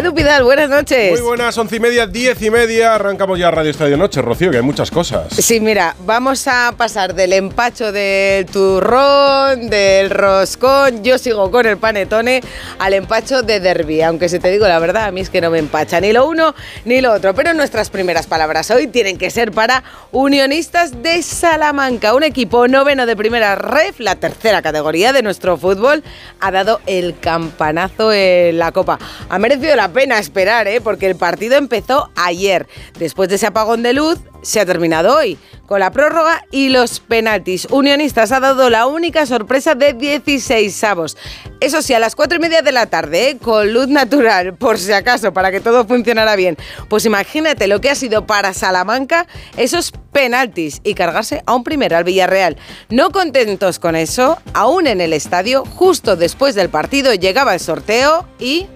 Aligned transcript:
Edu 0.00 0.14
Pidal, 0.14 0.42
buenas 0.44 0.70
noches. 0.70 1.10
Muy 1.10 1.20
buenas, 1.20 1.58
once 1.58 1.76
y 1.76 1.80
media, 1.80 2.06
diez 2.06 2.40
y 2.40 2.50
media. 2.50 2.94
Arrancamos 2.94 3.38
ya 3.38 3.50
Radio 3.50 3.70
Estadio 3.70 3.98
Noche, 3.98 4.22
Rocío, 4.22 4.50
que 4.50 4.56
hay 4.56 4.62
muchas 4.62 4.90
cosas. 4.90 5.26
Sí, 5.30 5.60
mira, 5.60 5.94
vamos 6.06 6.48
a 6.48 6.72
pasar 6.74 7.14
del 7.14 7.34
empacho 7.34 7.92
del 7.92 8.46
turrón, 8.46 9.68
del 9.68 10.08
roscón, 10.08 11.04
yo 11.04 11.18
sigo 11.18 11.50
con 11.50 11.66
el 11.66 11.76
panetone, 11.76 12.40
al 12.78 12.94
empacho 12.94 13.42
de 13.42 13.60
derby. 13.60 14.00
Aunque 14.00 14.30
si 14.30 14.38
te 14.38 14.50
digo 14.50 14.66
la 14.66 14.78
verdad, 14.78 15.04
a 15.04 15.10
mí 15.10 15.20
es 15.20 15.28
que 15.28 15.42
no 15.42 15.50
me 15.50 15.58
empacha 15.58 16.00
ni 16.00 16.14
lo 16.14 16.26
uno 16.26 16.54
ni 16.86 17.02
lo 17.02 17.12
otro. 17.12 17.34
Pero 17.34 17.52
nuestras 17.52 17.90
primeras 17.90 18.26
palabras 18.26 18.70
hoy 18.70 18.86
tienen 18.86 19.18
que 19.18 19.28
ser 19.28 19.52
para 19.52 19.84
Unionistas 20.12 21.02
de 21.02 21.22
Salamanca, 21.22 22.14
un 22.14 22.22
equipo 22.22 22.68
noveno 22.68 23.04
de 23.04 23.16
primera 23.16 23.54
ref, 23.54 24.00
la 24.00 24.14
tercera 24.14 24.62
categoría 24.62 25.12
de 25.12 25.22
nuestro 25.22 25.58
fútbol, 25.58 26.02
ha 26.40 26.50
dado 26.50 26.80
el 26.86 27.18
campanazo 27.18 28.14
en 28.14 28.58
la 28.58 28.72
Copa. 28.72 28.98
Ha 29.28 29.38
merecido 29.38 29.76
la 29.76 29.89
pena 29.90 30.18
esperar, 30.18 30.68
¿eh? 30.68 30.80
porque 30.80 31.06
el 31.06 31.16
partido 31.16 31.56
empezó 31.56 32.10
ayer. 32.16 32.66
Después 32.98 33.28
de 33.28 33.36
ese 33.36 33.46
apagón 33.46 33.82
de 33.82 33.92
luz, 33.92 34.18
se 34.42 34.60
ha 34.60 34.66
terminado 34.66 35.16
hoy, 35.16 35.38
con 35.66 35.80
la 35.80 35.90
prórroga 35.90 36.44
y 36.50 36.70
los 36.70 37.00
penaltis. 37.00 37.66
Unionistas 37.70 38.32
ha 38.32 38.40
dado 38.40 38.70
la 38.70 38.86
única 38.86 39.26
sorpresa 39.26 39.74
de 39.74 39.92
16 39.92 40.84
avos. 40.84 41.16
Eso 41.60 41.82
sí, 41.82 41.94
a 41.94 41.98
las 41.98 42.16
4 42.16 42.36
y 42.36 42.40
media 42.40 42.62
de 42.62 42.72
la 42.72 42.86
tarde, 42.86 43.30
¿eh? 43.30 43.38
con 43.38 43.72
luz 43.72 43.88
natural, 43.88 44.54
por 44.54 44.78
si 44.78 44.92
acaso, 44.92 45.32
para 45.32 45.50
que 45.50 45.60
todo 45.60 45.86
funcionara 45.86 46.36
bien. 46.36 46.56
Pues 46.88 47.04
imagínate 47.04 47.66
lo 47.66 47.80
que 47.80 47.90
ha 47.90 47.94
sido 47.94 48.26
para 48.26 48.54
Salamanca 48.54 49.26
esos 49.56 49.92
penaltis 50.12 50.80
y 50.84 50.94
cargarse 50.94 51.42
a 51.46 51.54
un 51.54 51.64
primero 51.64 51.96
al 51.96 52.04
Villarreal. 52.04 52.56
No 52.88 53.10
contentos 53.10 53.78
con 53.78 53.96
eso, 53.96 54.38
aún 54.54 54.86
en 54.86 55.00
el 55.00 55.12
estadio, 55.12 55.64
justo 55.64 56.16
después 56.16 56.54
del 56.54 56.70
partido, 56.70 57.14
llegaba 57.14 57.54
el 57.54 57.60
sorteo 57.60 58.26
y... 58.38 58.66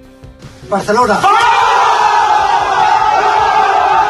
Barcelona. 0.69 1.21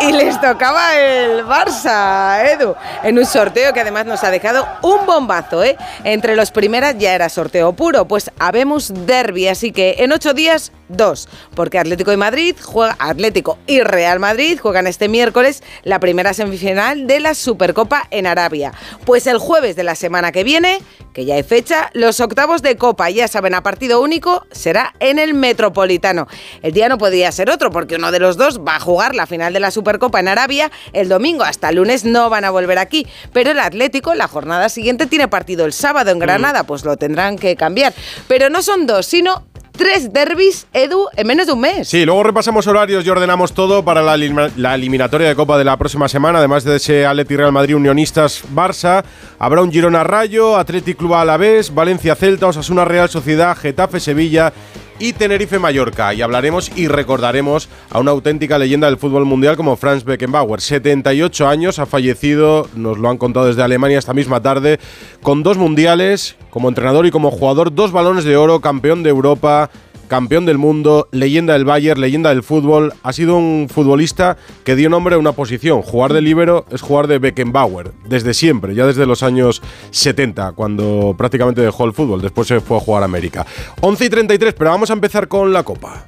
Y 0.00 0.12
les 0.12 0.38
tocaba 0.38 0.96
el 0.96 1.46
Barça, 1.46 2.44
Edu, 2.52 2.74
en 3.02 3.18
un 3.18 3.24
sorteo 3.24 3.72
que 3.72 3.80
además 3.80 4.04
nos 4.04 4.22
ha 4.22 4.30
dejado 4.30 4.66
un 4.82 5.06
bombazo, 5.06 5.64
¿eh? 5.64 5.78
Entre 6.04 6.36
los 6.36 6.50
primeras 6.50 6.98
ya 6.98 7.14
era 7.14 7.30
sorteo 7.30 7.72
puro, 7.72 8.06
pues 8.06 8.30
habemos 8.38 8.92
derby, 9.06 9.48
así 9.48 9.72
que 9.72 9.96
en 9.98 10.12
ocho 10.12 10.34
días, 10.34 10.72
dos, 10.88 11.28
porque 11.54 11.78
Atlético 11.78 12.12
y 12.12 12.16
Madrid 12.16 12.56
juega, 12.62 12.96
Atlético 12.98 13.58
y 13.66 13.80
Real 13.80 14.20
Madrid 14.20 14.58
juegan 14.60 14.86
este 14.86 15.08
miércoles 15.08 15.62
la 15.82 16.00
primera 16.00 16.34
semifinal 16.34 17.06
de 17.06 17.20
la 17.20 17.34
Supercopa 17.34 18.06
en 18.10 18.26
Arabia. 18.26 18.72
Pues 19.04 19.26
el 19.26 19.38
jueves 19.38 19.76
de 19.76 19.84
la 19.84 19.94
semana 19.94 20.32
que 20.32 20.44
viene, 20.44 20.80
que 21.12 21.24
ya 21.24 21.34
hay 21.34 21.42
fecha, 21.42 21.90
los 21.94 22.20
octavos 22.20 22.62
de 22.62 22.76
Copa, 22.76 23.08
ya 23.10 23.28
saben, 23.28 23.54
a 23.54 23.62
partido 23.62 24.00
único, 24.00 24.46
será 24.50 24.94
en 25.00 25.18
el 25.18 25.34
Metropolitano. 25.34 26.26
El 26.62 26.72
día 26.72 26.88
no 26.88 26.98
podía 26.98 27.30
ser 27.32 27.50
otro, 27.50 27.70
porque 27.70 27.96
uno 27.96 28.10
de 28.10 28.18
los 28.18 28.36
dos 28.36 28.60
va 28.60 28.76
a 28.76 28.80
jugar 28.80 29.14
la 29.14 29.26
final 29.26 29.52
de 29.52 29.60
la 29.60 29.70
Supercopa 29.70 30.20
en 30.20 30.28
Arabia 30.28 30.70
el 30.92 31.08
domingo. 31.08 31.44
Hasta 31.44 31.68
el 31.68 31.76
lunes 31.76 32.04
no 32.04 32.30
van 32.30 32.44
a 32.44 32.50
volver 32.50 32.78
aquí. 32.78 33.06
Pero 33.32 33.50
el 33.50 33.60
Atlético, 33.60 34.14
la 34.14 34.28
jornada 34.28 34.68
siguiente, 34.68 35.06
tiene 35.06 35.28
partido 35.28 35.64
el 35.64 35.72
sábado 35.72 36.10
en 36.10 36.18
Granada, 36.18 36.64
pues 36.64 36.84
lo 36.84 36.96
tendrán 36.96 37.38
que 37.38 37.56
cambiar. 37.56 37.94
Pero 38.28 38.50
no 38.50 38.62
son 38.62 38.86
dos, 38.86 39.06
sino 39.06 39.46
tres 39.76 40.12
derbis, 40.12 40.66
Edu, 40.72 41.06
en 41.16 41.26
menos 41.26 41.46
de 41.46 41.52
un 41.52 41.60
mes. 41.60 41.88
Sí, 41.88 42.04
luego 42.04 42.22
repasamos 42.22 42.66
horarios 42.66 43.04
y 43.04 43.10
ordenamos 43.10 43.52
todo 43.52 43.84
para 43.84 44.02
la, 44.02 44.16
elim- 44.16 44.50
la 44.56 44.74
eliminatoria 44.74 45.28
de 45.28 45.34
Copa 45.34 45.58
de 45.58 45.64
la 45.64 45.76
próxima 45.76 46.08
semana. 46.08 46.38
Además 46.38 46.64
de 46.64 46.76
ese 46.76 47.06
Atleti 47.06 47.36
Real 47.36 47.52
Madrid 47.52 47.74
Unionistas 47.76 48.44
Barça, 48.54 49.04
habrá 49.38 49.62
un 49.62 49.72
Girona 49.72 50.04
Rayo, 50.04 50.56
Athletic 50.56 50.96
Club 50.96 51.14
Alavés, 51.14 51.74
Valencia 51.74 52.14
Celta, 52.14 52.46
Osasuna 52.46 52.84
Real 52.84 53.08
Sociedad, 53.08 53.56
Getafe 53.56 54.00
Sevilla 54.00 54.52
y 54.98 55.12
Tenerife 55.12 55.58
Mallorca. 55.58 56.14
Y 56.14 56.22
hablaremos 56.22 56.70
y 56.76 56.88
recordaremos 56.88 57.68
a 57.90 57.98
una 57.98 58.12
auténtica 58.12 58.58
leyenda 58.58 58.86
del 58.86 58.98
fútbol 58.98 59.24
mundial 59.24 59.56
como 59.56 59.76
Franz 59.76 60.04
Beckenbauer. 60.04 60.60
78 60.60 61.48
años, 61.48 61.78
ha 61.78 61.86
fallecido, 61.86 62.68
nos 62.74 62.98
lo 62.98 63.08
han 63.08 63.18
contado 63.18 63.46
desde 63.46 63.62
Alemania 63.62 63.98
esta 63.98 64.14
misma 64.14 64.40
tarde, 64.40 64.78
con 65.22 65.42
dos 65.42 65.58
mundiales, 65.58 66.36
como 66.50 66.68
entrenador 66.68 67.06
y 67.06 67.10
como 67.10 67.30
jugador, 67.30 67.74
dos 67.74 67.92
balones 67.92 68.24
de 68.24 68.36
oro, 68.36 68.60
campeón 68.60 69.02
de 69.02 69.10
Europa, 69.10 69.70
campeón 70.08 70.46
del 70.46 70.58
mundo, 70.58 71.08
leyenda 71.10 71.54
del 71.54 71.64
Bayern, 71.64 72.00
leyenda 72.00 72.30
del 72.30 72.42
fútbol. 72.42 72.92
Ha 73.02 73.12
sido 73.12 73.36
un 73.36 73.68
futbolista 73.68 74.36
que 74.64 74.76
dio 74.76 74.88
nombre 74.88 75.14
a 75.14 75.18
una 75.18 75.32
posición. 75.32 75.82
Jugar 75.82 76.12
de 76.12 76.20
líbero 76.20 76.66
es 76.70 76.80
jugar 76.80 77.06
de 77.06 77.18
Beckenbauer, 77.18 77.92
desde 78.06 78.34
siempre, 78.34 78.74
ya 78.74 78.86
desde 78.86 79.06
los 79.06 79.22
años 79.22 79.62
70, 79.90 80.52
cuando 80.52 81.14
prácticamente 81.16 81.60
dejó 81.60 81.84
el 81.84 81.92
fútbol. 81.92 82.22
Después 82.22 82.48
se 82.48 82.60
fue 82.60 82.76
a 82.76 82.80
jugar 82.80 83.02
a 83.02 83.06
América. 83.06 83.46
11 83.80 84.04
y 84.04 84.08
33, 84.08 84.54
pero 84.54 84.70
vamos 84.70 84.90
a 84.90 84.94
empezar 84.94 85.28
con 85.28 85.52
la 85.52 85.62
Copa. 85.62 86.04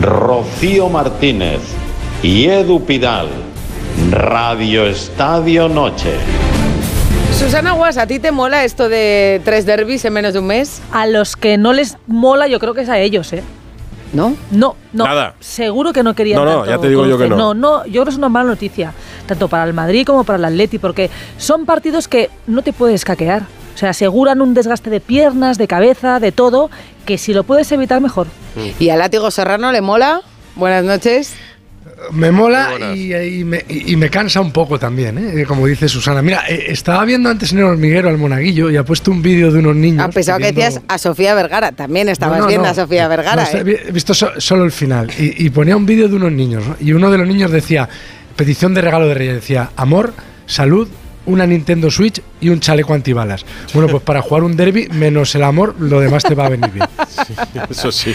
Rocío 0.00 0.88
Martínez 0.88 1.60
y 2.22 2.46
Edu 2.46 2.84
Pidal. 2.84 3.28
Radio 4.10 4.86
Estadio 4.86 5.68
Noche. 5.68 6.14
Susana 7.38 7.72
Guas, 7.72 7.98
¿a 7.98 8.06
ti 8.06 8.20
te 8.20 8.30
mola 8.30 8.64
esto 8.64 8.88
de 8.88 9.40
tres 9.44 9.66
derbis 9.66 10.04
en 10.04 10.12
menos 10.12 10.32
de 10.32 10.38
un 10.38 10.46
mes? 10.46 10.80
A 10.92 11.06
los 11.06 11.36
que 11.36 11.58
no 11.58 11.72
les 11.72 11.98
mola, 12.06 12.46
yo 12.46 12.58
creo 12.60 12.74
que 12.74 12.82
es 12.82 12.88
a 12.88 12.98
ellos, 12.98 13.32
¿eh? 13.32 13.42
¿No? 14.12 14.36
No, 14.52 14.76
no. 14.92 15.04
Nada. 15.04 15.34
Seguro 15.40 15.92
que 15.92 16.04
no 16.04 16.14
querían 16.14 16.38
No, 16.38 16.44
no, 16.44 16.58
tanto 16.58 16.70
ya 16.70 16.78
te 16.78 16.88
digo 16.88 17.04
yo 17.06 17.18
que 17.18 17.28
no. 17.28 17.36
No, 17.36 17.54
no, 17.54 17.84
yo 17.86 17.92
creo 17.92 18.04
que 18.04 18.10
es 18.10 18.16
una 18.16 18.28
mala 18.28 18.50
noticia, 18.50 18.94
tanto 19.26 19.48
para 19.48 19.64
el 19.64 19.74
Madrid 19.74 20.06
como 20.06 20.22
para 20.22 20.38
el 20.38 20.44
Atleti, 20.44 20.78
porque 20.78 21.10
son 21.36 21.66
partidos 21.66 22.06
que 22.06 22.30
no 22.46 22.62
te 22.62 22.72
puedes 22.72 23.04
caquear. 23.04 23.42
O 23.74 23.78
sea, 23.78 23.90
aseguran 23.90 24.40
un 24.40 24.54
desgaste 24.54 24.88
de 24.88 25.00
piernas, 25.00 25.58
de 25.58 25.66
cabeza, 25.66 26.20
de 26.20 26.30
todo, 26.30 26.70
que 27.04 27.18
si 27.18 27.34
lo 27.34 27.42
puedes 27.42 27.70
evitar, 27.72 28.00
mejor. 28.00 28.28
¿Y 28.78 28.90
a 28.90 28.96
Látigo 28.96 29.32
Serrano 29.32 29.72
le 29.72 29.80
mola? 29.80 30.22
Buenas 30.54 30.84
noches. 30.84 31.34
Me 32.12 32.30
mola 32.30 32.70
y, 32.94 33.14
y 33.14 33.44
me, 33.44 33.64
y 33.68 33.96
me 33.96 34.10
cansa 34.10 34.40
un 34.40 34.52
poco 34.52 34.78
también, 34.78 35.16
¿eh? 35.18 35.44
como 35.46 35.66
dice 35.66 35.88
Susana. 35.88 36.22
Mira, 36.22 36.42
eh, 36.48 36.66
estaba 36.68 37.04
viendo 37.04 37.28
antes 37.30 37.52
en 37.52 37.58
el 37.58 37.64
hormiguero 37.64 38.08
al 38.08 38.18
monaguillo 38.18 38.70
y 38.70 38.76
ha 38.76 38.84
puesto 38.84 39.10
un 39.10 39.22
vídeo 39.22 39.50
de 39.52 39.58
unos 39.60 39.76
niños. 39.76 40.04
Ha 40.04 40.08
pensado 40.10 40.38
que 40.38 40.46
decías 40.52 40.80
a 40.88 40.98
Sofía 40.98 41.34
Vergara. 41.34 41.72
También 41.72 42.08
estabas 42.08 42.38
No, 42.38 42.42
no, 42.44 42.48
viendo 42.48 42.66
no. 42.66 42.70
a 42.72 42.74
Sofía 42.74 43.08
Vergara. 43.08 43.48
No, 43.52 43.58
¿eh? 43.58 43.84
he 43.88 43.92
visto 43.92 44.12
so- 44.14 44.38
solo 44.38 44.64
el 44.64 44.72
final. 44.72 45.10
Y, 45.18 45.46
y 45.46 45.50
ponía 45.50 45.76
un 45.76 45.86
vídeo 45.86 46.08
de 46.08 46.16
unos 46.16 46.32
niños. 46.32 46.64
¿no? 46.66 46.76
Y 46.80 46.92
uno 46.92 47.10
de 47.10 47.18
los 47.18 47.26
niños 47.26 47.50
decía, 47.50 47.88
petición 48.36 48.74
de 48.74 48.80
regalo 48.82 49.06
de 49.08 49.14
Reyes, 49.14 49.34
decía, 49.36 49.70
amor, 49.76 50.12
salud, 50.46 50.88
una 51.26 51.46
Nintendo 51.46 51.90
Switch 51.90 52.20
y 52.40 52.50
un 52.50 52.60
chaleco 52.60 52.92
antibalas. 52.92 53.46
Bueno, 53.72 53.88
pues 53.88 54.02
para 54.02 54.20
jugar 54.20 54.42
un 54.42 54.56
derby, 54.56 54.88
menos 54.92 55.34
el 55.34 55.42
amor, 55.42 55.74
lo 55.78 56.00
demás 56.00 56.22
te 56.22 56.34
va 56.34 56.46
a 56.46 56.48
venir 56.50 56.70
bien. 56.70 56.86
Eso 57.70 57.90
sí. 57.90 58.14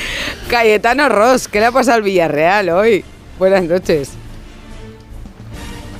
Cayetano 0.49 1.09
Ross, 1.09 1.47
¿qué 1.47 1.59
le 1.59 1.65
ha 1.67 1.71
pasado 1.71 1.97
al 1.97 2.03
Villarreal 2.03 2.69
hoy? 2.69 3.03
Buenas 3.39 3.63
noches. 3.63 4.11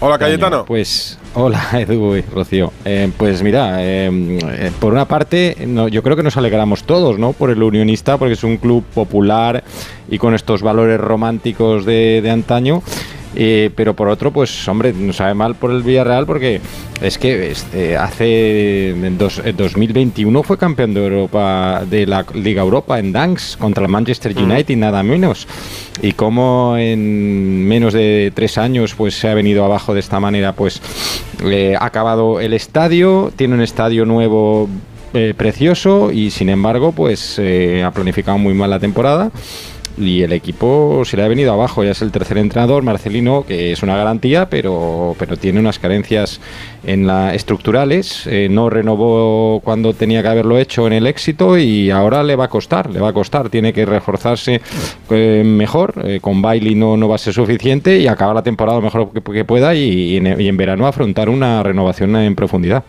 Hola, 0.01 0.18
Cayetano. 0.18 0.65
Pues 0.65 1.18
hola 1.33 1.62
Edu 1.74 2.18
y 2.18 2.21
Rocío. 2.21 2.74
Eh, 2.83 3.09
pues 3.18 3.41
mira, 3.44 3.83
eh, 3.83 4.09
eh, 4.12 4.71
por 4.80 4.91
una 4.91 5.06
parte, 5.06 5.56
no, 5.65 5.88
yo 5.88 6.03
creo 6.03 6.18
que 6.18 6.24
nos 6.24 6.36
alegramos 6.36 6.83
todos, 6.83 7.18
¿no? 7.18 7.31
Por 7.31 7.50
el 7.50 7.63
unionista, 7.63 8.18
porque 8.18 8.33
es 8.33 8.44
un 8.44 8.57
club 8.57 8.83
popular 8.94 9.63
y 10.09 10.18
con 10.18 10.36
estos 10.36 10.62
valores 10.62 11.00
románticos 11.00 11.86
de, 11.86 12.21
de 12.21 12.30
antaño. 12.30 12.83
Eh, 13.36 13.70
pero 13.76 13.96
por 13.96 14.08
otro, 14.08 14.31
pues 14.31 14.68
hombre, 14.68 14.92
nos 14.92 15.18
sabe 15.18 15.36
mal 15.36 15.54
por 15.54 15.70
el 15.70 15.84
Villarreal 15.84 16.26
porque 16.26 16.62
es 17.00 17.18
que 17.20 17.52
este, 17.52 17.96
hace 17.96 18.90
en, 18.90 19.18
dos- 19.20 19.40
en 19.46 19.56
2021 19.56 20.42
fue 20.44 20.58
campeón 20.58 20.94
de 20.96 21.04
Europa 21.06 21.84
de 21.88 22.08
la 22.08 22.26
Liga 22.34 22.64
Europa 22.64 22.98
en 22.98 23.12
Danks 23.12 23.56
contra 23.58 23.84
el 23.86 23.92
Manchester 23.92 24.36
United, 24.36 24.76
nada 24.78 25.04
menos. 25.04 25.48
Y 26.02 26.14
como 26.14 26.76
en 26.78 27.68
menos 27.68 27.94
de 27.94 28.31
tres 28.34 28.58
años 28.58 28.96
pues 28.96 29.14
se 29.20 29.28
ha 29.30 29.34
venido 29.36 29.64
abajo 29.64 29.94
de 29.94 30.00
esta 30.00 30.20
manera, 30.20 30.54
pues 30.54 30.81
eh, 31.46 31.76
ha 31.80 31.86
acabado 31.86 32.40
el 32.40 32.54
estadio, 32.54 33.31
tiene 33.36 33.54
un 33.54 33.62
estadio 33.62 34.06
nuevo 34.06 34.68
eh, 35.14 35.34
precioso 35.38 36.12
y 36.12 36.31
sin 36.31 36.50
embargo 36.50 36.94
pues 36.94 37.38
eh, 37.38 37.84
ha 37.84 37.92
planificado 37.92 38.38
muy 38.40 38.54
mal 38.54 38.70
la 38.72 38.80
temporada 38.80 39.31
y 40.00 40.24
el 40.24 40.34
equipo 40.34 41.04
se 41.06 41.18
le 41.18 41.24
ha 41.24 41.28
venido 41.28 41.54
abajo. 41.54 41.84
Ya 41.84 41.92
es 41.92 42.01
el 42.01 42.12
tercer 42.12 42.38
entrenador, 42.38 42.84
Marcelino, 42.84 43.46
que 43.46 43.72
es 43.72 43.84
una 43.84 43.96
garantía, 43.96 44.50
pero, 44.50 45.16
pero 45.19 45.38
tiene 45.38 45.60
unas 45.60 45.80
carencias 45.80 46.40
en 46.84 47.06
la 47.06 47.36
estructurales. 47.36 48.25
Eh, 48.28 48.48
no 48.50 48.69
renovó 48.69 49.62
cuando 49.63 49.94
tenía 49.94 50.22
que 50.22 50.30
haberlo 50.30 50.57
hecho 50.57 50.88
en 50.88 50.94
el 50.94 51.07
éxito 51.07 51.57
y 51.57 51.92
ahora 51.92 52.24
le 52.24 52.36
va 52.36 52.46
a 52.46 52.50
costar, 52.50 52.90
le 52.90 53.00
va 53.00 53.10
a 53.10 53.13
costar. 53.13 53.50
Tiene 53.50 53.74
que 53.74 53.86
reforzarse 53.86 54.62
eh, 55.10 55.44
mejor. 55.46 55.94
eh, 56.06 56.19
con 56.22 56.42
Bailey 56.42 56.75
no, 56.75 56.98
no 56.98 57.07
va 57.07 57.16
a 57.16 57.19
ser 57.19 57.34
suficiente 57.34 58.00
y 58.00 58.07
acabar 58.07 58.36
la 58.36 58.44
temporada 58.44 58.78
lo 58.78 58.84
mejor 58.84 59.12
que, 59.12 59.22
que 59.22 59.45
pueda 59.45 59.75
y, 59.75 60.18
en 60.18 60.57
verano 60.57 60.88
afrontar 60.88 61.30
una 61.30 61.63
renovación 61.63 62.16
en 62.16 62.36
profundidad. 62.36 62.84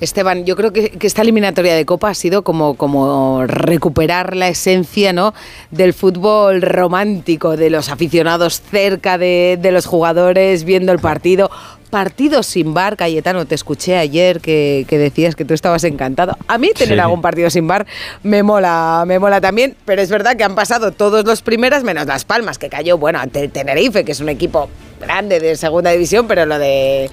Esteban, 0.00 0.46
yo 0.46 0.56
creo 0.56 0.72
que, 0.72 0.90
que 0.90 1.06
esta 1.06 1.22
eliminatoria 1.22 1.74
de 1.74 1.84
Copa 1.84 2.08
ha 2.08 2.14
sido 2.14 2.42
como, 2.42 2.74
como 2.74 3.44
recuperar 3.46 4.34
la 4.34 4.48
esencia 4.48 5.12
¿no? 5.12 5.34
del 5.70 5.92
fútbol 5.92 6.62
romántico, 6.62 7.56
de 7.56 7.68
los 7.70 7.90
aficionados 7.90 8.62
cerca 8.62 9.18
de, 9.18 9.58
de 9.60 9.72
los 9.72 9.84
jugadores, 9.86 10.64
viendo 10.64 10.92
el 10.92 10.98
partido. 11.00 11.50
Partido 11.90 12.42
sin 12.44 12.72
bar, 12.72 12.96
Cayetano, 12.96 13.46
te 13.46 13.56
escuché 13.56 13.96
ayer 13.98 14.40
que, 14.40 14.86
que 14.88 14.96
decías 14.96 15.34
que 15.34 15.44
tú 15.44 15.54
estabas 15.54 15.82
encantado. 15.84 16.36
A 16.46 16.56
mí 16.56 16.70
tener 16.72 16.94
Sí. 16.94 17.00
algún 17.00 17.20
partido 17.20 17.50
sin 17.50 17.66
bar 17.66 17.84
me 18.22 18.42
mola, 18.44 19.02
me 19.06 19.18
mola 19.18 19.40
también, 19.40 19.74
pero 19.84 20.00
es 20.00 20.08
verdad 20.08 20.36
que 20.36 20.44
han 20.44 20.54
pasado 20.54 20.92
todos 20.92 21.24
los 21.24 21.42
primeras, 21.42 21.82
menos 21.82 22.06
Las 22.06 22.24
Palmas, 22.24 22.58
que 22.58 22.68
cayó, 22.68 22.96
bueno, 22.96 23.18
ante 23.18 23.40
el 23.40 23.50
Tenerife, 23.50 24.04
que 24.04 24.12
es 24.12 24.20
un 24.20 24.28
equipo 24.28 24.70
grande 25.00 25.40
de 25.40 25.56
segunda 25.56 25.90
división, 25.90 26.28
pero 26.28 26.46
lo 26.46 26.58
de 26.60 27.10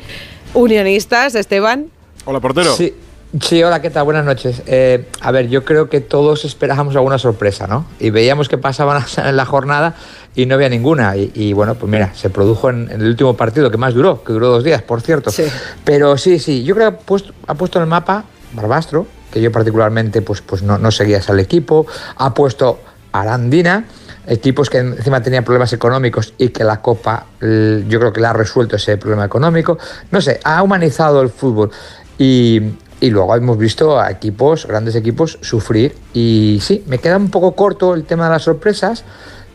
unionistas, 0.53 1.33
Esteban. 1.35 1.87
Hola, 2.29 2.41
portero. 2.41 2.75
Sí, 2.75 2.93
sí, 3.39 3.63
hola, 3.63 3.81
¿qué 3.81 3.89
tal? 3.89 4.03
Buenas 4.03 4.25
noches. 4.25 4.61
Eh, 4.65 5.07
a 5.21 5.31
ver, 5.31 5.47
yo 5.47 5.63
creo 5.63 5.87
que 5.87 6.01
todos 6.01 6.43
esperábamos 6.43 6.93
alguna 6.97 7.17
sorpresa, 7.17 7.67
¿no? 7.67 7.85
Y 8.01 8.09
veíamos 8.09 8.49
que 8.49 8.57
pasaban 8.57 9.01
en 9.17 9.37
la 9.37 9.45
jornada 9.45 9.95
y 10.35 10.45
no 10.45 10.55
había 10.55 10.67
ninguna. 10.67 11.15
Y, 11.15 11.31
y, 11.33 11.53
bueno, 11.53 11.75
pues 11.75 11.89
mira, 11.89 12.13
se 12.15 12.29
produjo 12.29 12.69
en, 12.69 12.91
en 12.91 12.99
el 12.99 13.07
último 13.07 13.37
partido, 13.37 13.71
que 13.71 13.77
más 13.77 13.93
duró, 13.93 14.25
que 14.25 14.33
duró 14.33 14.49
dos 14.49 14.65
días, 14.65 14.81
por 14.81 14.99
cierto. 14.99 15.31
Sí. 15.31 15.45
Pero 15.85 16.17
sí, 16.17 16.37
sí, 16.37 16.65
yo 16.65 16.75
creo 16.75 16.91
que 16.91 16.97
ha 16.97 16.99
puesto, 16.99 17.31
ha 17.47 17.55
puesto 17.55 17.79
en 17.79 17.83
el 17.83 17.89
mapa 17.89 18.25
Barbastro, 18.51 19.07
que 19.31 19.39
yo 19.39 19.49
particularmente 19.49 20.21
pues, 20.21 20.41
pues 20.41 20.63
no, 20.63 20.77
no 20.77 20.91
seguía 20.91 21.21
al 21.25 21.39
equipo. 21.39 21.87
Ha 22.17 22.33
puesto 22.33 22.81
Arandina, 23.13 23.85
equipos 24.27 24.69
que 24.69 24.79
encima 24.79 25.21
tenían 25.21 25.43
problemas 25.43 25.71
económicos 25.73 26.33
y 26.37 26.49
que 26.49 26.63
la 26.63 26.81
Copa 26.81 27.25
yo 27.39 27.99
creo 27.99 28.11
que 28.13 28.19
le 28.19 28.27
ha 28.27 28.33
resuelto 28.33 28.75
ese 28.75 28.97
problema 28.97 29.25
económico. 29.25 29.77
No 30.11 30.21
sé, 30.21 30.39
ha 30.43 30.61
humanizado 30.61 31.21
el 31.21 31.29
fútbol. 31.29 31.71
Y, 32.17 32.61
y 32.99 33.09
luego 33.09 33.35
hemos 33.35 33.57
visto 33.57 33.99
a 33.99 34.09
equipos, 34.09 34.65
grandes 34.65 34.95
equipos, 34.95 35.37
sufrir. 35.41 35.95
Y 36.13 36.59
sí, 36.61 36.83
me 36.87 36.97
queda 36.97 37.17
un 37.17 37.29
poco 37.29 37.53
corto 37.53 37.93
el 37.93 38.05
tema 38.05 38.25
de 38.25 38.31
las 38.31 38.43
sorpresas. 38.43 39.03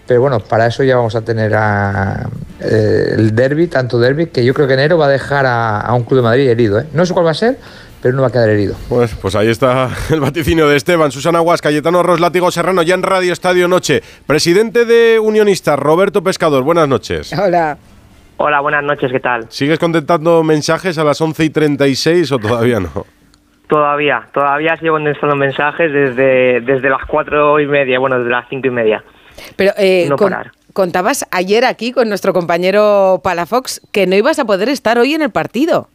Pero 0.06 0.20
bueno, 0.20 0.41
para 0.41 0.67
eso 0.67 0.82
ya 0.82 0.97
vamos 0.97 1.14
a 1.14 1.23
tener 1.23 1.55
a, 1.55 2.29
eh, 2.61 3.14
el 3.17 3.35
derby, 3.35 3.69
tanto 3.69 3.99
derby, 3.99 4.26
que 4.26 4.44
yo 4.44 4.53
creo 4.53 4.67
que 4.67 4.75
enero 4.75 4.99
va 4.99 5.06
a 5.06 5.09
dejar 5.09 5.47
a, 5.47 5.81
a 5.81 5.94
un 5.94 6.03
Club 6.03 6.19
de 6.19 6.23
Madrid 6.23 6.49
herido. 6.49 6.81
¿eh? 6.81 6.87
No 6.93 7.06
sé 7.06 7.14
cuál 7.14 7.26
va 7.26 7.31
a 7.31 7.35
ser, 7.35 7.59
pero 8.03 8.14
no 8.14 8.23
va 8.23 8.29
a 8.29 8.32
quedar 8.32 8.49
herido. 8.49 8.75
Pues, 8.88 9.14
pues 9.14 9.35
ahí 9.37 9.49
está 9.49 9.88
el 10.11 10.20
vaticinio 10.20 10.69
de 10.69 10.76
Esteban, 10.76 11.12
Susana 11.12 11.38
Guas, 11.38 11.62
Cayetano 11.62 12.03
Ros, 12.03 12.20
Látigo 12.20 12.50
Serrano, 12.50 12.82
ya 12.82 12.94
en 12.94 13.03
Radio 13.03 13.32
Estadio 13.32 13.69
Noche. 13.69 14.03
Presidente 14.26 14.85
de 14.85 15.19
Unionistas, 15.20 15.79
Roberto 15.79 16.23
Pescador, 16.23 16.64
buenas 16.64 16.88
noches. 16.88 17.32
Hola. 17.32 17.79
Hola, 18.37 18.61
buenas 18.61 18.82
noches, 18.82 19.12
¿qué 19.12 19.20
tal? 19.20 19.46
¿Sigues 19.50 19.79
contestando 19.79 20.43
mensajes 20.43 20.99
a 20.99 21.05
las 21.05 21.20
11 21.20 21.44
y 21.44 21.50
36 21.50 22.32
o 22.32 22.38
todavía 22.38 22.81
no? 22.81 22.88
Todavía, 23.69 24.26
todavía 24.34 24.76
sigo 24.76 24.94
contestando 24.94 25.37
mensajes 25.37 25.93
desde, 25.93 26.61
desde 26.61 26.90
las 26.90 27.05
cuatro 27.06 27.58
y 27.61 27.67
media, 27.67 27.99
bueno, 27.99 28.19
desde 28.19 28.31
las 28.31 28.46
cinco 28.50 28.67
y 28.67 28.70
media. 28.70 29.02
Pero 29.56 29.73
eh, 29.79 30.06
No 30.08 30.17
con- 30.17 30.31
parar. 30.31 30.50
contabas 30.73 31.26
ayer 31.31 31.64
aquí 31.64 31.93
con 31.93 32.08
nuestro 32.08 32.32
compañero 32.32 33.20
Palafox 33.23 33.81
que 33.93 34.06
no 34.06 34.17
ibas 34.17 34.38
a 34.38 34.44
poder 34.44 34.69
estar 34.69 34.99
hoy 34.99 35.14
en 35.14 35.23
el 35.23 35.31
partido. 35.31 35.88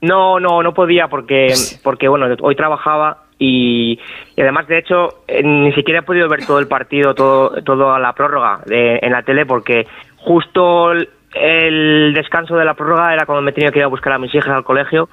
No, 0.00 0.38
no, 0.38 0.62
no 0.62 0.74
podía 0.74 1.08
porque, 1.08 1.54
porque 1.82 2.06
bueno, 2.08 2.26
hoy 2.42 2.54
trabajaba 2.54 3.22
y, 3.38 3.98
y 4.36 4.40
además, 4.42 4.68
de 4.68 4.78
hecho, 4.78 5.24
eh, 5.26 5.42
ni 5.42 5.72
siquiera 5.72 6.00
he 6.00 6.02
podido 6.02 6.28
ver 6.28 6.44
todo 6.46 6.58
el 6.58 6.68
partido, 6.68 7.14
todo, 7.14 7.62
toda 7.64 7.98
la 7.98 8.12
prórroga 8.12 8.60
de- 8.66 8.98
en 9.02 9.10
la 9.12 9.22
tele 9.22 9.46
porque 9.46 9.86
justo 10.18 10.92
el, 11.34 12.08
el 12.08 12.14
descanso 12.14 12.56
de 12.56 12.64
la 12.64 12.74
prórroga 12.74 13.12
era 13.12 13.26
cuando 13.26 13.42
me 13.42 13.52
tenía 13.52 13.70
que 13.70 13.78
ir 13.78 13.84
a 13.84 13.88
buscar 13.88 14.12
a 14.12 14.18
mis 14.18 14.34
hijas 14.34 14.54
al 14.54 14.64
colegio. 14.64 15.08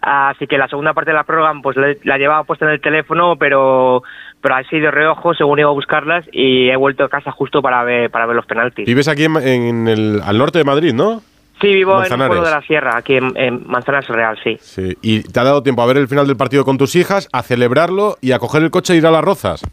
Así 0.00 0.46
que 0.46 0.58
la 0.58 0.68
segunda 0.68 0.92
parte 0.92 1.12
de 1.12 1.16
la 1.16 1.24
prórroga 1.24 1.52
pues 1.62 1.76
la 1.76 2.18
llevaba 2.18 2.44
puesta 2.44 2.66
en 2.66 2.72
el 2.72 2.80
teléfono, 2.80 3.36
pero 3.36 4.02
pero 4.42 4.56
así 4.56 4.78
de 4.78 4.90
reojo 4.90 5.32
según 5.32 5.58
iba 5.60 5.70
a 5.70 5.72
buscarlas 5.72 6.26
y 6.30 6.68
he 6.68 6.76
vuelto 6.76 7.04
a 7.04 7.08
casa 7.08 7.30
justo 7.30 7.62
para 7.62 7.82
ver 7.84 8.10
para 8.10 8.26
ver 8.26 8.36
los 8.36 8.44
penaltis. 8.44 8.84
Vives 8.84 9.08
aquí 9.08 9.24
en, 9.24 9.36
en 9.36 9.88
el, 9.88 10.20
al 10.22 10.36
norte 10.36 10.58
de 10.58 10.64
Madrid, 10.64 10.92
¿no? 10.92 11.22
Sí, 11.60 11.72
vivo 11.72 11.92
en 11.92 11.98
Manzanares. 12.00 12.28
pueblo 12.28 12.44
de 12.44 12.54
la 12.54 12.60
sierra, 12.62 12.96
aquí 12.98 13.16
en, 13.16 13.32
en 13.36 13.62
Manzanares 13.66 14.08
Real, 14.08 14.36
sí. 14.44 14.58
Sí. 14.60 14.94
Y 15.00 15.22
te 15.22 15.40
ha 15.40 15.44
dado 15.44 15.62
tiempo 15.62 15.80
a 15.80 15.86
ver 15.86 15.96
el 15.96 16.08
final 16.08 16.26
del 16.26 16.36
partido 16.36 16.64
con 16.64 16.76
tus 16.76 16.96
hijas, 16.96 17.28
a 17.32 17.42
celebrarlo 17.42 18.16
y 18.20 18.32
a 18.32 18.38
coger 18.38 18.62
el 18.62 18.70
coche 18.70 18.92
e 18.92 18.96
ir 18.96 19.06
a 19.06 19.10
las 19.10 19.24
rozas. 19.24 19.64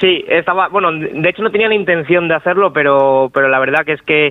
Sí, 0.00 0.24
estaba, 0.28 0.68
bueno, 0.68 0.92
de 0.92 1.28
hecho 1.28 1.42
no 1.42 1.50
tenía 1.50 1.68
la 1.68 1.74
intención 1.74 2.28
de 2.28 2.34
hacerlo, 2.34 2.72
pero, 2.72 3.30
pero 3.32 3.48
la 3.48 3.58
verdad 3.58 3.84
que 3.84 3.94
es 3.94 4.02
que 4.02 4.30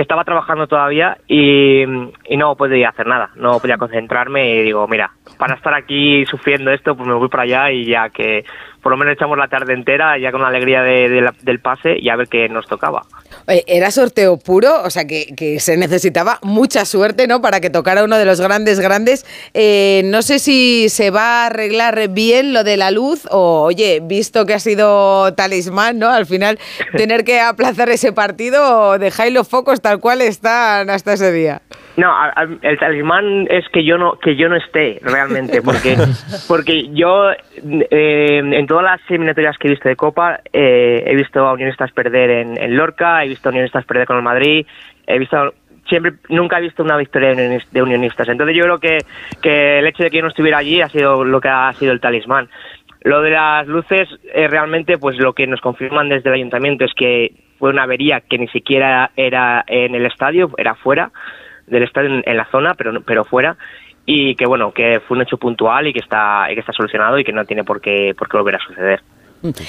estaba 0.00 0.24
trabajando 0.24 0.66
todavía 0.66 1.18
y, 1.28 1.82
y 1.82 2.36
no 2.36 2.56
podía 2.56 2.88
hacer 2.90 3.06
nada, 3.06 3.30
no 3.36 3.58
podía 3.60 3.76
concentrarme 3.76 4.54
y 4.54 4.62
digo, 4.62 4.86
mira, 4.88 5.12
para 5.38 5.54
estar 5.54 5.74
aquí 5.74 6.24
sufriendo 6.26 6.70
esto, 6.70 6.96
pues 6.96 7.08
me 7.08 7.14
voy 7.14 7.28
para 7.28 7.44
allá 7.44 7.70
y 7.70 7.86
ya 7.86 8.10
que 8.10 8.44
por 8.82 8.92
lo 8.92 8.98
menos 8.98 9.14
echamos 9.14 9.36
la 9.36 9.48
tarde 9.48 9.74
entera, 9.74 10.18
ya 10.18 10.32
con 10.32 10.40
la 10.40 10.48
alegría 10.48 10.82
del 10.82 11.60
pase 11.60 11.96
y 11.98 12.08
a 12.08 12.16
ver 12.16 12.28
qué 12.28 12.48
nos 12.48 12.66
tocaba. 12.66 13.02
Era 13.46 13.90
sorteo 13.90 14.38
puro, 14.38 14.82
o 14.82 14.90
sea 14.90 15.06
que, 15.06 15.58
se 15.60 15.76
necesitaba 15.76 16.38
mucha 16.42 16.84
suerte, 16.84 17.26
¿no? 17.26 17.42
Para 17.42 17.60
que 17.60 17.70
tocara 17.70 18.04
uno 18.04 18.16
de 18.16 18.24
los 18.24 18.40
grandes, 18.40 18.80
grandes. 18.80 19.26
Eh, 19.54 20.02
no 20.06 20.22
sé 20.22 20.38
si 20.38 20.88
se 20.88 21.10
va 21.10 21.42
a 21.42 21.46
arreglar 21.46 22.08
bien 22.08 22.52
lo 22.52 22.64
de 22.64 22.76
la 22.76 22.90
luz 22.90 23.26
o, 23.30 23.62
oye, 23.62 24.00
visto 24.02 24.46
que 24.46 24.54
ha 24.54 24.60
sido 24.60 25.34
talismán, 25.34 25.98
¿no? 25.98 26.08
Al 26.08 26.26
final, 26.26 26.58
tener 26.96 27.24
que 27.24 27.40
aplazar 27.40 27.90
ese 27.90 28.12
partido 28.12 28.98
dejáis 28.98 29.32
los 29.32 29.48
focos 29.48 29.80
tal 29.80 30.00
cual 30.00 30.22
están 30.22 30.90
hasta 30.90 31.12
ese 31.12 31.32
día. 31.32 31.62
No, 32.00 32.08
a- 32.10 32.32
a- 32.34 32.48
el 32.62 32.78
talismán 32.78 33.46
es 33.50 33.68
que 33.68 33.84
yo 33.84 33.98
no 33.98 34.12
que 34.18 34.34
yo 34.36 34.48
no 34.48 34.56
esté 34.56 34.98
realmente, 35.02 35.60
porque 35.62 35.96
porque 36.48 36.88
yo 36.94 37.30
eh, 37.32 38.38
en 38.42 38.66
todas 38.66 38.84
las 38.84 39.00
eliminatorias 39.10 39.56
que 39.58 39.68
he 39.68 39.70
visto 39.72 39.88
de 39.88 39.96
Copa 39.96 40.40
eh, 40.52 41.02
he 41.06 41.14
visto 41.14 41.46
a 41.46 41.52
Unionistas 41.52 41.92
perder 41.92 42.30
en, 42.30 42.56
en 42.56 42.76
Lorca, 42.76 43.24
he 43.24 43.28
visto 43.28 43.48
a 43.48 43.52
Unionistas 43.52 43.84
perder 43.84 44.06
con 44.06 44.16
el 44.16 44.22
Madrid, 44.22 44.66
he 45.06 45.18
visto 45.18 45.54
siempre 45.88 46.12
nunca 46.28 46.58
he 46.58 46.62
visto 46.62 46.82
una 46.82 46.96
victoria 46.96 47.34
de 47.34 47.82
Unionistas. 47.82 48.28
Entonces 48.28 48.56
yo 48.56 48.62
creo 48.64 48.78
que 48.78 48.98
que 49.42 49.78
el 49.80 49.86
hecho 49.86 50.04
de 50.04 50.10
que 50.10 50.16
yo 50.18 50.22
no 50.22 50.28
estuviera 50.28 50.58
allí 50.58 50.80
ha 50.80 50.88
sido 50.88 51.24
lo 51.24 51.40
que 51.40 51.48
ha 51.48 51.72
sido 51.74 51.92
el 51.92 52.00
talismán. 52.00 52.48
Lo 53.02 53.22
de 53.22 53.30
las 53.30 53.66
luces, 53.66 54.08
eh, 54.34 54.46
realmente, 54.46 54.98
pues 54.98 55.16
lo 55.18 55.32
que 55.32 55.46
nos 55.46 55.60
confirman 55.62 56.08
desde 56.10 56.28
el 56.28 56.34
ayuntamiento 56.36 56.84
es 56.84 56.92
que 56.94 57.32
fue 57.58 57.70
una 57.70 57.84
avería 57.84 58.20
que 58.20 58.36
ni 58.38 58.46
siquiera 58.48 59.10
era 59.16 59.64
en 59.66 59.94
el 59.94 60.04
estadio, 60.06 60.50
era 60.58 60.74
fuera 60.74 61.10
del 61.70 61.84
estadio, 61.84 62.10
en, 62.10 62.22
en 62.26 62.36
la 62.36 62.46
zona, 62.50 62.74
pero, 62.74 63.00
pero 63.02 63.24
fuera. 63.24 63.56
Y 64.06 64.34
que 64.34 64.46
bueno, 64.46 64.72
que 64.72 65.00
fue 65.06 65.16
un 65.16 65.22
hecho 65.22 65.36
puntual 65.36 65.86
y 65.86 65.92
que 65.92 66.00
está, 66.00 66.50
y 66.50 66.54
que 66.54 66.60
está 66.60 66.72
solucionado 66.72 67.18
y 67.18 67.24
que 67.24 67.32
no 67.32 67.44
tiene 67.44 67.64
por 67.64 67.80
qué, 67.80 68.14
por 68.18 68.28
qué 68.28 68.36
volver 68.36 68.56
a 68.56 68.58
suceder. 68.58 69.00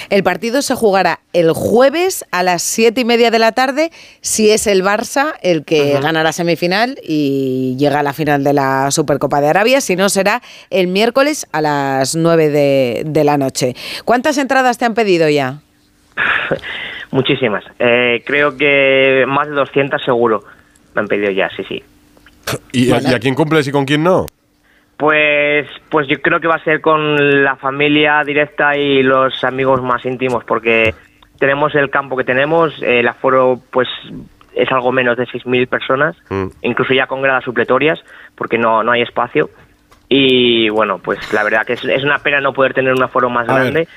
El 0.10 0.24
partido 0.24 0.62
se 0.62 0.76
jugará 0.76 1.20
el 1.32 1.52
jueves 1.54 2.26
a 2.32 2.44
las 2.44 2.62
siete 2.62 3.02
y 3.02 3.06
media 3.06 3.32
de 3.32 3.40
la 3.40 3.54
tarde, 3.54 3.90
si 4.20 4.50
es 4.50 4.68
el 4.68 4.84
Barça 4.84 5.36
el 5.42 5.64
que 5.64 5.98
gana 6.02 6.24
la 6.24 6.34
semifinal 6.34 6.98
y 7.02 7.78
llega 7.80 8.00
a 8.00 8.04
la 8.04 8.12
final 8.12 8.44
de 8.44 8.52
la 8.52 8.92
Supercopa 8.92 9.40
de 9.40 9.48
Arabia, 9.48 9.80
si 9.80 9.96
no 9.96 10.10
será 10.10 10.42
el 10.72 10.88
miércoles 10.88 11.48
a 11.54 11.62
las 11.62 12.16
nueve 12.16 12.50
de, 12.50 13.04
de 13.06 13.24
la 13.24 13.38
noche. 13.38 13.76
¿Cuántas 14.04 14.38
entradas 14.38 14.78
te 14.78 14.84
han 14.84 14.94
pedido 14.94 15.30
ya? 15.30 15.60
Muchísimas. 17.12 17.64
Eh, 17.80 18.24
creo 18.26 18.58
que 18.58 19.24
más 19.28 19.48
de 19.48 19.54
200 19.54 20.04
seguro 20.04 20.44
me 20.96 21.02
han 21.02 21.08
pedido 21.08 21.32
ya, 21.32 21.50
sí, 21.56 21.64
sí. 21.68 21.84
¿Y, 22.72 22.92
a- 22.92 23.02
y 23.02 23.14
a 23.14 23.20
quién 23.20 23.36
cumples 23.36 23.68
y 23.68 23.72
con 23.72 23.86
quién 23.86 24.04
no? 24.04 24.26
Pues, 24.98 25.68
pues 25.90 26.08
yo 26.08 26.22
creo 26.22 26.40
que 26.40 26.48
va 26.48 26.56
a 26.56 26.64
ser 26.64 26.80
con 26.80 27.44
la 27.44 27.56
familia 27.56 28.22
directa 28.24 28.78
y 28.78 29.02
los 29.02 29.44
amigos 29.44 29.82
más 29.82 30.06
íntimos, 30.06 30.44
porque 30.44 30.94
tenemos 31.40 31.74
el 31.74 31.90
campo 31.90 32.16
que 32.16 32.24
tenemos, 32.24 32.72
el 32.84 33.08
aforo 33.08 33.60
pues 33.72 33.88
es 34.54 34.72
algo 34.72 34.92
menos 34.92 35.18
de 35.18 35.26
6.000 35.26 35.68
personas, 35.68 36.16
Mm. 36.30 36.48
incluso 36.62 36.94
ya 36.94 37.08
con 37.08 37.22
gradas 37.24 37.44
supletorias, 37.44 38.00
porque 38.36 38.60
no, 38.60 38.84
no 38.84 38.92
hay 38.92 39.02
espacio. 39.02 39.50
Y 40.08 40.70
bueno, 40.70 41.00
pues 41.00 41.18
la 41.34 41.44
verdad 41.44 41.66
que 41.66 41.74
es, 41.74 41.84
es 41.86 42.04
una 42.04 42.20
pena 42.20 42.40
no 42.42 42.54
poder 42.54 42.74
tener 42.74 42.94
un 42.94 43.02
aforo 43.02 43.30
más 43.30 43.48
A 43.50 43.54
ver. 43.56 43.62
grande, 43.72 43.88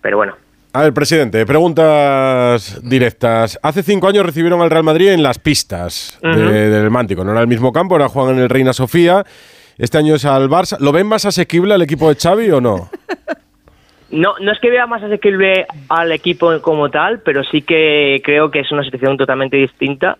pero 0.00 0.18
bueno. 0.18 0.36
A 0.74 0.82
ver, 0.82 0.94
presidente, 0.94 1.44
preguntas 1.44 2.80
directas. 2.82 3.58
Hace 3.62 3.82
cinco 3.82 4.08
años 4.08 4.24
recibieron 4.24 4.62
al 4.62 4.70
Real 4.70 4.84
Madrid 4.84 5.08
en 5.08 5.22
las 5.22 5.38
pistas 5.38 6.18
de- 6.22 6.70
del 6.70 6.90
Mántico. 6.90 7.24
No 7.24 7.32
era 7.32 7.42
el 7.42 7.46
mismo 7.46 7.72
campo, 7.72 7.94
ahora 7.94 8.08
juegan 8.08 8.36
en 8.36 8.42
el 8.44 8.48
Reina 8.48 8.72
Sofía. 8.72 9.24
Este 9.76 9.98
año 9.98 10.14
es 10.14 10.24
al 10.24 10.48
Barça. 10.48 10.78
¿Lo 10.80 10.92
ven 10.92 11.06
más 11.06 11.26
asequible 11.26 11.74
al 11.74 11.82
equipo 11.82 12.08
de 12.08 12.18
Xavi 12.18 12.50
o 12.52 12.60
no? 12.62 12.88
no, 14.10 14.34
no 14.40 14.52
es 14.52 14.58
que 14.60 14.70
vea 14.70 14.86
más 14.86 15.02
asequible 15.02 15.66
al 15.90 16.10
equipo 16.12 16.58
como 16.62 16.90
tal, 16.90 17.20
pero 17.20 17.44
sí 17.44 17.60
que 17.60 18.22
creo 18.24 18.50
que 18.50 18.60
es 18.60 18.72
una 18.72 18.82
situación 18.82 19.18
totalmente 19.18 19.58
distinta. 19.58 20.16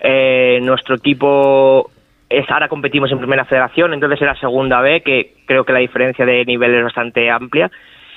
Eh, 0.00 0.58
nuestro 0.62 0.96
equipo 0.96 1.90
es, 2.28 2.44
ahora 2.50 2.68
competimos 2.68 3.10
en 3.10 3.18
primera 3.18 3.46
federación, 3.46 3.94
entonces 3.94 4.20
era 4.20 4.34
segunda 4.38 4.82
B, 4.82 5.02
que 5.02 5.34
creo 5.46 5.64
que 5.64 5.72
la 5.72 5.78
diferencia 5.78 6.26
de 6.26 6.44
nivel 6.44 6.74
es 6.74 6.84
bastante 6.84 7.30
amplia. 7.30 7.70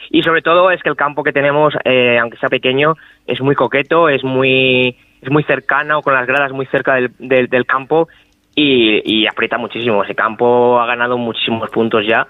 Y 0.09 0.23
sobre 0.23 0.41
todo 0.41 0.71
es 0.71 0.81
que 0.81 0.89
el 0.89 0.95
campo 0.95 1.23
que 1.23 1.33
tenemos, 1.33 1.73
eh, 1.83 2.17
aunque 2.19 2.37
sea 2.37 2.49
pequeño, 2.49 2.95
es 3.25 3.41
muy 3.41 3.55
coqueto, 3.55 4.09
es 4.09 4.23
muy, 4.23 4.95
es 5.21 5.29
muy 5.29 5.43
cercano, 5.43 6.01
con 6.01 6.13
las 6.13 6.25
gradas 6.27 6.51
muy 6.51 6.65
cerca 6.67 6.95
del, 6.95 7.11
del, 7.19 7.47
del 7.47 7.65
campo 7.65 8.07
y, 8.55 9.01
y 9.05 9.27
aprieta 9.27 9.57
muchísimo. 9.57 10.03
Ese 10.03 10.15
campo 10.15 10.79
ha 10.79 10.85
ganado 10.85 11.17
muchísimos 11.17 11.69
puntos 11.69 12.05
ya. 12.07 12.27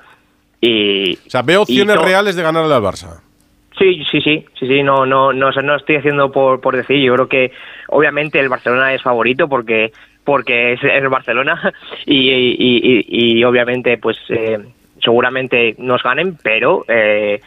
Y, 0.59 1.15
O 1.15 1.29
sea, 1.29 1.41
veo 1.43 1.61
opciones 1.61 2.01
reales 2.01 2.35
de 2.35 2.43
ganarle 2.43 2.73
al 2.73 2.81
Barça. 2.81 3.21
Sí, 3.77 4.03
sí, 4.09 4.21
sí, 4.21 4.43
sí, 4.59 4.67
sí, 4.67 4.81
no, 4.81 5.05
no, 5.05 5.31
no, 5.31 5.51
no 5.51 5.75
estoy 5.75 5.97
haciendo 5.97 6.31
por, 6.31 6.59
por 6.61 6.75
decir. 6.75 6.97
Yo 6.99 7.13
creo 7.13 7.27
que 7.29 7.51
obviamente 7.89 8.39
el 8.39 8.49
Barcelona 8.49 8.93
es 8.93 9.03
favorito 9.03 9.47
porque 9.47 9.91
porque 10.23 10.73
es 10.73 10.83
el 10.83 11.07
Barcelona 11.09 11.71
y, 12.05 12.29
y, 12.31 13.05
y- 13.07 13.37
y 13.39 13.43
obviamente 13.43 13.97
pues 13.99 14.17
eh, 14.29 14.57
seguramente 14.99 15.75
nos 15.77 16.01
ganen, 16.03 16.37
pero 16.43 16.83
eh, 16.87 17.39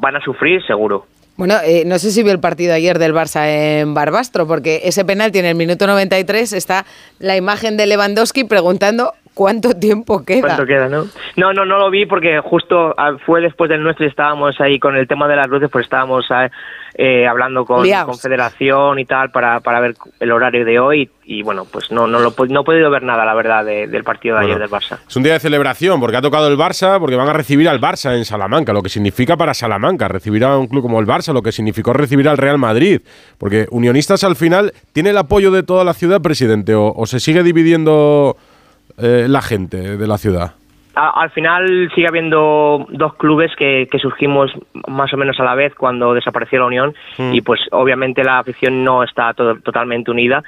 van 0.00 0.16
a 0.16 0.20
sufrir 0.20 0.64
seguro. 0.66 1.06
Bueno, 1.36 1.54
eh, 1.64 1.84
no 1.86 1.98
sé 1.98 2.10
si 2.10 2.22
vio 2.22 2.32
el 2.32 2.40
partido 2.40 2.74
ayer 2.74 2.98
del 2.98 3.14
Barça 3.14 3.46
en 3.46 3.94
Barbastro, 3.94 4.46
porque 4.46 4.82
ese 4.84 5.04
penalti 5.06 5.38
en 5.38 5.46
el 5.46 5.54
minuto 5.54 5.86
93 5.86 6.52
está 6.52 6.84
la 7.18 7.36
imagen 7.36 7.78
de 7.78 7.86
Lewandowski 7.86 8.44
preguntando 8.44 9.14
cuánto 9.34 9.72
tiempo 9.74 10.24
queda. 10.24 10.40
¿Cuánto 10.48 10.66
queda, 10.66 10.88
no? 10.88 11.04
No, 11.36 11.52
no, 11.52 11.64
no 11.64 11.78
lo 11.78 11.90
vi 11.90 12.06
porque 12.06 12.40
justo 12.40 12.94
ah, 12.96 13.12
fue 13.24 13.40
después 13.40 13.68
del 13.70 13.82
nuestro 13.82 14.04
y 14.04 14.08
estábamos 14.08 14.60
ahí 14.60 14.78
con 14.78 14.96
el 14.96 15.06
tema 15.08 15.28
de 15.28 15.36
las 15.36 15.48
luces, 15.48 15.68
pues 15.70 15.84
estábamos 15.84 16.26
ah, 16.30 16.48
eh, 16.94 17.26
hablando 17.26 17.64
con, 17.64 17.82
Liaos. 17.84 18.06
con 18.06 18.18
Federación 18.18 18.98
y 18.98 19.04
tal 19.04 19.30
para, 19.30 19.60
para 19.60 19.80
ver 19.80 19.94
el 20.18 20.32
horario 20.32 20.64
de 20.64 20.78
hoy 20.78 21.10
y 21.24 21.42
bueno, 21.42 21.64
pues 21.70 21.92
no 21.92 22.08
no 22.08 22.18
lo 22.18 22.34
no 22.48 22.60
he 22.60 22.64
podido 22.64 22.90
ver 22.90 23.04
nada, 23.04 23.24
la 23.24 23.34
verdad, 23.34 23.64
de- 23.64 23.86
del 23.86 24.02
partido 24.02 24.34
de 24.36 24.42
Bueno. 24.46 24.56
ayer 24.56 24.68
del 24.68 24.78
Barça. 24.80 24.98
Es 25.08 25.16
un 25.16 25.22
día 25.22 25.34
de 25.34 25.38
celebración 25.40 26.00
porque 26.00 26.16
ha 26.16 26.22
tocado 26.22 26.48
el 26.48 26.58
Barça, 26.58 26.98
porque 26.98 27.14
van 27.16 27.28
a 27.28 27.32
recibir 27.32 27.68
al 27.68 27.80
Barça 27.80 28.16
en 28.16 28.24
Salamanca, 28.24 28.72
lo 28.72 28.82
que 28.82 28.88
significa 28.88 29.36
para 29.36 29.54
Salamanca 29.54 30.08
recibir 30.08 30.44
a 30.44 30.58
un 30.58 30.66
club 30.66 30.82
como 30.82 30.98
el 30.98 31.06
Barça, 31.06 31.32
lo 31.32 31.42
que 31.42 31.52
significó 31.52 31.92
recibir 31.92 32.28
al 32.28 32.36
Real 32.36 32.58
Madrid. 32.58 33.00
Porque 33.38 33.66
Unionistas 33.70 34.24
al 34.24 34.34
final 34.34 34.72
tiene 34.92 35.10
el 35.10 35.18
apoyo 35.18 35.52
de 35.52 35.62
toda 35.62 35.84
la 35.84 35.94
ciudad, 35.94 36.20
presidente, 36.20 36.74
o, 36.74 36.92
o 36.92 37.06
se 37.06 37.20
sigue 37.20 37.44
dividiendo 37.44 38.36
eh, 38.98 39.26
la 39.28 39.42
gente 39.42 39.96
de 39.96 40.06
la 40.06 40.18
ciudad. 40.18 40.52
Al 40.94 41.30
final 41.30 41.90
sigue 41.94 42.08
habiendo 42.08 42.84
dos 42.90 43.14
clubes 43.14 43.52
que, 43.56 43.86
que 43.90 43.98
surgimos 43.98 44.50
más 44.88 45.12
o 45.14 45.16
menos 45.16 45.38
a 45.38 45.44
la 45.44 45.54
vez 45.54 45.74
cuando 45.74 46.12
desapareció 46.14 46.58
la 46.58 46.66
Unión 46.66 46.94
Mm. 47.16 47.32
y 47.32 47.40
pues 47.42 47.60
obviamente 47.70 48.24
la 48.24 48.38
afición 48.40 48.82
no 48.84 49.02
está 49.04 49.32
to- 49.34 49.60
totalmente 49.60 50.10
unida, 50.10 50.42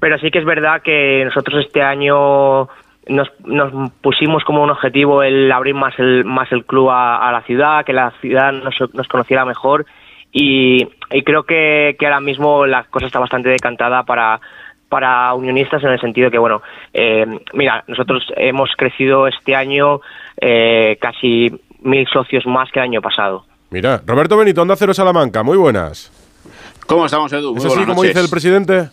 pero 0.00 0.18
sí 0.18 0.30
que 0.30 0.40
es 0.40 0.44
verdad 0.44 0.82
que 0.82 1.22
nosotros 1.24 1.64
este 1.64 1.80
año 1.80 2.68
nos, 3.06 3.28
nos 3.44 3.92
pusimos 4.00 4.42
como 4.44 4.62
un 4.62 4.70
objetivo 4.70 5.22
el 5.22 5.50
abrir 5.52 5.74
más 5.74 5.96
el, 5.98 6.24
más 6.24 6.50
el 6.52 6.64
club 6.64 6.90
a, 6.90 7.26
a 7.28 7.32
la 7.32 7.42
ciudad, 7.42 7.84
que 7.84 7.92
la 7.92 8.10
ciudad 8.20 8.52
nos, 8.52 8.74
nos 8.94 9.08
conociera 9.08 9.44
mejor 9.44 9.86
y, 10.32 10.88
y 11.12 11.22
creo 11.22 11.44
que, 11.44 11.96
que 11.98 12.06
ahora 12.06 12.20
mismo 12.20 12.66
la 12.66 12.82
cosa 12.84 13.06
está 13.06 13.20
bastante 13.20 13.48
decantada 13.48 14.02
para 14.02 14.40
para 14.94 15.34
unionistas 15.34 15.82
en 15.82 15.90
el 15.90 16.00
sentido 16.00 16.30
que, 16.30 16.38
bueno, 16.38 16.62
eh, 16.92 17.26
mira, 17.52 17.82
nosotros 17.88 18.22
hemos 18.36 18.70
crecido 18.76 19.26
este 19.26 19.56
año 19.56 20.00
eh, 20.40 20.96
casi 21.00 21.50
mil 21.82 22.06
socios 22.12 22.46
más 22.46 22.70
que 22.70 22.78
el 22.78 22.84
año 22.84 23.02
pasado. 23.02 23.44
Mira, 23.70 24.00
Roberto 24.06 24.36
Benito, 24.36 24.62
Onda 24.62 24.76
Cero 24.76 24.94
Salamanca, 24.94 25.42
muy 25.42 25.56
buenas. 25.56 26.12
¿Cómo 26.86 27.06
estamos, 27.06 27.32
Edu? 27.32 27.50
Muy 27.50 27.58
¿Es 27.58 27.64
así 27.64 27.74
buenas 27.74 27.88
como 27.88 28.02
dice 28.04 28.20
el 28.20 28.28
presidente? 28.30 28.88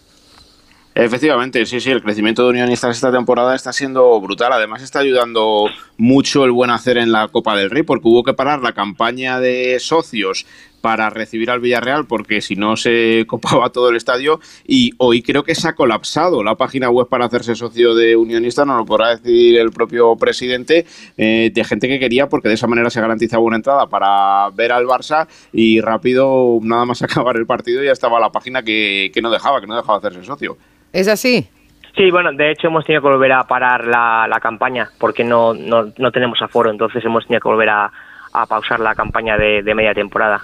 Efectivamente, 0.96 1.68
sí, 1.68 1.80
sí, 1.80 1.92
el 1.92 2.02
crecimiento 2.02 2.46
de 2.46 2.50
unionistas 2.50 2.96
esta 2.96 3.12
temporada 3.12 3.54
está 3.54 3.72
siendo 3.72 4.20
brutal. 4.20 4.54
Además, 4.54 4.82
está 4.82 5.02
ayudando 5.02 5.68
mucho 5.98 6.46
el 6.46 6.52
buen 6.52 6.72
hacer 6.72 6.98
en 6.98 7.12
la 7.12 7.28
Copa 7.28 7.56
del 7.56 7.70
Rey, 7.70 7.84
porque 7.84 8.08
hubo 8.08 8.24
que 8.24 8.34
parar 8.34 8.62
la 8.64 8.74
campaña 8.74 9.40
de 9.40 9.80
socios 9.80 10.48
para 10.82 11.10
recibir 11.10 11.50
al 11.52 11.60
Villarreal, 11.60 12.06
porque 12.08 12.42
si 12.42 12.56
no 12.56 12.76
se 12.76 13.26
copaba 13.28 13.70
todo 13.70 13.90
el 13.90 13.96
estadio. 13.96 14.40
Y 14.66 14.92
hoy 14.98 15.22
creo 15.22 15.44
que 15.44 15.56
se 15.56 15.68
ha 15.68 15.74
colapsado 15.74 16.44
la 16.44 16.56
página 16.56 16.90
web 16.90 17.08
para 17.08 17.26
hacerse 17.26 17.56
socio 17.56 17.96
de 17.96 18.16
unionista, 18.16 18.66
no 18.66 18.78
lo 18.78 18.86
podrá 18.86 19.16
decir 19.16 19.60
el 19.60 19.72
propio 19.72 20.16
presidente, 20.16 20.86
eh, 21.18 21.52
de 21.54 21.64
gente 21.64 21.88
que 21.88 22.00
quería, 22.00 22.28
porque 22.28 22.50
de 22.50 22.56
esa 22.56 22.68
manera 22.68 22.90
se 22.90 23.02
garantizaba 23.02 23.44
una 23.44 23.58
entrada 23.58 23.88
para 23.88 24.50
ver 24.52 24.72
al 24.72 24.86
Barça 24.86 25.28
y 25.54 25.80
rápido, 25.82 26.60
nada 26.62 26.86
más 26.86 27.02
acabar 27.04 27.38
el 27.38 27.46
partido, 27.46 27.84
ya 27.84 27.92
estaba 27.92 28.20
la 28.20 28.32
página 28.32 28.64
que, 28.64 29.12
que 29.14 29.22
no 29.22 29.30
dejaba, 29.30 29.62
que 29.62 29.68
no 29.68 29.76
dejaba 29.76 30.00
hacerse 30.00 30.24
socio. 30.24 30.58
¿Es 30.92 31.08
así? 31.08 31.48
Sí, 31.96 32.10
bueno, 32.10 32.32
de 32.32 32.52
hecho 32.52 32.68
hemos 32.68 32.86
tenido 32.86 33.02
que 33.02 33.10
volver 33.10 33.34
a 33.34 33.44
parar 33.44 33.86
la, 33.86 34.26
la 34.28 34.40
campaña 34.40 34.90
porque 34.98 35.24
no, 35.24 35.54
no, 35.54 35.92
no 35.98 36.12
tenemos 36.12 36.42
aforo, 36.42 36.72
entonces 36.72 37.04
hemos 37.04 37.26
tenido 37.26 37.42
que 37.42 37.50
volver 37.50 37.70
a, 37.70 37.92
a 38.34 38.46
pausar 38.46 38.80
la 38.80 38.96
campaña 38.96 39.38
de, 39.38 39.62
de 39.62 39.76
media 39.76 39.94
temporada. 39.94 40.42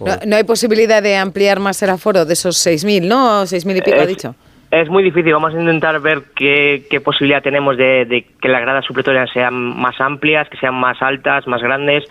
No, 0.00 0.12
no 0.26 0.36
hay 0.36 0.44
posibilidad 0.44 1.02
de 1.02 1.16
ampliar 1.16 1.60
más 1.60 1.82
el 1.82 1.90
aforo 1.90 2.24
de 2.24 2.32
esos 2.34 2.56
6.000, 2.66 3.06
¿no? 3.06 3.42
6.000 3.46 3.76
y 3.78 3.80
pico 3.82 3.96
ha 3.98 4.02
Es- 4.02 4.08
dicho. 4.08 4.34
Es 4.70 4.88
muy 4.88 5.04
difícil, 5.04 5.32
vamos 5.32 5.54
a 5.54 5.60
intentar 5.60 6.00
ver 6.00 6.22
qué, 6.34 6.84
qué 6.90 7.00
posibilidad 7.00 7.40
tenemos 7.42 7.76
de, 7.76 8.06
de 8.06 8.26
que 8.42 8.48
las 8.48 8.60
gradas 8.60 8.84
supletorias 8.84 9.30
sean 9.32 9.54
más 9.54 10.00
amplias, 10.00 10.48
que 10.48 10.56
sean 10.56 10.74
más 10.74 11.00
altas, 11.00 11.46
más 11.46 11.62
grandes, 11.62 12.02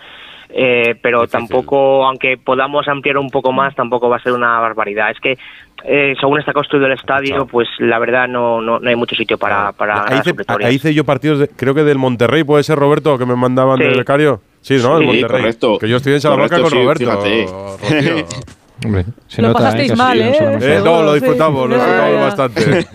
eh, 0.48 0.94
pero 1.02 1.26
tampoco, 1.26 2.06
aunque 2.06 2.38
podamos 2.38 2.88
ampliar 2.88 3.18
un 3.18 3.28
poco 3.28 3.52
más, 3.52 3.74
tampoco 3.74 4.08
va 4.08 4.16
a 4.16 4.20
ser 4.22 4.32
una 4.32 4.60
barbaridad. 4.60 5.10
Es 5.10 5.20
que 5.20 5.36
eh, 5.84 6.14
según 6.18 6.38
está 6.38 6.54
construido 6.54 6.86
el 6.86 6.92
estadio, 6.94 7.44
pues 7.46 7.68
la 7.80 7.98
verdad 7.98 8.28
no, 8.28 8.62
no, 8.62 8.78
no 8.78 8.88
hay 8.88 8.96
mucho 8.96 9.14
sitio 9.14 9.36
para, 9.36 9.72
para 9.72 10.04
Ahí 10.06 10.20
hice, 10.20 10.30
supletorias. 10.30 10.70
ahí 10.70 10.76
hice 10.76 10.94
yo 10.94 11.04
partidos, 11.04 11.40
de- 11.40 11.48
creo 11.48 11.74
que 11.74 11.84
del 11.84 11.98
Monterrey, 11.98 12.44
puede 12.44 12.62
ser 12.62 12.78
Roberto, 12.78 13.18
que 13.18 13.26
me 13.26 13.36
mandaban 13.36 13.76
Sí. 13.76 13.84
del 13.84 13.98
becario. 13.98 14.40
Sí, 14.64 14.74
¿no? 14.82 14.96
el 14.96 15.00
Sí, 15.02 15.06
Monterrey. 15.06 15.40
correcto. 15.42 15.78
Que 15.78 15.88
yo 15.88 15.98
estoy 15.98 16.14
en 16.14 16.20
Salamanca 16.22 16.56
Correcto, 16.60 16.70
con 16.70 16.96
sí, 16.98 17.06
Roberto. 17.06 17.82
fíjate. 17.82 18.26
Hombre, 18.84 19.04
se 19.28 19.40
Lo 19.42 19.48
nota, 19.48 19.58
pasasteis 19.60 19.90
que 19.92 19.96
mal, 19.96 20.18
sí, 20.18 20.24
¿eh? 20.24 20.58
Eh, 20.60 20.80
no, 20.84 21.02
lo 21.02 21.14
Sí. 21.14 21.20
disfrutamos, 21.20 21.68
lo 21.70 21.76
Ya, 21.76 21.84
disfrutamos 21.84 22.20
bastante. 22.20 22.86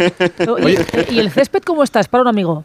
Oye, 0.64 0.86
¿y 1.12 1.20
el 1.20 1.32
césped 1.32 1.62
cómo 1.64 1.84
está? 1.84 2.00
Es 2.00 2.08
para 2.08 2.22
un 2.24 2.28
amigo. 2.28 2.64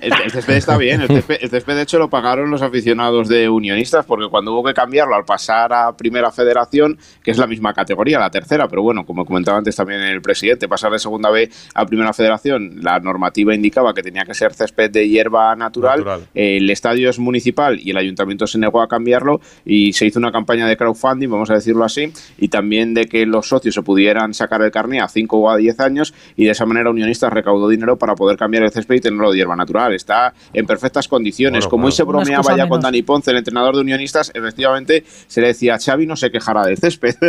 El, 0.00 0.12
el 0.24 0.30
césped 0.30 0.54
está 0.54 0.76
bien, 0.76 1.00
el 1.00 1.08
césped, 1.08 1.38
el 1.40 1.50
césped, 1.50 1.74
de 1.74 1.82
hecho 1.82 1.98
lo 1.98 2.08
pagaron 2.08 2.50
los 2.50 2.62
aficionados 2.62 3.28
de 3.28 3.48
Unionistas 3.48 4.06
porque 4.06 4.28
cuando 4.28 4.52
hubo 4.52 4.64
que 4.64 4.72
cambiarlo 4.72 5.14
al 5.14 5.24
pasar 5.24 5.72
a 5.72 5.92
Primera 5.96 6.30
Federación, 6.30 6.98
que 7.22 7.30
es 7.30 7.38
la 7.38 7.46
misma 7.46 7.72
categoría, 7.72 8.18
la 8.18 8.30
tercera, 8.30 8.68
pero 8.68 8.82
bueno, 8.82 9.04
como 9.04 9.24
comentaba 9.24 9.58
antes 9.58 9.76
también 9.76 10.00
el 10.02 10.20
presidente, 10.20 10.68
pasar 10.68 10.92
de 10.92 10.98
Segunda 10.98 11.30
B 11.30 11.48
a 11.74 11.86
Primera 11.86 12.12
Federación, 12.12 12.80
la 12.82 12.98
normativa 13.00 13.54
indicaba 13.54 13.92
que 13.94 14.02
tenía 14.02 14.24
que 14.24 14.34
ser 14.34 14.54
césped 14.54 14.90
de 14.90 15.08
hierba 15.08 15.54
natural, 15.56 15.98
Natural. 15.98 16.28
El 16.34 16.70
estadio 16.70 17.10
es 17.10 17.18
municipal 17.18 17.78
y 17.80 17.90
el 17.90 17.96
ayuntamiento 17.96 18.46
se 18.46 18.58
negó 18.58 18.80
a 18.80 18.88
cambiarlo 18.88 19.40
y 19.64 19.92
se 19.92 20.06
hizo 20.06 20.18
una 20.18 20.30
campaña 20.30 20.66
de 20.66 20.76
crowdfunding, 20.76 21.28
vamos 21.28 21.50
a 21.50 21.54
decirlo 21.54 21.84
así, 21.84 22.12
y 22.38 22.48
también 22.48 22.94
de 22.94 23.06
que 23.06 23.26
los 23.26 23.48
socios 23.48 23.74
se 23.74 23.82
pudieran 23.82 24.34
sacar 24.34 24.62
el 24.62 24.70
carné 24.70 25.00
a 25.00 25.08
5 25.08 25.36
o 25.36 25.50
a 25.50 25.56
10 25.56 25.80
años 25.80 26.14
y 26.36 26.44
de 26.44 26.50
esa 26.50 26.66
manera 26.66 26.90
Unionistas 26.90 27.32
recaudó 27.32 27.68
dinero 27.68 27.96
para 27.96 28.14
poder 28.14 28.36
cambiar 28.36 28.64
el 28.64 28.70
césped 28.70 28.96
tenerlo 29.04 29.30
de 29.30 29.36
hierba 29.38 29.54
natural. 29.54 29.94
Está 29.94 30.34
en 30.52 30.66
perfectas 30.66 31.06
condiciones. 31.06 31.60
Bueno, 31.66 31.70
Como 31.70 31.82
claro. 31.82 31.86
hoy 31.88 31.92
se 31.96 32.02
bromeaba 32.02 32.56
ya 32.56 32.68
con. 32.68 32.80
Dani 32.80 33.02
Ponce, 33.02 33.30
el 33.30 33.36
entrenador 33.36 33.76
de 33.76 33.82
Unionistas, 33.82 34.32
efectivamente 34.34 35.04
se 35.28 35.40
le 35.40 35.46
decía, 35.48 35.78
Xavi 35.78 36.06
no 36.06 36.16
se 36.16 36.30
quejará 36.32 36.64
del 36.64 36.76
césped. 36.78 37.14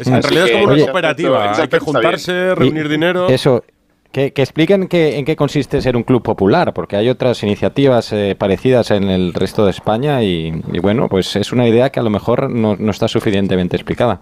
Es- 0.00 0.06
en 0.06 0.22
realidad 0.22 0.44
es 0.44 0.50
que 0.50 0.60
como 0.60 0.72
una 0.74 0.82
cooperativa. 0.84 1.52
Hay 1.54 1.68
que 1.68 1.78
juntarse, 1.78 2.54
reunir 2.54 2.86
Y- 2.86 2.88
dinero. 2.90 3.28
Eso. 3.28 3.64
Que, 4.12 4.32
que 4.32 4.42
expliquen 4.42 4.88
qué- 4.88 5.18
en 5.18 5.24
qué 5.24 5.36
consiste 5.36 5.80
ser 5.80 5.96
un 5.96 6.02
club 6.02 6.20
popular, 6.20 6.74
porque 6.74 6.96
hay 6.96 7.08
otras 7.08 7.44
iniciativas 7.44 8.12
eh, 8.12 8.34
parecidas 8.36 8.90
en 8.90 9.04
el 9.04 9.32
resto 9.32 9.64
de 9.64 9.70
España 9.70 10.20
y, 10.24 10.52
y 10.72 10.78
bueno, 10.80 11.06
pues 11.08 11.36
es 11.36 11.52
una 11.52 11.68
idea 11.68 11.90
que 11.90 12.00
a 12.00 12.02
lo 12.02 12.10
mejor 12.10 12.50
no, 12.50 12.74
no 12.76 12.90
está 12.90 13.06
suficientemente 13.06 13.76
explicada. 13.76 14.18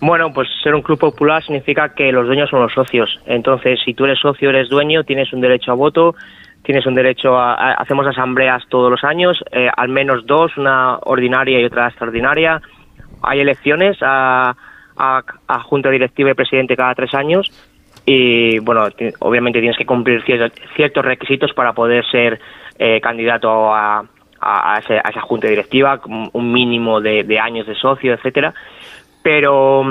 Bueno, 0.00 0.32
pues 0.32 0.48
ser 0.62 0.74
un 0.74 0.82
club 0.82 0.98
popular 0.98 1.42
significa 1.42 1.92
que 1.94 2.12
los 2.12 2.26
dueños 2.26 2.48
son 2.50 2.60
los 2.60 2.72
socios. 2.72 3.20
Entonces, 3.26 3.80
si 3.84 3.94
tú 3.94 4.04
eres 4.04 4.20
socio, 4.20 4.50
eres 4.50 4.68
dueño, 4.68 5.02
tienes 5.02 5.32
un 5.32 5.40
derecho 5.40 5.72
a 5.72 5.74
voto, 5.74 6.14
tienes 6.62 6.86
un 6.86 6.94
derecho 6.94 7.36
a... 7.36 7.72
hacemos 7.72 8.06
asambleas 8.06 8.62
todos 8.68 8.90
los 8.92 9.02
años, 9.02 9.42
eh, 9.50 9.68
al 9.76 9.88
menos 9.88 10.24
dos, 10.24 10.56
una 10.56 10.98
ordinaria 10.98 11.60
y 11.60 11.64
otra 11.64 11.88
extraordinaria. 11.88 12.62
Hay 13.22 13.40
elecciones 13.40 13.96
a, 14.00 14.54
a, 14.96 15.60
junta 15.64 15.90
directiva 15.90 16.30
y 16.30 16.34
presidente 16.34 16.76
cada 16.76 16.94
tres 16.94 17.12
años 17.14 17.50
y, 18.06 18.60
bueno, 18.60 18.86
obviamente 19.18 19.58
tienes 19.58 19.76
que 19.76 19.84
cumplir 19.84 20.22
cier- 20.22 20.52
ciertos 20.76 21.04
requisitos 21.04 21.52
para 21.54 21.72
poder 21.72 22.06
ser 22.06 22.38
eh, 22.78 23.00
candidato 23.00 23.74
a, 23.74 24.04
a, 24.40 24.78
esa 24.78 25.20
junta 25.22 25.48
directiva, 25.48 26.00
un 26.06 26.52
mínimo 26.52 27.00
de, 27.00 27.24
de 27.24 27.40
años 27.40 27.66
de 27.66 27.74
socio, 27.74 28.14
etcétera 28.14 28.54
pero 29.28 29.82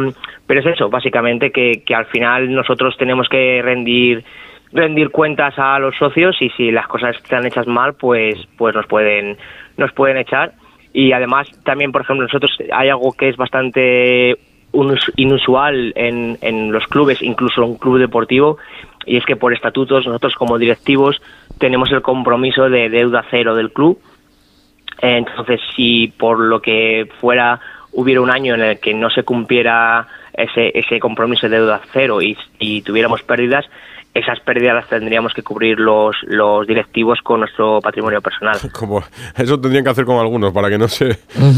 pero 0.47 0.59
es 0.61 0.65
eso 0.65 0.89
básicamente 0.89 1.51
que, 1.51 1.83
que 1.85 1.93
al 1.93 2.07
final 2.07 2.51
nosotros 2.51 2.97
tenemos 2.97 3.29
que 3.29 3.61
rendir 3.61 4.23
rendir 4.71 5.11
cuentas 5.11 5.53
a 5.57 5.77
los 5.77 5.95
socios 5.95 6.35
y 6.41 6.49
si 6.49 6.71
las 6.71 6.87
cosas 6.87 7.15
están 7.17 7.45
hechas 7.45 7.67
mal 7.67 7.93
pues 7.93 8.47
pues 8.57 8.73
nos 8.73 8.87
pueden 8.87 9.37
nos 9.77 9.91
pueden 9.91 10.17
echar 10.17 10.53
y 10.93 11.11
además 11.11 11.47
también, 11.63 11.91
por 11.91 12.01
ejemplo, 12.01 12.25
nosotros 12.25 12.57
hay 12.73 12.89
algo 12.89 13.11
que 13.11 13.29
es 13.29 13.37
bastante 13.37 14.35
inusual 15.15 15.93
en, 15.95 16.39
en 16.41 16.71
los 16.71 16.87
clubes, 16.87 17.21
incluso 17.21 17.61
en 17.61 17.69
un 17.69 17.77
club 17.77 17.99
deportivo, 17.99 18.57
y 19.05 19.17
es 19.17 19.25
que 19.25 19.35
por 19.35 19.53
estatutos 19.53 20.07
nosotros 20.07 20.33
como 20.33 20.57
directivos 20.57 21.21
tenemos 21.59 21.91
el 21.91 22.01
compromiso 22.01 22.67
de 22.71 22.89
deuda 22.89 23.23
cero 23.29 23.53
del 23.53 23.71
club. 23.71 23.99
Entonces, 24.99 25.61
si 25.75 26.07
por 26.07 26.39
lo 26.39 26.63
que 26.63 27.07
fuera 27.21 27.59
hubiera 27.97 28.21
un 28.21 28.29
año 28.29 28.53
en 28.53 28.61
el 28.61 28.79
que 28.79 28.93
no 28.93 29.09
se 29.09 29.23
cumpliera 29.23 30.07
ese, 30.33 30.71
ese 30.77 30.99
compromiso 30.99 31.49
de 31.49 31.57
deuda 31.57 31.81
cero 31.91 32.21
y, 32.21 32.37
y 32.59 32.81
tuviéramos 32.83 33.23
pérdidas, 33.23 33.65
esas 34.13 34.39
pérdidas 34.39 34.75
las 34.75 34.87
tendríamos 34.87 35.33
que 35.33 35.41
cubrir 35.43 35.79
los, 35.79 36.15
los 36.23 36.65
directivos 36.67 37.19
con 37.23 37.39
nuestro 37.41 37.79
patrimonio 37.81 38.21
personal. 38.21 38.57
Como, 38.71 39.03
eso 39.35 39.59
tendrían 39.59 39.83
que 39.83 39.89
hacer 39.91 40.05
con 40.05 40.17
algunos 40.19 40.53
para 40.53 40.69
que 40.69 40.77
no 40.77 40.87
se, 40.87 41.17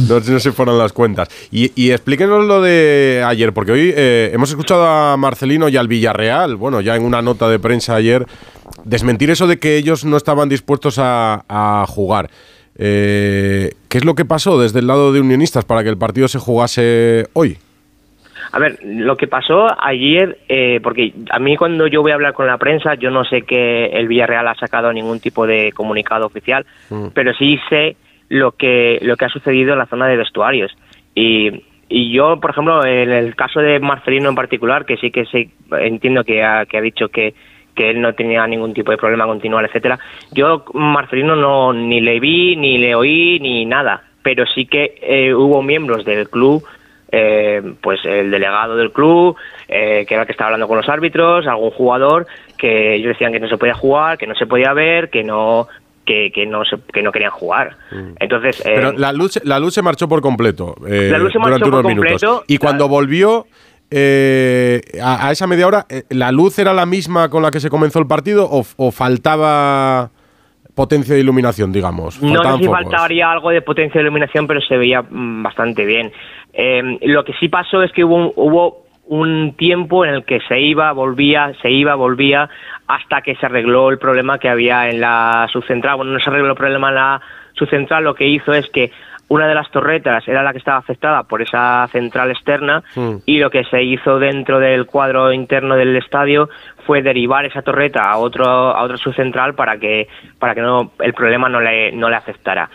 no, 0.09 0.19
se- 0.21 0.31
no 0.31 0.39
se 0.39 0.51
fueran 0.53 0.77
las 0.77 0.93
cuentas. 0.93 1.27
Y, 1.51 1.71
y 1.81 1.91
explíquenos 1.91 2.45
lo 2.45 2.61
de 2.61 3.21
ayer, 3.25 3.51
porque 3.53 3.71
hoy 3.73 3.93
eh, 3.95 4.31
hemos 4.33 4.49
escuchado 4.49 4.85
a 4.85 5.15
Marcelino 5.17 5.67
y 5.69 5.75
al 5.77 5.87
Villarreal, 5.89 6.55
bueno, 6.55 6.79
ya 6.81 6.95
en 6.95 7.03
una 7.03 7.21
nota 7.21 7.49
de 7.49 7.59
prensa 7.59 7.95
ayer, 7.95 8.25
desmentir 8.85 9.29
eso 9.29 9.45
de 9.47 9.59
que 9.59 9.75
ellos 9.77 10.05
no 10.05 10.15
estaban 10.17 10.47
dispuestos 10.49 10.99
a, 10.99 11.43
a 11.49 11.85
jugar. 11.87 12.29
Eh, 12.81 13.71
¿Qué 13.89 13.97
es 13.97 14.05
lo 14.05 14.15
que 14.15 14.23
pasó 14.23 14.59
desde 14.59 14.79
el 14.79 14.87
lado 14.87 15.11
de 15.11 15.19
Unionistas 15.19 15.65
para 15.65 15.83
que 15.83 15.89
el 15.89 15.97
partido 15.97 16.29
se 16.29 16.39
jugase 16.39 17.25
hoy? 17.33 17.57
A 18.51 18.57
ver, 18.57 18.79
lo 18.83 19.17
que 19.17 19.27
pasó 19.27 19.67
ayer, 19.83 20.39
eh, 20.47 20.79
porque 20.81 21.13
a 21.29 21.39
mí 21.39 21.57
cuando 21.57 21.87
yo 21.87 22.01
voy 22.01 22.11
a 22.11 22.15
hablar 22.15 22.33
con 22.33 22.47
la 22.47 22.57
prensa, 22.57 22.95
yo 22.95 23.11
no 23.11 23.23
sé 23.25 23.43
que 23.43 23.87
el 23.87 24.07
Villarreal 24.07 24.47
ha 24.47 24.55
sacado 24.55 24.91
ningún 24.93 25.19
tipo 25.19 25.45
de 25.45 25.71
comunicado 25.73 26.25
oficial, 26.25 26.65
pero 27.13 27.33
sí 27.33 27.59
sé 27.69 27.97
lo 28.29 28.53
que 28.53 28.99
lo 29.01 29.17
que 29.17 29.25
ha 29.25 29.29
sucedido 29.29 29.73
en 29.73 29.79
la 29.79 29.85
zona 29.85 30.07
de 30.07 30.17
vestuarios. 30.17 30.75
Y, 31.13 31.63
y 31.89 32.11
yo, 32.11 32.39
por 32.39 32.51
ejemplo, 32.51 32.85
en 32.85 33.11
el 33.11 33.35
caso 33.35 33.59
de 33.59 33.79
Marcelino 33.79 34.29
en 34.29 34.35
particular, 34.35 34.85
que 34.85 34.97
sí 34.97 35.11
que 35.11 35.25
sí, 35.25 35.51
entiendo 35.71 36.23
que 36.23 36.43
ha, 36.43 36.65
que 36.65 36.77
ha 36.77 36.81
dicho 36.81 37.09
que, 37.09 37.35
que 37.79 37.89
él 37.91 38.01
no 38.01 38.13
tenía 38.13 38.45
ningún 38.45 38.73
tipo 38.73 38.91
de 38.91 38.97
problema 38.97 39.25
continuar, 39.25 39.63
etcétera. 39.63 39.97
Yo 40.33 40.65
Marcelino 40.73 41.37
no 41.37 41.71
ni 41.71 42.01
le 42.01 42.19
vi, 42.19 42.57
ni 42.57 42.77
le 42.77 42.93
oí, 42.93 43.39
ni 43.39 43.65
nada, 43.65 44.03
pero 44.21 44.43
sí 44.53 44.65
que 44.65 44.95
eh, 45.01 45.33
hubo 45.33 45.61
miembros 45.61 46.03
del 46.03 46.29
club 46.29 46.61
eh, 47.09 47.61
pues 47.81 48.01
el 48.03 48.29
delegado 48.31 48.75
del 48.75 48.91
club, 48.91 49.37
eh, 49.69 50.03
que 50.05 50.13
era 50.13 50.23
el 50.23 50.27
que 50.27 50.33
estaba 50.33 50.49
hablando 50.49 50.67
con 50.67 50.75
los 50.75 50.89
árbitros, 50.89 51.47
algún 51.47 51.71
jugador, 51.71 52.27
que 52.57 52.95
ellos 52.95 53.13
decían 53.13 53.31
que 53.31 53.39
no 53.39 53.47
se 53.47 53.57
podía 53.57 53.73
jugar, 53.75 54.17
que 54.17 54.27
no 54.27 54.35
se 54.35 54.45
podía 54.45 54.73
ver, 54.73 55.09
que 55.09 55.23
no 55.23 55.67
que, 56.05 56.31
que 56.31 56.45
no 56.45 56.65
se, 56.65 56.75
que 56.91 57.01
no 57.01 57.11
querían 57.11 57.31
jugar. 57.31 57.77
Entonces, 58.19 58.59
eh, 58.65 58.73
Pero 58.75 58.91
la 58.91 59.13
luz, 59.13 59.39
la 59.43 59.57
luz 59.59 59.73
se 59.73 59.81
marchó 59.81 60.09
por 60.09 60.21
completo. 60.21 60.75
eh, 60.87 61.07
La 61.11 61.17
luz 61.19 61.31
se 61.31 61.39
marchó 61.39 61.65
durante 61.65 61.69
por 61.69 61.79
unos 61.79 61.85
minutos. 61.85 62.21
completo, 62.21 62.43
Y 62.47 62.57
cuando 62.57 62.87
volvió 62.89 63.45
eh, 63.91 64.81
a, 65.01 65.27
a 65.27 65.31
esa 65.31 65.47
media 65.47 65.67
hora, 65.67 65.85
eh, 65.89 66.03
¿la 66.09 66.31
luz 66.31 66.59
era 66.59 66.73
la 66.73 66.85
misma 66.85 67.29
con 67.29 67.41
la 67.41 67.51
que 67.51 67.59
se 67.59 67.69
comenzó 67.69 67.99
el 67.99 68.07
partido 68.07 68.47
o, 68.49 68.63
o 68.77 68.91
faltaba 68.91 70.11
potencia 70.75 71.15
de 71.15 71.21
iluminación, 71.21 71.71
digamos? 71.71 72.21
No 72.21 72.43
sé 72.43 72.57
si 72.57 72.65
focos. 72.65 72.83
faltaría 72.83 73.31
algo 73.31 73.49
de 73.49 73.61
potencia 73.61 73.99
de 73.99 74.03
iluminación, 74.03 74.47
pero 74.47 74.61
se 74.61 74.77
veía 74.77 75.01
mm, 75.01 75.43
bastante 75.43 75.85
bien. 75.85 76.11
Eh, 76.53 76.99
lo 77.01 77.23
que 77.23 77.33
sí 77.39 77.49
pasó 77.49 77.83
es 77.83 77.91
que 77.91 78.03
hubo 78.03 78.15
un, 78.15 78.31
hubo 78.35 78.85
un 79.07 79.55
tiempo 79.57 80.05
en 80.05 80.13
el 80.13 80.23
que 80.23 80.39
se 80.47 80.59
iba, 80.59 80.91
volvía, 80.91 81.51
se 81.61 81.71
iba, 81.71 81.95
volvía, 81.95 82.49
hasta 82.87 83.21
que 83.21 83.35
se 83.35 83.45
arregló 83.45 83.89
el 83.89 83.97
problema 83.97 84.37
que 84.37 84.49
había 84.49 84.87
en 84.89 85.01
la 85.01 85.47
subcentral. 85.51 85.97
Bueno, 85.97 86.11
no 86.13 86.19
se 86.19 86.29
arregló 86.29 86.51
el 86.51 86.55
problema 86.55 86.89
en 86.89 86.95
la 86.95 87.21
subcentral, 87.53 88.03
lo 88.03 88.15
que 88.15 88.27
hizo 88.27 88.53
es 88.53 88.69
que 88.69 88.91
una 89.29 89.47
de 89.47 89.55
las 89.55 89.69
torretas 89.71 90.27
era 90.27 90.43
la 90.43 90.51
que 90.51 90.57
estaba 90.57 90.77
afectada 90.77 91.23
por 91.23 91.41
esa 91.41 91.87
central 91.91 92.31
externa 92.31 92.83
y 93.25 93.39
lo 93.39 93.49
que 93.49 93.63
se 93.63 93.81
hizo 93.83 94.19
dentro 94.19 94.59
del 94.59 94.85
cuadro 94.85 95.31
interno 95.31 95.75
del 95.75 95.95
estadio 95.95 96.49
fue 96.85 97.01
derivar 97.01 97.45
esa 97.45 97.61
torreta 97.61 98.01
a 98.01 98.17
otro 98.17 98.45
a 98.45 98.83
otra 98.83 98.97
subcentral 98.97 99.53
para 99.53 99.77
que 99.77 100.07
para 100.39 100.55
que 100.55 100.61
no 100.61 100.91
el 100.99 101.13
problema 101.13 101.47
no 101.47 101.61
le 101.61 101.91
no 101.91 102.09
le 102.09 102.15
afectara. 102.15 102.69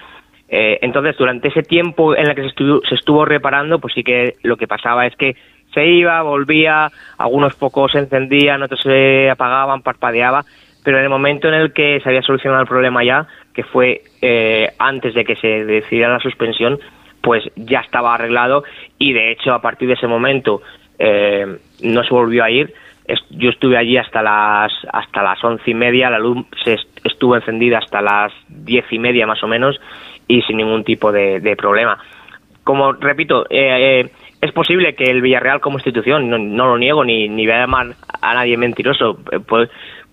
Eh, 0.48 0.78
entonces, 0.82 1.16
durante 1.16 1.48
ese 1.48 1.62
tiempo 1.62 2.14
en 2.14 2.28
el 2.28 2.34
que 2.34 2.42
se 2.42 2.48
estuvo, 2.48 2.80
se 2.88 2.94
estuvo 2.94 3.24
reparando, 3.24 3.80
pues 3.80 3.94
sí 3.94 4.04
que 4.04 4.36
lo 4.42 4.56
que 4.56 4.68
pasaba 4.68 5.06
es 5.06 5.16
que 5.16 5.34
se 5.72 5.84
iba, 5.86 6.22
volvía, 6.22 6.90
algunos 7.18 7.56
pocos 7.56 7.92
se 7.92 7.98
encendían, 7.98 8.62
otros 8.62 8.80
se 8.82 9.28
apagaban, 9.30 9.82
parpadeaba, 9.82 10.44
pero 10.84 10.98
en 10.98 11.04
el 11.04 11.10
momento 11.10 11.48
en 11.48 11.54
el 11.54 11.72
que 11.72 11.98
se 12.00 12.08
había 12.08 12.22
solucionado 12.22 12.62
el 12.62 12.68
problema 12.68 13.02
ya, 13.02 13.26
que 13.54 13.62
fue 13.62 14.02
eh, 14.20 14.70
antes 14.78 15.14
de 15.14 15.24
que 15.24 15.36
se 15.36 15.64
decidiera 15.64 16.12
la 16.12 16.20
suspensión, 16.20 16.78
pues 17.22 17.44
ya 17.56 17.80
estaba 17.80 18.14
arreglado 18.14 18.64
y 18.98 19.12
de 19.14 19.30
hecho 19.32 19.54
a 19.54 19.62
partir 19.62 19.88
de 19.88 19.94
ese 19.94 20.06
momento 20.06 20.60
eh, 20.98 21.46
no 21.82 22.02
se 22.04 22.10
volvió 22.10 22.44
a 22.44 22.50
ir. 22.50 22.74
Yo 23.30 23.50
estuve 23.50 23.76
allí 23.76 23.96
hasta 23.98 24.22
las 24.22 24.72
hasta 24.92 25.22
las 25.22 25.42
once 25.44 25.70
y 25.70 25.74
media, 25.74 26.08
la 26.10 26.18
luz 26.18 26.46
se 26.64 26.74
est- 26.74 27.00
estuvo 27.06 27.36
encendida 27.36 27.78
hasta 27.78 28.00
las 28.00 28.32
diez 28.48 28.84
y 28.90 28.98
media 28.98 29.26
más 29.26 29.42
o 29.42 29.46
menos 29.46 29.78
y 30.26 30.40
sin 30.42 30.56
ningún 30.56 30.84
tipo 30.84 31.12
de, 31.12 31.38
problema. 31.56 31.98
Como 32.64 32.92
repito, 32.94 33.44
eh, 33.50 34.00
eh, 34.00 34.10
es 34.40 34.52
posible 34.52 34.94
que 34.94 35.04
el 35.04 35.20
Villarreal 35.20 35.60
como 35.60 35.76
institución, 35.76 36.30
no, 36.30 36.38
no 36.38 36.66
lo 36.66 36.78
niego 36.78 37.04
ni, 37.04 37.28
ni 37.28 37.44
voy 37.44 37.54
a 37.54 37.60
llamar 37.60 37.88
a 38.22 38.34
nadie 38.34 38.56
mentiroso, 38.56 39.18
eh, 39.32 39.38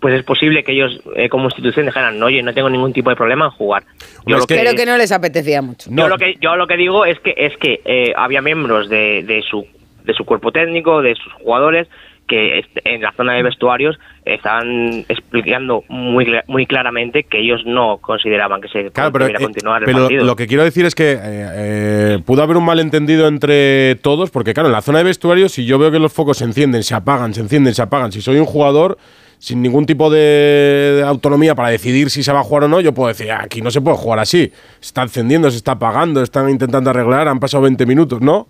pues, 0.01 0.15
es 0.15 0.23
posible 0.23 0.63
que 0.65 0.73
ellos 0.73 0.99
eh, 1.15 1.29
como 1.29 1.45
institución 1.45 1.85
dijeran, 1.85 2.19
no, 2.19 2.25
oye, 2.25 2.43
no 2.43 2.53
tengo 2.53 2.69
ningún 2.69 2.91
tipo 2.91 3.09
de 3.09 3.15
problema 3.15 3.45
en 3.45 3.51
jugar. 3.51 3.83
Yo 4.25 4.37
lo 4.37 4.45
Pero 4.47 4.73
que 4.75 4.85
no 4.85 4.97
les 4.97 5.11
apetecía 5.13 5.61
mucho. 5.61 5.89
yo 5.93 6.09
lo 6.09 6.17
que 6.17 6.35
yo 6.41 6.57
lo 6.57 6.67
que 6.67 6.75
digo 6.75 7.05
es 7.05 7.19
que 7.19 7.33
es 7.37 7.55
que 7.57 7.79
eh, 7.85 8.11
había 8.17 8.41
miembros 8.41 8.89
de, 8.89 9.23
de 9.23 9.41
su 9.49 9.65
de 10.03 10.13
su 10.13 10.25
cuerpo 10.25 10.51
técnico, 10.51 11.01
de 11.01 11.15
sus 11.15 11.31
jugadores 11.33 11.87
que 12.27 12.63
en 12.85 13.01
la 13.01 13.11
zona 13.11 13.33
de 13.33 13.43
vestuarios 13.43 13.99
estaban 14.25 15.03
explicando 15.09 15.83
muy 15.89 16.25
cla- 16.25 16.43
muy 16.47 16.65
claramente 16.65 17.23
que 17.23 17.39
ellos 17.39 17.61
no 17.65 17.97
consideraban 17.97 18.61
que 18.61 18.69
se 18.69 18.89
Claro, 18.91 19.11
pero, 19.11 19.27
eh, 19.27 19.33
continuar 19.39 19.81
el 19.81 19.85
pero 19.85 19.99
partido. 19.99 20.23
lo 20.25 20.35
que 20.35 20.47
quiero 20.47 20.63
decir 20.63 20.85
es 20.85 20.95
que 20.95 21.11
eh, 21.11 21.17
eh, 21.21 22.19
pudo 22.25 22.41
haber 22.43 22.57
un 22.57 22.63
malentendido 22.65 23.27
entre 23.27 23.95
todos, 23.95 24.31
porque 24.31 24.53
claro, 24.53 24.69
en 24.69 24.73
la 24.73 24.81
zona 24.81 24.99
de 24.99 25.03
vestuario, 25.05 25.49
si 25.49 25.65
yo 25.65 25.77
veo 25.77 25.91
que 25.91 25.99
los 25.99 26.13
focos 26.13 26.37
se 26.37 26.45
encienden, 26.45 26.83
se 26.83 26.95
apagan, 26.95 27.33
se 27.33 27.41
encienden, 27.41 27.73
se 27.73 27.81
apagan, 27.81 28.11
si 28.11 28.21
soy 28.21 28.37
un 28.37 28.45
jugador 28.45 28.97
sin 29.41 29.59
ningún 29.63 29.87
tipo 29.87 30.11
de, 30.11 31.03
autonomía 31.03 31.55
para 31.55 31.69
decidir 31.69 32.11
si 32.11 32.21
se 32.21 32.31
va 32.31 32.41
a 32.41 32.43
jugar 32.43 32.65
o 32.65 32.67
no, 32.67 32.79
yo 32.79 32.93
puedo 32.93 33.07
decir, 33.07 33.31
"Ah, 33.31 33.41
aquí 33.43 33.59
no 33.59 33.71
se 33.71 33.81
puede 33.81 33.97
jugar 33.97 34.19
así. 34.19 34.51
Se 34.79 34.87
está 34.89 35.01
encendiendo, 35.01 35.49
se 35.49 35.57
está 35.57 35.71
apagando, 35.71 36.21
están 36.21 36.47
intentando 36.47 36.91
arreglar, 36.91 37.27
han 37.27 37.39
pasado 37.39 37.63
20 37.63 37.87
minutos, 37.87 38.21
¿no? 38.21 38.35
O 38.37 38.47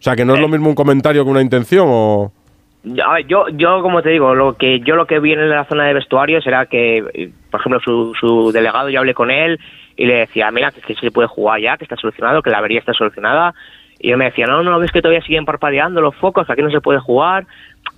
sea, 0.00 0.16
que 0.16 0.24
no 0.24 0.34
es 0.34 0.40
lo 0.40 0.48
mismo 0.48 0.70
un 0.70 0.74
comentario 0.74 1.22
que 1.22 1.30
una 1.30 1.42
intención 1.42 1.86
o... 1.90 2.32
Yo- 2.82 3.48
yo, 3.50 3.82
como 3.82 4.00
te 4.02 4.08
digo, 4.08 4.34
lo 4.34 4.54
que 4.56 4.80
yo 4.80 4.96
lo 4.96 5.06
que 5.06 5.20
vi 5.20 5.32
en 5.34 5.50
la 5.50 5.64
zona 5.66 5.84
de 5.84 5.92
vestuarios 5.94 6.46
era 6.46 6.64
que, 6.64 7.30
por 7.50 7.60
ejemplo, 7.60 7.80
su, 7.84 8.14
su 8.18 8.52
delegado, 8.52 8.88
yo 8.88 9.00
hablé 9.00 9.12
con 9.12 9.30
él 9.30 9.60
y 9.96 10.06
le 10.06 10.14
decía, 10.14 10.50
mira, 10.50 10.70
que, 10.72 10.80
que 10.80 10.94
se 10.94 11.10
puede 11.10 11.28
jugar 11.28 11.60
ya, 11.60 11.76
que 11.76 11.84
está 11.84 11.96
solucionado, 11.96 12.40
que 12.42 12.48
la 12.50 12.58
avería 12.58 12.78
está 12.80 12.94
solucionada. 12.94 13.54
Y 14.02 14.10
él 14.10 14.16
me 14.16 14.24
decía, 14.26 14.46
no, 14.46 14.62
no, 14.64 14.78
ves 14.80 14.90
que 14.90 15.00
todavía 15.00 15.22
siguen 15.22 15.44
parpadeando 15.44 16.00
los 16.00 16.14
focos, 16.16 16.44
que 16.46 16.52
aquí 16.52 16.62
no 16.62 16.70
se 16.72 16.80
puede 16.80 16.98
jugar. 16.98 17.46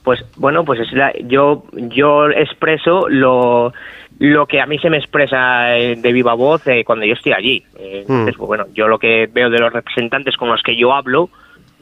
Pues 0.02 0.22
bueno, 0.36 0.64
pues 0.64 0.78
es 0.80 0.92
la- 0.92 1.14
yo, 1.24 1.64
yo 1.72 2.28
expreso 2.30 3.08
lo, 3.08 3.72
lo 4.18 4.46
que 4.46 4.60
a 4.60 4.66
mí 4.66 4.78
se 4.78 4.90
me 4.90 4.98
expresa 4.98 5.76
eh, 5.78 5.96
de 5.96 6.12
viva 6.12 6.34
voz 6.34 6.66
eh, 6.66 6.84
cuando 6.84 7.06
yo 7.06 7.14
estoy 7.14 7.32
allí. 7.32 7.64
Eh, 7.78 8.00
entonces, 8.02 8.34
pues, 8.36 8.46
bueno, 8.46 8.66
yo 8.74 8.86
lo 8.86 8.98
que 8.98 9.28
veo 9.32 9.48
de 9.48 9.58
los 9.58 9.72
representantes 9.72 10.36
con 10.36 10.50
los 10.50 10.62
que 10.62 10.76
yo 10.76 10.92
hablo 10.92 11.30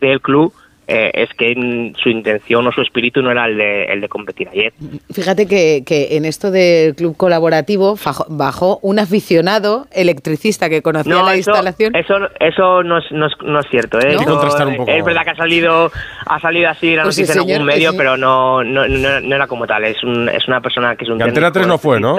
del 0.01 0.21
club 0.21 0.53
eh, 0.89 1.11
es 1.15 1.31
que 1.35 1.55
mm, 1.57 1.95
su 2.03 2.09
intención 2.09 2.67
o 2.67 2.73
su 2.73 2.81
espíritu 2.83 3.23
no 3.23 3.31
era 3.31 3.47
el 3.47 3.57
de, 3.57 3.85
el 3.85 4.01
de 4.01 4.09
competir 4.09 4.49
ayer. 4.49 4.73
Fíjate 5.13 5.47
que, 5.47 5.83
que 5.87 6.17
en 6.17 6.25
esto 6.25 6.51
del 6.51 6.95
club 6.95 7.17
colaborativo 7.17 7.97
fajo- 7.97 8.27
bajó 8.29 8.79
un 8.83 8.99
aficionado 8.99 9.87
electricista 9.93 10.69
que 10.69 10.83
conocía 10.83 11.23
la 11.23 11.35
eso, 11.35 11.51
instalación. 11.51 11.95
Eso, 11.95 12.15
eso 12.41 12.83
no, 12.83 12.99
es, 12.99 13.05
no, 13.13 13.27
es, 13.27 13.33
no 13.45 13.61
es 13.61 13.67
cierto. 13.71 13.99
¿eh? 13.99 14.09
Hay 14.11 14.17
que 14.17 14.23
Eso, 14.23 14.31
contrastar 14.33 14.67
un 14.67 14.77
poco. 14.77 14.91
Es 14.91 15.05
verdad 15.05 15.23
que 15.25 15.31
ha 15.31 15.37
salido, 15.37 15.91
ha 16.27 16.41
salido 16.41 16.69
así 16.71 16.95
la 16.97 17.05
Pues 17.05 17.17
noticia 17.19 17.35
sí, 17.35 17.41
en 17.49 17.51
algún 17.53 17.67
medio, 17.67 17.91
sí. 17.93 17.97
pero 17.97 18.17
no, 18.17 18.63
no, 18.65 18.87
no, 18.89 19.21
no 19.21 19.35
era 19.37 19.47
como 19.47 19.67
tal. 19.67 19.85
Es, 19.85 20.03
un, 20.03 20.29
es 20.29 20.47
una 20.49 20.61
persona 20.61 20.97
que 20.97 21.05
es 21.05 21.11
un. 21.11 21.19
Que 21.19 21.25
Antena 21.25 21.53
técnico 21.53 21.53
3 21.53 21.67
no 21.69 21.79
fue, 21.79 22.01
¿no? 22.01 22.17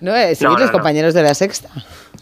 No, 0.00 0.14
eh, 0.16 0.34
sí, 0.34 0.44
No, 0.44 0.50
no, 0.52 0.58
los 0.58 0.66
no. 0.66 0.72
compañeros 0.72 1.14
de 1.14 1.22
la 1.22 1.34
sexta. 1.34 1.68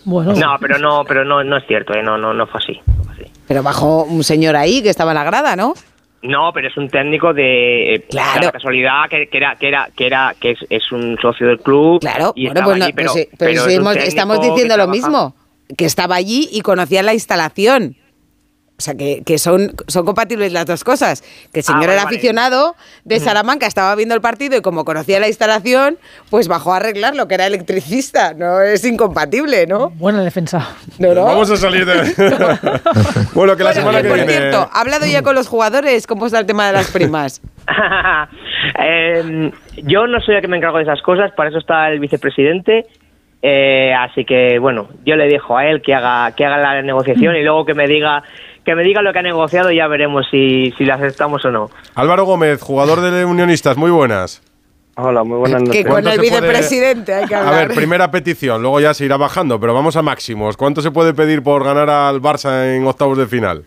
Bueno, 0.05 0.33
No, 0.35 0.57
pero 0.61 0.79
no, 0.79 1.05
pero 1.07 1.24
no, 1.24 1.44
no 1.44 1.57
es 1.59 1.64
cierto. 1.66 1.92
¿eh? 1.94 2.03
No, 2.03 2.16
no, 2.16 2.33
no 2.33 2.46
fue 2.46 2.61
así. 2.61 2.81
no 2.87 3.05
fue 3.05 3.12
así. 3.14 3.19
Pero 3.50 3.64
bajó 3.64 4.04
un 4.04 4.22
señor 4.22 4.54
ahí 4.54 4.80
que 4.80 4.90
estaba 4.90 5.10
en 5.10 5.16
la 5.16 5.24
grada, 5.24 5.56
¿no? 5.56 5.74
No, 6.22 6.52
pero 6.54 6.68
es 6.68 6.76
un 6.76 6.88
técnico 6.88 7.34
de 7.34 7.96
eh, 7.96 8.06
Claro. 8.08 8.42
la 8.44 8.52
casualidad 8.52 9.08
que, 9.10 9.26
que 9.26 9.38
era 9.38 9.56
que 9.56 9.66
era 9.66 9.88
que 9.96 10.06
era 10.06 10.36
que 10.38 10.52
es, 10.52 10.58
es 10.70 10.92
un 10.92 11.18
socio 11.20 11.48
del 11.48 11.58
club. 11.58 11.98
Claro, 11.98 12.32
y 12.36 12.46
bueno, 12.46 12.60
pues 12.62 12.78
no, 12.78 12.84
allí, 12.84 12.92
pero, 12.94 13.12
pues 13.12 13.28
pero 13.36 13.64
pero 13.66 13.90
es 13.90 14.04
estamos 14.06 14.40
diciendo 14.40 14.76
lo 14.76 14.86
mismo, 14.86 15.34
que 15.76 15.84
estaba 15.84 16.14
allí 16.14 16.48
y 16.52 16.60
conocía 16.60 17.02
la 17.02 17.12
instalación. 17.12 17.96
O 18.81 18.83
sea, 18.83 18.95
que, 18.95 19.23
que 19.27 19.37
son, 19.37 19.75
son 19.88 20.07
compatibles 20.07 20.53
las 20.55 20.64
dos 20.64 20.85
cosas. 20.85 21.21
Que 21.53 21.61
el 21.61 21.64
señor 21.64 21.83
Ah, 21.83 21.87
vale, 21.87 21.93
era 21.93 22.05
vale. 22.05 22.16
aficionado 22.16 22.77
de 23.05 23.21
Salamanca, 23.21 23.66
estaba 23.66 23.95
viendo 23.95 24.14
el 24.14 24.23
partido 24.23 24.57
y 24.57 24.62
como 24.62 24.87
conocía 24.87 25.21
la 25.21 25.29
instalación, 25.29 25.99
pues 26.31 26.49
bajó 26.49 26.73
a 26.73 26.77
arreglar 26.79 27.14
lo 27.14 27.29
que 27.29 27.35
era 27.35 27.47
electricista. 27.47 28.33
No 28.33 28.62
es 28.62 28.83
incompatible, 28.87 29.66
¿no? 29.66 29.90
Buena 29.90 30.23
defensa. 30.23 30.66
No, 30.99 31.12
no. 31.12 31.25
Vamos 31.27 31.51
a 31.51 31.57
salir 31.59 31.85
de. 31.85 31.93
bueno, 33.35 33.55
que 33.57 33.64
la 33.64 33.73
Bueno, 33.73 33.75
semana 33.75 33.99
que 33.99 34.03
que 34.05 34.09
por 34.09 34.16
viene. 34.16 34.33
cierto, 34.33 34.71
¿ha 34.73 34.81
hablado 34.81 35.05
ya 35.05 35.21
con 35.23 35.35
los 35.35 35.47
jugadores? 35.47 36.07
¿Cómo 36.07 36.25
está 36.25 36.38
el 36.38 36.47
tema 36.47 36.66
de 36.69 36.73
las 36.73 36.90
primas? 36.90 37.43
Eh, 38.79 39.51
yo 39.85 40.07
no 40.07 40.21
soy 40.21 40.35
el 40.37 40.40
que 40.43 40.49
me 40.49 40.57
encargo 40.57 40.77
de 40.79 40.85
esas 40.85 41.01
cosas, 41.03 41.33
para 41.33 41.49
eso 41.49 41.59
está 41.59 41.88
el 41.90 41.99
vicepresidente. 42.01 42.87
eh, 43.43 43.93
así 43.99 44.25
que 44.25 44.59
bueno, 44.59 44.88
yo 45.07 45.16
le 45.16 45.27
dejo 45.27 45.57
a 45.57 45.66
él 45.66 45.81
que 45.81 45.95
haga 45.95 46.33
que 46.33 46.45
haga 46.45 46.59
la 46.59 46.83
negociación 46.83 47.37
y 47.37 47.43
luego 47.43 47.64
que 47.64 47.73
me 47.75 47.87
diga 47.87 48.23
que 48.64 48.75
me 48.75 48.83
diga 48.83 49.03
lo 49.03 49.12
que 49.12 49.18
ha 49.18 49.23
negociado 49.23 49.70
y 49.70 49.77
ya 49.77 49.87
veremos 49.88 50.27
si, 50.31 50.73
si 50.79 50.85
la 50.85 50.94
aceptamos 50.94 51.44
o 51.44 51.51
no. 51.51 51.70
Álvaro 51.94 52.25
Gómez, 52.25 52.61
jugador 52.61 53.01
de 53.01 53.25
Unionistas, 53.25 53.77
muy 53.77 53.90
buenas. 53.90 54.42
Hola, 54.96 55.23
muy 55.25 55.38
buenas 55.38 55.62
que 55.62 55.66
noches. 55.68 55.83
con 55.85 55.92
¿Cuánto 55.92 56.09
el 56.11 56.14
se 56.16 56.18
puede- 56.20 56.31
vicepresidente 56.42 57.14
hay 57.14 57.27
que 57.27 57.35
A 57.35 57.38
hablar. 57.49 57.68
ver, 57.68 57.77
primera 57.77 58.11
petición, 58.11 58.61
luego 58.61 58.81
ya 58.81 58.92
se 58.92 59.05
irá 59.07 59.16
bajando, 59.16 59.59
pero 59.59 59.73
vamos 59.73 59.96
a 59.96 60.03
máximos. 60.03 60.57
¿Cuánto 60.59 60.83
se 60.83 60.90
puede 60.90 61.14
pedir 61.14 61.42
por 61.42 61.64
ganar 61.64 61.88
al 61.88 62.20
Barça 62.20 62.77
en 62.77 62.85
octavos 62.87 63.16
de 63.16 63.27
final? 63.27 63.64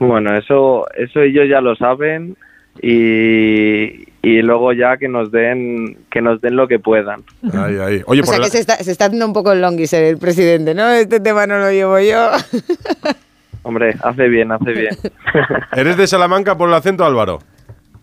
Bueno, 0.00 0.36
eso, 0.36 0.86
eso 0.96 1.20
ellos 1.20 1.44
ya 1.48 1.60
lo 1.60 1.76
saben 1.76 2.36
y, 2.82 4.06
y 4.22 4.42
luego 4.42 4.72
ya 4.72 4.96
que 4.96 5.06
nos 5.08 5.30
den, 5.30 5.98
que 6.10 6.20
nos 6.20 6.40
den 6.40 6.56
lo 6.56 6.66
que 6.66 6.80
puedan. 6.80 7.22
Ahí, 7.52 7.76
ahí. 7.76 8.02
Oye, 8.06 8.22
o 8.22 8.24
por 8.24 8.34
sea 8.34 8.38
la- 8.38 8.44
que 8.46 8.50
se 8.50 8.58
está, 8.58 8.76
se 8.78 8.90
está 8.90 9.04
haciendo 9.04 9.26
un 9.26 9.32
poco 9.32 9.52
el 9.52 9.60
longis 9.60 9.92
el 9.92 10.18
presidente, 10.18 10.74
¿no? 10.74 10.88
Este 10.90 11.20
tema 11.20 11.46
no 11.46 11.58
lo 11.58 11.70
llevo 11.70 12.00
yo. 12.00 12.30
Hombre, 13.64 13.94
hace 14.02 14.28
bien, 14.28 14.52
hace 14.52 14.70
bien. 14.72 14.96
¿eres 15.72 15.96
de 15.96 16.06
Salamanca 16.06 16.56
por 16.56 16.68
el 16.68 16.74
acento, 16.74 17.04
Álvaro? 17.04 17.40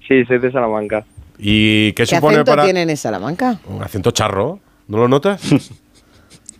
Sí, 0.07 0.25
soy 0.25 0.39
de 0.39 0.51
Salamanca. 0.51 1.05
¿Y 1.37 1.93
qué, 1.93 2.03
¿Qué 2.03 2.15
supone 2.15 2.35
acento 2.35 2.51
para...? 2.51 2.63
tienen 2.63 2.89
en 2.89 2.97
Salamanca? 2.97 3.57
Un 3.67 3.81
acento 3.81 4.11
charro, 4.11 4.59
¿no 4.87 4.97
lo 4.97 5.07
notas? 5.07 5.41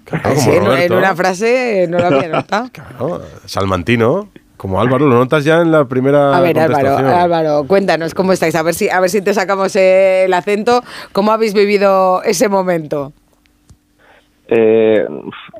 Claro, 0.04 0.36
Sí, 0.36 0.50
en- 0.52 0.92
una 0.94 1.16
frase 1.16 1.86
no 1.90 1.98
lo 2.00 2.06
había 2.08 2.28
notado. 2.28 2.70
Claro, 2.74 3.22
salmantino, 3.46 4.28
como 4.58 4.82
Álvaro, 4.82 5.08
lo 5.08 5.16
notas 5.16 5.46
ya 5.46 5.62
en 5.62 5.72
la 5.72 5.86
primera 5.86 6.36
A 6.36 6.42
ver, 6.42 6.60
Álvaro. 6.60 6.98
Álvaro, 7.08 7.64
cuéntanos 7.66 8.14
cómo 8.14 8.34
estáis, 8.34 8.56
a 8.56 8.64
ver 8.64 8.74
si, 8.74 8.90
a 8.90 9.00
ver 9.00 9.10
si 9.10 9.22
te 9.22 9.34
sacamos 9.34 9.74
el 9.78 10.34
acento. 10.34 10.84
¿Cómo 11.14 11.32
habéis 11.32 11.54
vivido 11.54 12.22
ese 12.24 12.50
momento? 12.50 13.14
Eh, 14.50 15.06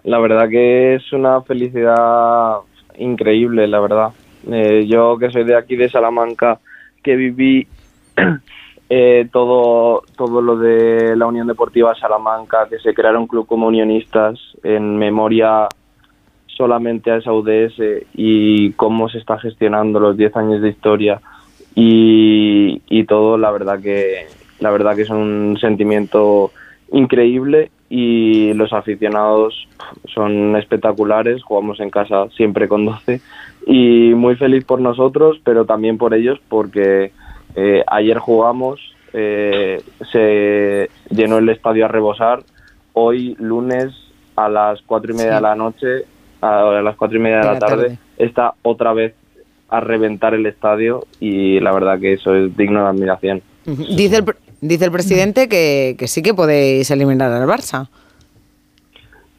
la 0.04 0.20
verdad 0.20 0.50
que 0.50 0.96
es 0.96 1.14
una 1.14 1.42
felicidad 1.44 2.58
increíble, 2.98 3.68
la 3.68 3.80
verdad. 3.80 4.10
Eh, 4.50 4.86
yo 4.88 5.18
que 5.18 5.32
soy 5.32 5.44
de 5.44 5.56
aquí, 5.56 5.76
de 5.76 5.90
Salamanca, 5.90 6.60
que 7.04 7.16
viví 7.16 7.68
eh, 8.90 9.28
todo, 9.32 10.04
todo 10.16 10.42
lo 10.42 10.58
de 10.58 11.16
la 11.16 11.28
Unión 11.28 11.48
Deportiva 11.48 11.96
Salamanca, 11.96 12.68
que 12.70 12.80
se 12.80 12.94
creara 12.94 13.20
un 13.20 13.28
club 13.28 13.46
como 13.48 13.68
unionistas 13.68 14.40
en 14.64 14.98
memoria 14.98 15.68
solamente 16.48 17.12
a 17.12 17.18
esa 17.18 17.34
UDS 17.34 18.06
y 18.14 18.72
cómo 18.74 19.10
se 19.10 19.18
está 19.18 19.40
gestionando 19.40 20.00
los 20.00 20.18
10 20.18 20.36
años 20.36 20.62
de 20.62 20.70
historia 20.70 21.22
y, 21.74 22.82
y 22.90 23.06
todo, 23.06 23.38
la 23.38 23.52
verdad 23.52 23.80
que 23.82 24.28
la 24.60 24.70
verdad 24.70 24.96
que 24.96 25.02
es 25.02 25.10
un 25.10 25.58
sentimiento 25.60 26.52
increíble 26.92 27.72
y 27.94 28.54
los 28.54 28.72
aficionados 28.72 29.68
son 30.16 30.56
espectaculares, 30.56 31.44
jugamos 31.44 31.82
en 31.82 31.90
casa 31.90 32.30
siempre 32.38 32.70
con 32.70 32.86
12 32.86 33.20
y 33.68 34.14
muy 34.16 34.38
feliz 34.38 34.64
por 34.64 34.80
nosotros, 34.80 35.42
pero 35.44 35.66
también 35.66 35.98
por 35.98 36.14
ellos 36.14 36.40
porque 36.48 37.12
eh, 37.58 37.84
ayer 37.88 38.18
jugamos, 38.18 38.80
eh, 39.12 39.82
se 40.10 40.90
llenó 41.14 41.40
el 41.40 41.50
estadio 41.50 41.84
a 41.84 41.90
rebosar, 41.90 42.44
hoy 42.94 43.36
lunes 43.40 43.92
a 44.38 44.48
las 44.48 44.82
cuatro 44.84 45.12
y 45.12 45.18
media 45.18 45.32
Sí. 45.32 45.36
de 45.36 45.42
la 45.42 45.56
noche, 45.56 45.88
a 46.42 46.82
las 46.82 46.96
cuatro 46.96 47.18
y 47.18 47.22
media 47.22 47.40
de, 47.42 47.48
De 47.48 47.54
la, 47.56 47.60
tarde, 47.60 47.84
tarde. 47.84 47.98
está 48.18 48.54
otra 48.62 48.94
vez 48.94 49.14
a 49.68 49.82
reventar 49.82 50.34
el 50.34 50.46
estadio 50.46 51.04
y 51.20 51.60
la 51.60 51.74
verdad 51.74 52.00
que 52.00 52.14
eso 52.14 52.34
es 52.36 52.56
digno 52.56 52.84
de 52.84 52.90
admiración. 52.90 53.42
Dice 53.66 54.18
el, 54.20 54.24
dice 54.62 54.86
el 54.86 54.92
presidente 54.92 55.50
que, 55.50 55.96
que 55.98 56.08
sí 56.08 56.22
que 56.22 56.34
podéis 56.34 56.90
eliminar 56.92 57.32
al 57.32 57.48
Barça. 57.48 57.90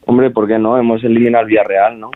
Hombre, 0.05 0.29
¿por 0.29 0.47
qué 0.47 0.59
no? 0.59 0.77
Hemos 0.77 1.03
eliminado 1.03 1.43
al 1.43 1.47
Villarreal, 1.47 1.99
¿no? 1.99 2.11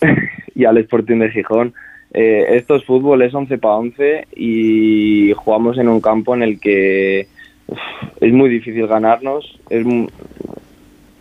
y 0.54 0.64
al 0.64 0.78
Sporting 0.78 1.18
de 1.18 1.30
Gijón. 1.30 1.72
Eh, 2.12 2.56
esto 2.56 2.76
es 2.76 2.84
fútbol, 2.84 3.22
es 3.22 3.34
11 3.34 3.58
para 3.58 3.76
11 3.76 4.28
y 4.36 5.32
jugamos 5.34 5.78
en 5.78 5.88
un 5.88 6.00
campo 6.00 6.34
en 6.34 6.42
el 6.42 6.60
que 6.60 7.26
es 8.20 8.32
muy 8.32 8.48
difícil 8.48 8.86
ganarnos. 8.86 9.58
Es, 9.70 9.86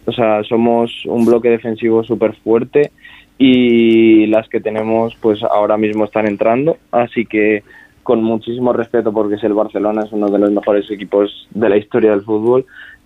o 0.06 0.12
sea, 0.12 0.44
somos 0.44 1.06
un 1.06 1.26
bloque 1.26 1.50
defensivo 1.50 2.04
súper 2.04 2.34
fuerte 2.36 2.92
y 3.38 4.28
las 4.28 4.48
que 4.48 4.62
tenemos 4.62 5.16
pues 5.16 5.44
ahora 5.44 5.78
mismo 5.78 6.06
están 6.06 6.28
entrando. 6.28 6.78
Así 6.92 7.26
que 7.26 7.64
con 8.06 8.24
muchísimo 8.24 8.72
respeto 8.72 9.12
porque 9.12 9.34
es 9.34 9.44
el 9.44 9.56
Barcelona, 9.56 10.04
es 10.06 10.12
uno 10.12 10.28
de 10.28 10.38
los 10.38 10.52
mejores 10.52 10.90
equipos 10.92 11.48
de 11.50 11.70
la 11.70 11.76
historia 11.76 12.12
del 12.12 12.22
fútbol 12.22 12.64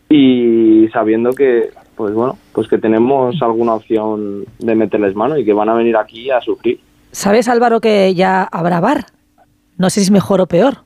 y 0.10 0.90
sabiendo 0.92 1.32
que 1.32 1.70
pues 1.96 2.14
bueno 2.14 2.38
pues 2.52 2.68
que 2.68 2.78
tenemos 2.78 3.42
alguna 3.42 3.76
opción 3.76 4.44
de 4.58 4.76
meterles 4.76 5.16
mano 5.16 5.38
y 5.38 5.46
que 5.46 5.54
van 5.54 5.70
a 5.70 5.74
venir 5.74 5.96
aquí 5.96 6.30
a 6.30 6.42
sufrir 6.42 6.82
¿Sabes, 7.12 7.48
Álvaro, 7.48 7.80
que 7.80 8.14
ya 8.14 8.44
habrá 8.44 8.82
bar? 8.82 9.06
No 9.78 9.90
sé 9.90 10.02
si 10.02 10.08
es 10.08 10.12
mejor 10.12 10.42
o 10.42 10.48
peor. 10.48 10.80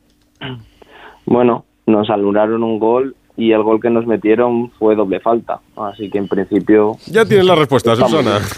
bueno 1.25 1.65
nos 1.87 2.07
anularon 2.11 2.63
un 2.63 2.77
gol 2.77 3.15
y 3.35 3.51
el 3.51 3.63
gol 3.63 3.81
que 3.81 3.89
nos 3.89 4.05
metieron 4.05 4.69
fue 4.77 4.95
doble 4.95 5.21
falta 5.21 5.59
así 5.75 6.11
que 6.11 6.19
en 6.19 6.27
principio 6.27 6.97
Ya 7.07 7.25
tienes 7.25 7.47
la 7.47 7.55
respuesta, 7.55 7.95
Susana. 7.95 8.37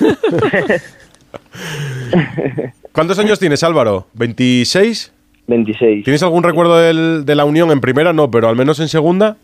¿Cuántos 2.92 3.18
años 3.20 3.40
tienes, 3.40 3.64
Álvaro? 3.64 4.08
¿26? 4.18 5.12
26 5.48 6.04
¿Tienes 6.04 6.24
algún 6.24 6.44
recuerdo 6.44 6.78
del- 6.78 7.26
de 7.26 7.36
la 7.36 7.46
Unión 7.46 7.72
en 7.72 7.82
primera? 7.82 8.14
No, 8.14 8.30
pero 8.32 8.48
al 8.50 8.56
menos 8.56 8.80
en 8.80 8.88
segunda. 8.88 9.38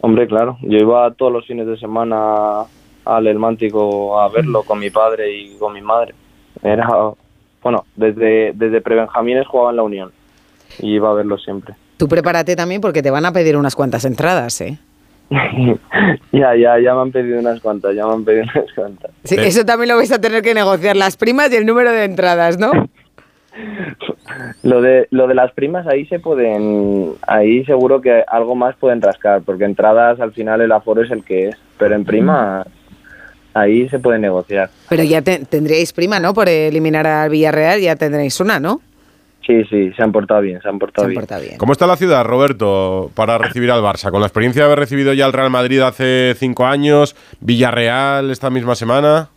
hombre 0.00 0.26
claro 0.26 0.58
yo 0.62 0.78
iba 0.78 1.10
todos 1.12 1.32
los 1.32 1.46
fines 1.46 1.66
de 1.66 1.76
semana 1.78 2.62
al 3.04 3.26
El 3.26 3.38
Mántico 3.38 4.20
a 4.20 4.28
verlo 4.28 4.62
con 4.62 4.78
mi 4.78 4.90
padre 4.90 5.32
y 5.34 5.56
con 5.58 5.72
mi 5.72 5.80
madre 5.80 6.14
era 6.62 6.86
bueno 7.62 7.84
desde 7.96 8.52
desde 8.54 8.80
prebenjamines 8.80 9.46
jugaba 9.46 9.70
en 9.70 9.76
la 9.76 9.82
Unión 9.82 10.12
y 10.80 10.94
iba 10.94 11.10
a 11.10 11.14
verlo 11.14 11.38
siempre 11.38 11.74
Tú 11.96 12.08
prepárate 12.08 12.54
también 12.56 12.80
porque 12.82 13.02
te 13.02 13.10
van 13.10 13.24
a 13.24 13.32
pedir 13.32 13.56
unas 13.56 13.74
cuantas 13.74 14.04
entradas, 14.04 14.60
¿eh? 14.60 14.76
ya, 16.32 16.54
ya, 16.54 16.78
ya 16.78 16.94
me 16.94 17.00
han 17.00 17.10
pedido 17.10 17.40
unas 17.40 17.58
cuantas, 17.60 17.94
ya 17.96 18.06
me 18.06 18.12
han 18.12 18.24
pedido 18.24 18.44
unas 18.54 18.72
cuantas. 18.74 19.10
Sí, 19.24 19.34
Eh. 19.36 19.46
Eso 19.46 19.64
también 19.64 19.88
lo 19.88 19.96
vais 19.96 20.12
a 20.12 20.20
tener 20.20 20.42
que 20.42 20.52
negociar, 20.54 20.94
las 20.94 21.16
primas 21.16 21.50
y 21.52 21.56
el 21.56 21.64
número 21.64 21.90
de 21.92 22.04
entradas, 22.04 22.58
¿no? 22.58 22.70
Lo 24.62 24.80
de, 24.82 25.06
lo 25.10 25.26
de 25.28 25.34
las 25.34 25.52
primas 25.52 25.86
ahí 25.86 26.04
se 26.06 26.18
pueden, 26.18 27.12
ahí 27.26 27.64
seguro 27.64 28.00
que 28.00 28.22
algo 28.26 28.54
más 28.54 28.74
pueden 28.76 29.00
rascar, 29.00 29.42
porque 29.42 29.64
entradas 29.64 30.20
al 30.20 30.32
final 30.32 30.60
el 30.60 30.72
aforo 30.72 31.02
es 31.02 31.10
el 31.10 31.24
que 31.24 31.48
es, 31.48 31.56
pero 31.78 31.94
en 31.94 32.04
primas 32.04 32.66
ahí 33.54 33.88
se 33.88 33.98
puede 33.98 34.18
negociar. 34.18 34.68
Pero 34.88 35.02
ya 35.04 35.22
te- 35.22 35.44
tendríais 35.46 35.92
prima, 35.92 36.18
¿no? 36.20 36.34
Por 36.34 36.48
eliminar 36.48 37.06
al 37.06 37.30
Villarreal 37.30 37.80
ya 37.80 37.96
tendréis 37.96 38.38
una, 38.40 38.58
¿no? 38.60 38.80
Sí, 39.46 39.62
sí, 39.70 39.92
se 39.92 40.02
han 40.02 40.10
portado 40.10 40.40
bien, 40.40 40.60
se 40.60 40.68
han 40.68 40.78
portado 40.78 41.06
bien. 41.06 41.24
bien. 41.40 41.56
¿Cómo 41.56 41.72
está 41.72 41.86
la 41.86 41.96
ciudad, 41.96 42.24
Roberto, 42.24 43.10
para 43.14 43.38
recibir 43.38 43.70
al 43.70 43.80
Barça? 43.80 44.10
Con 44.10 44.20
la 44.20 44.26
experiencia 44.26 44.62
de 44.62 44.66
haber 44.66 44.80
recibido 44.80 45.12
ya 45.12 45.24
al 45.24 45.32
Real 45.32 45.50
Madrid 45.50 45.80
hace 45.82 46.34
cinco 46.36 46.66
años, 46.66 47.14
Villarreal 47.40 48.30
esta 48.32 48.50
misma 48.50 48.74
semana. 48.74 49.28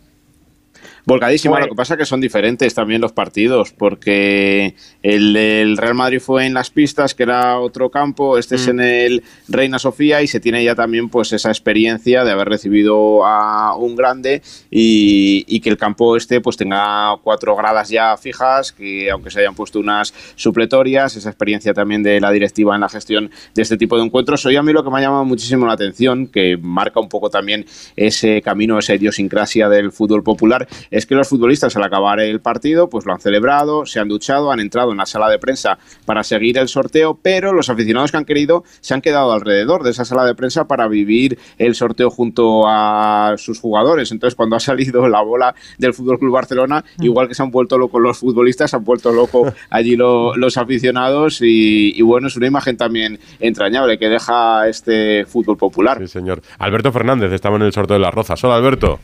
Volcadísima, 1.06 1.52
Bueno. 1.52 1.66
lo 1.66 1.72
que 1.72 1.76
pasa 1.76 1.94
es 1.94 1.98
que 1.98 2.06
son 2.06 2.20
diferentes 2.20 2.74
también 2.74 3.00
los 3.00 3.12
partidos, 3.12 3.72
porque 3.72 4.74
el 5.02 5.32
del 5.32 5.76
Real 5.76 5.94
Madrid 5.94 6.20
fue 6.20 6.46
en 6.46 6.54
las 6.54 6.70
pistas, 6.70 7.14
que 7.14 7.22
era 7.22 7.58
otro 7.58 7.90
campo, 7.90 8.38
este 8.38 8.56
es 8.56 8.68
en 8.68 8.80
el 8.80 9.22
Reina 9.48 9.78
Sofía 9.78 10.22
y 10.22 10.26
se 10.26 10.40
tiene 10.40 10.62
ya 10.62 10.74
también 10.74 11.08
pues 11.08 11.32
esa 11.32 11.48
experiencia 11.48 12.24
de 12.24 12.30
haber 12.30 12.48
recibido 12.48 13.24
a 13.24 13.76
un 13.76 13.96
grande 13.96 14.42
y, 14.70 15.44
y 15.48 15.60
que 15.60 15.70
el 15.70 15.76
campo 15.76 16.16
este 16.16 16.40
pues 16.40 16.56
tenga 16.56 17.16
cuatro 17.22 17.56
gradas 17.56 17.88
ya 17.88 18.16
fijas, 18.16 18.72
que 18.72 19.10
aunque 19.10 19.30
se 19.30 19.40
hayan 19.40 19.54
puesto 19.54 19.78
unas 19.80 20.14
supletorias, 20.36 21.16
esa 21.16 21.30
experiencia 21.30 21.74
también 21.74 22.02
de 22.02 22.20
la 22.20 22.30
directiva 22.30 22.74
en 22.74 22.80
la 22.82 22.88
gestión 22.88 23.30
de 23.54 23.62
este 23.62 23.76
tipo 23.76 23.96
de 23.96 24.04
encuentros. 24.04 24.44
Hoy 24.46 24.56
a 24.56 24.62
mí 24.62 24.72
lo 24.72 24.84
que 24.84 24.90
me 24.90 24.98
ha 24.98 25.02
llamado 25.02 25.24
muchísimo 25.24 25.66
la 25.66 25.72
atención, 25.72 26.26
que 26.26 26.56
marca 26.60 27.00
un 27.00 27.08
poco 27.08 27.30
también 27.30 27.66
ese 27.96 28.42
camino, 28.42 28.78
esa 28.78 28.94
idiosincrasia 28.94 29.68
del 29.68 29.92
fútbol 29.92 30.22
popular, 30.22 30.68
es 30.90 30.99
es 31.00 31.06
que 31.06 31.14
los 31.16 31.28
futbolistas 31.28 31.76
al 31.76 31.82
acabar 31.82 32.20
el 32.20 32.40
partido 32.40 32.88
pues 32.88 33.04
lo 33.06 33.12
han 33.12 33.20
celebrado, 33.20 33.84
se 33.86 33.98
han 34.00 34.08
duchado, 34.08 34.52
han 34.52 34.60
entrado 34.60 34.92
en 34.92 34.98
la 34.98 35.06
sala 35.06 35.28
de 35.28 35.38
prensa 35.38 35.78
para 36.04 36.22
seguir 36.22 36.56
el 36.58 36.68
sorteo, 36.68 37.18
pero 37.20 37.52
los 37.52 37.68
aficionados 37.70 38.12
que 38.12 38.16
han 38.18 38.24
querido 38.24 38.62
se 38.80 38.94
han 38.94 39.00
quedado 39.00 39.32
alrededor 39.32 39.82
de 39.82 39.90
esa 39.90 40.04
sala 40.04 40.24
de 40.24 40.34
prensa 40.34 40.66
para 40.66 40.86
vivir 40.88 41.38
el 41.58 41.74
sorteo 41.74 42.10
junto 42.10 42.64
a 42.68 43.34
sus 43.38 43.58
jugadores. 43.60 44.12
Entonces, 44.12 44.34
cuando 44.36 44.56
ha 44.56 44.60
salido 44.60 45.08
la 45.08 45.22
bola 45.22 45.54
del 45.78 45.92
Fútbol 45.94 46.18
Club 46.18 46.32
Barcelona, 46.32 46.84
Mm. 46.98 47.04
igual 47.04 47.28
que 47.28 47.34
se 47.34 47.42
han 47.42 47.50
vuelto 47.50 47.78
locos 47.78 48.00
los 48.00 48.18
futbolistas, 48.18 48.70
se 48.70 48.76
han 48.76 48.84
vuelto 48.84 49.10
locos 49.12 49.52
allí 49.70 49.96
lo- 49.96 50.36
los 50.36 50.56
aficionados 50.56 51.40
y, 51.42 51.92
y 51.98 52.02
bueno, 52.02 52.28
es 52.28 52.36
una 52.36 52.46
imagen 52.46 52.76
también 52.76 53.18
entrañable 53.40 53.98
que 53.98 54.08
deja 54.08 54.68
este 54.68 55.24
fútbol 55.24 55.56
popular. 55.56 55.98
Sí, 56.00 56.08
señor. 56.08 56.42
Alberto 56.58 56.92
Fernández 56.92 57.32
estaba 57.32 57.56
en 57.56 57.62
el 57.62 57.72
sorteo 57.72 57.94
de 57.96 58.02
las 58.02 58.12
rozas. 58.14 58.42
Hola, 58.44 58.56
Alberto. 58.56 58.98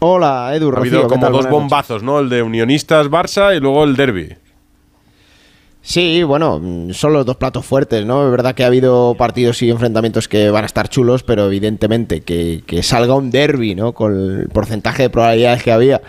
Hola, 0.00 0.52
Edu, 0.54 0.70
Ha 0.74 0.78
habido 0.78 1.00
Rocío, 1.00 1.02
¿qué 1.02 1.14
como 1.14 1.20
tal? 1.22 1.32
dos 1.32 1.48
bombazos, 1.48 2.02
¿no? 2.02 2.18
El 2.18 2.28
de 2.28 2.42
Unionistas 2.42 3.08
Barça 3.10 3.56
y 3.56 3.60
luego 3.60 3.84
el 3.84 3.96
Derby. 3.96 4.36
Sí, 5.84 6.22
bueno, 6.22 6.60
mm, 6.62 6.92
son 6.92 7.12
los 7.12 7.26
dos 7.26 7.36
platos 7.36 7.66
fuertes, 7.66 8.06
¿no? 8.06 8.24
Es 8.24 8.30
verdad 8.30 8.54
que 8.54 8.62
ha 8.62 8.68
habido 8.68 9.16
partidos 9.18 9.60
y 9.62 9.70
enfrentamientos 9.70 10.28
que 10.28 10.48
van 10.48 10.62
a 10.62 10.66
estar 10.66 10.88
chulos, 10.88 11.24
pero 11.24 11.46
evidentemente 11.46 12.20
que, 12.20 12.62
que 12.64 12.84
salga 12.84 13.16
un 13.16 13.32
derby, 13.32 13.74
¿no? 13.74 13.92
Con 13.92 14.12
el 14.42 14.48
porcentaje 14.48 15.02
de 15.02 15.10
probabilidades 15.10 15.64
que 15.64 15.72
había 15.72 16.00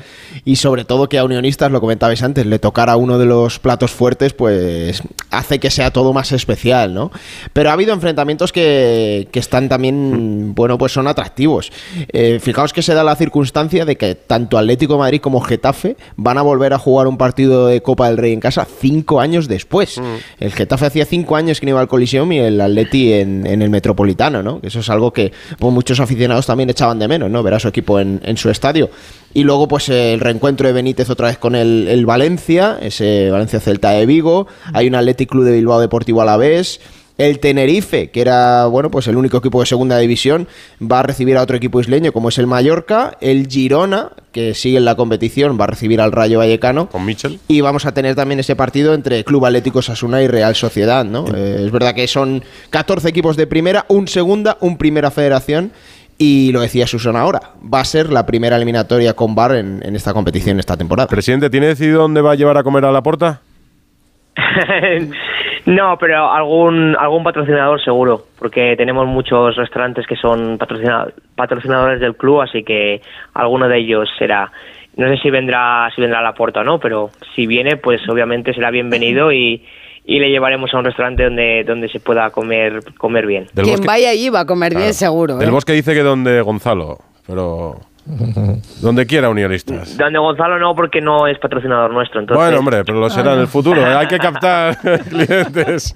y 0.46 0.58
sobre 0.58 0.86
todo 0.86 1.10
que 1.10 1.18
a 1.18 1.24
Unionistas, 1.24 1.72
lo 1.72 1.82
comentabais 1.82 2.22
antes, 2.22 2.46
le 2.46 2.60
tocara 2.60 2.98
uno 2.98 3.18
de 3.18 3.26
los 3.26 3.58
platos 3.58 3.90
fuertes, 3.90 4.34
pues 4.34 5.02
hace 5.32 5.60
que 5.60 5.72
sea 5.72 5.90
todo 5.90 6.14
más 6.14 6.32
especial, 6.34 6.94
¿no? 6.94 7.12
Pero 7.52 7.72
ha 7.72 7.74
habido 7.74 7.94
enfrentamientos 7.94 8.52
que, 8.52 9.28
que 9.32 9.40
están 9.40 9.70
también, 9.70 10.54
bueno, 10.54 10.78
pues 10.78 10.92
son 10.92 11.08
atractivos. 11.08 11.72
Eh, 12.10 12.40
fijaos 12.40 12.74
que 12.74 12.84
se 12.84 12.94
da 12.94 13.04
la 13.04 13.16
circunstancia 13.16 13.86
de 13.86 13.98
que 13.98 14.14
tanto 14.14 14.60
Atlético 14.60 15.00
Madrid 15.00 15.20
como 15.20 15.42
Getafe 15.42 15.98
van 16.16 16.38
a 16.38 16.44
volver 16.44 16.74
a 16.74 16.78
jugar 16.78 17.08
un 17.08 17.18
partido 17.18 17.66
de 17.66 17.82
Copa 17.82 18.08
del 18.08 18.18
Rey 18.18 18.34
en 18.34 18.40
casa 18.40 18.68
cinco 18.80 19.20
años 19.20 19.48
después. 19.48 19.63
El 20.40 20.52
Getafe 20.52 20.86
hacía 20.86 21.06
cinco 21.06 21.36
años 21.36 21.60
que 21.60 21.66
no 21.66 21.72
iba 21.72 21.82
al 21.82 21.88
Coliseum 21.88 22.32
y 22.32 22.40
el 22.40 22.60
Atleti 22.60 23.14
en, 23.14 23.46
en 23.46 23.62
el 23.62 23.70
Metropolitano, 23.70 24.44
¿no? 24.44 24.62
Que 24.62 24.68
Eso 24.68 24.80
es 24.80 24.90
algo 24.90 25.12
que 25.12 25.32
pues, 25.60 25.74
muchos 25.74 26.00
aficionados 26.00 26.46
también 26.46 26.70
echaban 26.70 27.00
de 27.00 27.08
menos, 27.08 27.30
¿no? 27.30 27.44
Ver 27.44 27.56
a 27.56 27.60
su 27.60 27.68
equipo 27.68 28.00
en, 28.00 28.22
en 28.24 28.38
su 28.38 28.50
estadio. 28.50 28.90
Y 29.34 29.44
luego, 29.44 29.68
pues 29.68 29.90
el 29.90 30.20
reencuentro 30.20 30.68
de 30.68 30.74
Benítez 30.74 31.10
otra 31.10 31.28
vez 31.28 31.38
con 31.38 31.56
el, 31.56 31.88
el 31.88 32.06
Valencia, 32.06 32.78
ese 32.82 33.32
Valencia 33.32 33.60
Celta 33.60 33.92
de 33.92 34.06
Vigo. 34.06 34.48
Hay 34.74 34.88
un 34.88 34.96
Athletic 34.96 35.30
Club 35.30 35.46
de 35.46 35.54
Bilbao 35.54 35.80
Deportivo 35.80 36.22
Alavés. 36.22 36.80
El 37.18 37.40
Tenerife, 37.40 38.10
que 38.10 38.22
era 38.22 38.66
bueno, 38.66 38.90
pues 38.90 39.08
el 39.08 39.18
único 39.18 39.38
equipo 39.38 39.60
de 39.60 39.68
segunda 39.68 39.98
división, 40.00 40.48
va 40.82 41.02
a 41.02 41.04
recibir 41.04 41.38
a 41.38 41.44
otro 41.44 41.56
equipo 41.56 41.80
isleño 41.80 42.12
como 42.12 42.30
es 42.30 42.40
el 42.40 42.48
Mallorca. 42.48 43.18
El 43.22 43.48
Girona, 43.48 44.12
que 44.32 44.56
sigue 44.56 44.78
en 44.78 44.86
la 44.86 44.96
competición, 44.96 45.60
va 45.60 45.66
a 45.66 45.68
recibir 45.68 46.02
al 46.02 46.12
Rayo 46.12 46.40
Vallecano. 46.40 46.90
Con 46.90 47.06
Mitchell. 47.06 47.40
Y 47.48 47.62
vamos 47.62 47.86
a 47.86 47.94
tener 47.94 48.16
también 48.16 48.40
ese 48.40 48.56
partido 48.56 48.96
entre 48.96 49.24
Club 49.24 49.46
Atlético 49.46 49.82
Sasuna 49.84 50.24
y 50.24 50.28
Real 50.28 50.56
Sociedad, 50.56 51.06
¿no? 51.06 51.26
Eh, 51.36 51.64
es 51.66 51.72
verdad 51.72 51.94
que 51.94 52.08
son 52.08 52.44
14 52.72 53.10
equipos 53.10 53.38
de 53.38 53.46
primera, 53.46 53.86
un 53.90 54.08
segunda, 54.08 54.58
un 54.60 54.78
primera 54.78 55.12
federación. 55.12 55.72
Y 56.18 56.52
lo 56.52 56.62
decía 56.62 56.88
Susana 56.88 57.22
ahora, 57.22 57.54
va 57.62 57.80
a 57.80 57.86
ser 57.86 58.12
la 58.12 58.26
primera 58.26 58.56
eliminatoria 58.56 59.14
con 59.14 59.36
en, 59.56 59.82
en 59.84 59.96
esta 59.96 60.14
competición 60.14 60.60
esta 60.60 60.78
temporada. 60.78 61.08
Presidente, 61.08 61.50
¿tiene 61.50 61.68
decidido 61.68 62.02
dónde 62.02 62.22
va 62.22 62.32
a 62.32 62.36
llevar 62.36 62.58
a 62.58 62.64
comer 62.64 62.86
a 62.86 62.92
la 62.92 63.02
porta? 63.02 63.42
no, 65.66 65.98
pero 66.00 66.32
algún 66.32 66.96
algún 67.00 67.24
patrocinador 67.24 67.84
seguro, 67.84 68.26
porque 68.40 68.76
tenemos 68.76 69.08
muchos 69.08 69.56
restaurantes 69.56 70.06
que 70.08 70.16
son 70.16 70.58
patrocina- 70.58 71.08
patrocinadores 71.36 72.00
del 72.00 72.16
club, 72.16 72.42
así 72.42 72.64
que 72.64 73.02
alguno 73.34 73.68
de 73.68 73.78
ellos 73.80 74.10
será. 74.18 74.52
No 74.96 75.08
sé 75.08 75.18
si 75.22 75.30
vendrá 75.30 75.90
si 75.96 76.02
vendrá 76.02 76.20
a 76.20 76.24
la 76.24 76.34
puerta 76.34 76.62
o 76.62 76.64
no, 76.64 76.80
pero 76.80 77.10
si 77.36 77.48
viene, 77.48 77.78
pues 77.78 78.02
obviamente 78.10 78.54
será 78.54 78.70
bienvenido 78.70 79.32
y, 79.32 79.64
y 80.06 80.20
le 80.20 80.30
llevaremos 80.30 80.74
a 80.74 80.78
un 80.80 80.86
restaurante 80.86 81.24
donde 81.24 81.64
donde 81.64 81.88
se 81.90 82.00
pueda 82.00 82.30
comer 82.30 82.80
comer 82.98 83.26
bien. 83.26 83.48
Del 83.54 83.66
Quien 83.66 83.78
bosque- 83.78 83.88
vaya 83.88 84.10
allí 84.12 84.30
va 84.30 84.42
a 84.42 84.46
comer 84.46 84.76
bien 84.76 84.94
seguro. 84.94 85.38
Del 85.38 85.50
¿eh? 85.50 85.52
Bosque 85.52 85.74
dice 85.74 85.94
que 85.94 86.02
donde 86.04 86.42
Gonzalo, 86.42 86.98
pero 87.26 87.78
donde 88.06 89.06
quiera 89.06 89.30
Unionistas. 89.30 89.98
Donde 89.98 90.20
Gonzalo 90.20 90.60
no, 90.60 90.76
porque 90.76 91.00
no 91.02 91.26
es 91.28 91.38
patrocinador 91.40 91.92
nuestro. 91.94 92.20
Entonces, 92.20 92.44
Bueno, 92.44 92.60
hombre, 92.60 92.84
pero 92.84 93.00
lo 93.00 93.10
será 93.10 93.34
en 93.34 93.40
el 93.40 93.48
futuro. 93.48 93.82
¿eh? 93.82 93.96
Hay 93.96 94.08
que 94.08 94.18
captar 94.20 94.78
clientes. 95.10 95.94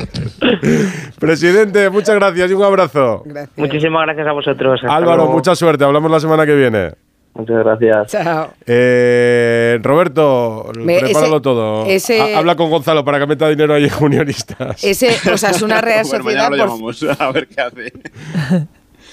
Presidente, 1.20 1.90
muchas 1.90 2.16
gracias 2.16 2.50
y 2.52 2.54
un 2.54 2.64
abrazo. 2.64 3.24
Muchísimas 3.56 4.06
gracias 4.06 4.28
a 4.28 4.32
vosotros. 4.32 4.80
Hasta 4.82 4.96
Álvaro, 4.96 5.18
luego. 5.18 5.34
mucha 5.34 5.56
suerte. 5.56 5.84
Hablamos 5.84 6.10
la 6.12 6.20
semana 6.20 6.46
que 6.46 6.56
viene. 6.56 6.92
Muchas 7.34 7.58
gracias. 7.64 8.08
Chao. 8.14 8.50
Eh, 8.66 9.78
Roberto, 9.84 10.72
Me- 10.76 11.00
prepáralo 11.00 11.36
ese- 11.36 11.44
todo. 11.44 11.86
ese- 11.86 12.34
Ha- 12.36 12.40
habla 12.40 12.56
con 12.56 12.70
Gonzalo 12.72 13.06
para 13.06 13.20
que 13.20 13.28
meta 13.28 13.48
dinero 13.48 13.76
ahí 13.76 13.84
en 13.86 13.92
Unionistas. 14.04 14.84
Ese 14.84 15.10
Osasuna 15.32 15.80
Real 15.82 16.04
Bueno, 16.10 16.24
Sociedad. 16.24 16.50
mañana 16.50 16.66
lo 16.66 16.80
por- 16.80 16.96
llamamos 16.96 17.22
a 17.22 17.32
ver 17.32 17.48
qué 17.48 17.62
hace. 17.62 17.94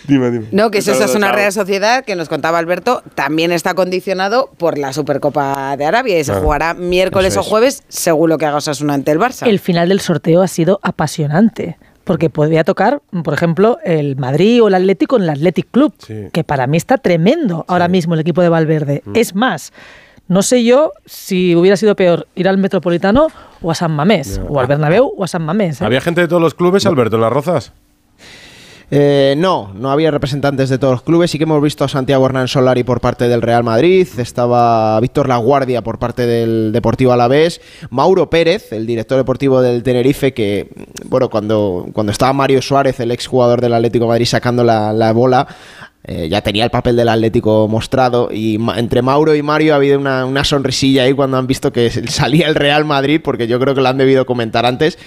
Dime, 0.07 0.31
dime. 0.31 0.47
No, 0.53 0.71
que 0.71 0.79
eso 0.79 0.93
Saludos, 0.93 1.11
es 1.11 1.17
una. 1.17 1.33
Real 1.33 1.53
Sociedad 1.53 2.05
que 2.05 2.15
nos 2.17 2.29
contaba 2.29 2.59
Alberto, 2.59 3.03
también 3.15 3.53
está 3.53 3.75
condicionado 3.75 4.51
por 4.59 4.77
la 4.79 4.93
Supercopa 4.93 5.77
de 5.77 5.85
Arabia 5.87 6.19
y 6.19 6.25
se 6.25 6.33
Claro. 6.33 6.43
jugará 6.45 6.75
miércoles 6.75 7.33
Eso 7.33 7.41
o 7.41 7.43
es. 7.43 7.49
jueves 7.49 7.83
según 7.89 8.29
lo 8.31 8.39
que 8.39 8.47
haga 8.47 8.59
Osasuna 8.59 8.95
ante 8.95 9.11
el 9.13 9.19
Barça. 9.19 9.47
El 9.47 9.59
final 9.61 9.89
del 9.89 10.01
sorteo 10.01 10.43
ha 10.43 10.49
sido 10.49 10.79
apasionante. 10.83 11.79
Porque 12.05 12.29
podría 12.29 12.65
tocar, 12.65 13.01
por 13.25 13.33
ejemplo, 13.33 13.79
el 13.83 14.17
Madrid 14.17 14.63
o 14.63 14.69
el 14.69 14.75
Atlético 14.75 15.17
en 15.17 15.23
el 15.23 15.31
Athletic 15.31 15.69
Club, 15.71 15.95
Sí. 15.97 16.29
que 16.35 16.45
para 16.45 16.67
mí 16.67 16.77
está 16.77 16.99
tremendo 16.99 17.65
ahora 17.67 17.89
mismo 17.89 18.13
el 18.13 18.21
equipo 18.21 18.43
de 18.43 18.51
Valverde. 18.51 19.03
Mm. 19.07 19.13
Es 19.17 19.35
más, 19.35 19.73
no 20.29 20.43
sé 20.43 20.65
yo 20.65 20.93
si 21.07 21.57
hubiera 21.57 21.79
sido 21.79 21.97
peor 21.97 22.27
ir 22.35 22.47
al 22.47 22.59
Metropolitano 22.59 23.29
o 23.63 23.71
a 23.71 23.75
San 23.75 23.93
Mamés, 23.93 24.39
o 24.51 24.61
al 24.61 24.67
Bernabéu 24.67 25.15
o 25.17 25.25
a 25.25 25.29
San 25.29 25.47
Mamés. 25.47 25.81
¿eh? 25.81 25.85
¿Había 25.87 26.03
gente 26.03 26.21
de 26.21 26.29
todos 26.29 26.43
los 26.43 26.53
clubes, 26.53 26.85
Alberto, 26.85 27.17
en 27.17 27.23
las 27.23 27.33
rozas? 27.33 27.73
Eh, 28.97 29.35
no, 29.37 29.73
no 29.75 29.91
había 29.91 30.13
representantes 30.13 30.69
de 30.69 30.79
todos 30.79 30.93
los 30.93 31.03
clubes. 31.03 31.29
Sí 31.29 31.37
que 31.37 31.43
hemos 31.43 31.61
visto 31.61 31.83
a 31.83 31.89
Santiago 31.89 32.25
Hernán 32.27 32.47
Solari 32.47 32.85
por 32.85 33.01
parte 33.01 33.27
del 33.27 33.43
Real 33.43 33.65
Madrid. 33.65 34.07
Estaba 34.19 35.01
Víctor 35.01 35.29
Laguardia 35.29 35.83
por 35.83 35.99
parte 35.99 36.27
del 36.27 36.71
Deportivo 36.71 37.11
Alavés. 37.11 37.61
Mauro 37.91 38.31
Pérez, 38.31 38.73
el 38.73 38.87
director 38.87 39.19
deportivo 39.19 39.61
del 39.61 39.83
Tenerife, 39.83 40.33
que, 40.33 40.69
bueno, 41.07 41.29
cuando, 41.29 41.89
cuando 41.93 42.13
estaba 42.13 42.33
Mario 42.33 42.63
Suárez, 42.63 43.01
el 43.01 43.11
exjugador 43.11 43.61
del 43.61 43.75
Atlético 43.75 44.07
Madrid, 44.07 44.27
sacando 44.27 44.63
la 44.63 45.13
bola. 45.13 45.49
Eh, 46.07 46.29
ya 46.29 46.43
tenía 46.43 46.65
el 46.65 46.71
papel 46.71 46.97
del 46.97 47.09
Atlético 47.09 47.67
mostrado 47.67 48.29
y 48.31 48.61
entre 48.77 49.01
Mauro 49.01 49.35
y 49.35 49.43
Mario 49.43 49.73
ha 49.73 49.77
habido 49.77 49.99
una, 49.99 50.45
sonrisilla 50.45 51.05
ahí 51.05 51.15
cuando 51.15 51.39
han 51.39 51.47
visto 51.47 51.73
que 51.73 51.91
salía 52.09 52.47
el 52.47 52.55
Real 52.55 52.85
Madrid, 52.85 53.23
porque 53.25 53.47
yo 53.47 53.59
creo 53.59 53.75
que 53.75 53.81
lo 53.81 53.89
han 53.89 53.97
debido 53.97 54.27
comentar 54.27 54.67
antes, 54.67 54.99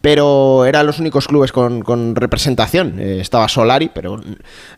pero 0.00 0.64
eran 0.64 0.86
los 0.86 0.98
únicos 0.98 1.28
clubes 1.28 1.52
con, 1.52 1.82
con 1.82 2.16
representación. 2.16 2.98
Eh, 2.98 3.18
estaba 3.20 3.48
Solari, 3.48 3.90
pero 3.92 4.18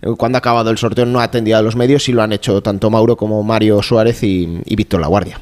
eh, 0.02 0.08
cuando 0.16 0.36
ha 0.36 0.40
acabado 0.40 0.70
el 0.70 0.78
sorteo 0.78 1.06
no 1.06 1.20
ha 1.20 1.24
atendido 1.24 1.58
a 1.58 1.62
los 1.62 1.76
medios 1.76 2.08
y 2.08 2.12
lo 2.12 2.22
han 2.22 2.32
hecho 2.32 2.60
tanto 2.60 2.90
Mauro 2.90 3.16
como 3.16 3.42
Mario 3.44 3.80
Suárez 3.80 4.24
y, 4.24 4.60
y 4.64 4.74
Víctor 4.74 5.00
Laguardia. 5.00 5.38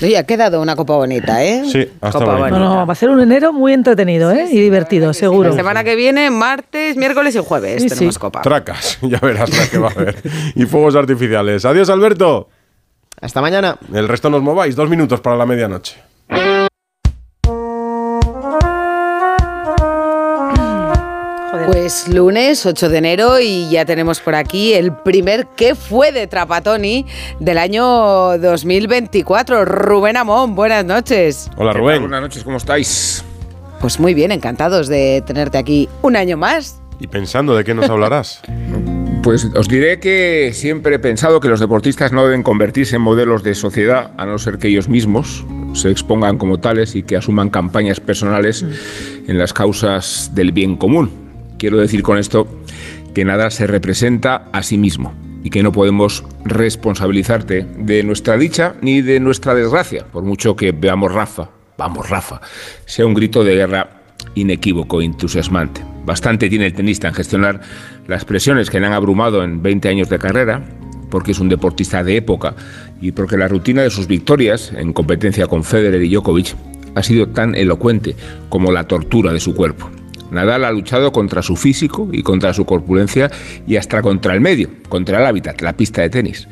Oye, 0.00 0.18
ha 0.18 0.24
quedado 0.24 0.60
una 0.60 0.74
copa 0.76 0.94
bonita, 0.96 1.44
¿eh? 1.44 1.62
Sí, 1.70 1.88
hasta 2.00 2.18
copa 2.18 2.36
bonito. 2.36 2.58
No, 2.58 2.74
no, 2.76 2.86
va 2.86 2.92
a 2.92 2.96
ser 2.96 3.08
un 3.10 3.20
enero 3.20 3.52
muy 3.52 3.72
entretenido 3.72 4.30
¿eh? 4.32 4.48
y 4.50 4.60
divertido, 4.60 5.12
seguro. 5.14 5.50
La 5.50 5.56
semana 5.56 5.84
que 5.84 5.94
viene, 5.96 6.30
martes, 6.30 6.96
miércoles 6.96 7.34
y 7.36 7.38
jueves 7.38 7.82
Sí, 7.82 7.88
tenemos 7.88 8.14
sí. 8.14 8.20
copa. 8.20 8.42
Tracas, 8.42 8.98
ya 9.02 9.18
verás 9.18 9.56
la 9.56 9.66
que 9.68 9.78
va 9.78 9.88
a 9.88 9.92
haber. 9.92 10.16
Y 10.54 10.64
fuegos 10.66 10.96
artificiales. 10.96 11.64
Adiós, 11.64 11.88
Alberto. 11.90 12.48
Hasta 13.20 13.40
mañana. 13.40 13.78
El 13.94 14.08
resto 14.08 14.28
nos 14.30 14.42
mováis. 14.42 14.74
Dos 14.74 14.88
minutos 14.88 15.20
para 15.20 15.36
la 15.36 15.46
medianoche. 15.46 15.96
Pues 21.66 22.08
lunes 22.08 22.66
8 22.66 22.88
de 22.88 22.98
enero 22.98 23.38
y 23.40 23.68
ya 23.70 23.84
tenemos 23.84 24.20
por 24.20 24.34
aquí 24.34 24.72
el 24.74 24.92
primer 24.92 25.46
que 25.56 25.74
fue 25.74 26.10
de 26.10 26.26
Trapatoni 26.26 27.06
del 27.38 27.58
año 27.58 28.38
2024. 28.38 29.64
Rubén 29.64 30.16
Amón, 30.16 30.54
buenas 30.54 30.84
noches. 30.84 31.50
Hola. 31.56 31.72
Rubén. 31.72 32.00
Buenas 32.00 32.20
noches, 32.22 32.42
¿cómo 32.42 32.56
estáis? 32.56 33.24
Pues 33.80 34.00
muy 34.00 34.14
bien, 34.14 34.32
encantados 34.32 34.88
de 34.88 35.22
tenerte 35.26 35.58
aquí 35.58 35.88
un 36.02 36.16
año 36.16 36.36
más. 36.36 36.80
Y 36.98 37.06
pensando 37.06 37.56
de 37.56 37.64
qué 37.64 37.74
nos 37.74 37.88
hablarás. 37.88 38.40
Pues 39.22 39.48
os 39.54 39.68
diré 39.68 40.00
que 40.00 40.50
siempre 40.52 40.96
he 40.96 40.98
pensado 40.98 41.38
que 41.38 41.46
los 41.46 41.60
deportistas 41.60 42.10
no 42.10 42.24
deben 42.24 42.42
convertirse 42.42 42.96
en 42.96 43.02
modelos 43.02 43.44
de 43.44 43.54
sociedad, 43.54 44.10
a 44.16 44.26
no 44.26 44.36
ser 44.36 44.58
que 44.58 44.66
ellos 44.66 44.88
mismos 44.88 45.46
se 45.74 45.92
expongan 45.92 46.38
como 46.38 46.58
tales 46.58 46.96
y 46.96 47.04
que 47.04 47.16
asuman 47.16 47.48
campañas 47.48 48.00
personales 48.00 48.64
en 49.28 49.38
las 49.38 49.52
causas 49.52 50.32
del 50.34 50.50
bien 50.50 50.76
común. 50.76 51.31
Quiero 51.62 51.78
decir 51.78 52.02
con 52.02 52.18
esto 52.18 52.48
que 53.14 53.24
nada 53.24 53.48
se 53.52 53.68
representa 53.68 54.48
a 54.50 54.64
sí 54.64 54.76
mismo 54.76 55.14
y 55.44 55.50
que 55.50 55.62
no 55.62 55.70
podemos 55.70 56.24
responsabilizarte 56.44 57.64
de 57.78 58.02
nuestra 58.02 58.36
dicha 58.36 58.74
ni 58.80 59.00
de 59.00 59.20
nuestra 59.20 59.54
desgracia, 59.54 60.04
por 60.10 60.24
mucho 60.24 60.56
que 60.56 60.72
veamos 60.72 61.12
Rafa, 61.12 61.50
vamos 61.78 62.10
Rafa, 62.10 62.40
sea 62.84 63.06
un 63.06 63.14
grito 63.14 63.44
de 63.44 63.54
guerra 63.54 64.02
inequívoco 64.34 65.02
entusiasmante. 65.02 65.84
Bastante 66.04 66.48
tiene 66.48 66.66
el 66.66 66.74
tenista 66.74 67.06
en 67.06 67.14
gestionar 67.14 67.60
las 68.08 68.24
presiones 68.24 68.68
que 68.68 68.80
le 68.80 68.88
han 68.88 68.92
abrumado 68.92 69.44
en 69.44 69.62
20 69.62 69.88
años 69.88 70.08
de 70.08 70.18
carrera 70.18 70.64
porque 71.10 71.30
es 71.30 71.38
un 71.38 71.48
deportista 71.48 72.02
de 72.02 72.16
época 72.16 72.56
y 73.00 73.12
porque 73.12 73.36
la 73.36 73.46
rutina 73.46 73.82
de 73.82 73.90
sus 73.90 74.08
victorias 74.08 74.72
en 74.76 74.92
competencia 74.92 75.46
con 75.46 75.62
Federer 75.62 76.02
y 76.02 76.12
Djokovic 76.12 76.56
ha 76.96 77.04
sido 77.04 77.28
tan 77.28 77.54
elocuente 77.54 78.16
como 78.48 78.72
la 78.72 78.88
tortura 78.88 79.32
de 79.32 79.38
su 79.38 79.54
cuerpo. 79.54 79.88
Nadal 80.32 80.64
ha 80.64 80.72
luchado 80.72 81.12
contra 81.12 81.42
su 81.42 81.56
físico 81.56 82.08
y 82.10 82.22
contra 82.22 82.54
su 82.54 82.64
corpulencia 82.64 83.30
y 83.66 83.76
hasta 83.76 84.02
contra 84.02 84.34
el 84.34 84.40
medio, 84.40 84.70
contra 84.88 85.20
el 85.20 85.26
hábitat, 85.26 85.60
la 85.60 85.74
pista 85.74 86.02
de 86.02 86.10
tenis. 86.10 86.48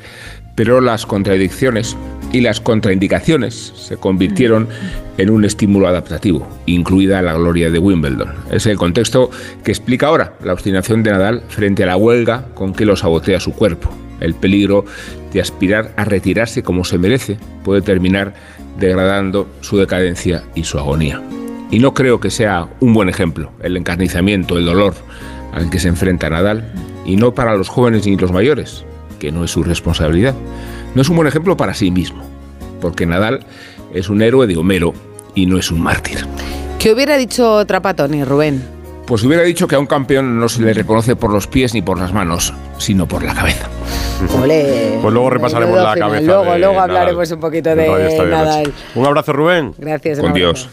Pero 0.54 0.80
las 0.80 1.06
contradicciones 1.06 1.96
y 2.32 2.42
las 2.42 2.60
contraindicaciones 2.60 3.72
se 3.74 3.96
convirtieron 3.96 4.68
en 5.16 5.30
un 5.30 5.44
estímulo 5.44 5.88
adaptativo, 5.88 6.46
incluida 6.66 7.22
la 7.22 7.34
gloria 7.34 7.70
de 7.70 7.78
Wimbledon. 7.78 8.32
Es 8.50 8.66
el 8.66 8.76
contexto 8.76 9.30
que 9.64 9.70
explica 9.70 10.08
ahora 10.08 10.34
la 10.44 10.52
obstinación 10.52 11.02
de 11.02 11.12
Nadal 11.12 11.42
frente 11.48 11.82
a 11.82 11.86
la 11.86 11.96
huelga 11.96 12.46
con 12.54 12.74
que 12.74 12.84
lo 12.84 12.96
sabotea 12.96 13.40
su 13.40 13.52
cuerpo. 13.52 13.90
El 14.20 14.34
peligro 14.34 14.84
de 15.32 15.40
aspirar 15.40 15.92
a 15.96 16.04
retirarse 16.04 16.62
como 16.62 16.84
se 16.84 16.98
merece 16.98 17.38
puede 17.64 17.80
terminar 17.80 18.34
degradando 18.78 19.48
su 19.62 19.78
decadencia 19.78 20.42
y 20.54 20.64
su 20.64 20.78
agonía. 20.78 21.22
Y 21.70 21.78
no 21.78 21.94
creo 21.94 22.20
que 22.20 22.30
sea 22.30 22.68
un 22.80 22.94
buen 22.94 23.08
ejemplo 23.08 23.52
el 23.62 23.76
encarnizamiento, 23.76 24.58
el 24.58 24.66
dolor 24.66 24.94
al 25.52 25.70
que 25.70 25.78
se 25.78 25.88
enfrenta 25.88 26.30
Nadal, 26.30 26.72
y 27.04 27.16
no 27.16 27.34
para 27.34 27.56
los 27.56 27.68
jóvenes 27.68 28.06
ni 28.06 28.16
los 28.16 28.32
mayores, 28.32 28.84
que 29.18 29.32
no 29.32 29.44
es 29.44 29.50
su 29.50 29.62
responsabilidad. 29.62 30.34
No 30.94 31.02
es 31.02 31.08
un 31.08 31.16
buen 31.16 31.28
ejemplo 31.28 31.56
para 31.56 31.74
sí 31.74 31.90
mismo, 31.90 32.22
porque 32.80 33.06
Nadal 33.06 33.44
es 33.94 34.08
un 34.08 34.22
héroe 34.22 34.46
de 34.46 34.56
Homero 34.56 34.94
y 35.34 35.46
no 35.46 35.58
es 35.58 35.70
un 35.70 35.80
mártir. 35.80 36.26
¿Qué 36.78 36.92
hubiera 36.92 37.16
dicho 37.16 37.64
Trapatoni, 37.66 38.24
Rubén? 38.24 38.62
Pues 39.06 39.24
hubiera 39.24 39.42
dicho 39.42 39.66
que 39.66 39.74
a 39.74 39.78
un 39.80 39.86
campeón 39.86 40.38
no 40.38 40.48
se 40.48 40.62
le 40.62 40.72
reconoce 40.72 41.16
por 41.16 41.32
los 41.32 41.46
pies 41.48 41.74
ni 41.74 41.82
por 41.82 41.98
las 41.98 42.12
manos, 42.12 42.54
sino 42.78 43.06
por 43.08 43.24
la 43.24 43.34
cabeza. 43.34 43.68
Ole. 44.40 44.98
Pues 45.02 45.12
luego 45.12 45.30
repasaremos 45.30 45.76
la 45.76 45.92
final. 45.94 46.10
cabeza. 46.10 46.26
Luego, 46.26 46.52
de 46.52 46.58
luego 46.60 46.74
Nadal. 46.74 46.90
hablaremos 46.90 47.30
un 47.32 47.40
poquito 47.40 47.74
de 47.74 47.86
Noche. 47.88 48.26
Nadal. 48.26 48.72
Un 48.94 49.06
abrazo, 49.06 49.32
Rubén. 49.32 49.74
Gracias. 49.78 50.18
un 50.18 50.22
Con 50.22 50.30
abrazo. 50.30 50.52
Dios. 50.52 50.68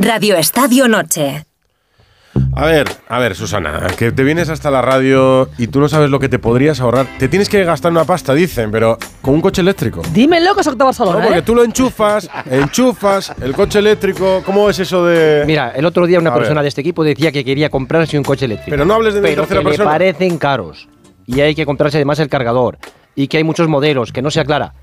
Radio 0.00 0.36
Estadio 0.36 0.86
Noche. 0.88 1.44
A 2.54 2.66
ver, 2.66 2.86
a 3.08 3.18
ver, 3.18 3.34
Susana, 3.34 3.86
que 3.96 4.12
te 4.12 4.22
vienes 4.22 4.48
hasta 4.48 4.70
la 4.70 4.80
radio 4.80 5.48
y 5.58 5.66
tú 5.68 5.80
no 5.80 5.88
sabes 5.88 6.08
lo 6.10 6.20
que 6.20 6.28
te 6.28 6.38
podrías 6.38 6.80
ahorrar. 6.80 7.06
Te 7.18 7.26
tienes 7.28 7.48
que 7.48 7.64
gastar 7.64 7.90
una 7.90 8.04
pasta, 8.04 8.32
dicen, 8.34 8.70
pero 8.70 8.96
con 9.22 9.34
un 9.34 9.40
coche 9.40 9.60
eléctrico. 9.60 10.02
Dímelo 10.12 10.54
que 10.54 10.60
es 10.60 10.66
Octa 10.68 10.84
Barcelona, 10.84 11.18
No, 11.18 11.24
porque 11.24 11.38
¿eh? 11.40 11.42
tú 11.42 11.54
lo 11.54 11.64
enchufas, 11.64 12.28
enchufas, 12.48 13.32
el 13.40 13.54
coche 13.54 13.80
eléctrico. 13.80 14.42
¿Cómo 14.46 14.70
es 14.70 14.78
eso 14.78 15.04
de.? 15.04 15.42
Mira, 15.46 15.72
el 15.74 15.84
otro 15.84 16.06
día 16.06 16.18
una 16.20 16.30
A 16.30 16.34
persona 16.34 16.56
ver. 16.60 16.64
de 16.64 16.68
este 16.68 16.80
equipo 16.82 17.02
decía 17.02 17.32
que 17.32 17.44
quería 17.44 17.70
comprarse 17.70 18.16
un 18.16 18.24
coche 18.24 18.44
eléctrico. 18.44 18.70
Pero 18.70 18.84
no 18.84 18.94
hables 18.94 19.14
de 19.14 19.20
mi 19.20 19.28
Pero 19.28 19.42
tercera 19.42 19.60
que 19.60 19.66
persona. 19.68 19.90
parecen 19.90 20.38
caros. 20.38 20.88
Y 21.26 21.40
hay 21.40 21.54
que 21.54 21.66
comprarse 21.66 21.96
además 21.98 22.18
el 22.20 22.28
cargador. 22.28 22.78
Y 23.16 23.26
que 23.28 23.38
hay 23.38 23.44
muchos 23.44 23.66
modelos, 23.68 24.12
que 24.12 24.22
no 24.22 24.30
se 24.30 24.38
aclara. 24.40 24.74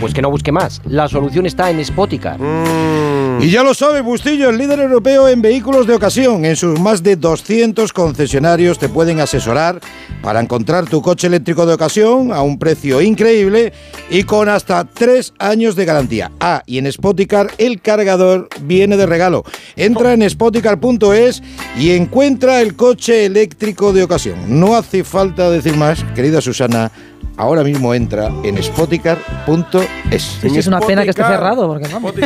Pues 0.00 0.12
que 0.12 0.20
no 0.20 0.30
busque 0.30 0.52
más. 0.52 0.82
La 0.84 1.08
solución 1.08 1.46
está 1.46 1.70
en 1.70 1.82
Spoticar. 1.84 2.38
Mm. 2.38 3.27
Y 3.40 3.50
ya 3.50 3.62
lo 3.62 3.72
sabe, 3.72 4.00
Bustillo, 4.00 4.50
el 4.50 4.58
líder 4.58 4.80
europeo 4.80 5.28
en 5.28 5.40
vehículos 5.40 5.86
de 5.86 5.94
ocasión. 5.94 6.44
En 6.44 6.56
sus 6.56 6.80
más 6.80 7.04
de 7.04 7.14
200 7.14 7.92
concesionarios 7.92 8.80
te 8.80 8.88
pueden 8.88 9.20
asesorar 9.20 9.80
para 10.22 10.40
encontrar 10.40 10.86
tu 10.86 11.00
coche 11.02 11.28
eléctrico 11.28 11.64
de 11.64 11.74
ocasión 11.74 12.32
a 12.32 12.42
un 12.42 12.58
precio 12.58 13.00
increíble 13.00 13.72
y 14.10 14.24
con 14.24 14.48
hasta 14.48 14.84
3 14.84 15.34
años 15.38 15.76
de 15.76 15.84
garantía. 15.84 16.32
Ah, 16.40 16.64
y 16.66 16.78
en 16.78 16.90
Spoticar 16.90 17.52
el 17.58 17.80
cargador 17.80 18.48
viene 18.62 18.96
de 18.96 19.06
regalo. 19.06 19.44
Entra 19.76 20.14
en 20.14 20.28
spoticar.es 20.28 21.40
y 21.78 21.92
encuentra 21.92 22.60
el 22.60 22.74
coche 22.74 23.24
eléctrico 23.24 23.92
de 23.92 24.02
ocasión. 24.02 24.60
No 24.60 24.74
hace 24.74 25.04
falta 25.04 25.48
decir 25.48 25.76
más, 25.76 26.04
querida 26.16 26.40
Susana. 26.40 26.90
Ahora 27.38 27.62
mismo 27.62 27.94
entra 27.94 28.30
en 28.42 28.60
spoticar.es. 28.60 30.22
Sí, 30.22 30.50
sí, 30.50 30.58
es 30.58 30.66
una 30.66 30.80
pena 30.80 31.04
que 31.04 31.10
esté 31.10 31.22
cerrado, 31.22 31.68
porque 31.68 31.86
vamos. 31.86 32.12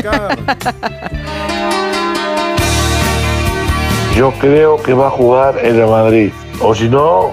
Yo 4.16 4.33
creo 4.40 4.83
que 4.83 4.94
va 4.94 5.09
a 5.09 5.11
jugar 5.11 5.59
en 5.62 5.79
el 5.79 5.87
Madrid. 5.87 6.33
O 6.61 6.75
si 6.75 6.88
no, 6.88 7.33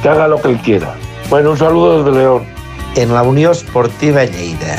que 0.00 0.08
haga 0.08 0.28
lo 0.28 0.40
que 0.40 0.50
él 0.50 0.58
quiera. 0.58 0.94
Bueno, 1.28 1.50
un 1.50 1.58
saludo 1.58 2.04
desde 2.04 2.16
León. 2.20 2.44
En 2.94 3.12
la 3.12 3.24
Unión 3.24 3.52
Sportiva 3.52 4.24
Lleida. 4.24 4.76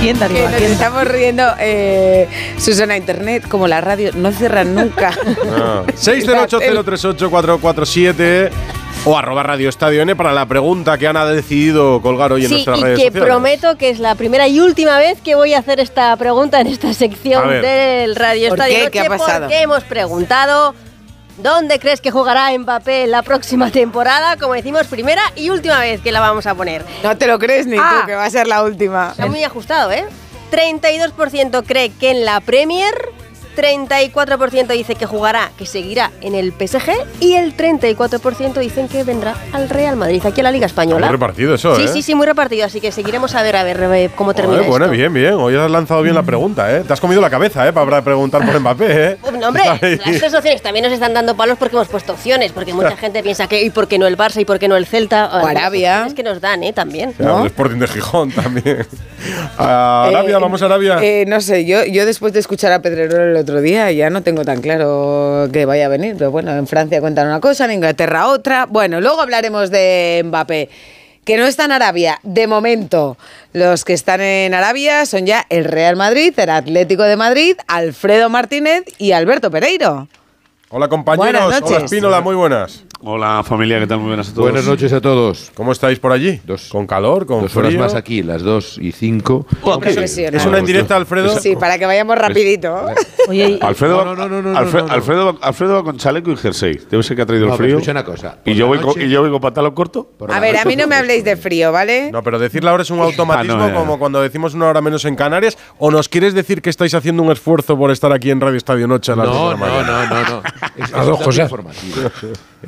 Que 0.00 0.12
nos 0.12 0.28
estamos 0.62 1.06
riendo, 1.06 1.44
eh, 1.60 2.28
Susana, 2.58 2.96
Internet, 2.96 3.46
como 3.48 3.68
la 3.68 3.80
radio, 3.80 4.10
no 4.14 4.32
cierran 4.32 4.74
nunca. 4.74 5.12
Ah. 5.50 5.84
608-038-447 5.94 8.50
o 9.06 9.18
arroba 9.18 9.42
Radio 9.42 9.68
Estadio 9.68 10.00
N 10.02 10.16
para 10.16 10.32
la 10.32 10.46
pregunta 10.46 10.96
que 10.96 11.06
Ana 11.06 11.22
ha 11.22 11.26
decidido 11.26 12.00
colgar 12.00 12.32
hoy 12.32 12.42
en 12.44 12.48
Sí, 12.48 12.54
nuestras 12.54 12.78
y 12.78 12.82
redes 12.82 12.98
que 12.98 13.06
sociales. 13.06 13.28
prometo 13.28 13.76
que 13.76 13.90
es 13.90 13.98
la 13.98 14.14
primera 14.14 14.48
y 14.48 14.60
última 14.60 14.98
vez 14.98 15.20
que 15.20 15.34
voy 15.34 15.52
a 15.52 15.58
hacer 15.58 15.78
esta 15.78 16.16
pregunta 16.16 16.60
en 16.60 16.68
esta 16.68 16.92
sección 16.94 17.48
del 17.60 18.16
Radio 18.16 18.48
¿Por 18.48 18.58
Estadio 18.60 18.84
qué? 18.86 18.90
¿Qué 18.90 19.00
ha 19.00 19.04
Noche, 19.04 19.18
pasado? 19.18 19.40
Porque 19.40 19.60
hemos 19.60 19.84
preguntado 19.84 20.74
dónde 21.36 21.78
crees 21.78 22.00
que 22.00 22.10
jugará 22.10 22.56
Mbappé 22.56 23.06
la 23.06 23.22
próxima 23.22 23.70
temporada. 23.70 24.38
Como 24.38 24.54
decimos, 24.54 24.86
primera 24.86 25.22
y 25.36 25.50
última 25.50 25.80
vez 25.80 26.00
que 26.00 26.10
la 26.10 26.20
vamos 26.20 26.46
a 26.46 26.54
poner. 26.54 26.82
No 27.02 27.14
te 27.18 27.26
lo 27.26 27.38
crees 27.38 27.66
ni 27.66 27.76
Ah. 27.78 27.98
tú, 28.00 28.06
que 28.06 28.14
va 28.14 28.24
a 28.24 28.30
ser 28.30 28.46
la 28.46 28.62
última. 28.62 29.10
Está 29.10 29.26
muy 29.26 29.44
ajustado, 29.44 29.92
¿eh? 29.92 30.04
32% 30.50 31.62
cree 31.66 31.90
que 31.90 32.10
en 32.10 32.24
la 32.24 32.40
Premier, 32.40 32.94
34% 33.56 34.66
dice 34.68 34.94
que 34.94 35.06
jugará, 35.06 35.50
que 35.56 35.66
seguirá 35.66 36.10
en 36.20 36.34
el 36.34 36.52
PSG 36.52 36.90
y 37.20 37.34
el 37.34 37.56
34% 37.56 38.54
dicen 38.58 38.88
que 38.88 39.04
vendrá 39.04 39.34
al 39.52 39.68
Real 39.68 39.96
Madrid, 39.96 40.22
aquí 40.24 40.40
a 40.40 40.44
la 40.44 40.50
Liga 40.52 40.66
Española. 40.66 41.06
Muy 41.06 41.12
repartido 41.12 41.54
eso, 41.54 41.76
Sí, 41.76 41.82
¿eh? 41.84 41.88
sí, 41.88 42.02
sí, 42.02 42.14
muy 42.14 42.26
repartido, 42.26 42.66
así 42.66 42.80
que 42.80 42.92
seguiremos 42.92 43.34
a 43.34 43.42
ver, 43.42 43.56
a 43.56 43.64
ver 43.64 43.80
eh, 43.94 44.10
cómo 44.14 44.34
termina 44.34 44.58
Joder, 44.58 44.70
bueno, 44.70 44.84
esto. 44.86 44.96
bien, 44.96 45.12
bien. 45.12 45.34
Hoy 45.34 45.56
has 45.56 45.70
lanzado 45.70 46.02
bien 46.02 46.14
la 46.14 46.22
pregunta, 46.22 46.74
¿eh? 46.74 46.82
Te 46.86 46.92
has 46.92 47.00
comido 47.00 47.20
la 47.20 47.30
cabeza, 47.30 47.66
¿eh? 47.66 47.72
Para 47.72 48.02
preguntar 48.02 48.44
por 48.44 48.58
Mbappé, 48.60 48.86
¿eh? 49.12 49.16
No, 49.38 49.48
hombre, 49.48 49.62
Ahí. 49.82 49.96
las 50.04 50.18
tres 50.18 50.34
opciones 50.34 50.62
también 50.62 50.84
nos 50.84 50.92
están 50.92 51.12
dando 51.14 51.36
palos 51.36 51.58
porque 51.58 51.76
hemos 51.76 51.88
puesto 51.88 52.12
opciones, 52.12 52.52
porque 52.52 52.72
mucha 52.72 52.96
gente 52.96 53.22
piensa 53.22 53.46
que 53.46 53.62
y 53.62 53.70
por 53.70 53.88
qué 53.88 53.98
no 53.98 54.06
el 54.06 54.16
Barça 54.16 54.40
y 54.40 54.44
por 54.44 54.58
qué 54.58 54.68
no 54.68 54.76
el 54.76 54.86
Celta. 54.86 55.26
O 55.42 55.46
Arabia. 55.46 56.04
Es 56.06 56.14
que 56.14 56.22
nos 56.22 56.40
dan, 56.40 56.62
¿eh? 56.64 56.72
También. 56.72 57.14
Ya, 57.18 57.40
El 57.40 57.46
Sporting 57.46 57.78
de 57.78 57.88
Gijón 57.88 58.30
también. 58.30 58.86
A 59.58 60.04
Arabia, 60.08 60.36
Eh, 60.36 60.40
vamos 60.40 60.62
a 60.62 60.66
Arabia. 60.66 60.98
eh, 61.02 61.24
no 61.26 61.40
sé, 61.40 61.64
yo, 61.64 61.84
yo 61.84 62.04
después 62.06 62.32
de 62.32 62.40
escuchar 62.40 62.72
a 62.72 62.80
Pedrerol 62.82 63.30
el 63.30 63.36
otro 63.44 63.60
día 63.60 63.92
ya 63.92 64.10
no 64.10 64.22
tengo 64.22 64.44
tan 64.44 64.60
claro 64.60 65.48
que 65.52 65.66
vaya 65.66 65.86
a 65.86 65.88
venir, 65.88 66.16
pero 66.18 66.30
bueno, 66.30 66.50
en 66.52 66.66
Francia 66.66 67.00
cuentan 67.00 67.28
una 67.28 67.40
cosa, 67.40 67.66
en 67.66 67.72
Inglaterra 67.72 68.28
otra. 68.28 68.66
Bueno, 68.66 69.00
luego 69.00 69.20
hablaremos 69.20 69.70
de 69.70 70.22
Mbappé. 70.24 70.68
Que 71.24 71.38
no 71.38 71.46
está 71.46 71.64
en 71.64 71.72
Arabia, 71.72 72.18
de 72.22 72.46
momento. 72.46 73.16
Los 73.52 73.84
que 73.84 73.92
están 73.94 74.20
en 74.20 74.52
Arabia 74.52 75.06
son 75.06 75.24
ya 75.24 75.46
el 75.48 75.64
Real 75.64 75.96
Madrid, 75.96 76.34
el 76.36 76.50
Atlético 76.50 77.02
de 77.02 77.16
Madrid, 77.16 77.56
Alfredo 77.66 78.28
Martínez 78.28 78.84
y 78.98 79.12
Alberto 79.12 79.50
Pereiro. 79.50 80.08
Hola, 80.70 80.88
compañeros. 80.88 81.42
Buenas 81.44 81.62
Hola. 81.62 81.84
Espínola, 81.84 82.20
muy 82.20 82.34
buenas. 82.34 82.84
Hola 83.06 83.42
familia, 83.44 83.78
¿qué 83.80 83.86
tal? 83.86 83.98
Muy 83.98 84.08
buenas 84.08 84.30
a 84.30 84.32
todos. 84.32 84.44
Buenas 84.50 84.64
noches 84.66 84.90
a 84.94 85.00
todos. 85.00 85.52
¿Cómo 85.54 85.72
estáis 85.72 85.98
por 85.98 86.10
allí? 86.10 86.40
¿Con 86.72 86.86
calor? 86.86 87.26
¿Con 87.26 87.42
Dos 87.42 87.52
frío? 87.52 87.66
horas 87.66 87.78
más 87.78 87.94
aquí, 87.94 88.22
las 88.22 88.40
2 88.42 88.78
y 88.80 88.92
5. 88.92 89.46
Profesional. 89.62 90.34
¿Es 90.34 90.46
una 90.46 90.58
indirecta, 90.58 90.96
Alfredo? 90.96 91.38
Sí, 91.38 91.54
para 91.54 91.78
que 91.78 91.84
vayamos 91.84 92.16
rapidito. 92.16 92.86
Oye, 93.28 93.58
Alfredo, 93.60 94.06
No, 94.06 94.14
no, 94.16 94.26
no, 94.26 94.40
no, 94.40 94.52
no, 94.52 94.58
Alfredo. 94.58 94.86
Alfredo, 94.90 95.38
Alfredo 95.42 95.74
va 95.74 95.84
con 95.84 95.98
chaleco 95.98 96.30
y 96.32 96.36
jersey. 96.36 96.80
Debe 96.90 97.02
ser 97.02 97.14
que 97.14 97.22
ha 97.22 97.26
traído 97.26 97.46
No, 97.46 97.52
el 97.52 97.58
frío. 97.58 97.74
escucha 97.76 97.90
una 97.90 98.04
cosa. 98.04 98.38
Y 98.46 98.54
yo, 98.54 98.66
voy 98.68 98.78
con, 98.78 98.98
y 99.00 99.08
yo 99.10 99.20
voy 99.20 99.30
con 99.30 99.40
pantalón 99.42 99.74
corto. 99.74 100.12
A 100.30 100.40
ver, 100.40 100.56
a 100.56 100.64
mí 100.64 100.74
no 100.74 100.86
me 100.86 100.96
habléis 100.96 101.24
de 101.24 101.36
frío, 101.36 101.72
¿vale? 101.72 102.10
No, 102.10 102.22
pero 102.22 102.38
decir 102.38 102.64
la 102.64 102.72
hora 102.72 102.82
es 102.84 102.90
un 102.90 103.00
automatismo 103.00 103.54
Ah, 103.62 103.68
no, 103.68 103.68
eh. 103.68 103.74
como 103.74 103.98
cuando 103.98 104.22
decimos 104.22 104.54
una 104.54 104.66
hora 104.68 104.80
menos 104.80 105.04
en 105.04 105.14
Canarias. 105.14 105.58
¿O 105.78 105.90
nos 105.90 106.08
quieres 106.08 106.32
decir 106.32 106.62
que 106.62 106.70
estáis 106.70 106.94
haciendo 106.94 107.22
un 107.22 107.30
esfuerzo 107.30 107.76
por 107.76 107.90
estar 107.90 108.10
aquí 108.14 108.30
en 108.30 108.40
Radio 108.40 108.56
Estadio 108.56 108.86
Noche 108.88 109.12
a 109.12 109.16
las 109.16 109.26
dos 109.26 109.34
de 109.36 109.40
No, 109.42 109.50
la 109.50 109.56
no, 109.56 109.60
mañana? 109.82 110.06
no, 110.08 110.22
no, 110.22 110.30
no. 110.36 110.42
Es, 110.76 110.90
Las 110.92 111.06
dos 111.06 111.20
cosas. 111.20 111.50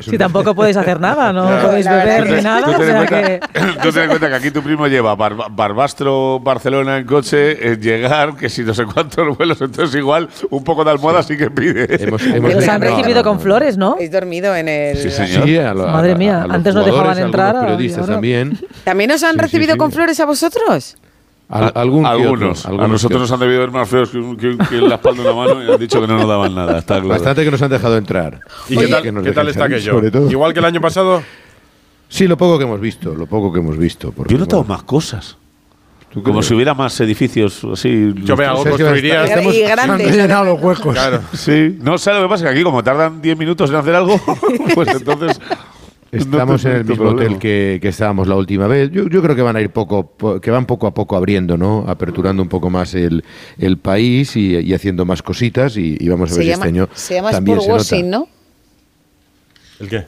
si 0.01 0.11
un- 0.11 0.18
tampoco 0.18 0.55
podéis 0.55 0.77
hacer 0.77 1.01
nada, 1.01 1.33
no 1.33 1.46
Claro. 1.46 1.68
podéis 1.68 1.88
beber 1.88 2.25
que 2.25 2.37
ni 2.37 2.42
nada. 2.42 2.62
Tú 2.66 2.70
o 2.70 2.79
ten, 2.79 2.83
en 2.83 2.87
sea 2.87 3.07
cuenta, 3.07 3.22
que- 3.22 3.40
tú 3.83 3.92
ten 3.92 4.03
en 4.03 4.09
cuenta 4.09 4.29
que 4.29 4.35
aquí 4.35 4.51
tu 4.51 4.62
primo 4.62 4.87
lleva 4.87 5.14
Bar- 5.14 5.51
Barbastro 5.51 6.40
Barcelona 6.40 6.99
en 6.99 7.07
coche, 7.07 7.72
en 7.72 7.81
llegar, 7.81 8.37
que 8.37 8.49
si 8.49 8.62
no 8.62 8.75
sé 8.75 8.85
cuántos 8.85 9.37
vuelos, 9.37 9.61
entonces 9.61 9.94
igual 9.96 10.29
un 10.51 10.64
poco 10.64 10.85
de 10.85 10.90
almohada 10.90 11.22
sí, 11.22 11.37
que 11.37 11.51
pide. 11.51 11.87
Hemos, 12.05 12.22
Que 12.22 12.37
hemos 12.37 12.55
os 12.55 12.68
han 12.68 12.81
recibido 12.81 13.16
no, 13.20 13.25
con 13.25 13.37
no. 13.37 13.42
flores, 13.42 13.77
¿no? 13.77 13.92
Habéis 13.92 14.11
dormido 14.11 14.55
en 14.55 14.68
el... 14.68 14.96
Sí, 14.99 15.11
señor. 15.11 15.44
Sí, 15.44 15.57
a 15.57 15.72
lo- 15.72 15.88
a- 15.88 15.92
Madre 15.92 16.12
a- 16.12 16.16
mía, 16.16 16.42
a 16.42 16.46
los 16.46 16.57
antes 16.57 16.75
no 16.75 16.85
dejaban 16.85 17.16
a 17.18 17.20
entrar, 17.20 17.61
periodistas 17.61 18.07
también. 18.07 18.59
¿También 18.85 19.11
os 19.12 19.22
han 19.22 19.33
Sí, 19.33 19.37
sí, 19.37 19.42
recibido 19.42 19.72
sí. 19.75 19.79
con 19.79 19.92
flores 19.92 20.20
a 20.20 20.27
vosotros? 20.27 20.96
Al- 21.48 21.72
algún 21.76 22.02
que 22.02 22.09
otro, 22.11 22.22
algunos. 22.24 22.66
a 22.66 22.68
algunos 22.70 22.90
nosotros 22.90 23.20
nos 23.20 23.30
han 23.32 23.38
debido 23.40 23.61
ver 23.61 23.70
más 23.70 23.88
feos 23.88 24.11
que, 24.11 24.18
que, 24.37 24.59
que 24.68 24.76
la 24.80 24.96
espalda 24.96 25.22
de 25.22 25.30
una 25.30 25.46
mano 25.46 25.62
y 25.62 25.70
han 25.72 25.78
dicho 25.78 26.00
que 26.00 26.06
no 26.09 26.16
nos 26.18 26.28
daban 26.28 26.54
nada. 26.54 26.78
Está 26.78 26.94
claro. 26.94 27.09
Bastante 27.09 27.44
que 27.44 27.50
nos 27.52 27.62
han 27.62 27.70
dejado 27.70 27.96
entrar. 27.96 28.40
¿Y 28.68 28.76
qué 28.76 28.88
tal, 28.88 29.02
Que 29.02 29.12
qué 29.22 29.32
tal 29.32 29.48
está 29.48 29.64
aquello? 29.66 30.00
Igual 30.28 30.52
que 30.52 30.59
el 30.59 30.64
año 30.64 30.80
pasado. 30.80 31.22
Sí, 32.09 32.26
lo 32.26 32.37
poco 32.37 32.59
que 32.59 32.64
hemos 32.64 32.80
visto, 32.80 33.14
lo 33.14 33.26
poco 33.26 33.52
que 33.52 33.61
hemos 33.61 33.76
visto. 33.78 34.12
porque, 34.12 34.32
Yo 34.32 34.36
he 34.38 34.40
notado 34.40 34.62
bueno, 34.62 34.74
más 34.74 34.82
cosas. 34.84 35.36
¿tú 36.12 36.20
qué 36.20 36.24
Como 36.24 36.38
crees? 36.38 36.47
si 36.47 36.55
hubiera 36.55 36.72
más 36.74 36.99
edificios 37.01 37.62
así. 37.72 38.12
Yo 38.24 38.36
veo 38.36 38.55
construiría. 38.64 39.24
está- 39.24 39.42
Y 39.42 39.53
Se 39.53 39.66
han 39.66 39.76
grandes. 39.86 40.11
rellenado 40.11 40.44
los 40.47 40.61
huecos. 40.62 40.94
Claro. 40.94 41.20
Sí, 41.32 41.76
no 41.80 41.97
sé 41.99 42.12
lo 42.12 42.22
que 42.22 42.28
pasa, 42.28 42.44
que 42.44 42.51
aquí 42.51 42.62
como 42.62 42.82
tardan 42.82 43.20
10 43.22 43.36
minutos 43.38 43.70
en 43.70 43.76
hacer 43.76 43.94
algo, 43.94 44.20
pues 44.74 44.88
entonces 44.88 45.40
Estamos 46.17 46.64
No 46.64 46.71
en 46.71 46.77
el 46.77 46.85
mismo 46.85 47.05
problema. 47.05 47.23
hotel 47.27 47.39
que, 47.39 47.79
que 47.81 47.89
estábamos 47.89 48.29
la 48.29 48.37
última 48.37 48.67
vez. 48.67 48.91
Yo, 48.91 49.09
yo 49.09 49.23
creo 49.23 49.37
que 49.37 49.43
van 49.43 49.57
a 49.57 49.61
ir 49.61 49.71
poco, 49.71 50.07
po- 50.07 50.41
que 50.41 50.51
van 50.51 50.67
poco 50.67 50.87
a 50.87 50.95
poco 50.95 51.17
abriendo, 51.17 51.57
¿no? 51.57 51.85
Aperturando 51.87 52.43
un 52.43 52.49
poco 52.49 52.71
más 52.71 52.95
el, 52.95 53.25
el 53.59 53.79
país 53.79 54.37
y, 54.37 54.57
y 54.59 54.75
haciendo 54.75 55.05
más 55.05 55.23
cositas 55.23 55.77
y, 55.77 55.97
y 55.99 56.09
vamos 56.09 56.31
a 56.33 56.35
ver 56.35 56.39
Se 56.39 56.43
si 56.43 56.49
llama, 56.49 56.67
este 56.67 56.79
año 56.79 56.89
se 56.95 57.14
llama 57.14 57.31
también 57.31 57.59
Sport 57.59 57.83
se 57.83 57.95
washing, 57.95 58.11
nota. 58.11 58.27
¿no? 58.31 58.36
¿El 59.79 59.89
qué? 59.91 60.05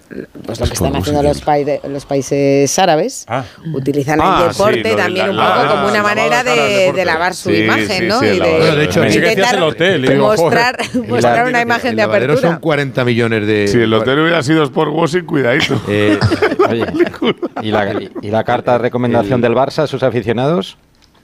Pues 0.46 0.60
lo 0.60 0.66
que 0.66 0.72
están 0.72 0.96
haciendo 0.96 1.22
los, 1.22 1.42
paide- 1.44 1.80
los 1.88 2.06
países 2.06 2.78
árabes. 2.78 3.26
Utilizan 3.74 4.18
Ah, 4.22 4.44
el 4.46 4.54
sí, 4.54 4.58
deporte 4.58 4.82
lo 4.82 4.88
de 4.88 4.94
también 4.96 5.26
la- 5.26 5.30
un 5.32 5.36
la- 5.36 5.54
poco 5.54 5.62
la- 5.64 5.70
como 5.72 5.88
una 5.88 6.02
manera 6.02 6.42
de 6.44 6.92
de, 6.92 7.04
lavar 7.04 7.34
su 7.34 7.50
Sí, 7.50 7.56
imagen, 7.64 7.88
sí, 7.88 8.06
¿no? 8.06 8.20
sí, 8.20 8.26
y 8.26 8.28
el 8.30 8.38
de, 8.38 8.76
de 8.76 8.84
hecho, 8.84 9.00
de 9.02 9.06
hacías 9.08 9.24
intentar 9.24 9.54
el 9.56 9.62
hotel, 9.62 10.16
mostrar, 10.18 10.78
mostrar 11.08 11.42
El 11.42 11.48
una 11.50 11.60
imagen 11.60 11.90
el 11.90 11.96
de 11.96 12.02
apertura. 12.02 12.40
son 12.40 12.60
40 12.60 13.04
millones 13.04 13.46
de... 13.46 13.68
Si 13.68 13.78
el 13.78 13.92
hotel 13.92 14.20
hubiera 14.20 14.42
sido 14.42 14.64
Sport 14.64 14.90
Washing, 14.92 15.24
cuidadito. 15.26 15.80
Eh, 15.86 16.18
oye, 16.70 16.84
¿y 17.62 17.70
la, 17.70 18.00
y 18.22 18.30
la 18.30 18.44
carta 18.44 18.72
de 18.72 18.78
recomendación 18.78 19.40
del 19.42 19.52
Barça 19.52 19.80
a 19.82 19.86
sus 19.86 20.02
aficionados? 20.02 20.78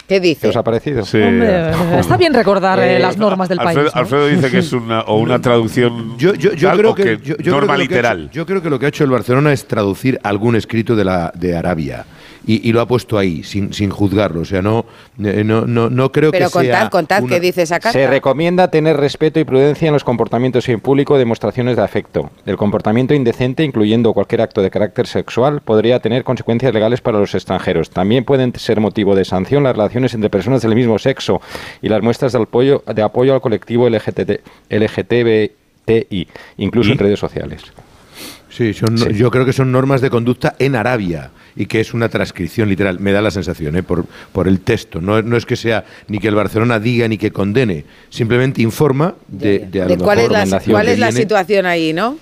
¿Qué 0.07 0.17
¿Qué 0.17 0.21
dice? 0.21 0.49
os 0.49 0.57
ha 0.57 0.63
parecido? 0.63 1.03
Hombre, 1.03 1.71
está 1.99 2.17
bien 2.19 2.35
recordar 2.35 2.79
eh, 2.79 2.97
Eh, 2.97 2.99
las 2.99 3.17
normas 3.17 3.49
del 3.49 3.59
Alfredo, 3.61 3.81
país. 3.91 3.95
¿no? 3.95 4.01
Alfredo 4.01 4.27
dice 4.27 4.51
que 4.51 4.59
es 4.59 4.73
una, 4.75 5.01
o 5.03 5.17
una 5.19 5.41
traducción 5.41 6.19
Yo, 6.19 6.35
yo, 6.35 6.53
yo 6.53 6.69
tal, 6.69 6.79
creo 6.79 6.91
o 6.91 6.95
que, 6.95 7.19
yo- 7.23 7.37
yo 7.37 7.37
creo 7.37 7.55
norma 7.61 7.77
que 7.77 7.83
lo 7.85 7.89
que 7.89 7.95
ha 7.95 7.99
hecho- 7.99 8.15
literal. 8.15 8.31
yo 8.31 8.47
creo 8.47 8.63
que 8.63 8.71
lo 8.71 8.79
que 8.79 8.87
ha 8.87 8.89
hecho 8.91 9.05
el 9.05 9.11
Barcelona 9.11 9.53
es 9.53 9.67
traducir 9.67 10.21
algún 10.23 10.57
escrito 10.57 10.95
de 10.95 11.05
la 11.05 11.33
de 11.35 11.57
Arabia 11.57 12.05
y, 12.47 12.69
y 12.69 12.73
lo 12.73 12.81
ha 12.81 12.87
puesto 12.89 13.17
ahí 13.19 13.43
sin, 13.43 13.73
sin 13.73 13.91
juzgarlo. 13.91 14.41
O 14.41 14.45
sea, 14.45 14.63
no 14.63 14.85
eh, 15.23 15.43
no, 15.45 15.67
no, 15.67 15.91
no 15.91 16.13
creo 16.13 16.31
Pero 16.31 16.47
que 16.47 16.53
sea 16.53 16.89
contad, 16.89 16.91
contad 16.91 17.23
una- 17.23 17.35
qué 17.35 17.41
dice 17.41 17.63
esa 17.63 17.81
carta. 17.81 17.99
Se 17.99 18.07
recomienda 18.07 18.69
tener 18.71 18.97
respeto 18.97 19.41
y 19.41 19.45
prudencia 19.45 19.87
en 19.89 19.93
los 19.95 20.05
comportamientos 20.05 20.69
en 20.69 20.81
público, 20.81 21.17
demostraciones 21.19 21.77
de 21.77 21.83
afecto. 21.83 22.31
El 22.47 22.57
comportamiento 22.57 23.15
indecente, 23.15 23.65
incluyendo 23.65 24.13
cualquier 24.13 24.43
acto 24.43 24.63
de 24.63 24.71
carácter 24.71 25.07
sexual, 25.07 25.61
podría 25.61 26.01
tener 26.01 26.25
consecuencias 26.25 26.73
legales 26.75 27.01
para 27.01 27.19
los 27.19 27.35
extranjeros. 27.35 27.91
También 27.91 28.25
pueden 28.25 28.55
ser 28.57 28.81
motivo 28.81 29.15
de 29.15 29.25
sanción 29.25 29.63
las 29.63 29.77
relaciones 29.77 30.15
entre 30.15 30.31
personas 30.31 30.63
del 30.63 30.75
mismo 30.75 30.99
sexo 30.99 31.41
y 31.83 31.89
las 31.89 32.03
muestras 32.03 32.33
de 32.33 32.43
apoyo, 32.43 32.83
de 32.95 33.03
apoyo 33.03 33.35
al 33.35 33.41
colectivo 33.41 33.89
LGTB, 33.89 34.41
LGTBI, 34.71 36.29
incluso 36.59 36.93
en 36.93 36.99
redes 36.99 37.19
sociales. 37.19 37.63
Sí, 38.51 38.73
son, 38.73 38.95
no- 38.95 39.11
yo 39.11 39.31
creo 39.31 39.45
que 39.45 39.53
son 39.53 39.73
normas 39.73 40.01
de 40.01 40.11
conducta 40.11 40.55
en 40.59 40.77
Arabia 40.77 41.31
y 41.57 41.67
que 41.67 41.81
es 41.81 41.95
una 41.95 42.09
transcripción 42.09 42.69
literal. 42.69 42.99
Me 43.01 43.13
da 43.13 43.21
la 43.23 43.31
sensación, 43.31 43.77
¿eh? 43.77 43.83
por, 43.83 44.07
por 44.33 44.49
el 44.49 44.61
texto. 44.61 45.01
No, 45.01 45.23
no 45.23 45.37
es 45.37 45.47
que 45.47 45.57
sea 45.57 45.85
ni 46.09 46.19
que 46.19 46.29
el 46.29 46.35
Barcelona 46.35 46.79
diga 46.81 47.07
ni 47.09 47.17
que 47.19 47.31
condene, 47.31 47.85
simplemente 48.11 48.63
informa 48.63 49.15
de, 49.29 49.61
de 49.71 49.83
a 49.83 49.87
¿De 49.87 49.97
lo 49.97 50.05
cuál 50.05 50.19
es 50.19 50.31
mejor 50.31 50.49
la, 50.49 50.61
que 50.61 50.71
cuál 50.71 50.89
es 50.89 50.99
la 50.99 51.07
viene- 51.09 51.21
situación 51.21 51.67
ahí, 51.67 51.93
no? 51.93 52.17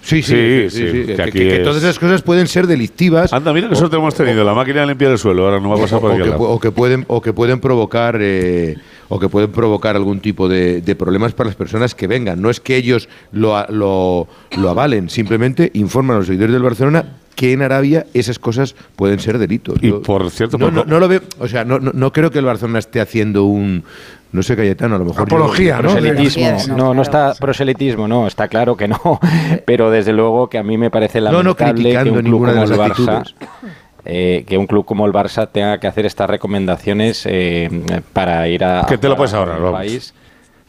Sí, 0.00 0.22
sí, 0.22 0.32
Sí, 0.32 0.70
sí, 0.70 0.76
sí, 0.78 0.90
sí, 1.02 1.06
que 1.06 1.16
que, 1.16 1.22
aquí 1.22 1.32
que- 1.32 1.38
que 1.48 1.56
es- 1.56 1.62
todas 1.64 1.78
esas 1.82 1.98
cosas 1.98 2.22
pueden 2.22 2.46
ser 2.46 2.66
delictivas. 2.66 3.32
Anda, 3.32 3.52
mira 3.52 3.68
que 3.68 3.74
suerte 3.76 3.96
hemos 3.96 4.14
tenido. 4.14 4.42
La 4.44 4.54
máquina 4.54 4.80
de 4.82 4.86
limpiar 4.86 5.10
el 5.10 5.18
suelo. 5.18 5.44
Ahora 5.44 5.60
no 5.60 5.68
va 5.68 5.76
a 5.76 5.80
pasar 5.80 6.00
por 6.00 6.12
o, 6.12 6.14
aquí. 6.14 6.22
lado. 6.28 6.38
pu- 6.38 6.46
o 6.48 6.60
que 6.60 6.70
pueden 6.70 7.04
o 7.08 7.20
que 7.20 7.32
pueden 7.32 7.60
provocar 7.60 8.16
eh, 8.20 8.76
o 9.08 9.18
que 9.18 9.28
pueden 9.28 9.50
provocar 9.52 9.96
algún 9.96 10.20
tipo 10.20 10.48
de, 10.48 10.80
de 10.80 10.94
problemas 10.94 11.32
para 11.34 11.48
las 11.48 11.56
personas 11.56 11.94
que 11.94 12.06
vengan 12.06 12.40
no 12.40 12.48
es 12.48 12.60
que 12.60 12.76
ellos 12.76 13.08
lo, 13.32 13.66
lo, 13.70 14.28
lo 14.56 14.68
avalen 14.70 15.10
simplemente 15.10 15.70
informan 15.74 16.14
a 16.16 16.18
los 16.20 16.26
seguidores 16.28 16.52
del 16.54 16.62
Barcelona 16.62 17.04
que 17.38 17.52
en 17.52 17.62
Arabia 17.62 18.04
esas 18.14 18.36
cosas 18.40 18.74
pueden 18.96 19.20
ser 19.20 19.38
delitos. 19.38 19.76
Y 19.80 19.90
Yo- 19.90 20.02
por 20.02 20.28
cierto, 20.32 20.58
no, 20.58 20.64
por- 20.66 20.74
no, 20.74 20.84
no 20.84 20.98
lo 20.98 21.06
veo 21.06 21.20
o 21.38 21.46
sea 21.46 21.64
no, 21.64 21.78
no, 21.78 21.92
no 21.94 22.12
creo 22.12 22.32
que 22.32 22.40
el 22.40 22.44
Barcelona 22.44 22.80
esté 22.80 23.00
haciendo 23.00 23.44
un 23.44 23.84
no 24.32 24.42
sé 24.42 24.56
Cayetano 24.56 24.96
a 24.96 24.98
lo 24.98 25.04
mejor 25.04 25.18
yo- 25.28 25.36
Apología, 25.36 25.76
¿no? 25.76 25.92
Proselitismo, 25.92 26.76
no, 26.76 26.94
no 26.94 27.02
está 27.02 27.34
proselitismo, 27.38 28.08
no, 28.08 28.26
está 28.26 28.48
claro 28.48 28.76
que 28.76 28.88
no, 28.88 28.98
pero 29.66 29.88
desde 29.92 30.12
luego 30.12 30.48
que 30.50 30.58
a 30.58 30.64
mí 30.64 30.76
me 30.76 30.90
parece 30.90 31.20
No, 31.20 31.30
no 31.44 31.54
lamentable 31.56 31.90
que 31.92 32.10
un 32.10 32.14
club 32.16 32.22
ninguna 32.24 32.52
de 32.54 32.60
como 32.60 32.72
el 32.72 32.78
las 32.80 32.98
Barça 32.98 33.34
eh, 34.04 34.44
que 34.48 34.58
un 34.58 34.66
club 34.66 34.84
como 34.84 35.06
el 35.06 35.12
Barça 35.12 35.48
tenga 35.52 35.78
que 35.78 35.86
hacer 35.86 36.06
estas 36.06 36.28
recomendaciones 36.28 37.22
eh, 37.26 37.70
para 38.12 38.48
ir 38.48 38.64
a 38.64 38.84
Que 38.88 38.98
te 38.98 39.08
lo 39.08 39.16
puedes 39.16 39.32
ahorrar, 39.32 39.58
al 39.58 39.62
vamos. 39.62 40.12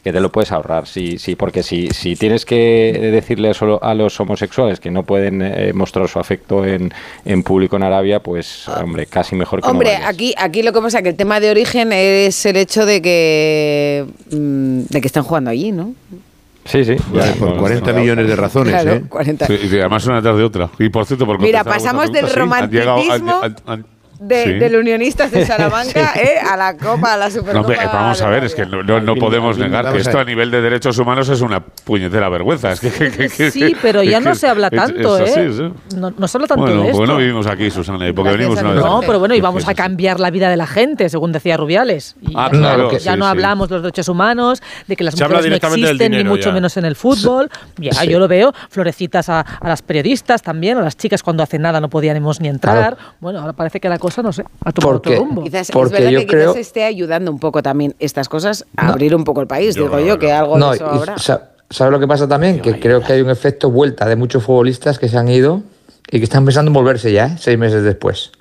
Que 0.02 0.12
te 0.12 0.20
lo 0.20 0.30
puedes 0.32 0.50
ahorrar, 0.52 0.86
sí, 0.86 1.18
sí, 1.18 1.34
porque 1.36 1.62
si, 1.62 1.88
si 1.90 2.16
tienes 2.16 2.44
que 2.46 3.10
decirle 3.12 3.52
solo 3.54 3.78
a 3.82 3.94
los 3.94 4.18
homosexuales 4.18 4.80
que 4.80 4.90
no 4.90 5.02
pueden 5.02 5.42
eh, 5.42 5.72
mostrar 5.74 6.08
su 6.08 6.18
afecto 6.18 6.64
en, 6.64 6.92
en 7.24 7.42
público 7.42 7.76
en 7.76 7.82
Arabia, 7.82 8.20
pues, 8.20 8.66
hombre, 8.68 9.06
casi 9.06 9.36
mejor 9.36 9.60
que 9.60 9.66
no 9.66 9.72
Hombre, 9.72 9.92
vayas. 9.94 10.08
aquí, 10.08 10.34
aquí 10.38 10.62
lo 10.62 10.72
que 10.72 10.80
pasa 10.80 10.98
es 10.98 11.02
que 11.04 11.10
el 11.10 11.16
tema 11.16 11.38
de 11.40 11.50
origen 11.50 11.92
es 11.92 12.46
el 12.46 12.56
hecho 12.56 12.86
de 12.86 13.02
que 13.02 14.06
mm, 14.30 14.80
de 14.88 15.00
que 15.00 15.06
están 15.06 15.22
jugando 15.24 15.50
allí, 15.50 15.72
¿no? 15.72 15.92
Sí, 16.64 16.84
sí. 16.84 16.94
Vale, 17.12 17.32
por 17.32 17.56
40 17.58 17.92
millones 17.94 18.26
de 18.28 18.36
razones, 18.36 18.72
Claro, 18.74 18.92
¿eh? 18.92 19.02
40. 19.08 19.46
Sí, 19.46 19.58
y 19.70 19.78
además 19.78 20.06
una 20.06 20.20
tras 20.22 20.36
de 20.36 20.44
otra. 20.44 20.70
Y 20.78 20.88
por 20.90 21.04
cierto, 21.06 21.26
por 21.26 21.40
Mira, 21.40 21.64
pasamos 21.64 22.12
del 22.12 22.26
pregunta, 22.26 22.58
sí, 22.58 22.62
han 22.64 22.70
llegado- 22.70 22.98
han- 22.98 23.20
romanticismo 23.26 23.40
han- 23.42 23.56
han- 23.66 23.86
De, 24.20 24.44
sí. 24.44 24.52
Del 24.52 24.76
Unionistas 24.76 25.30
de 25.30 25.46
Salamanca 25.46 26.12
¿eh? 26.14 26.34
a 26.46 26.54
la 26.56 26.76
Copa, 26.76 27.14
a 27.14 27.16
la 27.16 27.24
No, 27.26 27.30
Supercopa. 27.30 27.60
hombre, 27.60 27.78
vamos 27.90 28.20
a 28.20 28.28
ver, 28.28 28.44
es 28.44 28.54
que 28.54 28.66
no, 28.66 28.82
no- 28.82 29.00
no 29.00 29.14
podemos 29.16 29.56
Alvin, 29.56 29.70
negar 29.72 29.92
que 29.92 29.98
esto 29.98 30.18
a 30.18 30.24
nivel 30.24 30.50
de 30.50 30.60
derechos 30.60 30.98
humanos 30.98 31.28
es 31.30 31.40
una 31.40 31.60
puñetera 31.60 32.28
vergüenza. 32.28 32.72
Es 32.72 32.80
que, 32.80 32.90
que- 32.90 33.10
que- 33.10 33.28
que- 33.30 33.50
Sí, 33.50 33.74
pero 33.80 34.02
ya 34.02 34.18
es 34.18 34.24
no 34.24 34.34
se 34.34 34.46
habla 34.46 34.68
es- 34.70 34.76
tanto, 34.78 35.16
es 35.18 35.30
así, 35.30 35.40
¿eh? 35.40 35.50
sí. 35.56 35.96
No, 35.96 36.10
no 36.16 36.28
se 36.28 36.36
habla 36.36 36.46
tanto 36.48 36.62
Bueno, 36.66 36.82
de 36.82 36.86
esto. 36.88 36.98
pues 36.98 37.08
no 37.08 37.16
vivimos 37.16 37.46
aquí, 37.46 37.70
Susana, 37.70 38.06
y 38.08 38.12
porque 38.12 38.32
Gracias 38.32 38.48
venimos 38.50 38.62
una 38.62 38.72
vez. 38.74 38.84
No, 38.84 39.00
pero 39.00 39.18
bueno, 39.18 39.34
y 39.34 39.40
vamos 39.40 39.62
Sí, 39.62 39.68
a 39.68 39.70
sí, 39.70 39.76
sí. 39.76 39.82
cambiar 39.82 40.20
la 40.20 40.30
vida 40.30 40.50
de 40.50 40.56
la 40.58 40.66
gente, 40.66 41.08
según 41.08 41.32
decía 41.32 41.56
Rubiales. 41.56 42.14
Y 42.20 42.34
Ah, 42.36 42.50
ya, 42.52 42.58
claro, 42.58 42.82
no- 42.84 42.92
ya 42.92 42.98
sí, 43.14 43.18
no 43.18 43.24
sí. 43.24 43.30
hablamos 43.30 43.68
de 43.70 43.74
los 43.76 43.82
derechos 43.84 44.08
humanos, 44.08 44.62
de 44.86 44.96
que 44.96 45.04
las 45.04 45.14
Se 45.14 45.24
mujeres 45.24 45.48
no 45.48 45.56
existen, 45.56 46.12
ni 46.12 46.24
mucho 46.24 46.50
ya. 46.50 46.52
menos 46.54 46.76
en 46.76 46.84
el 46.84 46.94
fútbol. 46.94 47.48
Ya, 47.78 48.04
yo 48.04 48.18
lo 48.18 48.28
veo. 48.28 48.52
Florecitas 48.68 49.30
a, 49.30 49.40
a 49.40 49.66
las 49.68 49.80
periodistas 49.80 50.42
también, 50.42 50.76
a 50.76 50.82
las 50.82 50.96
chicas 50.98 51.22
cuando 51.22 51.42
hacen 51.42 51.62
nada 51.62 51.80
no 51.80 51.88
podíamos 51.88 52.38
ni 52.40 52.48
entrar. 52.48 52.98
Bueno, 53.20 53.40
ahora 53.40 53.54
parece 53.54 53.80
que 53.80 53.88
la 53.88 53.98
cosa, 53.98 54.09
no 54.22 54.32
sé, 54.32 54.44
ha 54.64 54.72
tomado 54.72 54.96
otro 54.98 55.10
Porque- 55.12 55.16
rumbo. 55.18 55.42
Quizás 55.44 55.70
Porque 55.72 55.94
es 55.94 56.00
verdad 56.00 56.10
yo 56.10 56.18
que 56.20 56.26
quizás 56.26 56.40
creo- 56.52 56.54
esté 56.56 56.84
ayudando 56.84 57.30
un 57.30 57.38
poco 57.38 57.62
también 57.62 57.94
estas 57.98 58.28
cosas 58.28 58.66
a 58.76 58.88
abrir 58.88 59.14
un 59.14 59.24
poco 59.24 59.40
el 59.40 59.46
país, 59.46 59.74
digo 59.74 59.98
yo, 60.00 60.18
que 60.18 60.32
algo 60.32 60.58
No, 60.58 60.70
de 60.70 60.76
eso 60.76 60.86
habrá. 60.86 61.18
sa- 61.18 61.50
¿Sabes 61.70 61.92
lo 61.92 62.00
que 62.00 62.08
pasa 62.08 62.26
también? 62.26 62.60
Que 62.60 62.80
creo 62.80 63.00
que 63.00 63.12
hay 63.12 63.20
un 63.20 63.30
efecto 63.30 63.70
vuelta 63.70 64.06
de 64.08 64.16
muchos 64.16 64.42
futbolistas 64.42 64.98
que 64.98 65.08
se 65.08 65.16
han 65.16 65.28
ido 65.28 65.62
y 66.10 66.18
que 66.18 66.24
están 66.24 66.44
pensando 66.44 66.68
en 66.70 66.72
volverse 66.72 67.12
ya, 67.12 67.26
¿eh? 67.26 67.36
seis 67.38 67.56
meses 67.56 67.84
después. 67.84 68.32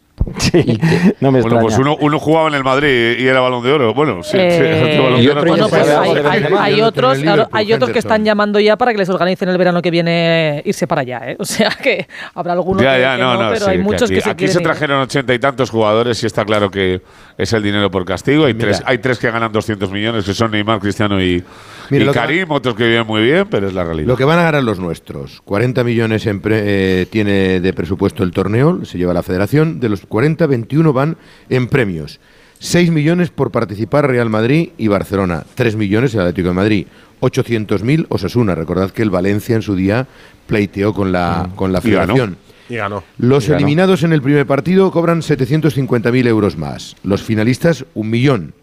No 1.21 1.31
me 1.31 1.41
Bueno, 1.41 1.57
extraña. 1.57 1.61
pues 1.61 1.77
uno, 1.77 1.97
uno 1.99 2.19
jugaba 2.19 2.47
en 2.49 2.55
el 2.55 2.63
Madrid 2.63 3.17
y 3.19 3.27
era 3.27 3.39
balón 3.39 3.63
de 3.63 3.71
oro. 3.71 3.93
Bueno, 3.93 4.23
sí, 4.23 4.31
sí, 4.31 4.37
Eh, 4.39 4.89
otro 4.93 5.03
balón 5.03 5.19
y 5.21 5.25
de 5.25 5.31
otro 5.31 5.41
oro. 5.41 5.49
ya 5.49 5.51
Bueno, 5.55 5.69
pues 5.69 5.87
sabe 5.87 6.57
hay, 6.59 6.81
otros, 6.81 7.17
hay 7.51 7.73
otros 7.73 7.89
que 7.91 7.99
están 7.99 8.23
llamando 8.25 8.59
ya 8.59 8.77
para 8.77 8.91
que 8.91 8.97
les 8.97 9.09
organicen 9.09 9.49
el 9.49 9.57
verano 9.57 9.81
que 9.81 9.91
viene 9.91 10.61
irse 10.65 10.87
para 10.87 11.01
allá. 11.01 11.21
¿eh? 11.31 11.35
O 11.39 11.45
sea 11.45 11.69
que 11.69 12.07
habrá 12.35 12.53
algunos 12.53 12.81
Ya, 12.83 12.95
que, 12.95 13.01
ya, 13.01 13.15
que 13.15 13.21
no, 13.21 13.33
no, 13.35 13.43
no, 13.43 13.49
pero 13.53 13.65
sí, 13.65 13.71
hay 13.71 13.77
muchos 13.79 14.09
que, 14.09 14.17
aquí, 14.19 14.47
se 14.47 14.57
aquí 14.57 14.63
trajeron 14.63 15.01
ochenta 15.01 15.33
y 15.33 15.39
tantos 15.39 15.69
jugadores 15.69 16.21
y 16.23 16.25
está 16.27 16.45
claro 16.45 16.69
que 16.69 17.01
es 17.37 17.53
el 17.53 17.63
dinero 17.63 17.89
por 17.89 18.05
castigo. 18.05 18.45
Hay, 18.45 18.53
Mira. 18.53 18.67
tres, 18.67 18.83
hay 18.85 18.97
tres 18.99 19.17
que 19.19 19.31
ganan 19.31 19.51
200 19.51 19.91
millones, 19.91 20.25
que 20.25 20.33
son 20.33 20.51
Neymar, 20.51 20.79
Cristiano 20.79 21.21
y, 21.21 21.43
Mira, 21.89 22.03
y 22.03 22.07
que 22.07 22.13
Karim, 22.13 22.51
otros 22.51 22.75
que 22.75 22.87
viven 22.87 23.07
muy 23.07 23.21
bien, 23.23 23.47
pero 23.49 23.67
es 23.67 23.73
la 23.73 23.83
realidad. 23.83 24.07
Lo 24.07 24.17
que 24.17 24.25
van 24.25 24.39
a 24.39 24.43
ganar 24.43 24.63
los 24.63 24.79
nuestros. 24.79 25.41
40 25.41 25.83
millones 25.83 26.25
en 26.27 26.41
pre- 26.41 26.61
eh, 27.01 27.05
tiene 27.09 27.59
de 27.59 27.73
presupuesto 27.73 28.23
el 28.23 28.31
torneo, 28.31 28.83
se 28.85 28.97
lleva 28.97 29.13
la 29.13 29.23
federación. 29.23 29.79
De 29.79 29.89
los 29.89 30.01
40, 30.09 30.45
21 30.47 30.91
van 30.91 31.17
en 31.49 31.67
premios. 31.67 32.19
6 32.59 32.91
millones 32.91 33.29
por 33.29 33.51
participar 33.51 34.07
Real 34.07 34.29
Madrid 34.29 34.69
y 34.77 34.89
Barcelona. 34.89 35.45
3 35.55 35.77
millones 35.77 36.13
el 36.13 36.21
Atlético 36.21 36.49
de 36.49 36.53
Madrid. 36.55 36.87
800.000 37.21 38.07
Osasuna. 38.09 38.55
Recordad 38.55 38.91
que 38.91 39.01
el 39.01 39.09
Valencia 39.09 39.55
en 39.55 39.61
su 39.61 39.75
día 39.75 40.07
pleiteó 40.45 40.93
con 40.93 41.11
la, 41.11 41.49
con 41.55 41.71
la 41.71 41.79
federación. 41.81 42.37
Y 42.67 42.75
ganó. 42.75 43.03
Los 43.17 43.45
Y 43.45 43.47
ganó. 43.49 43.57
eliminados 43.59 44.03
en 44.03 44.11
el 44.13 44.21
primer 44.21 44.45
partido 44.45 44.91
cobran 44.91 45.21
750.000 45.21 46.27
euros 46.27 46.57
más. 46.57 46.95
Los 47.03 47.23
finalistas, 47.23 47.85
un 47.93 48.09
millón. 48.09 48.53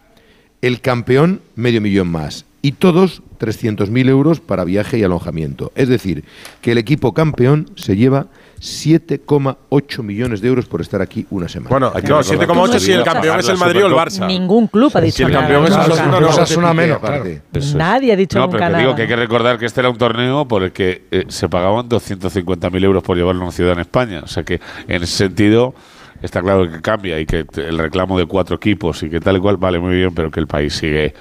El 0.61 0.81
campeón, 0.81 1.41
medio 1.55 1.81
millón 1.81 2.09
más. 2.09 2.45
Y 2.63 2.73
todos, 2.73 3.23
300.000 3.39 4.09
euros 4.09 4.41
para 4.41 4.65
viaje 4.65 4.99
y 4.99 5.05
alojamiento. 5.05 5.73
Es 5.75 5.89
decir, 5.89 6.25
que 6.61 6.73
el 6.73 6.79
equipo 6.79 7.15
campeón 7.15 7.71
se 7.77 7.97
lleva 7.97 8.27
7,8 8.61 10.03
millones 10.03 10.41
de 10.41 10.49
euros 10.49 10.67
por 10.67 10.81
estar 10.81 11.01
aquí 11.03 11.27
una 11.31 11.49
semana. 11.49 11.71
Bueno, 11.71 11.93
Hay 11.95 12.03
que 12.03 12.09
no, 12.09 12.23
recordar 12.23 12.49
7,8 12.49 12.73
que 12.73 12.81
si 12.81 12.93
el 12.93 13.03
campeón 13.05 13.41
es 13.41 13.49
el 13.49 13.59
Madrid 13.59 13.85
o 13.85 13.87
el. 13.89 13.93
Barça. 13.95 14.27
Ningún 14.27 14.67
club 14.69 14.91
ha 14.95 15.01
dicho 15.01 15.17
Si 15.19 15.23
el 15.25 15.33
nada. 15.33 15.43
campeón 15.47 15.65
es 15.67 15.71
el. 15.87 15.93
Osasuna, 15.93 16.21
no. 16.21 16.29
Osasuna 16.29 16.75
menos, 16.75 16.97
aparte. 16.99 17.43
Nadie 17.75 18.13
ha 18.13 18.17
dicho 18.17 18.39
No, 18.39 18.47
nunca 18.47 18.59
pero 18.59 18.67
que 18.67 18.73
nada. 18.73 18.83
digo 18.83 18.95
que 18.97 19.03
hay 19.03 19.09
que 19.09 19.17
recordar 19.17 19.59
que 19.59 19.67
este 19.67 19.81
era 19.81 19.91
un 19.91 19.99
torneo 19.99 20.47
por 20.49 20.63
el 20.63 20.73
que 20.73 21.05
eh, 21.11 21.25
se 21.29 21.49
pagaban 21.49 21.89
250.000 21.89 22.85
euros 22.85 23.03
por 23.03 23.17
llevarlo 23.17 23.43
a 23.43 23.45
una 23.45 23.53
ciudad 23.53 23.73
en 23.75 23.81
España. 23.81 24.21
O 24.25 24.27
sea 24.29 24.43
que 24.43 24.61
en 24.89 25.03
ese 25.03 25.17
sentido 25.17 25.75
está 26.23 26.41
claro 26.41 26.71
que 26.71 26.81
cambia 26.81 27.21
y 27.21 27.27
que 27.27 27.45
el 27.57 27.79
reclamo 27.79 28.19
de 28.19 28.27
cuatro 28.27 28.57
equipos 28.57 29.03
y 29.03 29.11
que 29.11 29.21
tal 29.21 29.37
y 29.37 29.41
cual 29.41 29.59
vale 29.59 29.79
muy 29.79 29.95
bien, 29.97 30.15
pero 30.15 30.31
que 30.31 30.41
el 30.41 30.47
país 30.47 30.75
sigue. 30.75 31.15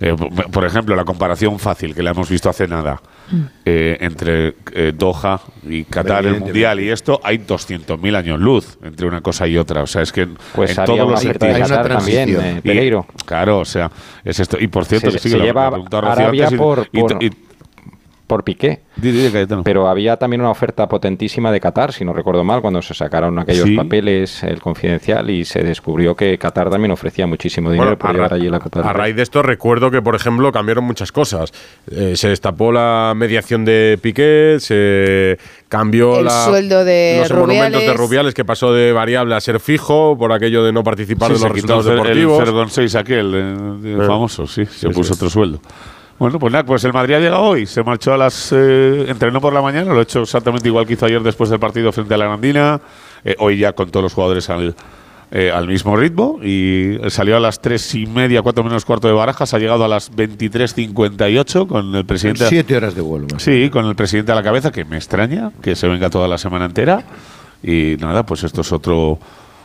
eh, 0.00 0.14
por 0.52 0.64
ejemplo, 0.64 0.94
la 0.94 1.04
comparación 1.04 1.58
fácil 1.58 1.94
que 1.94 2.02
la 2.02 2.10
hemos 2.10 2.28
visto 2.28 2.48
hace 2.48 2.68
nada 2.68 3.00
eh, 3.64 3.96
entre 4.00 4.54
eh, 4.72 4.92
Doha 4.96 5.40
y 5.68 5.84
Qatar, 5.84 6.26
el. 6.26 6.40
Mundial 6.40 6.80
y 6.80 6.90
esto, 6.90 7.20
hay 7.24 7.38
200.000 7.38 8.16
años 8.16 8.40
luz 8.40 8.78
entre 8.82 9.06
una 9.06 9.20
cosa 9.20 9.46
y 9.46 9.56
otra. 9.56 9.82
O 9.82 9.86
sea, 9.86 10.02
es 10.02 10.12
que 10.12 10.22
en, 10.22 10.36
Pues 10.54 10.76
en 10.78 10.84
todos 10.84 10.98
los 11.10 11.20
de 11.22 11.28
hay 11.28 11.54
una 11.56 11.66
Qatar 11.68 11.88
también, 11.88 12.28
transición. 12.34 12.44
eh. 12.44 12.60
Y, 12.64 13.24
claro, 13.24 13.58
o 13.60 13.64
sea, 13.64 13.90
es 14.24 14.38
esto. 14.40 14.56
Y 14.60 14.68
por 14.68 14.84
cierto, 14.84 15.10
Se- 15.10 15.16
que 15.16 15.22
sí, 15.22 15.30
se 15.30 15.38
que 15.38 15.42
lleva 15.44 15.70
la 15.70 15.98
Arabia 16.12 16.44
antes 16.44 16.52
y- 16.52 16.56
por- 16.56 16.88
y- 16.92 17.00
por- 17.00 17.22
y- 17.24 17.30
por 18.26 18.42
Piqué. 18.44 18.80
Pero 19.64 19.88
había 19.88 20.16
también 20.16 20.40
una 20.40 20.50
oferta 20.50 20.88
potentísima 20.88 21.52
de 21.52 21.60
Qatar, 21.60 21.92
si 21.92 22.04
no 22.04 22.12
recuerdo 22.12 22.42
mal, 22.44 22.60
cuando 22.60 22.82
se 22.82 22.94
sacaron 22.94 23.38
aquellos 23.38 23.64
Sí. 23.64 23.76
papeles, 23.76 24.42
el 24.42 24.60
confidencial, 24.60 25.30
y 25.30 25.44
se 25.44 25.62
descubrió 25.62 26.16
que 26.16 26.36
Qatar 26.38 26.70
también 26.70 26.90
ofrecía 26.92 27.26
muchísimo 27.26 27.70
dinero 27.70 27.90
Bueno, 27.90 27.98
por 27.98 28.10
a 28.10 28.12
llevar 28.14 28.30
ra- 28.30 28.36
allí 28.36 28.48
la 28.48 28.58
Copa 28.58 28.80
del 28.80 28.88
A 28.88 28.92
raíz 28.92 29.14
de 29.16 29.22
esto 29.22 29.42
recuerdo 29.42 29.90
que, 29.90 30.02
por 30.02 30.14
ejemplo, 30.16 30.50
cambiaron 30.50 30.84
muchas 30.84 31.12
cosas. 31.12 31.52
Eh, 31.90 32.14
se 32.16 32.28
destapó 32.28 32.72
la 32.72 33.12
mediación 33.14 33.64
de 33.64 33.98
Piqué, 34.02 34.56
se 34.58 35.38
cambió 35.68 36.18
El 36.18 36.24
la- 36.26 36.44
sueldo 36.46 36.84
de 36.84 37.18
los 37.20 37.32
monumentos 37.38 37.82
de 37.82 37.92
Rubiales. 37.94 38.34
Que 38.34 38.44
pasó 38.44 38.72
de 38.72 38.92
variable 38.92 39.34
a 39.34 39.40
ser 39.40 39.60
fijo 39.60 40.16
por 40.18 40.32
aquello 40.32 40.64
de 40.64 40.72
no 40.72 40.82
participar 40.82 41.28
Sí, 41.28 41.34
de 41.34 41.40
los 41.40 41.52
resultados 41.52 41.86
el 41.86 41.92
cer- 41.92 41.96
deportivos. 42.02 42.38
El 42.40 42.46
0,6 42.46 42.94
aquel, 42.96 43.34
eh, 43.34 43.54
el 43.94 44.00
Eh. 44.02 44.06
famoso, 44.06 44.46
sí, 44.46 44.64
se 44.66 44.88
Sí, 44.88 44.88
puso 44.88 45.14
sí. 45.14 45.18
otro 45.18 45.30
sueldo. 45.30 45.60
Bueno, 46.18 46.38
pues 46.38 46.50
nada, 46.52 46.64
pues 46.64 46.82
el 46.84 46.92
Madrid 46.94 47.14
ha 47.14 47.18
llegado 47.20 47.42
hoy, 47.42 47.66
se 47.66 47.82
marchó 47.82 48.14
a 48.14 48.16
las... 48.16 48.50
eh, 48.52 49.04
entrenó 49.08 49.40
por 49.40 49.52
la 49.52 49.60
mañana, 49.60 49.92
lo 49.92 49.98
ha 50.00 50.02
hecho 50.02 50.22
exactamente 50.22 50.66
igual 50.68 50.86
que 50.86 50.94
hizo 50.94 51.04
ayer 51.04 51.22
después 51.22 51.50
del 51.50 51.58
partido 51.60 51.92
frente 51.92 52.14
a 52.14 52.16
la 52.16 52.24
Grandina, 52.24 52.80
eh, 53.24 53.36
hoy 53.38 53.58
ya 53.58 53.72
con 53.74 53.90
todos 53.90 54.04
los 54.04 54.14
jugadores 54.14 54.48
al, 54.48 54.74
eh, 55.30 55.50
al 55.52 55.66
mismo 55.66 55.94
ritmo 55.94 56.38
y 56.42 56.98
salió 57.08 57.36
a 57.36 57.40
las 57.40 57.60
tres 57.60 57.94
y 57.94 58.06
media, 58.06 58.40
cuatro 58.40 58.64
menos 58.64 58.86
cuarto 58.86 59.08
de 59.08 59.14
Barajas, 59.14 59.52
ha 59.52 59.58
llegado 59.58 59.84
a 59.84 59.88
las 59.88 60.10
23.58 60.10 61.66
con 61.66 61.94
el 61.94 62.06
presidente... 62.06 62.46
Siete 62.48 62.76
horas 62.76 62.94
de 62.94 63.02
vuelo. 63.02 63.26
más. 63.30 63.42
Sí, 63.42 63.68
con 63.68 63.84
el 63.84 63.94
presidente 63.94 64.32
a 64.32 64.36
la 64.36 64.42
cabeza, 64.42 64.72
que 64.72 64.84
me 64.86 64.96
extraña 64.96 65.50
que 65.60 65.76
se 65.76 65.86
venga 65.86 66.08
toda 66.08 66.28
la 66.28 66.38
semana 66.38 66.64
entera. 66.64 67.04
Y 67.62 67.96
nada, 68.00 68.24
pues 68.24 68.44
esto 68.44 68.60
es 68.60 68.72
otro, 68.72 69.18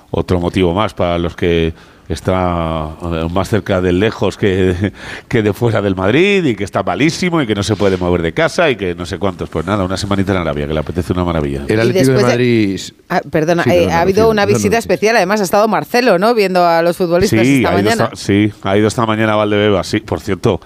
otro 0.10 0.40
motivo 0.40 0.74
más 0.74 0.94
para 0.94 1.18
los 1.18 1.36
que 1.36 1.74
está 2.14 2.90
eh, 3.02 3.28
más 3.32 3.50
cerca 3.50 3.82
del 3.82 4.00
lejos 4.00 4.38
que, 4.38 4.92
que 5.28 5.42
de 5.42 5.54
fuera 5.54 5.82
del 5.82 5.96
Madrid 5.96 6.44
y 6.46 6.56
que 6.56 6.64
está 6.64 6.84
malísimo 6.84 7.42
y 7.42 7.48
que 7.48 7.56
no 7.56 7.64
se 7.64 7.76
puede 7.76 7.98
mover 7.98 8.22
de 8.22 8.34
casa 8.34 8.70
y 8.70 8.76
que 8.76 8.96
no 8.96 9.06
sé 9.06 9.18
cuántos. 9.18 9.50
Pues 9.50 9.66
nada, 9.66 9.84
una 9.84 9.98
semanita 9.98 10.32
en 10.32 10.40
Arabia, 10.40 10.68
que 10.68 10.74
le 10.74 10.80
apetece 10.80 11.14
una 11.14 11.24
maravilla. 11.24 11.64
El 11.68 11.80
Atlético 11.80 12.12
de 12.12 12.18
de- 12.18 12.24
Madrid. 12.24 12.82
Ah, 13.10 13.22
perdona, 13.30 13.64
Sí, 13.64 13.70
eh, 13.70 13.74
perdona, 13.74 13.98
ha 13.98 14.02
habido 14.02 14.30
una 14.30 14.46
no, 14.46 14.54
visita 14.54 14.76
no. 14.76 14.80
especial. 14.80 15.16
Además, 15.16 15.42
ha 15.42 15.44
estado 15.44 15.68
Marcelo, 15.68 16.18
¿no? 16.20 16.34
Viendo 16.34 16.66
a 16.66 16.82
los 16.82 16.98
futbolistas 16.98 17.42
Sí, 17.46 17.58
esta 17.58 17.70
ha 17.70 17.74
ido 17.74 17.84
mañana. 17.84 18.04
esta, 18.06 18.16
sí, 18.16 18.52
ha 18.64 18.78
ido 18.78 18.88
esta 18.88 19.06
mañana 19.06 19.34
a 19.34 19.36
Valdebeba, 19.38 19.84
sí. 19.84 20.00
Por 20.00 20.20
cierto, 20.20 20.62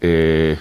eh, 0.00 0.56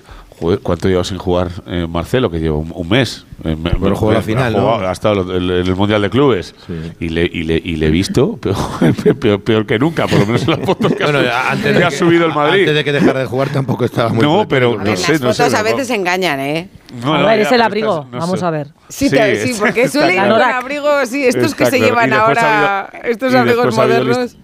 joder, 0.46 0.60
¿cuánto 0.60 0.88
lleva 0.88 1.04
sin 1.04 1.18
jugar 1.18 1.50
eh, 1.68 1.88
Marcelo? 1.90 2.30
Que 2.30 2.40
lleva 2.40 2.58
un, 2.58 2.72
un 2.74 2.88
mes. 2.90 3.26
Eh, 3.44 3.56
me- 3.56 3.74
me- 3.74 3.96
jugó 3.96 4.14
la 4.14 4.22
final, 4.22 4.56
ha 4.56 4.60
jugado- 4.60 4.82
¿no? 4.82 4.88
Ha 4.88 4.92
estado 4.92 5.36
en 5.36 5.50
el, 5.50 5.76
Mundial 5.76 6.02
de 6.02 6.10
Clubes. 6.10 6.56
Y, 7.00 7.10
le, 7.10 7.24
y, 7.26 7.44
le, 7.44 7.56
y 7.64 7.76
le 7.76 7.88
he 7.88 7.90
visto 7.90 8.38
peor, 8.42 9.16
peor, 9.20 9.42
peor 9.42 9.66
que 9.66 9.78
nunca, 9.78 10.08
por 10.08 10.20
lo 10.20 10.26
menos 10.26 10.44
en 10.44 10.52
las 10.52 10.60
fotos 10.66 10.94
que, 10.94 11.04
Bueno, 11.04 11.20
ha, 11.20 11.52
antes 11.52 11.74
que 11.74 11.80
de 11.80 11.84
ha 11.86 11.90
que- 11.90 11.96
subido 11.98 12.26
el 12.26 12.34
Madrid. 12.34 12.62
Antes 12.62 12.76
de 12.76 12.84
que 12.84 12.92
dejara 12.94 13.20
de 13.20 13.26
jugar 13.26 13.50
tampoco 13.50 13.84
estaba 13.86 14.10
muy 14.10 14.24
No, 14.24 14.48
pero 14.48 14.78
no 14.78 14.84
ver, 14.84 14.98
sé, 14.98 15.14
las 15.14 15.22
no 15.22 15.34
sé. 15.34 15.44
fotos 15.44 15.54
a 15.60 15.64
no- 15.64 15.64
veces 15.66 15.90
engañan, 15.90 16.40
¿eh? 16.40 16.70
no, 17.04 17.14
a 17.14 17.20
no, 17.20 17.26
ver, 17.28 17.40
es 17.42 17.48
el 17.48 17.52
pero 17.54 17.64
abrigo. 17.66 18.08
no 18.12 18.20
Vamos 18.20 18.40
sé. 18.40 18.46
a 18.46 18.50
ver. 18.52 18.68
Sí, 18.88 19.10
Sí, 19.10 19.16
te- 19.16 19.36
sí, 19.48 19.56
porque 19.60 19.88
suelen 19.90 20.16
ir 20.16 20.22
con 20.30 20.36
claro. 20.38 20.56
abrigo, 20.60 21.06
sí, 21.06 21.26
estos 21.26 21.54
que 21.56 21.66
se 21.66 21.80
llevan 21.80 22.14
ahora, 22.14 22.90
estos 23.04 23.34
abrigos 23.34 23.76
modernos. 23.76 24.38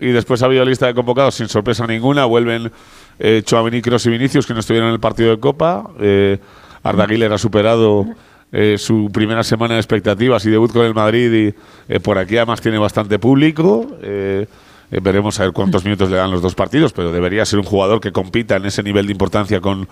Y 0.00 0.08
después 0.08 0.42
ha 0.42 0.46
habido 0.46 0.64
lista 0.64 0.86
de 0.86 0.94
convocados 0.94 1.34
sin 1.34 1.48
sorpresa 1.48 1.86
ninguna. 1.86 2.24
Vuelven 2.24 2.70
eh, 3.18 3.42
Tchouaméni, 3.44 3.82
Kroos 3.82 4.06
y 4.06 4.10
Vinicius, 4.10 4.46
que 4.46 4.54
no 4.54 4.60
estuvieron 4.60 4.88
en 4.88 4.94
el 4.94 5.00
partido 5.00 5.30
de 5.30 5.40
Copa. 5.40 5.90
Eh, 6.00 6.38
Arda 6.82 7.06
Güler 7.06 7.32
ha 7.32 7.38
superado 7.38 8.06
eh, 8.52 8.76
su 8.78 9.10
primera 9.12 9.42
semana 9.42 9.74
de 9.74 9.80
expectativas 9.80 10.44
y 10.46 10.50
debut 10.50 10.72
con 10.72 10.86
el 10.86 10.94
Madrid. 10.94 11.32
Y 11.32 11.92
eh, 11.92 12.00
por 12.00 12.18
aquí 12.18 12.36
además 12.36 12.60
tiene 12.60 12.78
bastante 12.78 13.18
público. 13.18 13.98
Eh, 14.02 14.46
eh, 14.90 15.00
veremos 15.02 15.38
a 15.38 15.44
ver 15.44 15.52
cuántos 15.52 15.84
minutos 15.84 16.10
le 16.10 16.16
dan 16.16 16.30
los 16.30 16.40
dos 16.40 16.54
partidos, 16.54 16.92
pero 16.92 17.12
debería 17.12 17.44
ser 17.44 17.58
un 17.58 17.64
jugador 17.64 18.00
que 18.00 18.12
compita 18.12 18.56
en 18.56 18.66
ese 18.66 18.82
nivel 18.82 19.06
de 19.06 19.12
importancia 19.12 19.60
con, 19.60 19.88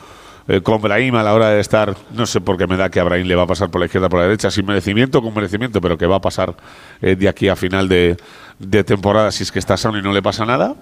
eh, 0.48 0.60
con 0.60 0.80
Brahim 0.80 1.14
a 1.16 1.22
la 1.22 1.34
hora 1.34 1.50
de 1.50 1.60
estar. 1.60 1.96
No 2.12 2.26
sé 2.26 2.40
por 2.40 2.56
qué 2.56 2.66
me 2.66 2.76
da 2.76 2.88
que 2.88 3.00
a 3.00 3.04
Brahim 3.04 3.26
le 3.26 3.34
va 3.34 3.42
a 3.42 3.46
pasar 3.46 3.70
por 3.70 3.80
la 3.80 3.86
izquierda 3.86 4.08
por 4.08 4.20
la 4.20 4.26
derecha, 4.26 4.50
sin 4.50 4.64
merecimiento 4.64 5.20
con 5.22 5.34
merecimiento, 5.34 5.80
pero 5.80 5.98
que 5.98 6.06
va 6.06 6.16
a 6.16 6.20
pasar 6.20 6.54
eh, 7.02 7.16
de 7.16 7.28
aquí 7.28 7.48
a 7.48 7.56
final 7.56 7.88
de, 7.88 8.16
de 8.58 8.84
temporada 8.84 9.32
si 9.32 9.42
es 9.42 9.50
que 9.50 9.58
está 9.58 9.76
sano 9.76 9.98
y 9.98 10.02
no 10.02 10.12
le 10.12 10.22
pasa 10.22 10.46
nada. 10.46 10.76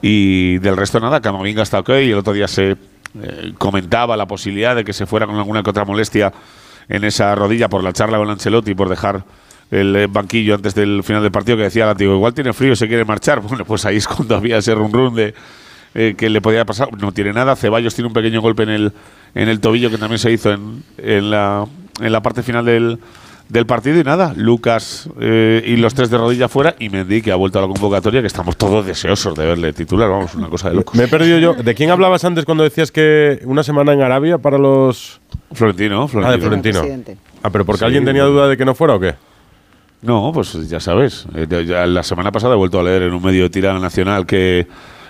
Y 0.00 0.58
del 0.58 0.76
resto 0.76 0.98
nada, 0.98 1.20
Camavinga 1.20 1.62
está 1.62 1.78
ok 1.78 1.90
y 1.90 2.10
el 2.10 2.18
otro 2.18 2.32
día 2.32 2.48
se 2.48 2.72
eh, 2.72 3.52
comentaba 3.58 4.16
la 4.16 4.26
posibilidad 4.26 4.74
de 4.74 4.84
que 4.84 4.92
se 4.92 5.06
fuera 5.06 5.26
con 5.26 5.36
alguna 5.36 5.62
que 5.62 5.70
otra 5.70 5.84
molestia 5.84 6.32
en 6.88 7.04
esa 7.04 7.34
rodilla 7.34 7.68
por 7.68 7.84
la 7.84 7.92
charla 7.92 8.18
con 8.18 8.28
Ancelotti, 8.30 8.74
por 8.74 8.88
dejar 8.88 9.24
el 9.70 10.06
banquillo 10.08 10.54
antes 10.54 10.74
del 10.74 11.02
final 11.02 11.22
del 11.22 11.32
partido 11.32 11.56
que 11.56 11.64
decía 11.64 11.86
Látigo, 11.86 12.14
igual 12.14 12.34
tiene 12.34 12.52
frío, 12.52 12.76
se 12.76 12.88
quiere 12.88 13.04
marchar. 13.04 13.40
Bueno, 13.48 13.64
pues 13.64 13.84
ahí 13.84 13.96
es 13.96 14.08
cuando 14.08 14.36
había 14.36 14.58
ese 14.58 14.74
run 14.74 14.92
run 14.92 15.14
de 15.14 15.34
eh, 15.94 16.14
que 16.16 16.28
le 16.30 16.40
podía 16.40 16.64
pasar. 16.64 16.88
No 16.98 17.12
tiene 17.12 17.32
nada. 17.32 17.56
Ceballos 17.56 17.94
tiene 17.94 18.08
un 18.08 18.14
pequeño 18.14 18.40
golpe 18.40 18.62
en 18.64 18.70
el, 18.70 18.92
en 19.34 19.48
el 19.48 19.60
tobillo 19.60 19.90
que 19.90 19.98
también 19.98 20.18
se 20.18 20.30
hizo 20.32 20.52
en, 20.52 20.82
en, 20.98 21.30
la, 21.30 21.66
en 22.00 22.12
la 22.12 22.22
parte 22.22 22.42
final 22.42 22.64
del, 22.64 22.98
del 23.48 23.66
partido. 23.66 23.98
Y 24.00 24.04
nada, 24.04 24.32
Lucas 24.36 25.08
eh, 25.20 25.62
y 25.66 25.76
los 25.76 25.94
tres 25.94 26.10
de 26.10 26.18
rodilla 26.18 26.48
fuera 26.48 26.74
y 26.78 26.88
Mendy 26.88 27.22
que 27.22 27.32
ha 27.32 27.36
vuelto 27.36 27.58
a 27.58 27.62
la 27.62 27.68
convocatoria, 27.68 28.20
que 28.20 28.26
estamos 28.26 28.56
todos 28.56 28.86
deseosos 28.86 29.34
de 29.36 29.44
verle 29.46 29.72
titular. 29.72 30.08
Vamos, 30.08 30.34
una 30.34 30.48
cosa 30.48 30.70
de 30.70 30.76
locos. 30.76 30.94
Me 30.94 31.04
he 31.04 31.08
perdido 31.08 31.38
yo. 31.38 31.54
¿De 31.54 31.74
quién 31.74 31.90
hablabas 31.90 32.24
antes 32.24 32.44
cuando 32.44 32.64
decías 32.64 32.90
que 32.90 33.40
una 33.44 33.62
semana 33.62 33.92
en 33.92 34.02
Arabia 34.02 34.38
para 34.38 34.58
los. 34.58 35.20
Florentino, 35.52 36.02
Ah, 36.22 36.30
de 36.32 36.38
Florentino. 36.38 36.80
Florentino. 36.80 37.18
Ah, 37.42 37.50
pero 37.50 37.64
porque 37.66 37.80
Sí. 37.80 37.84
alguien 37.84 38.04
tenía 38.04 38.22
duda 38.24 38.48
de 38.48 38.56
que 38.56 38.64
no 38.64 38.74
fuera 38.74 38.94
o 38.94 39.00
qué? 39.00 39.14
No, 40.00 40.32
pues 40.34 40.52
ya 40.68 40.80
sabes. 40.80 41.26
Eh, 41.34 41.46
ya 41.66 41.86
la 41.86 42.02
semana 42.02 42.32
pasada 42.32 42.54
he 42.54 42.56
vuelto 42.56 42.80
a 42.80 42.82
leer 42.82 43.02
en 43.02 43.12
un 43.14 43.22
medio 43.22 43.44
de 43.44 43.50
tirada 43.50 43.78
nacional 43.78 44.26
que 44.26 44.66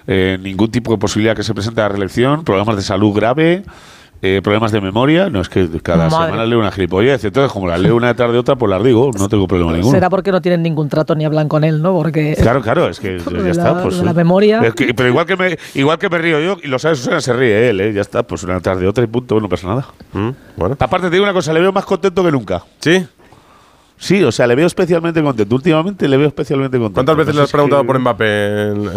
eh, 0.07 0.39
ningún 0.43 0.71
tipo 0.71 0.93
de 0.93 0.99
posibilidad 0.99 1.37
que 1.37 1.43
se 1.43 1.55
presente 1.55 1.81
a 1.81 1.85
la 1.85 1.89
reelección, 1.91 2.45
problemas 2.45 2.77
de 2.77 2.83
salud 2.83 3.15
grave, 3.15 3.63
eh, 4.25 4.41
problemas 4.43 4.71
de 4.71 4.81
memoria. 4.81 5.29
No 5.31 5.41
es 5.41 5.49
que 5.49 5.69
cada 5.83 6.09
Madre. 6.09 6.27
semana 6.27 6.47
leo 6.47 6.61
una 6.61 6.71
gilipollez. 6.71 7.25
Entonces, 7.25 7.51
como 7.53 7.67
las 7.67 7.81
leo 7.81 7.97
una 7.97 8.07
detrás 8.09 8.31
de 8.31 8.39
otra, 8.39 8.55
pues 8.55 8.71
las 8.71 8.83
digo, 8.85 9.11
no 9.19 9.29
tengo 9.29 9.49
problema 9.49 9.73
ninguno. 9.73 9.93
Será 9.93 10.09
porque 10.11 10.31
no 10.31 10.41
tienen 10.41 10.63
ningún 10.63 10.89
trato 10.89 11.15
ni 11.17 11.25
hablan 11.25 11.49
con 11.49 11.65
él, 11.65 11.83
¿no? 11.83 11.93
Porque 11.93 12.37
Claro, 12.41 12.61
claro, 12.63 12.89
es 12.89 13.01
que 13.01 13.19
ya 13.31 13.31
de 13.43 13.51
está. 13.51 13.73
la- 13.75 13.83
Pues, 13.83 13.97
la 13.99 14.13
memoria. 14.13 14.61
Es 14.63 14.75
que- 14.75 14.95
pero 14.95 15.09
igual 15.09 15.27
que, 15.27 15.37
me, 15.37 15.59
igual 15.75 15.99
que 15.99 16.09
me 16.09 16.19
río 16.19 16.39
yo, 16.41 16.57
y 16.63 16.69
lo 16.69 16.79
sabes, 16.79 16.99
Susana, 17.01 17.21
se 17.21 17.33
ríe 17.33 17.71
él, 17.71 17.81
¿eh? 17.81 17.93
ya 17.93 18.01
está, 18.01 18.23
pues 18.23 18.45
una 18.45 18.61
tarde 18.61 18.83
de 18.83 18.89
otra 18.89 19.03
y 19.03 19.09
punto, 19.09 19.41
no 19.41 19.49
pasa 19.49 19.67
nada. 19.67 19.87
Mm, 20.13 20.31
bueno. 20.57 20.77
Aparte, 20.79 21.09
te 21.09 21.15
digo 21.15 21.25
una 21.25 21.33
cosa, 21.33 21.53
le 21.53 21.59
veo 21.61 21.73
más 21.73 21.85
contento 21.85 22.23
que 22.25 22.31
nunca. 22.31 22.63
¿Sí? 22.79 23.05
Sí, 24.03 24.21
o 24.25 24.33
sea, 24.33 24.49
le 24.49 24.57
veo 24.57 24.67
especialmente 24.67 25.23
contento. 25.23 25.55
Últimamente 25.55 26.09
le 26.09 26.17
veo 26.17 26.27
especialmente 26.27 26.77
contento. 26.77 26.95
¿Cuántas 26.97 27.17
veces 27.17 27.37
le 27.37 27.43
has 27.43 27.53
preguntado 27.53 27.83
que- 27.83 27.87
por 27.87 27.99
Mbappé 28.01 28.71
en, 28.71 28.91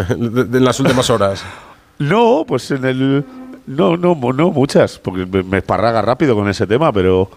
en 0.52 0.64
las 0.64 0.80
últimas 0.80 1.08
horas? 1.10 1.44
No, 1.98 2.44
pues 2.46 2.70
en 2.72 2.84
el. 2.84 3.24
No, 3.66 3.96
no, 3.96 4.14
no 4.34 4.50
muchas, 4.50 4.98
porque 4.98 5.24
me, 5.24 5.58
esparraga 5.58 6.02
rápido 6.02 6.34
con 6.34 6.46
ese 6.48 6.66
tema, 6.66 6.92
pero. 6.92 7.30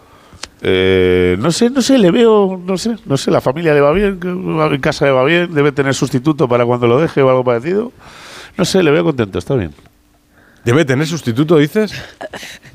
eh, 0.62 1.38
no 1.40 1.52
sé, 1.52 1.70
no 1.70 1.82
sé, 1.82 1.98
le 1.98 2.12
veo, 2.12 2.60
no 2.66 2.78
sé, 2.78 2.98
no 3.06 3.16
sé, 3.16 3.32
la 3.32 3.40
familia 3.40 3.74
le 3.74 3.80
va 3.82 3.92
bien, 3.94 4.20
en 4.22 4.82
casa 4.82 5.06
le 5.06 5.12
va 5.12 5.24
bien, 5.24 5.54
debe 5.54 5.72
tener 5.72 5.94
sustituto 5.94 6.48
para 6.50 6.66
cuando 6.66 6.88
lo 6.88 7.00
deje 7.00 7.22
o 7.22 7.30
algo 7.30 7.44
parecido. 7.46 7.94
No 8.58 8.66
sé, 8.66 8.84
le 8.84 8.92
veo 8.92 9.04
contento, 9.06 9.40
está 9.40 9.56
bien. 9.56 9.74
¿Debe 10.66 10.84
tener 10.84 11.08
sustituto, 11.08 11.56
dices? 11.56 11.94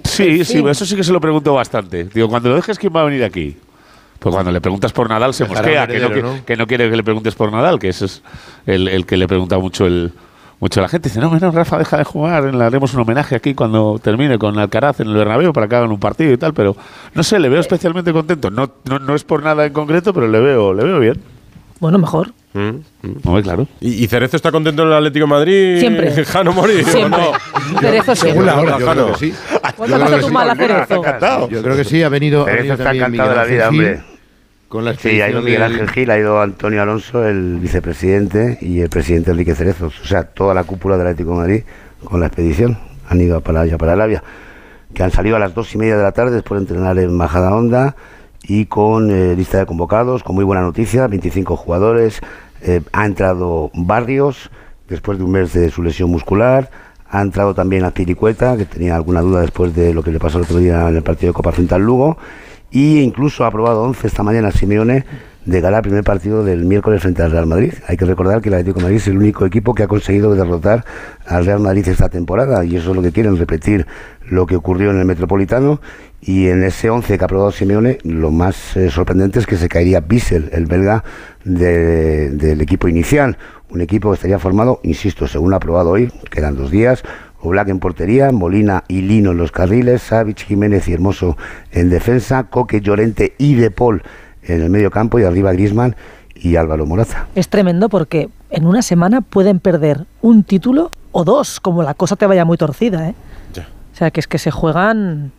Sí, 0.05 0.43
sí, 0.47 0.65
eso 0.67 0.87
sí 0.87 0.97
que 0.97 1.05
se 1.05 1.13
lo 1.13 1.21
pregunto 1.21 1.53
bastante. 1.53 2.05
Digo, 2.05 2.31
cuando 2.31 2.49
lo 2.49 2.55
dejes, 2.57 2.79
¿quién 2.79 2.95
va 2.97 3.03
a 3.03 3.05
venir 3.05 3.25
aquí? 3.25 3.59
Pues 4.25 4.35
cuando 4.35 4.51
le 4.53 4.61
preguntas 4.61 4.93
por 4.93 5.09
Nadal 5.09 5.35
se 5.35 5.45
mosquea, 5.45 5.87
que 5.87 5.99
no, 6.01 6.11
que- 6.11 6.23
¿no? 6.23 6.45
que 6.45 6.57
no 6.57 6.67
quiere 6.67 6.91
que 6.91 6.97
le 6.97 7.05
preguntes 7.05 7.35
por 7.35 7.53
Nadal, 7.53 7.79
que 7.79 7.89
ese 7.91 8.07
es 8.07 8.23
el, 8.67 8.89
el 8.89 9.07
que 9.07 9.17
le 9.17 9.29
pregunta 9.29 9.59
mucho 9.59 9.87
el 9.87 10.13
mucho 10.61 10.81
la 10.81 10.89
gente. 10.89 11.09
Dice, 11.11 11.21
no, 11.21 11.37
no, 11.39 11.51
Rafa, 11.51 11.77
deja 11.79 11.99
de 11.99 12.05
jugar, 12.05 12.55
le 12.55 12.65
haremos 12.65 12.95
un 12.95 13.01
homenaje 13.01 13.35
aquí 13.37 13.55
cuando 13.55 14.01
termine 14.03 14.39
con 14.39 14.59
Alcaraz 14.59 15.01
en 15.01 15.09
el 15.09 15.15
Bernabéu 15.15 15.53
para 15.53 15.69
que 15.69 15.77
hagan 15.77 15.91
un 15.91 16.01
partido 16.01 16.33
y 16.33 16.39
tal, 16.39 16.55
pero 16.55 16.75
no 17.13 17.23
sé, 17.23 17.39
le 17.39 17.49
veo 17.51 17.61
especialmente 17.61 18.13
contento. 18.13 18.51
No, 18.51 18.71
no, 18.89 18.99
no 18.99 19.15
es 19.15 19.25
por 19.25 19.43
nada 19.43 19.67
en 19.67 19.73
concreto, 19.75 20.15
pero 20.15 20.27
le 20.27 20.41
veo, 20.41 20.73
le 20.73 20.85
veo 20.85 20.99
bien. 21.01 21.21
bueno, 21.81 21.99
mejor. 21.99 22.33
Hombre, 23.25 23.43
claro. 23.43 23.67
¿Y, 23.81 24.05
y 24.05 24.07
Cerezo 24.07 24.37
está 24.37 24.53
contento 24.53 24.83
en 24.83 24.89
el 24.89 24.95
Atlético 24.95 25.25
de 25.27 25.31
Madrid? 25.31 25.81
Siempre. 25.81 26.25
¿Jano 26.25 26.53
Mori? 26.53 26.81
¿o 26.81 26.85
Siempre. 26.85 27.21
no? 27.21 27.81
Cerezo 27.81 28.15
Según 28.15 28.45
siempre. 28.45 28.47
la 28.47 28.61
hora, 28.61 28.79
yo 28.79 28.87
Jano. 28.87 29.03
creo 29.07 29.13
que 29.19 29.19
sí. 29.19 29.35
¿Cuándo 29.77 29.99
Yo 29.99 30.05
pasa 30.05 30.21
tu 30.21 30.29
mala. 30.31 30.55
Cerezo? 30.55 31.49
Yo 31.51 31.63
creo 31.63 31.77
que 31.77 31.85
sí, 31.85 32.03
ha 32.05 32.09
venido, 32.09 32.43
ha 32.43 32.45
Cerezo 32.47 32.59
venido 32.63 32.75
está 32.77 32.95
encantado 32.95 33.31
de 33.31 33.37
la 33.37 33.45
vida, 33.45 33.71
Gil, 33.71 33.81
hombre. 33.81 34.03
Con 34.69 34.85
la 34.85 34.95
Sí, 34.95 35.21
ha 35.21 35.31
ido 35.31 35.43
Miguel 35.43 35.63
Ángel 35.63 35.89
Gil, 35.89 36.11
ha 36.11 36.19
ido 36.19 36.41
Antonio 36.41 36.83
Alonso, 36.83 37.27
el 37.27 37.59
vicepresidente, 37.61 38.59
y 38.61 38.81
el 38.81 38.89
presidente 38.89 39.31
Enrique 39.31 39.55
Cerezos. 39.55 40.01
O 40.01 40.05
sea, 40.05 40.25
toda 40.25 40.55
la 40.55 40.65
cúpula 40.65 40.97
del 40.97 41.07
Atlético 41.07 41.31
de 41.33 41.37
Madrid 41.37 41.63
con 42.05 42.21
la 42.21 42.27
expedición. 42.27 42.79
Han 43.09 43.21
ido 43.21 43.41
para 43.41 43.61
allá, 43.61 43.79
para 43.79 43.93
Arabia. 43.93 44.23
Que 44.93 45.03
han 45.03 45.11
salido 45.11 45.37
a 45.37 45.39
las 45.39 45.55
dos 45.55 45.75
y 45.75 45.79
media 45.79 45.97
de 45.97 46.03
la 46.03 46.13
tarde 46.13 46.33
después 46.33 46.61
de 46.61 46.63
entrenar 46.63 46.99
en 46.99 47.17
Majada 47.17 47.55
Honda 47.55 47.97
y 48.43 48.67
con 48.67 49.11
eh, 49.11 49.35
lista 49.37 49.59
de 49.59 49.67
convocados, 49.67 50.23
con 50.23 50.35
muy 50.35 50.45
buena 50.45 50.63
noticia, 50.63 51.07
25 51.07 51.57
jugadores. 51.57 52.21
Eh, 52.63 52.81
ha 52.93 53.07
entrado 53.07 53.71
Barrios 53.75 54.51
después 54.89 55.19
de 55.19 55.25
un 55.25 55.33
mes 55.33 55.53
de 55.53 55.71
su 55.71 55.83
lesión 55.83 56.11
muscular. 56.11 56.71
Ha 57.09 57.23
entrado 57.23 57.55
también 57.55 57.85
Azpilicueta, 57.85 58.57
que 58.57 58.65
tenía 58.65 58.97
alguna 58.97 59.21
duda 59.21 59.41
después 59.41 59.75
de 59.75 59.95
lo 59.95 60.03
que 60.03 60.11
le 60.11 60.19
pasó 60.19 60.39
el 60.39 60.45
otro 60.45 60.59
día 60.59 60.89
en 60.89 60.97
el 60.97 61.03
partido 61.03 61.31
de 61.33 61.35
Copa 61.35 61.53
frente 61.53 61.75
al 61.75 61.83
Lugo. 61.83 62.19
Y 62.71 63.01
incluso 63.01 63.45
ha 63.45 63.49
aprobado 63.49 63.83
11 63.83 64.07
esta 64.07 64.23
mañana 64.23 64.51
Simeone 64.51 65.05
de 65.45 65.61
ganar 65.61 65.79
el 65.81 65.83
primer 65.91 66.05
partido 66.05 66.43
del 66.43 66.65
miércoles 66.65 67.03
frente 67.03 67.23
al 67.23 67.31
Real 67.31 67.47
Madrid. 67.47 67.75
Hay 67.87 67.97
que 67.99 68.07
recordar 68.07 68.41
que 68.41 68.49
el 68.49 68.55
Atlético 68.55 68.79
de 68.79 68.85
Madrid 68.85 68.97
es 68.97 69.09
el 69.09 69.19
único 69.19 69.45
equipo 69.45 69.75
que 69.75 69.83
ha 69.83 69.87
conseguido 69.89 70.35
derrotar 70.35 70.85
al 71.27 71.45
Real 71.45 71.61
Madrid 71.61 71.87
esta 71.87 72.09
temporada 72.09 72.65
y 72.65 72.77
eso 72.77 72.91
es 72.91 72.97
lo 72.97 73.03
que 73.03 73.13
quieren, 73.13 73.37
repetir 73.37 73.87
lo 74.29 74.47
que 74.47 74.57
ocurrió 74.57 74.91
en 74.91 74.99
el 74.99 75.05
Metropolitano 75.05 75.81
y 76.23 76.47
en 76.49 76.65
ese 76.65 76.89
11 76.89 77.19
que 77.19 77.23
ha 77.25 77.27
aprobado 77.27 77.53
Simeone, 77.53 77.99
lo 78.05 78.31
más 78.31 78.75
eh, 78.77 78.89
sorprendente 78.91 79.39
es 79.39 79.47
que 79.47 79.57
se 79.57 79.69
caería 79.69 80.01
Bissell, 80.01 80.49
el 80.53 80.65
belga 80.65 81.05
de- 81.45 82.31
del 82.31 82.61
equipo 82.63 82.89
inicial. 82.89 83.37
Un 83.69 83.83
equipo 83.83 84.11
que 84.11 84.15
estaría 84.15 84.39
formado, 84.39 84.81
insisto, 84.83 85.27
según 85.27 85.51
lo 85.51 85.57
aprobado 85.57 85.91
hoy, 85.91 86.11
quedan 86.31 86.57
dos 86.57 86.71
días, 86.71 87.03
Oblak 87.45 87.69
en 87.69 87.79
portería, 87.79 88.33
Molina 88.33 88.85
y 88.89 89.03
Lino 89.03 89.33
en 89.33 89.37
los 89.37 89.53
carriles, 89.53 90.03
Savic, 90.03 90.39
Jiménez 90.39 90.89
y 90.89 90.95
Hermoso 90.95 91.37
en 91.73 91.91
defensa, 91.91 92.45
Coque, 92.45 92.81
Llorente 92.81 93.35
y 93.39 93.55
De 93.55 93.71
Paul 93.71 94.03
en 94.43 94.63
el 94.63 94.71
medio 94.71 94.91
campo 94.91 95.19
y 95.19 95.25
arriba 95.25 95.53
Grisman 95.53 95.95
y 96.35 96.57
Álvaro 96.57 96.87
Moraza. 96.87 97.27
Es 97.35 97.49
tremendo 97.49 97.89
porque 97.89 98.29
en 98.51 98.67
una 98.67 98.83
semana 98.83 99.21
pueden 99.21 99.61
perder 99.61 100.07
un 100.23 100.43
título 100.43 100.91
o 101.13 101.25
dos, 101.25 101.61
como 101.61 101.83
la 101.83 101.95
cosa 101.95 102.17
te 102.17 102.27
vaya 102.27 102.45
muy 102.45 102.57
torcida, 102.57 103.09
¿eh? 103.09 103.15
O 103.93 103.97
sea, 103.97 104.11
que 104.11 104.19
es 104.19 104.27
que 104.27 104.39
se 104.39 104.51
juegan 104.51 105.31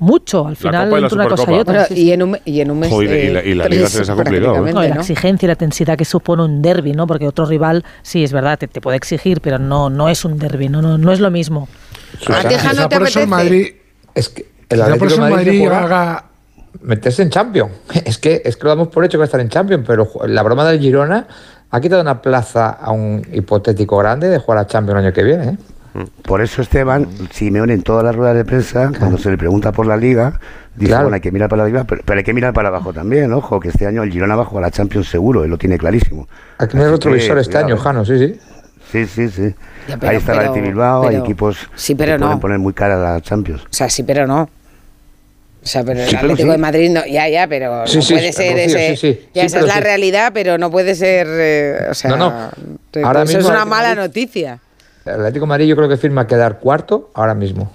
mucho 0.00 0.46
al 0.46 0.56
final 0.56 0.92
entre 0.92 1.14
una 1.14 1.28
cosa 1.28 1.50
y 1.50 1.54
otra. 1.54 1.72
Bueno, 1.74 1.86
sí, 1.88 1.94
sí. 1.94 2.02
y, 2.02 2.12
en 2.12 2.22
un, 2.22 2.38
y 2.44 2.60
en 2.60 2.70
un 2.70 2.78
mes. 2.80 2.90
Joder, 2.90 3.24
y 3.24 3.32
la- 3.32 3.44
y 3.44 3.54
la 3.54 3.68
Liga 3.68 3.82
tres 3.82 3.92
se 3.92 3.98
les 4.00 4.10
ha 4.10 4.14
complicado, 4.14 4.66
¿eh? 4.66 4.72
No, 4.72 4.84
y 4.84 4.88
la 4.88 4.94
¿no? 4.96 5.00
exigencia 5.00 5.46
y 5.46 5.48
la 5.48 5.52
intensidad 5.54 5.96
que 5.98 6.04
supone 6.04 6.42
un 6.44 6.62
derby, 6.62 6.92
¿no? 6.92 7.06
Porque 7.06 7.26
otro 7.26 7.46
rival, 7.46 7.84
sí, 8.02 8.22
es 8.24 8.32
verdad, 8.32 8.58
te, 8.58 8.68
te 8.68 8.80
puede 8.80 8.96
exigir, 8.96 9.40
pero 9.40 9.58
no, 9.58 9.90
no 9.90 10.08
es 10.08 10.24
un 10.24 10.38
derby, 10.38 10.68
no, 10.68 10.80
no, 10.82 10.98
no 10.98 11.12
es 11.12 11.20
lo 11.20 11.30
mismo. 11.30 11.68
¿A 12.28 12.46
ti, 12.48 12.54
Jano, 12.54 12.70
Quizá 12.70 12.88
te 12.88 12.98
por 12.98 13.06
eso 13.08 13.20
el 13.20 13.24
apetece? 13.24 13.26
Madrid, 13.26 13.66
Es 14.14 14.28
que 14.28 14.46
el 14.68 14.82
Atlético 14.82 15.10
de 15.14 15.18
Madrid, 15.18 15.34
Madrid 15.36 15.60
juega- 15.60 15.82
haga 15.84 16.24
meterse 16.82 17.22
en 17.22 17.30
Champions. 17.30 17.72
Es 18.04 18.18
que, 18.18 18.42
es 18.44 18.56
que 18.56 18.64
lo 18.64 18.70
damos 18.70 18.88
por 18.88 19.04
hecho 19.04 19.12
que 19.12 19.18
va 19.18 19.24
a 19.24 19.26
estar 19.26 19.40
en 19.40 19.48
Champions, 19.48 19.84
pero 19.86 20.08
la 20.26 20.42
broma 20.42 20.64
del 20.68 20.78
Girona 20.80 21.26
ha 21.70 21.80
quitado 21.80 22.00
una 22.00 22.22
plaza 22.22 22.68
a 22.70 22.92
un 22.92 23.26
hipotético 23.32 23.96
grande 23.98 24.28
de 24.28 24.38
jugar 24.38 24.58
a 24.60 24.66
Champions 24.66 25.00
el 25.00 25.06
año 25.06 25.14
que 25.14 25.22
viene. 25.22 25.44
¿eh? 25.48 25.56
Por 26.22 26.40
eso 26.42 26.62
Esteban, 26.62 27.06
Simeone 27.32 27.74
en 27.74 27.82
todas 27.82 28.04
las 28.04 28.14
ruedas 28.14 28.36
de 28.36 28.44
prensa, 28.44 28.90
cuando 28.98 29.18
se 29.18 29.30
le 29.30 29.38
pregunta 29.38 29.72
por 29.72 29.86
la 29.86 29.96
liga, 29.96 30.38
dice, 30.74 30.88
Claro. 30.90 31.04
bueno, 31.04 31.14
hay 31.16 31.20
que 31.20 31.32
mirar 31.32 31.48
para 31.48 31.62
arriba, 31.64 31.84
pero, 31.84 32.02
pero 32.04 32.18
hay 32.18 32.24
que 32.24 32.32
mirar 32.34 32.52
para 32.52 32.68
abajo 32.68 32.92
también, 32.92 33.32
ojo, 33.32 33.58
que 33.60 33.68
este 33.68 33.86
año 33.86 34.02
el 34.02 34.10
Girona 34.12 34.36
va 34.36 34.48
a 34.52 34.60
la 34.60 34.70
Champions 34.70 35.08
seguro, 35.08 35.44
él 35.44 35.50
lo 35.50 35.58
tiene 35.58 35.78
clarísimo. 35.78 36.28
Hay 36.58 36.66
que 36.68 36.72
tener 36.72 36.88
otro 36.88 37.12
visor 37.12 37.38
este 37.38 37.52
cuidado, 37.52 37.66
año, 37.66 37.74
¿eh? 37.76 37.78
Jano, 37.78 38.04
sí, 38.04 38.18
sí. 38.18 38.38
Sí, 38.92 39.06
sí, 39.06 39.28
sí. 39.28 39.54
Ya, 39.86 39.96
pero- 39.98 40.10
Ahí 40.10 40.16
está 40.16 40.34
la 40.34 40.52
pero- 40.52 40.54
Bilbao, 40.64 41.02
hay 41.02 41.08
pero- 41.10 41.24
equipos 41.24 41.58
sí, 41.74 41.94
pero 41.94 42.12
que 42.16 42.18
pueden 42.22 42.40
poner 42.40 42.58
muy 42.58 42.72
cara 42.72 42.94
a 42.94 43.14
la 43.14 43.20
Champions. 43.20 43.62
O 43.64 43.66
sea, 43.70 43.88
sí, 43.90 44.02
pero 44.02 44.26
no. 44.26 44.42
O 45.60 45.66
sea, 45.66 45.84
pero 45.84 46.00
el 46.00 46.06
Sí, 46.06 46.12
pero 46.16 46.26
Atlético 46.32 46.46
sí. 46.46 46.52
de 46.52 46.58
Madrid 46.58 46.90
no, 46.90 47.04
ya, 47.04 47.28
ya, 47.28 47.46
pero 47.48 47.86
Sí, 47.86 47.96
no 47.96 48.02
sí, 48.02 48.14
puede 48.14 48.32
sí, 48.32 48.32
ser 48.32 48.52
Rocío, 48.52 48.78
ese. 48.78 48.96
sí, 48.96 49.12
sí. 49.12 49.28
Ya 49.34 49.42
Sí, 49.42 49.46
esa 49.46 49.58
es 49.58 49.66
la 49.66 49.80
realidad, 49.80 50.30
pero 50.32 50.56
no 50.56 50.70
puede 50.70 50.94
ser. 50.94 51.26
eh, 51.28 51.78
o 51.90 51.94
sea, 51.94 52.10
No, 52.10 52.16
no. 52.16 52.50
Ahora 53.04 53.24
eso 53.24 53.38
es 53.40 53.44
una 53.44 53.64
mala 53.66 53.88
Madrid- 53.88 54.00
noticia. 54.02 54.58
El 55.08 55.20
Atlético 55.20 55.44
de 55.46 55.48
Madrid 55.48 55.66
yo 55.66 55.76
creo 55.76 55.88
que 55.88 55.96
firma 55.96 56.26
quedar 56.26 56.58
cuarto 56.58 57.10
ahora 57.14 57.34
mismo. 57.34 57.70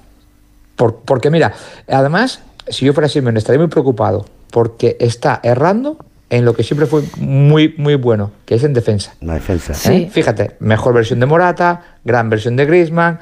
Por- 0.75 0.97
porque 1.05 1.29
mira, 1.29 1.53
además, 1.87 2.41
si 2.67 2.85
yo 2.85 2.93
fuera 2.93 3.07
Simeone 3.07 3.37
estaría 3.39 3.59
muy 3.59 3.67
preocupado 3.69 4.25
porque 4.51 4.97
está 4.99 5.39
errando 5.43 5.97
en 6.29 6.45
lo 6.45 6.53
que 6.55 6.63
siempre 6.63 6.87
fue 6.87 7.03
muy, 7.17 7.75
muy 7.77 7.95
bueno, 7.95 8.31
que 8.45 8.55
es 8.55 8.63
en 8.63 8.73
defensa. 8.73 9.13
La 9.21 9.35
defensa. 9.35 9.73
¿eh? 9.93 10.09
Fíjate, 10.11 10.55
mejor 10.59 10.93
versión 10.93 11.19
de 11.19 11.25
Morata, 11.27 11.81
gran 12.03 12.29
versión 12.29 12.55
de 12.55 12.65
Griezmann. 12.65 13.19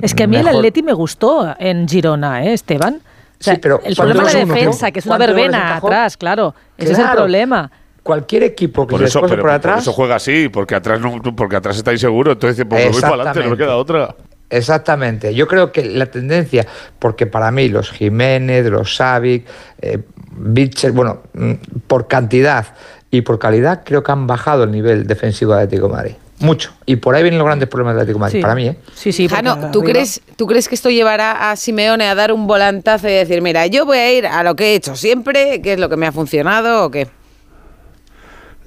Es 0.00 0.14
que 0.14 0.24
a 0.24 0.26
mí 0.26 0.36
el 0.36 0.44
mejor- 0.44 0.58
Atleti 0.58 0.82
me 0.82 0.92
gustó 0.92 1.54
en 1.58 1.88
Girona, 1.88 2.44
¿eh, 2.44 2.52
Esteban? 2.52 3.00
O 3.40 3.42
sea, 3.42 3.54
Sí, 3.54 3.60
pero 3.62 3.76
el 3.76 3.96
¿cuántos 3.96 3.98
problema 4.18 4.28
es 4.28 4.34
la 4.34 4.54
defensa, 4.54 4.90
que 4.90 4.98
es 4.98 5.06
una 5.06 5.16
¿Cuántos 5.16 5.34
goles 5.36 5.50
verbena 5.52 5.76
atrás, 5.76 6.16
claro. 6.18 6.54
Ese 6.76 6.92
es 6.92 6.98
el 6.98 7.04
Claro. 7.04 7.20
problema. 7.20 7.70
Cualquier 8.02 8.42
equipo 8.44 8.86
que 8.86 8.92
Por 8.92 9.00
se 9.00 9.06
eso, 9.06 9.18
esfuerce 9.18 9.34
pero 9.36 9.42
por 9.42 9.50
por 9.50 9.56
atrás. 9.56 9.82
eso 9.82 9.92
juega 9.92 10.16
así, 10.16 10.48
porque 10.48 10.74
atrás 10.74 11.00
no, 11.00 11.20
porque 11.36 11.56
atrás 11.56 11.76
está 11.76 11.92
inseguro, 11.92 12.32
entonces 12.32 12.56
dice, 12.56 12.66
pues 12.66 12.84
me 12.86 12.90
voy 12.92 13.00
para 13.00 13.14
adelante, 13.14 13.40
no 13.40 13.46
me 13.46 13.52
Exactamente. 13.52 13.64
queda 13.64 13.76
otra. 13.76 14.16
Exactamente. 14.48 15.34
Yo 15.34 15.46
creo 15.46 15.70
que 15.70 15.84
la 15.84 16.06
tendencia, 16.06 16.66
porque 16.98 17.26
para 17.26 17.50
mí 17.50 17.68
los 17.68 17.90
Jiménez, 17.90 18.66
los 18.66 18.96
Savic, 18.96 19.46
eh, 19.80 19.98
Bitcher, 20.32 20.92
bueno, 20.92 21.22
mm, 21.34 21.52
por 21.86 22.08
cantidad 22.08 22.66
y 23.10 23.20
por 23.22 23.38
calidad, 23.38 23.82
creo 23.84 24.02
que 24.02 24.10
han 24.12 24.26
bajado 24.26 24.64
el 24.64 24.70
nivel 24.72 25.06
defensivo 25.06 25.54
de 25.54 25.62
Atlético 25.62 25.86
de 25.88 25.92
Madrid. 25.92 26.12
Mucho. 26.40 26.72
Y 26.86 26.96
por 26.96 27.14
ahí 27.14 27.22
vienen 27.22 27.38
los 27.38 27.46
grandes 27.46 27.68
problemas 27.68 27.94
de 27.96 28.00
Atlético 28.00 28.18
de 28.18 28.20
Madrid, 28.20 28.38
Sí. 28.38 28.42
para 28.42 28.54
mí, 28.54 28.66
¿eh? 28.68 28.76
Sí, 28.94 29.12
sí. 29.12 29.28
Jano, 29.28 29.70
¿tú 29.70 29.80
arriba- 29.80 29.92
crees, 29.92 30.22
¿tú 30.36 30.46
crees 30.46 30.68
que 30.68 30.74
esto 30.74 30.88
llevará 30.88 31.50
a 31.50 31.56
Simeone 31.56 32.06
a 32.08 32.14
dar 32.14 32.32
un 32.32 32.46
volantazo 32.46 33.08
y 33.08 33.12
decir, 33.12 33.42
mira, 33.42 33.66
yo 33.66 33.84
voy 33.84 33.98
a 33.98 34.12
ir 34.12 34.26
a 34.26 34.42
lo 34.42 34.56
que 34.56 34.72
he 34.72 34.74
hecho 34.74 34.96
siempre, 34.96 35.60
que 35.60 35.74
es 35.74 35.78
lo 35.78 35.88
que 35.90 35.96
me 35.96 36.06
ha 36.06 36.12
funcionado 36.12 36.86
o 36.86 36.90
qué? 36.90 37.08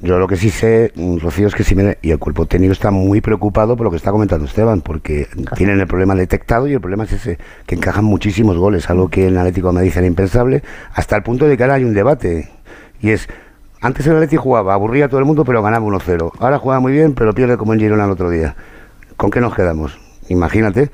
Yo 0.03 0.19
lo 0.19 0.27
que 0.27 0.35
sí 0.35 0.49
sé, 0.49 0.91
mm, 0.95 1.19
Rocío, 1.19 1.47
es 1.47 1.55
que 1.55 1.63
Simeone 1.63 1.97
y 2.01 2.11
el 2.11 2.19
cuerpo 2.19 2.45
técnico 2.45 2.73
está 2.73 2.91
muy 2.91 3.21
preocupado 3.21 3.77
por 3.77 3.85
lo 3.85 3.89
que 3.89 3.95
está 3.95 4.11
comentando 4.11 4.45
Esteban, 4.45 4.81
porque 4.81 5.29
tienen 5.55 5.79
el 5.79 5.87
problema 5.87 6.13
detectado 6.13 6.67
y 6.67 6.73
el 6.73 6.81
problema 6.81 7.05
es 7.05 7.13
ese, 7.13 7.37
que 7.65 7.75
encajan 7.75 8.03
muchísimos 8.03 8.57
goles, 8.57 8.89
algo 8.89 9.07
que 9.07 9.27
en 9.27 9.37
Atlético 9.37 9.67
de 9.67 9.75
Madrid 9.75 9.93
era 9.95 10.05
impensable, 10.05 10.61
hasta 10.93 11.15
el 11.15 11.23
punto 11.23 11.47
de 11.47 11.55
que 11.55 11.63
ahora 11.63 11.75
hay 11.75 11.85
un 11.85 11.93
debate, 11.93 12.49
y 12.99 13.11
es, 13.11 13.29
antes 13.79 14.05
el 14.05 14.15
Atlético 14.15 14.41
jugaba, 14.41 14.73
aburría 14.73 15.05
a 15.05 15.07
todo 15.07 15.21
el 15.21 15.25
mundo, 15.25 15.45
pero 15.45 15.63
ganaba 15.63 15.85
1-0, 15.85 16.33
ahora 16.37 16.59
juega 16.59 16.81
muy 16.81 16.91
bien, 16.91 17.13
pero 17.13 17.33
pierde 17.33 17.55
como 17.55 17.73
en 17.73 17.79
Girona 17.79 18.03
el 18.03 18.11
otro 18.11 18.29
día. 18.29 18.57
¿Con 19.15 19.31
qué 19.31 19.39
nos 19.39 19.55
quedamos? 19.55 19.97
Imagínate. 20.27 20.91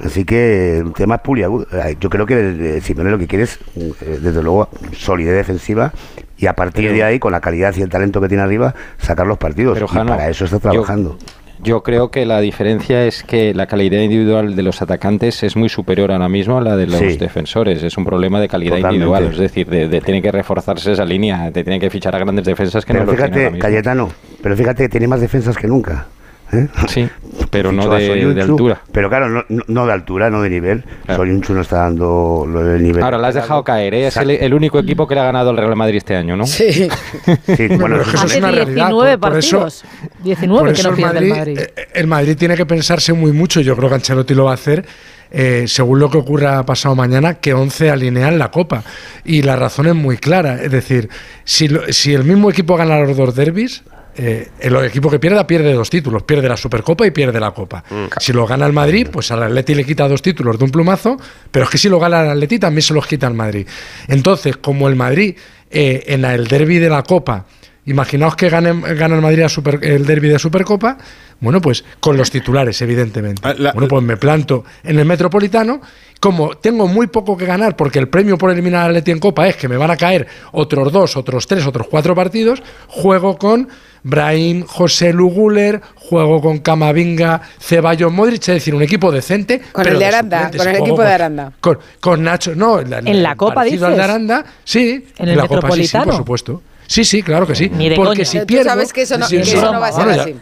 Así 0.00 0.24
que 0.24 0.78
el 0.78 0.92
tema 0.92 1.16
es 1.16 1.20
puliagudo. 1.20 1.66
Eh, 1.72 1.96
Yo 2.00 2.10
creo 2.10 2.26
que 2.26 2.76
eh, 2.76 2.80
Simeone 2.80 3.10
lo 3.10 3.18
que 3.18 3.26
quiere 3.26 3.44
es, 3.44 3.58
eh, 3.76 4.18
desde 4.20 4.42
luego, 4.42 4.68
solidez 4.92 5.34
defensiva 5.34 5.92
y 6.36 6.46
a 6.46 6.54
partir 6.54 6.84
Pero- 6.86 6.94
de 6.96 7.04
ahí, 7.04 7.18
con 7.18 7.32
la 7.32 7.40
calidad 7.40 7.74
y 7.76 7.82
el 7.82 7.88
talento 7.88 8.20
que 8.20 8.28
tiene 8.28 8.42
arriba, 8.42 8.74
sacar 8.98 9.26
los 9.26 9.38
partidos. 9.38 9.74
Pero, 9.74 9.86
y 9.86 9.88
Jano, 9.94 10.10
para 10.10 10.28
eso 10.28 10.44
está 10.44 10.58
trabajando. 10.58 11.16
Yo 11.62 11.82
creo 11.82 12.10
que 12.10 12.26
la 12.26 12.40
diferencia 12.40 13.06
es 13.06 13.22
que 13.22 13.54
la 13.54 13.66
calidad 13.66 14.00
individual 14.00 14.54
de 14.54 14.62
los 14.62 14.82
atacantes 14.82 15.42
es 15.44 15.56
muy 15.56 15.70
superior 15.70 16.10
ahora 16.12 16.28
mismo 16.28 16.58
a 16.58 16.60
la 16.60 16.76
de 16.76 16.86
los 16.88 16.98
Sí. 16.98 17.16
defensores. 17.16 17.82
Es 17.82 17.96
un 17.96 18.04
problema 18.04 18.38
de 18.40 18.48
calidad 18.48 18.76
Totalmente. 18.76 18.96
individual. 19.06 19.32
Es 19.32 19.38
decir, 19.38 19.66
de, 19.68 19.88
de- 19.88 20.00
tiene 20.02 20.20
que 20.20 20.30
reforzarse 20.32 20.92
esa 20.92 21.04
línea, 21.06 21.50
de 21.50 21.62
tiene 21.64 21.78
que 21.80 21.88
fichar 21.88 22.14
a 22.16 22.18
grandes 22.18 22.44
defensas 22.44 22.84
que 22.84 22.92
pero 22.92 23.06
no 23.06 23.12
lo 23.12 23.16
tiene 23.16 23.28
fíjate, 23.28 23.40
ahora 23.44 23.50
mismo. 23.52 23.62
Cayetano, 23.62 24.10
pero 24.42 24.56
fíjate 24.56 24.88
tiene 24.90 25.06
más 25.08 25.20
defensas 25.20 25.56
que 25.56 25.66
nunca. 25.68 26.06
¿Eh? 26.54 26.68
Sí, 26.88 27.08
pero 27.50 27.72
no 27.72 27.82
Fichó 27.82 27.92
a 27.94 27.98
de, 27.98 28.40
altura. 28.42 28.80
Pero 28.92 29.08
claro, 29.08 29.28
no, 29.28 29.44
no- 29.48 29.62
no 29.66 29.86
de 29.86 29.92
altura, 29.92 30.30
no 30.30 30.40
de 30.42 30.50
nivel. 30.50 30.84
Soyuncu 31.06 31.52
no 31.52 31.60
está 31.62 31.78
dando 31.78 32.46
lo 32.48 32.62
del 32.64 32.82
nivel. 32.82 33.02
Ahora 33.02 33.18
la 33.18 33.28
has 33.28 33.34
dejado 33.34 33.62
caer, 33.64 33.94
¿eh? 33.94 34.06
es 34.06 34.16
el, 34.16 34.30
el 34.30 34.54
único 34.54 34.78
equipo 34.78 35.06
que 35.06 35.14
le 35.14 35.20
ha 35.20 35.24
ganado 35.24 35.50
al 35.50 35.56
Real 35.56 35.76
Madrid 35.76 35.96
este 35.98 36.14
año, 36.16 36.36
¿no? 36.36 36.46
Sí. 36.46 36.70
Sí, 36.72 37.68
bueno, 37.78 38.00
es 38.00 38.08
eso 38.08 38.16
es 38.16 38.22
Hace 38.24 38.38
una 38.38 38.50
realidad. 38.50 38.86
19 38.88 39.18
por- 39.18 39.30
por 39.30 39.38
eso- 39.38 39.58
partidos. 39.60 39.84
19 40.22 40.66
Por 40.68 40.76
que 40.76 40.82
no 40.82 40.88
el 40.94 41.00
Madrid, 41.00 41.22
el 41.32 41.36
Madrid. 41.38 41.58
eh, 41.58 41.74
el 41.94 42.06
Madrid 42.06 42.36
tiene 42.36 42.54
que 42.56 42.66
pensarse 42.66 43.12
muy 43.12 43.32
mucho, 43.32 43.60
yo 43.60 43.76
creo 43.76 43.88
que 43.88 43.94
Ancelotti 43.96 44.34
lo 44.34 44.44
va 44.44 44.52
a 44.52 44.54
hacer, 44.54 44.84
eh, 45.30 45.64
según 45.66 45.98
lo 45.98 46.08
que 46.10 46.18
ocurra 46.18 46.64
pasado 46.64 46.94
mañana, 46.94 47.34
que 47.34 47.52
11 47.54 47.90
alinean 47.90 48.38
la 48.38 48.50
Copa. 48.50 48.84
Y 49.24 49.42
la 49.42 49.56
razón 49.56 49.86
es 49.88 49.94
muy 49.94 50.16
clara, 50.16 50.62
es 50.62 50.70
decir, 50.70 51.08
si, 51.44 51.68
lo- 51.68 51.92
si 51.92 52.14
el 52.14 52.24
mismo 52.24 52.50
equipo 52.50 52.76
gana 52.76 52.98
los 53.00 53.16
dos 53.16 53.34
derbis, 53.34 53.82
eh, 54.16 54.48
el 54.60 54.76
equipo 54.84 55.10
que 55.10 55.18
pierda 55.18 55.46
pierde 55.46 55.72
dos 55.72 55.90
títulos, 55.90 56.22
pierde 56.22 56.48
la 56.48 56.56
Supercopa 56.56 57.06
y 57.06 57.10
pierde 57.10 57.40
la 57.40 57.50
Copa. 57.52 57.82
Si 58.20 58.32
lo 58.32 58.46
gana 58.46 58.66
el 58.66 58.72
Madrid, 58.72 59.08
pues 59.12 59.30
al 59.30 59.42
Atleti 59.42 59.74
le 59.74 59.84
quita 59.84 60.06
dos 60.08 60.22
títulos 60.22 60.58
de 60.58 60.64
un 60.64 60.70
plumazo, 60.70 61.16
pero 61.50 61.64
es 61.64 61.70
que 61.70 61.78
si 61.78 61.88
lo 61.88 61.98
gana 61.98 62.22
el 62.22 62.30
Atleti 62.30 62.58
también 62.58 62.82
se 62.82 62.94
los 62.94 63.06
quita 63.06 63.26
el 63.26 63.34
Madrid. 63.34 63.66
Entonces, 64.08 64.56
como 64.58 64.88
el 64.88 64.96
Madrid 64.96 65.36
eh, 65.70 66.04
en 66.08 66.24
el 66.24 66.46
derby 66.46 66.78
de 66.78 66.88
la 66.88 67.02
Copa 67.02 67.46
Imaginaos 67.86 68.34
que 68.34 68.48
gane, 68.48 68.72
gana 68.94 69.14
el 69.16 69.20
Madrid 69.20 69.42
a 69.42 69.48
Super- 69.50 69.78
el 69.84 70.06
derby 70.06 70.28
de 70.28 70.38
Supercopa, 70.38 70.96
bueno, 71.40 71.60
pues 71.60 71.84
con 72.00 72.16
los 72.16 72.30
titulares, 72.30 72.80
evidentemente. 72.80 73.42
bueno, 73.74 73.88
pues 73.88 74.02
me 74.02 74.16
planto 74.16 74.64
en 74.82 74.98
el 74.98 75.04
Metropolitano. 75.04 75.82
Como 76.24 76.54
tengo 76.56 76.88
muy 76.88 77.06
poco 77.08 77.36
que 77.36 77.44
ganar, 77.44 77.76
porque 77.76 77.98
el 77.98 78.08
premio 78.08 78.38
por 78.38 78.50
eliminar 78.50 78.84
al 78.84 78.92
Atleti 78.92 79.10
en 79.10 79.18
Copa 79.18 79.46
es 79.46 79.56
que 79.56 79.68
me 79.68 79.76
van 79.76 79.90
a 79.90 79.96
caer 79.98 80.26
otros 80.52 80.90
dos, 80.90 81.18
otros 81.18 81.46
tres, 81.46 81.66
otros 81.66 81.86
cuatro 81.86 82.14
partidos, 82.14 82.62
juego 82.88 83.36
con 83.36 83.68
Brahim, 84.02 84.64
José 84.66 85.12
Luguler, 85.12 85.82
juego 85.96 86.40
con 86.40 86.60
Camavinga, 86.60 87.42
Ceballos, 87.60 88.10
Modric, 88.10 88.40
es 88.40 88.46
decir, 88.54 88.74
un 88.74 88.80
equipo 88.80 89.12
decente. 89.12 89.60
Con 89.70 89.84
pero 89.84 89.96
el 89.96 89.98
de 89.98 90.06
Aranda, 90.06 90.50
con 90.56 90.66
el 90.66 90.76
equipo 90.76 91.02
de 91.02 91.12
Aranda. 91.12 91.52
Con, 91.60 91.78
con 92.00 92.22
Nacho, 92.22 92.54
no. 92.54 92.80
¿En 92.80 93.22
la 93.22 93.36
Copa, 93.36 93.56
parecido 93.56 93.84
al 93.84 93.92
de 93.92 93.98
dices? 93.98 94.10
Aranda, 94.10 94.44
sí. 94.64 95.04
¿En 95.18 95.28
el 95.28 95.36
la 95.36 95.46
Copa, 95.46 95.70
sí, 95.72 95.86
sí, 95.86 95.98
por 96.02 96.16
supuesto. 96.16 96.62
Sí, 96.86 97.04
sí, 97.04 97.22
claro 97.22 97.46
que 97.46 97.54
sí. 97.54 97.68
Ni 97.68 97.90
de 97.90 97.96
Porque 97.96 98.12
coña. 98.16 98.24
si 98.24 98.38
tú 98.40 98.46
pierdo, 98.46 98.70
sabes 98.70 98.94
que 98.94 99.02
eso 99.02 99.18
no- 99.18 99.26
sí, 99.26 99.36
que 99.36 99.44
sí. 99.44 99.56
eso 99.58 99.70
no 99.70 99.78
va 99.78 99.88
a 99.88 99.92
ser 99.92 100.04
Bueno, 100.04 100.16
ya- 100.16 100.22
así. 100.22 100.36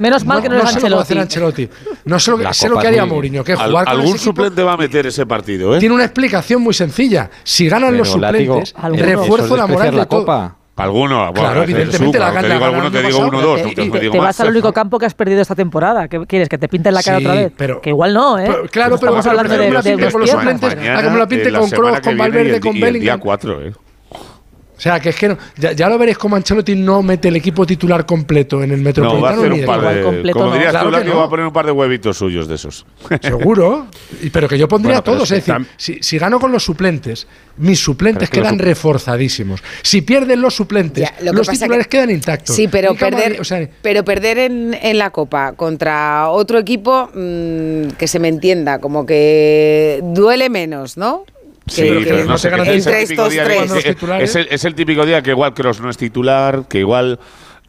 Menos 0.00 0.24
mal 0.24 0.42
que 0.42 0.48
no, 0.48 0.56
es 0.56 0.82
lo 0.82 0.96
va 0.96 1.00
a 1.00 1.02
hacer 1.04 1.18
Ancelotti. 1.18 1.62
Ancelotti. 1.64 1.70
No 2.06 2.18
sé 2.18 2.30
lo 2.32 2.52
sé 2.52 2.68
lo 2.68 2.74
que 2.76 2.80
es 2.80 2.88
haría 2.88 3.04
Mourinho, 3.06 3.44
que 3.44 3.52
es 3.52 3.60
Al- 3.60 3.70
jugar 3.70 3.84
con 3.84 3.90
algún 3.92 4.06
ese 4.06 4.16
equipo. 4.16 4.30
suplente 4.30 4.62
va 4.64 4.72
a 4.72 4.76
meter 4.76 5.06
ese 5.06 5.26
partido, 5.26 5.76
¿eh? 5.76 5.78
Tiene 5.78 5.94
una 5.94 6.04
explicación 6.04 6.62
muy 6.62 6.74
sencilla. 6.74 7.30
Si 7.44 7.68
ganan 7.68 7.96
los 7.96 8.08
Pero, 8.08 8.20
Látigo, 8.20 8.54
suplentes, 8.54 8.74
¿alguno? 8.82 9.04
refuerzo 9.04 9.44
¿Eso 9.46 9.54
es 9.54 9.60
la 9.60 9.66
moral 9.66 9.90
de 9.92 9.96
la 9.98 10.06
todo. 10.06 10.20
Copa? 10.20 10.56
Alguno, 10.76 11.16
bueno, 11.18 11.32
Claro, 11.34 11.60
hacer 11.60 11.70
evidentemente 11.70 12.18
la 12.18 12.30
gana- 12.30 12.48
te 12.48 12.54
digo 12.54 12.64
alguno, 12.64 12.90
te 12.90 13.02
digo 13.02 13.18
uno 13.18 13.40
dos, 13.42 13.60
no 13.62 13.64
te, 13.74 13.84
Y 13.84 13.90
te 13.90 14.00
digo 14.00 14.12
te 14.12 14.18
más. 14.18 14.26
vas 14.28 14.40
al 14.40 14.48
único 14.48 14.72
campo 14.72 14.98
que 14.98 15.04
has 15.04 15.12
perdido 15.12 15.42
esta 15.42 15.54
temporada. 15.54 16.08
¿Qué 16.08 16.24
quieres? 16.26 16.48
¿Que 16.48 16.56
te 16.56 16.68
pinten 16.68 16.94
la 16.94 17.02
cara 17.02 17.18
Sí, 17.18 17.24
otra 17.26 17.34
vez? 17.38 17.52
pero- 17.54 17.80
que 17.82 17.90
igual 17.90 18.14
no, 18.14 18.38
¿eh? 18.38 18.44
Pero, 18.46 18.62
claro, 18.68 18.96
pero, 18.98 19.12
pero 19.20 19.30
hablando 19.30 19.52
de, 19.58 19.70
de 19.70 19.82
pinte 19.82 20.02
dos 20.04 20.12
con 20.12 20.20
los 20.22 20.30
suplentes 20.30 20.72
a 20.72 20.76
que 21.02 21.10
me 21.10 21.26
pinte 21.26 21.48
eh, 21.48 21.50
la 21.50 21.58
con 21.58 21.68
que 21.68 22.00
con 22.00 22.14
y 22.14 22.16
Valverde, 22.16 22.60
con 22.60 22.70
y 22.76 22.76
el 22.76 22.80
día 22.80 22.92
Bellingham. 22.92 23.20
4, 23.20 23.60
¿eh? 23.66 23.72
O 24.80 24.82
sea, 24.82 24.98
que 24.98 25.10
es 25.10 25.16
que 25.16 25.28
no- 25.28 25.36
ya, 25.58 25.72
ya 25.72 25.90
lo 25.90 25.98
veréis 25.98 26.16
como 26.16 26.36
Ancelotti 26.36 26.74
no 26.74 27.02
mete 27.02 27.28
el 27.28 27.36
equipo 27.36 27.66
titular 27.66 28.06
completo 28.06 28.62
en 28.62 28.70
el 28.72 28.78
No, 28.78 28.84
Metropolitano. 28.84 29.22
va 29.22 29.28
a 29.28 29.32
hacer 29.34 29.52
un 29.52 29.66
par 29.66 29.80
de. 30.24 30.32
Como 30.32 30.52
dirías 30.54 30.70
Claro 30.70 30.86
tú, 30.86 30.92
que 30.94 30.98
Laki, 31.00 31.10
no. 31.10 31.18
va 31.18 31.24
a 31.24 31.28
poner 31.28 31.44
un 31.46 31.52
par 31.52 31.66
de 31.66 31.72
huevitos 31.72 32.16
suyos 32.16 32.48
de 32.48 32.54
esos. 32.54 32.86
Seguro. 33.20 33.88
Y- 34.22 34.30
Pero 34.30 34.48
que 34.48 34.56
yo 34.56 34.66
pondría 34.68 35.02
Bueno, 35.02 35.18
todos. 35.18 35.30
es 35.32 35.44
decir, 35.44 35.66
si, 35.76 35.98
si 36.02 36.16
gano 36.16 36.40
con 36.40 36.50
los 36.50 36.64
suplentes, 36.64 37.26
mis 37.58 37.78
suplentes 37.78 38.22
es 38.24 38.30
que 38.30 38.40
quedan 38.40 38.58
reforzadísimos. 38.58 39.62
Si 39.82 40.00
pierden 40.00 40.40
los 40.40 40.54
suplentes, 40.54 41.04
Ya, 41.04 41.14
lo 41.26 41.32
que 41.32 41.36
los 41.36 41.48
titulares 41.48 41.86
que- 41.86 41.98
quedan 41.98 42.10
intactos. 42.10 42.56
Sí, 42.56 42.66
pero 42.66 42.94
perder, 42.94 43.38
o 43.38 43.44
sea, 43.44 43.68
pero 43.82 44.02
perder 44.02 44.38
en, 44.38 44.72
en 44.80 44.96
la 44.96 45.10
Copa 45.10 45.52
contra 45.52 46.30
otro 46.30 46.58
equipo 46.58 47.10
mm, 47.14 47.88
que 47.98 48.06
se 48.08 48.18
me 48.18 48.28
entienda, 48.28 48.78
como 48.78 49.04
que 49.04 50.00
duele 50.02 50.48
menos, 50.48 50.96
¿no? 50.96 51.24
Sí, 51.70 51.82
Que- 51.82 52.00
pero 52.04 52.24
no 52.24 52.36
sé, 52.36 52.50
que 52.50 52.76
es 52.76 52.86
es, 54.20 54.36
el, 54.36 54.48
es 54.50 54.64
el 54.64 54.74
típico 54.74 55.06
día 55.06 55.22
que 55.22 55.30
igual 55.30 55.54
Kroos 55.54 55.80
no 55.80 55.88
es 55.88 55.96
titular, 55.96 56.64
que 56.68 56.78
igual 56.80 57.18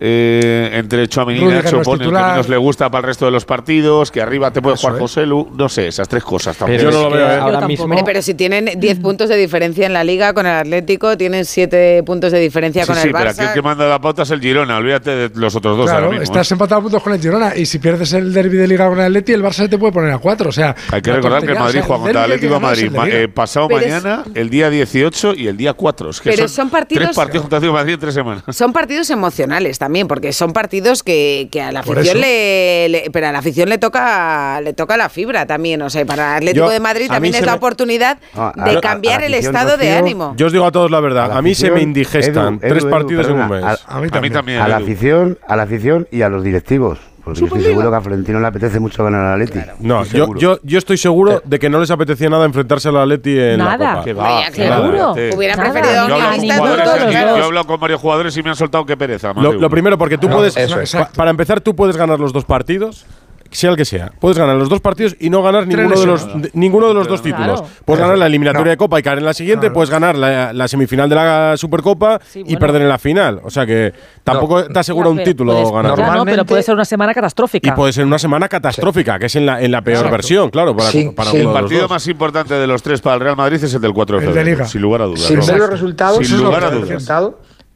eh, 0.04 0.72
entre 0.74 1.08
Chouameni 1.08 1.40
y 1.42 1.46
Nacho 1.46 1.76
no 1.76 1.82
es 1.84 1.88
pone 1.88 2.04
el 2.06 2.10
que 2.10 2.16
menos 2.18 2.50
le 2.50 2.58
gusta 2.58 2.90
para 2.90 3.02
el 3.02 3.06
resto 3.06 3.26
de 3.26 3.32
los 3.32 3.46
partidos, 3.46 4.10
que 4.10 4.20
arriba 4.20 4.50
te 4.52 4.60
puede 4.60 4.76
jugar 4.76 4.98
José 4.98 5.28
Lu, 5.28 5.48
no 5.56 5.70
sé, 5.70 5.88
esas 5.90 6.08
tres 6.10 6.24
cosas 6.24 6.58
tampoco. 6.58 6.76
Pero 6.78 6.90
Yo 6.92 6.98
no 6.98 6.98
es 6.98 7.04
lo 7.06 7.12
que 7.12 7.18
veo, 7.24 7.28
¿eh? 7.32 7.38
ahora 7.40 7.58
Hombre, 7.60 7.68
mismo- 7.78 8.04
pero 8.06 8.22
si 8.24 8.34
tienen 8.34 8.80
10 8.80 9.00
puntos 9.00 9.30
de 9.30 9.38
diferencia 9.38 9.86
en 9.86 9.94
la 9.94 10.04
Liga 10.04 10.34
con 10.34 10.48
el 10.48 10.54
Atlético, 10.54 11.16
tienen 11.18 11.46
7 11.46 12.02
puntos 12.04 12.32
de 12.32 12.40
diferencia 12.40 12.82
Sí, 12.84 12.88
con 12.88 12.96
sí, 12.98 13.08
el 13.10 13.14
pero 13.14 13.30
aquí 13.30 13.42
el 13.42 13.48
Barça. 13.48 13.54
que 13.54 13.62
manda 13.62 13.88
la 13.88 14.02
pauta 14.02 14.24
es 14.24 14.32
el 14.32 14.42
Girona, 14.42 14.78
olvídate 14.78 15.12
de 15.12 15.32
los 15.36 15.56
otros 15.56 15.78
dos 15.78 15.86
Claro, 15.86 16.06
ahora 16.08 16.20
mismo. 16.20 16.24
estás 16.24 16.50
¿eh? 16.50 16.56
empatado 16.56 16.80
a 16.80 16.82
puntos 16.84 17.04
con 17.04 17.14
el 17.14 17.22
Girona 17.22 17.56
y 17.56 17.68
si 17.68 17.78
pierdes 17.78 18.12
el 18.14 18.34
derby 18.34 18.58
de 18.58 18.68
Liga 18.68 18.88
con 18.90 19.00
el 19.00 19.06
Atleti, 19.06 19.34
el 19.34 19.44
Barça 19.44 19.54
se 19.54 19.70
te 19.70 19.78
puede 19.78 19.94
poner 19.94 20.12
a 20.12 20.18
cuatro. 20.18 20.50
O 20.50 20.52
sea, 20.52 20.76
Hay 20.92 21.02
que 21.04 21.12
recordar 21.14 21.44
que 21.46 21.52
el. 21.52 21.60
Madrid 21.60 21.82
O 21.82 21.84
sea, 21.84 21.84
juega 21.84 22.02
contra 22.04 22.26
el 22.26 22.32
Atlético 22.32 22.56
es 22.56 22.62
Madrid 22.62 22.92
ma- 22.92 23.08
eh, 23.08 23.28
pasado 23.28 23.68
Pero 23.68 23.82
es- 23.82 23.88
mañana, 24.04 24.24
el 24.34 24.50
día 24.50 24.70
18 24.72 25.34
y 25.36 25.48
el 25.48 25.58
día 25.58 25.74
4. 25.74 26.10
Es 26.10 26.20
que 26.22 26.32
Pero 26.32 26.48
son, 26.48 26.50
son 26.50 26.70
partidos- 26.72 27.04
tres 27.06 27.16
partidos 27.16 27.44
contra 27.44 27.58
el 27.58 27.60
Atlético 27.60 27.74
de 27.78 27.80
Madrid 27.84 27.94
en 27.94 28.00
tres 28.00 28.14
semanas. 28.16 28.44
Son 28.50 28.74
partidos 28.74 29.10
emocionales 29.12 29.78
también, 29.78 29.91
porque 30.08 30.34
son 30.34 30.54
partidos 30.54 31.04
que, 31.04 31.48
que 31.52 31.62
a 31.62 31.72
la 31.72 31.82
afición 31.82 32.20
le, 32.20 32.88
le- 32.90 33.10
pero 33.12 33.28
a 33.28 33.32
la 33.32 33.40
afición 33.40 33.70
le 33.70 33.78
toca 33.78 34.60
le 34.62 34.74
toca 34.74 34.98
la 34.98 35.10
fibra 35.10 35.46
también, 35.46 35.82
o 35.82 35.90
sea, 35.90 36.06
para 36.06 36.32
el 36.32 36.38
Atlético 36.38 36.66
Yo- 36.68 36.72
de 36.72 36.80
Madrid 36.80 37.08
también 37.10 37.36
es 37.36 37.42
la 37.46 37.52
me- 37.54 37.58
oportunidad 37.58 38.18
Ah, 38.36 38.54
a- 38.58 38.64
de 38.70 38.76
a- 38.76 38.78
a 38.78 38.82
cambiar 38.82 39.24
el 39.24 39.34
estado 39.34 39.78
de 39.78 39.92
ánimo. 39.92 40.34
Yo 40.38 40.48
os 40.48 40.52
digo 40.54 40.66
a 40.66 40.72
todos 40.72 40.90
la 40.92 41.00
verdad, 41.00 41.26
A 41.26 41.28
la 41.30 41.38
a 41.38 41.42
mí 41.42 41.54
se 41.56 41.70
me 41.72 41.82
indigestan 41.82 42.56
Edu, 42.56 42.60
tres 42.70 42.84
Edu, 42.84 42.90
partidos 42.90 43.28
en 43.28 43.34
un 43.34 43.50
mes. 43.50 43.64
A, 43.64 43.78
A 43.88 44.00
mí 44.02 44.10
también, 44.30 44.60
a 44.60 44.68
la 44.68 44.78
afición, 44.78 45.38
a 45.48 45.56
la 45.56 45.64
afición 45.64 46.08
y 46.12 46.22
a 46.22 46.30
los 46.30 46.44
directivos. 46.44 47.00
Porque 47.24 47.40
yo 47.40 47.46
estoy 47.46 47.64
seguro 47.64 47.90
que 47.92 47.96
a 47.96 48.02
Florentino 48.02 48.40
le 48.40 48.48
apetece 48.48 48.80
mucho 48.80 49.04
ganar 49.04 49.26
al 49.26 49.42
Atleti. 49.42 49.60
No, 49.80 50.02
Estoy 50.02 50.18
yo, 50.18 50.24
seguro. 50.26 50.40
yo, 50.40 50.60
yo 50.64 50.78
estoy 50.78 50.98
seguro 50.98 51.42
de 51.46 51.60
que 51.60 51.70
no 51.70 51.80
les 51.80 51.92
apetecía 51.92 52.30
nada 52.30 52.46
enfrentarse 52.46 52.90
al 52.90 52.98
Atleti 52.98 53.38
en 53.38 53.58
Nada. 53.60 53.78
la 53.78 53.90
Copa. 53.94 54.04
Que 54.04 54.14
va, 54.14 54.24
va, 54.32 54.52
seguro. 54.52 55.14
Hubieran 55.38 55.58
Nada, 55.58 55.72
preferido 55.72 56.02
a 56.04 56.08
Yo 56.08 56.16
he 56.18 56.22
hablado 56.22 56.48
con 56.48 56.58
jugadores 56.58 57.56
yo 57.56 57.66
con 57.68 57.80
varios 57.80 58.02
jugadores 58.02 58.38
y 58.38 58.44
me 58.44 58.50
han 58.50 58.56
soltado 58.56 58.86
que 58.86 58.98
pereza. 58.98 59.34
Lo, 59.34 59.70
primero, 59.70 59.98
porque 59.98 60.18
tú 60.18 60.28
No, 60.28 60.38
puedes. 60.38 60.58
eso 60.58 61.08
para 61.16 61.30
empezar, 61.32 61.62
tú 61.62 61.76
puedes 61.76 61.96
ganar 61.98 62.20
los 62.20 62.34
dos 62.34 62.46
partidos. 62.46 63.06
Sea 63.52 63.70
el 63.72 63.76
que 63.76 63.84
sea, 63.86 64.12
puedes 64.20 64.38
ganar 64.38 64.56
los 64.56 64.70
dos 64.70 64.80
partidos 64.80 65.16
y 65.20 65.30
no 65.30 65.44
ganar 65.44 65.68
ninguno 65.68 66.00
de 66.00 66.06
los 66.06 66.42
de- 66.42 66.52
ninguno 66.54 66.88
de 66.88 66.94
los 66.94 67.08
dos 67.08 67.22
títulos. 67.22 67.60
Claro. 67.62 67.76
Puedes 67.84 68.02
ganar 68.02 68.18
la 68.18 68.26
eliminatoria 68.28 68.72
de 68.72 68.78
Copa 68.78 68.98
y 69.00 69.04
caer 69.04 69.18
en 69.18 69.26
la 69.26 69.34
siguiente, 69.34 69.70
puedes 69.72 69.90
ganar 69.90 70.18
la, 70.18 70.54
la 70.54 70.68
semifinal 70.70 71.10
de 71.10 71.16
la 71.16 71.54
Supercopa 71.58 72.20
y 72.34 72.44
bueno. 72.44 72.60
perder 72.60 72.82
en 72.84 72.90
la 72.90 72.98
final. 72.98 73.42
O 73.44 73.50
sea 73.50 73.66
que 73.66 73.94
tampoco 74.24 74.64
te 74.64 74.80
asegura 74.80 75.08
Ya, 75.08 75.12
un 75.12 75.24
título 75.24 75.52
puedes- 75.54 75.70
ganar. 75.70 75.84
ya 75.84 75.90
no, 75.90 75.96
pero 75.96 76.08
Normalmente- 76.08 76.46
puede 76.46 76.64
ser 76.64 76.76
una 76.76 76.86
semana 76.86 77.14
catastrófica. 77.14 77.68
Y 77.70 77.72
puede 77.74 77.92
ser 77.94 78.06
una 78.06 78.20
semana 78.20 78.48
catastrófica, 78.48 79.20
que 79.20 79.26
es 79.26 79.36
en 79.36 79.46
la, 79.46 79.62
en 79.62 79.70
la 79.72 79.82
peor 79.82 79.98
Exacto. 79.98 80.12
versión, 80.14 80.50
claro, 80.50 80.76
para, 80.76 80.90
Sí, 80.90 81.10
para 81.16 81.32
sí. 81.32 81.38
uno 81.38 81.42
El 81.42 81.48
de 81.48 81.54
los 81.54 81.62
partido 81.62 81.82
dos. 81.82 81.90
más 81.92 82.08
importante 82.08 82.54
de 82.54 82.68
los 82.68 82.82
tres 82.82 83.02
para 83.02 83.16
el 83.16 83.22
Real 83.22 83.36
Madrid 83.36 83.62
es 83.62 83.74
el 83.74 83.82
del 83.82 83.94
4 83.94 84.20
de 84.20 84.26
febrero, 84.28 84.46
Liga. 84.50 84.66
sin 84.66 84.82
lugar 84.82 85.02
a 85.02 85.06
dudas. 85.06 85.22
Sin 85.22 85.40
¿no? 85.40 85.46
ver 85.46 85.58
los 85.58 85.70
resultados, 85.70 86.26
Sin 86.26 86.38
lugar 86.42 86.64
a 86.64 86.70
dudas. 86.72 87.06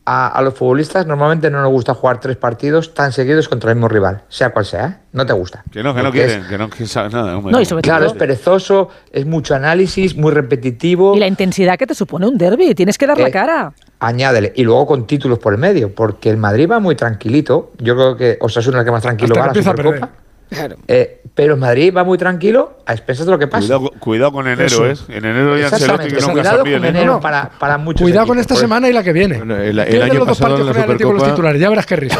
A, 0.07 0.27
a 0.27 0.41
los 0.43 0.53
futbolistas 0.53 1.07
normalmente 1.07 1.49
no 1.49 1.61
nos 1.61 1.71
gusta 1.71 1.93
jugar 1.95 2.19
tres 2.19 2.37
partidos 2.37 2.93
tan 2.93 3.11
seguidos 3.11 3.49
contra 3.49 3.71
el 3.71 3.75
mismo 3.77 3.87
rival, 3.87 4.21
sea 4.29 4.51
cual 4.51 4.63
sea, 4.65 4.85
¿eh? 4.85 4.95
no 5.13 5.25
te 5.25 5.33
gusta. 5.33 5.63
Que 5.71 5.81
no, 5.81 5.95
que 5.95 6.01
no 6.03 6.09
es- 6.09 6.13
quieren, 6.13 6.47
que 6.47 6.57
no 6.59 6.69
quieren 6.69 6.87
saber 6.87 7.13
nada. 7.13 7.37
hombre. 7.37 7.51
No, 7.51 7.59
y 7.59 7.65
sobre 7.65 7.81
Claro, 7.81 8.05
es 8.05 8.13
perezoso, 8.13 8.89
es 9.11 9.25
mucho 9.25 9.55
análisis, 9.55 10.15
muy 10.15 10.31
repetitivo. 10.31 11.15
Y 11.15 11.19
la 11.19 11.27
intensidad 11.27 11.77
que 11.77 11.87
te 11.87 11.95
supone 11.95 12.27
un 12.27 12.37
derby, 12.37 12.75
tienes 12.75 12.97
que 12.97 13.07
dar 13.07 13.17
la 13.19 13.29
Eh, 13.29 13.31
cara. 13.31 13.73
Añádele. 13.99 14.53
Y 14.55 14.63
luego 14.63 14.85
con 14.85 15.07
títulos 15.07 15.39
por 15.39 15.53
el 15.53 15.59
medio, 15.59 15.93
porque 15.95 16.29
el 16.29 16.37
Madrid 16.37 16.69
va 16.69 16.79
muy 16.79 16.95
tranquilito. 16.95 17.71
Yo 17.79 17.95
creo 17.95 18.15
que 18.15 18.37
Osasuna 18.41 18.77
es 18.77 18.81
el 18.81 18.85
que 18.85 18.91
más 18.91 19.01
tranquilo 19.01 19.33
Hasta 19.33 19.39
va 19.39 19.51
a 19.51 19.53
que 19.53 19.61
la 19.61 19.69
a 19.69 19.71
Supercopa. 19.71 20.09
Claro. 20.49 20.75
Eh, 20.87 21.21
pero 21.33 21.55
el 21.55 21.59
Madrid 21.59 21.93
va 21.95 22.03
muy 22.03 22.17
tranquilo 22.17 22.77
a 22.85 22.93
expensas 22.93 23.25
de 23.25 23.31
lo 23.31 23.39
que 23.39 23.47
pasa. 23.47 23.61
Cuidado, 23.77 23.91
cuidado 23.99 24.31
con 24.31 24.47
enero, 24.47 24.65
Eso. 24.65 24.85
¿eh? 25.11 25.17
En 25.17 25.25
enero 25.25 25.57
ya 25.57 25.67
Ancelotti 25.67 26.07
que 26.07 26.21
nunca 26.21 26.31
cuidado 26.33 26.59
con 26.59 26.67
¿eh? 26.67 26.75
enero 26.87 27.19
para, 27.19 27.49
para 27.59 27.77
muchos 27.77 28.01
Cuidado 28.01 28.27
con 28.27 28.37
equipos, 28.37 28.41
esta 28.41 28.53
por 28.53 28.57
eso- 28.59 28.65
semana 28.67 28.89
y 28.89 28.93
la 28.93 29.03
que 29.03 29.11
viene. 29.13 29.37
Bueno, 29.37 29.57
el- 29.57 29.79
el 29.79 30.01
año 30.01 30.13
los 30.19 30.27
dos 30.27 30.37
pasado 30.39 30.55
en 30.57 30.65
partidos 30.65 30.67
la 30.67 30.71
con 30.73 30.77
el 30.77 30.83
Atlético 30.83 31.13
los 31.13 31.21
Supercopa- 31.23 31.31
titulares, 31.35 31.61
ya 31.61 31.69
verás 31.69 31.85
qué 31.85 31.95
risa. 31.95 32.19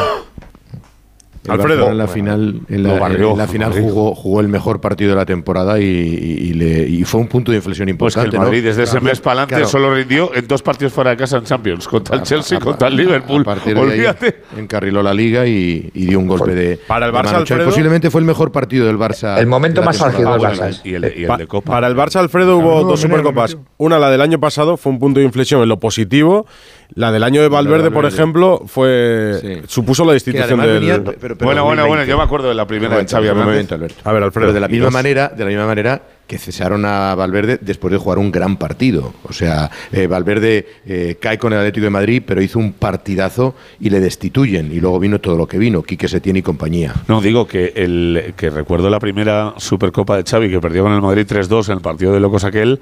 El 1.46 1.60
Alfredo. 1.60 1.90
En 1.90 1.98
la 1.98 2.06
final, 2.08 2.60
en 2.68 2.82
la, 2.82 2.94
Lo 2.94 3.00
barrió, 3.00 3.30
en 3.32 3.38
la 3.38 3.46
final 3.46 3.72
jugó, 3.72 4.14
jugó 4.14 4.40
el 4.40 4.48
mejor 4.48 4.80
partido 4.80 5.10
de 5.10 5.16
la 5.16 5.26
temporada 5.26 5.80
y, 5.80 5.84
y- 5.84 5.86
y 5.86 6.52
le- 6.54 6.88
y 6.88 7.04
fue 7.04 7.20
un 7.20 7.28
punto 7.28 7.50
de 7.52 7.56
inflexión 7.58 7.86
Pues 7.96 8.14
que 8.14 8.20
el 8.20 8.26
importante. 8.26 8.36
¿no? 8.36 8.42
Madrid 8.44 8.64
desde 8.64 8.82
ese 8.84 8.92
Claro, 8.92 9.04
mes 9.06 9.20
para 9.20 9.32
adelante 9.32 9.54
claro. 9.54 9.68
solo 9.68 9.94
rindió 9.94 10.34
en 10.34 10.46
dos 10.48 10.62
partidos 10.62 10.92
fuera 10.92 11.10
de 11.10 11.16
casa 11.16 11.36
en 11.38 11.44
Champions, 11.44 11.86
contra 11.88 12.16
el 12.16 12.22
Chelsea 12.22 12.58
y 12.58 12.60
contra 12.60 12.88
el 12.88 12.96
Liverpool. 12.96 13.42
A 13.42 13.44
partir 13.44 13.74
de 13.74 13.80
ahí 13.80 13.86
Olvídate. 13.88 14.42
encarriló 14.56 15.02
la 15.02 15.14
liga 15.14 15.46
y, 15.46 15.90
y 15.94 16.06
dio 16.06 16.18
un 16.18 16.26
golpe 16.26 16.54
de. 16.54 16.76
Para 16.86 17.06
el 17.06 17.12
Barça. 17.12 17.34
Alfredo- 17.36 17.64
Posiblemente 17.66 18.10
fue 18.10 18.20
el 18.20 18.26
mejor 18.26 18.50
partido 18.52 18.86
del 18.86 18.98
Barça. 18.98 19.38
El 19.38 19.46
momento 19.46 19.82
más 19.82 20.00
álgido 20.02 20.32
del 20.32 20.40
Barça. 20.40 20.58
bueno, 20.58 20.76
y 20.84 20.94
el, 20.94 21.12
y 21.16 21.22
el 21.22 21.26
Pa- 21.28 21.36
de 21.36 21.46
Copa. 21.46 21.72
Para 21.72 21.86
el 21.86 21.94
Barça, 21.96 22.16
Alfredo, 22.20 22.56
hubo 22.58 22.82
dos 22.84 23.00
supercopas. 23.00 23.56
Una, 23.78 23.98
la 23.98 24.10
del 24.10 24.20
año 24.20 24.40
pasado, 24.40 24.76
fue 24.76 24.92
un 24.92 24.98
punto 24.98 25.20
de 25.20 25.26
inflexión 25.26 25.62
en 25.62 25.68
lo 25.68 25.78
positivo. 25.78 26.46
La 26.94 27.10
del 27.12 27.22
año 27.24 27.42
de 27.42 27.48
Valverde, 27.48 27.90
por 27.90 28.06
ejemplo, 28.06 28.62
fue 28.66 29.38
Sí. 29.40 29.62
supuso 29.66 30.04
la 30.04 30.12
destitución 30.12 30.60
del. 30.60 30.80
venía- 30.80 31.02
pero- 31.04 31.18
pero 31.18 31.34
bueno, 31.40 31.64
bueno, 31.64 31.82
2020. 31.82 31.88
bueno, 31.88 32.04
yo 32.04 32.16
me 32.16 32.22
acuerdo 32.22 32.48
de 32.48 32.54
la 32.54 32.66
primera 32.66 32.96
de 32.96 33.06
Xavi 33.06 33.26
Hernández. 33.26 33.70
A 34.04 34.12
ver, 34.12 34.22
Alfredo. 34.22 34.46
Pero 34.46 34.52
de 34.52 34.60
la 34.60 34.68
misma 34.68 34.90
manera, 34.90 35.28
de 35.28 35.44
la 35.44 35.48
misma 35.50 35.66
manera 35.66 36.02
que 36.26 36.38
cesaron 36.38 36.84
a 36.84 37.14
Valverde 37.14 37.58
después 37.60 37.92
de 37.92 37.98
jugar 37.98 38.18
un 38.18 38.32
gran 38.32 38.56
partido. 38.56 39.14
O 39.24 39.32
sea, 39.32 39.70
eh, 39.92 40.06
Valverde 40.08 40.66
eh, 40.86 41.16
cae 41.20 41.38
con 41.38 41.52
el 41.52 41.58
Atlético 41.60 41.84
de 41.84 41.90
Madrid, 41.90 42.22
pero 42.26 42.40
hizo 42.42 42.58
un 42.58 42.72
partidazo 42.72 43.54
y 43.80 43.90
le 43.90 44.00
destituyen. 44.00 44.72
Y 44.72 44.80
luego 44.80 44.98
vino 44.98 45.20
todo 45.20 45.36
lo 45.36 45.46
que 45.46 45.58
vino, 45.58 45.82
Quique 45.82 46.08
Setién 46.08 46.36
y 46.36 46.42
compañía. 46.42 46.94
No, 47.08 47.20
digo 47.20 47.46
que 47.46 47.72
el 47.76 48.34
que 48.36 48.50
recuerdo 48.50 48.90
la 48.90 48.98
primera 48.98 49.54
Supercopa 49.58 50.16
de 50.16 50.24
Xavi 50.24 50.50
que 50.50 50.60
perdió 50.60 50.82
con 50.82 50.92
el 50.92 51.00
Madrid 51.02 51.26
3-2 51.28 51.68
en 51.68 51.74
el 51.76 51.80
partido 51.80 52.12
de 52.12 52.20
locos 52.20 52.42
aquel 52.44 52.80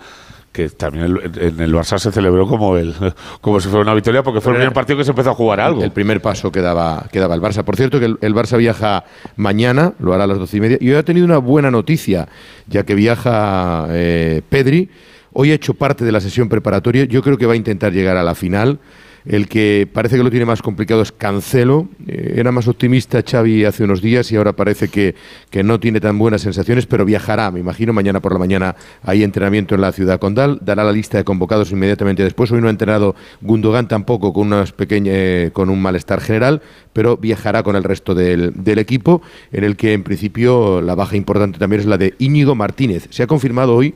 que 0.55 0.69
también 0.69 1.19
en 1.37 1.61
el 1.61 1.75
Barça 1.75 1.99
se 1.99 2.13
celebró 2.13 2.47
como 2.47 2.77
el 2.77 2.95
como 3.41 3.59
si 3.59 3.69
fuera 3.69 3.83
una 3.83 3.93
victoria 3.93 4.23
porque 4.23 4.41
fue 4.41 4.53
el 4.53 4.59
primer 4.59 4.73
partido 4.73 4.97
que 4.97 5.05
se 5.05 5.11
empezó 5.11 5.31
a 5.31 5.35
jugar 5.35 5.59
algo. 5.59 5.83
El 5.83 5.91
primer 5.91 6.23
paso 6.23 6.53
que 6.53 6.61
daba, 6.61 7.09
que 7.11 7.19
daba 7.19 7.35
el 7.35 7.43
Barça. 7.43 7.65
Por 7.65 7.75
cierto, 7.75 7.99
que 7.99 8.07
el, 8.07 8.19
el 8.21 8.35
Barça 8.37 8.57
viaja 8.57 9.05
mañana, 9.35 9.95
lo 9.99 10.15
hará 10.15 10.25
a 10.25 10.27
las 10.29 10.39
doce 10.39 10.59
y 10.59 10.61
media. 10.61 10.79
Y 10.81 10.91
hoy 10.91 10.95
ha 10.95 11.03
tenido 11.03 11.27
una 11.27 11.39
buena 11.39 11.73
noticia, 11.73 12.29
ya 12.69 12.85
que 12.85 12.95
viaja 12.95 13.89
eh, 13.91 14.43
Pedri. 14.49 14.91
Hoy 15.33 15.51
ha 15.51 15.55
hecho 15.55 15.75
parte 15.75 16.05
de 16.05 16.13
la 16.13 16.21
sesión 16.21 16.49
preparatoria. 16.49 17.03
Yo 17.03 17.21
creo 17.21 17.37
que 17.37 17.47
va 17.47 17.55
a 17.55 17.57
intentar 17.57 17.93
llegar 17.93 18.17
a 18.17 18.23
la 18.23 18.37
final. 18.37 18.79
El 19.27 19.49
que 19.49 19.89
parece 19.91 20.17
que 20.19 20.23
lo 20.23 20.31
tiene 20.31 20.45
más 20.45 20.61
complicado 20.61 21.01
es 21.01 21.11
Cancelo. 21.11 21.89
Eh, 22.07 22.35
era 22.37 22.53
más 22.53 22.69
optimista 22.69 23.23
Xavi 23.23 23.65
hace 23.65 23.85
unos 23.85 24.03
días 24.03 24.31
y 24.31 24.37
ahora 24.37 24.53
parece 24.53 24.89
que, 24.89 25.15
que 25.49 25.63
no 25.63 25.81
tiene 25.81 25.99
tan 26.01 26.19
buenas 26.19 26.43
sensaciones, 26.43 26.85
pero 26.87 27.07
viajará, 27.07 27.51
me 27.51 27.61
imagino. 27.61 27.95
Mañana 27.95 28.21
por 28.21 28.33
la 28.33 28.39
mañana 28.39 28.77
hay 29.03 29.23
entrenamiento 29.23 29.75
en 29.75 29.81
la 29.81 29.93
ciudad 29.93 30.19
condal. 30.19 30.59
Dará 30.63 30.85
la 30.85 30.93
lista 30.93 31.17
de 31.17 31.25
convocados 31.25 31.73
inmediatamente 31.73 32.23
después. 32.23 32.53
Hoy 32.53 32.61
no 32.61 32.67
ha 32.67 32.71
entrenado 32.71 33.15
Gundogan 33.41 33.89
tampoco 33.89 34.35
con, 34.35 34.49
unas 34.49 34.73
pequeñas, 34.73 35.15
eh, 35.17 35.51
con 35.55 35.71
un 35.71 35.81
malestar 35.81 36.21
general, 36.21 36.61
pero 36.93 37.17
viajará 37.17 37.63
con 37.63 37.77
el 37.77 37.85
resto 37.85 38.15
del, 38.15 38.53
del 38.55 38.79
equipo, 38.79 39.23
en 39.53 39.65
el 39.65 39.77
que 39.77 39.95
en 39.95 40.03
principio 40.03 40.83
la 40.83 40.95
baja 40.95 41.17
importante 41.17 41.59
también 41.59 41.81
es 41.81 41.87
la 41.87 41.97
de 41.97 42.15
Íñigo 42.19 42.55
Martínez. 42.55 43.07
Se 43.09 43.23
ha 43.23 43.27
confirmado 43.27 43.75
hoy 43.75 43.95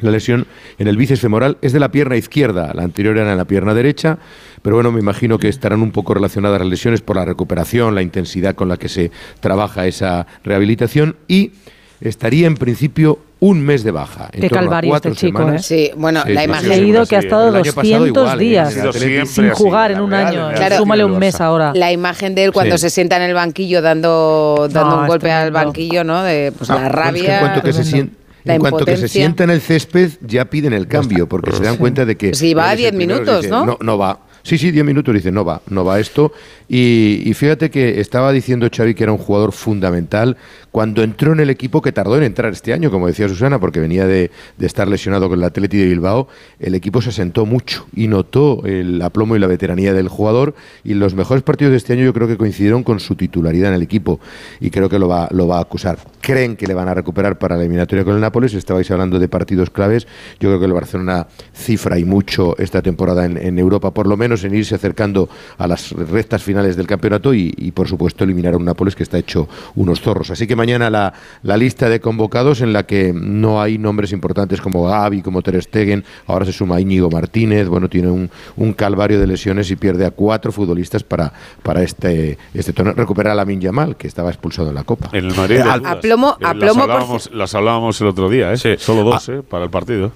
la 0.00 0.10
lesión 0.12 0.46
en 0.78 0.86
el 0.86 0.96
bíceps 0.96 1.20
femoral 1.20 1.58
es 1.60 1.72
de 1.72 1.80
la 1.80 1.90
pierna 1.90 2.16
izquierda, 2.16 2.72
la 2.72 2.84
anterior 2.84 3.16
era 3.16 3.32
en 3.32 3.36
la 3.36 3.46
pierna 3.46 3.74
derecha, 3.74 4.18
pero 4.62 4.76
bueno, 4.76 4.92
me 4.92 5.00
imagino 5.00 5.38
que 5.38 5.48
estarán 5.48 5.82
un 5.82 5.90
poco 5.92 6.14
relacionadas 6.14 6.58
las 6.60 6.68
lesiones 6.68 7.00
por 7.00 7.16
la 7.16 7.24
recuperación, 7.24 7.94
la 7.94 8.02
intensidad 8.02 8.54
con 8.54 8.68
la 8.68 8.76
que 8.76 8.88
se 8.88 9.10
trabaja 9.40 9.86
esa 9.86 10.26
rehabilitación 10.44 11.16
y 11.28 11.52
estaría 12.00 12.46
en 12.46 12.56
principio 12.56 13.18
un 13.40 13.60
mes 13.60 13.84
de 13.84 13.92
baja. 13.92 14.28
en 14.32 14.40
Qué 14.40 14.48
torno 14.48 14.58
a 14.58 14.64
calvario 14.64 14.90
cuatro 14.90 15.12
este 15.12 15.26
chico, 15.28 15.38
semanas. 15.38 15.64
Sí, 15.66 15.90
bueno, 15.96 16.22
Sí, 16.26 16.32
la 16.32 16.42
imagen. 16.44 16.72
He 16.72 16.76
leído 16.80 17.04
sí, 17.04 17.10
que 17.10 17.16
ha 17.16 17.18
estado 17.20 17.48
El 17.50 17.54
año 17.56 17.72
pasado 17.72 17.98
200 17.98 18.08
igual, 18.22 18.40
¿eh? 18.40 18.44
días 18.44 19.28
sin 19.30 19.50
jugar 19.50 19.90
la 19.92 19.96
en 19.98 20.02
un 20.02 20.10
Real, 20.10 20.26
año. 20.26 20.48
Claro. 20.56 20.76
Súmale 20.76 21.04
un 21.04 21.18
mes 21.18 21.40
ahora. 21.40 21.72
La 21.74 21.92
imagen 21.92 22.34
de 22.34 22.44
él 22.44 22.52
cuando 22.52 22.76
Sí. 22.78 22.82
se 22.82 22.90
sienta 22.90 23.14
en 23.16 23.22
el 23.22 23.34
banquillo 23.34 23.80
dando, 23.80 24.68
dando 24.72 24.96
No, 24.96 25.02
un 25.02 25.06
golpe 25.06 25.30
al 25.30 25.52
banquillo, 25.52 26.02
¿no? 26.02 26.22
De 26.24 26.52
pues, 26.56 26.68
la 26.68 26.76
es 26.76 26.82
que 26.82 26.88
rabia. 26.88 27.34
en 27.34 27.40
cuanto 27.40 27.62
que 27.62 27.72
se 27.72 27.82
tremendo. 27.82 28.12
sien- 28.12 28.18
La 28.44 28.54
en 28.54 28.60
cuanto 28.60 28.84
que 28.84 28.96
se 28.96 29.08
sienta 29.08 29.44
en 29.44 29.50
el 29.50 29.60
césped, 29.60 30.10
ya 30.22 30.46
piden 30.46 30.72
el 30.72 30.88
cambio, 30.88 31.28
porque 31.28 31.52
se 31.52 31.62
dan 31.62 31.76
cuenta 31.76 32.04
de 32.04 32.16
que. 32.16 32.34
Si 32.34 32.54
va 32.54 32.70
a 32.70 32.72
él 32.72 32.80
es 32.80 32.86
el 32.86 32.90
10 32.92 32.96
primero, 32.96 33.20
minutos, 33.20 33.42
dice, 33.42 33.50
¿no? 33.54 33.66
No, 33.66 33.78
no 33.80 33.98
va. 33.98 34.20
Sí, 34.48 34.56
sí, 34.56 34.70
10 34.70 34.82
minutos, 34.86 35.14
dice, 35.14 35.30
no 35.30 35.44
va, 35.44 35.60
no 35.68 35.84
va 35.84 36.00
esto. 36.00 36.32
Y, 36.70 37.30
fíjate 37.34 37.70
que 37.70 38.00
estaba 38.00 38.32
diciendo 38.32 38.66
Xavi 38.74 38.94
que 38.94 39.02
era 39.02 39.12
un 39.12 39.18
jugador 39.18 39.52
fundamental 39.52 40.38
cuando 40.78 41.02
entró 41.02 41.32
en 41.32 41.40
el 41.40 41.50
equipo 41.50 41.82
que 41.82 41.90
tardó 41.90 42.16
en 42.18 42.22
entrar 42.22 42.52
este 42.52 42.72
año, 42.72 42.88
como 42.92 43.08
decía 43.08 43.28
Susana, 43.28 43.58
porque 43.58 43.80
venía 43.80 44.06
de, 44.06 44.30
estar 44.60 44.86
lesionado 44.86 45.28
con 45.28 45.40
el 45.40 45.44
Atleti 45.44 45.76
de 45.76 45.86
Bilbao, 45.86 46.28
el 46.60 46.76
equipo 46.76 47.02
se 47.02 47.08
asentó 47.08 47.46
mucho 47.46 47.88
y 47.96 48.06
notó 48.06 48.62
el 48.64 49.02
aplomo 49.02 49.34
y 49.34 49.40
la 49.40 49.48
veteranía 49.48 49.92
del 49.92 50.06
jugador 50.06 50.54
y 50.84 50.94
los 50.94 51.14
mejores 51.14 51.42
partidos 51.42 51.72
de 51.72 51.78
este 51.78 51.94
año 51.94 52.04
yo 52.04 52.14
creo 52.14 52.28
que 52.28 52.36
coincidieron 52.36 52.84
con 52.84 53.00
su 53.00 53.16
titularidad 53.16 53.70
en 53.70 53.74
el 53.74 53.82
equipo 53.82 54.20
y 54.60 54.70
creo 54.70 54.88
que 54.88 55.00
lo 55.00 55.08
va, 55.08 55.26
lo 55.32 55.48
va 55.48 55.58
a 55.58 55.62
acusar. 55.62 55.98
Creen 56.20 56.54
que 56.54 56.68
le 56.68 56.74
van 56.74 56.86
a 56.86 56.94
recuperar 56.94 57.40
para 57.40 57.56
la 57.56 57.62
eliminatoria 57.62 58.04
con 58.04 58.14
el 58.14 58.20
Nápoles, 58.20 58.54
estabais 58.54 58.88
hablando 58.92 59.18
de 59.18 59.26
partidos 59.26 59.70
claves, 59.70 60.06
yo 60.38 60.48
creo 60.48 60.60
que 60.60 60.66
el 60.66 60.74
Barcelona 60.74 61.26
cifra 61.54 61.98
y 61.98 62.04
mucho 62.04 62.56
esta 62.56 62.82
temporada 62.82 63.24
en, 63.24 63.36
en 63.36 63.58
Europa, 63.58 63.90
por 63.90 64.06
lo 64.06 64.16
menos 64.16 64.44
en 64.44 64.54
irse 64.54 64.76
acercando 64.76 65.28
a 65.56 65.66
las 65.66 65.90
rectas 65.90 66.44
finales 66.44 66.76
del 66.76 66.86
campeonato 66.86 67.34
y, 67.34 67.52
y, 67.56 67.72
por 67.72 67.88
supuesto 67.88 68.22
eliminar 68.22 68.54
a 68.54 68.58
un 68.58 68.64
Nápoles 68.64 68.94
que 68.94 69.02
está 69.02 69.18
hecho 69.18 69.48
unos 69.74 70.00
zorros. 70.00 70.30
Así 70.30 70.46
que 70.46 70.54
mañana 70.54 70.67
la, 70.76 71.12
la 71.42 71.56
lista 71.56 71.88
de 71.88 72.00
convocados 72.00 72.60
en 72.60 72.72
la 72.72 72.82
que 72.84 73.12
no 73.14 73.62
hay 73.62 73.78
nombres 73.78 74.12
importantes 74.12 74.60
como 74.60 74.84
Gavi, 74.84 75.22
como 75.22 75.40
Ter 75.40 75.62
Stegen, 75.62 76.04
ahora 76.26 76.44
se 76.44 76.52
suma 76.52 76.80
Íñigo 76.80 77.10
Martínez, 77.10 77.68
bueno, 77.68 77.88
tiene 77.88 78.08
un, 78.10 78.30
un 78.56 78.72
calvario 78.74 79.18
de 79.18 79.26
lesiones 79.26 79.70
y 79.70 79.76
pierde 79.76 80.04
a 80.04 80.10
cuatro 80.10 80.52
futbolistas 80.52 81.02
para, 81.02 81.32
para 81.62 81.82
este, 81.82 82.36
este 82.52 82.72
torneo. 82.72 82.94
Recuperar 82.94 83.32
a 83.32 83.36
Lamin 83.36 83.60
Yamal, 83.60 83.96
que 83.96 84.06
estaba 84.08 84.28
expulsado 84.28 84.68
en 84.68 84.74
la 84.74 84.84
Copa. 84.84 85.08
En 85.12 85.24
el 85.24 85.34
Madrid. 85.34 85.60
A- 85.60 85.74
a 85.74 86.00
plomo- 86.00 86.36
a 86.42 86.52
Las 86.52 86.54
plomo, 86.54 86.80
por 86.80 86.90
hablábamos, 86.90 87.30
las 87.32 87.54
hablábamos 87.54 88.00
el 88.00 88.06
otro 88.08 88.28
día, 88.28 88.52
¿eh? 88.52 88.76
Solo 88.78 89.04
dos, 89.04 89.28
¿eh? 89.30 89.42
Para 89.48 89.64
el 89.64 89.70
partido. 89.70 90.12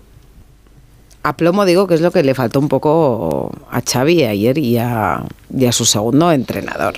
A 1.24 1.36
plomo 1.36 1.64
digo 1.64 1.86
que 1.86 1.94
es 1.94 2.00
lo 2.00 2.10
que 2.10 2.24
le 2.24 2.34
faltó 2.34 2.58
un 2.58 2.68
poco 2.68 3.52
a 3.70 3.80
Xavi 3.80 4.24
ayer 4.24 4.58
y 4.58 4.76
a, 4.78 5.22
y 5.56 5.66
a 5.66 5.72
su 5.72 5.84
segundo 5.84 6.32
entrenador. 6.32 6.94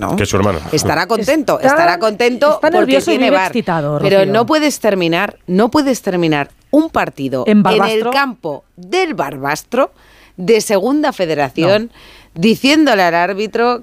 ¿No? 0.00 0.16
Que 0.16 0.24
es 0.24 0.28
su 0.28 0.36
hermano. 0.36 0.58
Estará 0.72 1.06
contento, 1.06 1.56
Está- 1.60 1.68
estará 1.68 1.98
contento 1.98 2.46
está 2.54 2.60
porque 2.62 2.78
nervioso 2.78 3.12
y 3.12 3.18
tiene 3.18 3.30
VAR. 3.30 3.46
excitado, 3.46 3.98
Pero 4.00 4.26
no 4.26 4.46
puedes 4.46 4.80
terminar, 4.80 5.36
no 5.46 5.70
puedes 5.70 6.02
terminar 6.02 6.50
un 6.72 6.90
partido 6.90 7.44
¿En 7.46 7.62
el 7.66 8.10
campo 8.10 8.64
del 8.76 9.14
Barbastro 9.14 9.92
de 10.36 10.60
Segunda 10.60 11.12
Federación 11.12 11.90
diciéndole 12.34 13.02
al 13.02 13.14
árbitro 13.14 13.82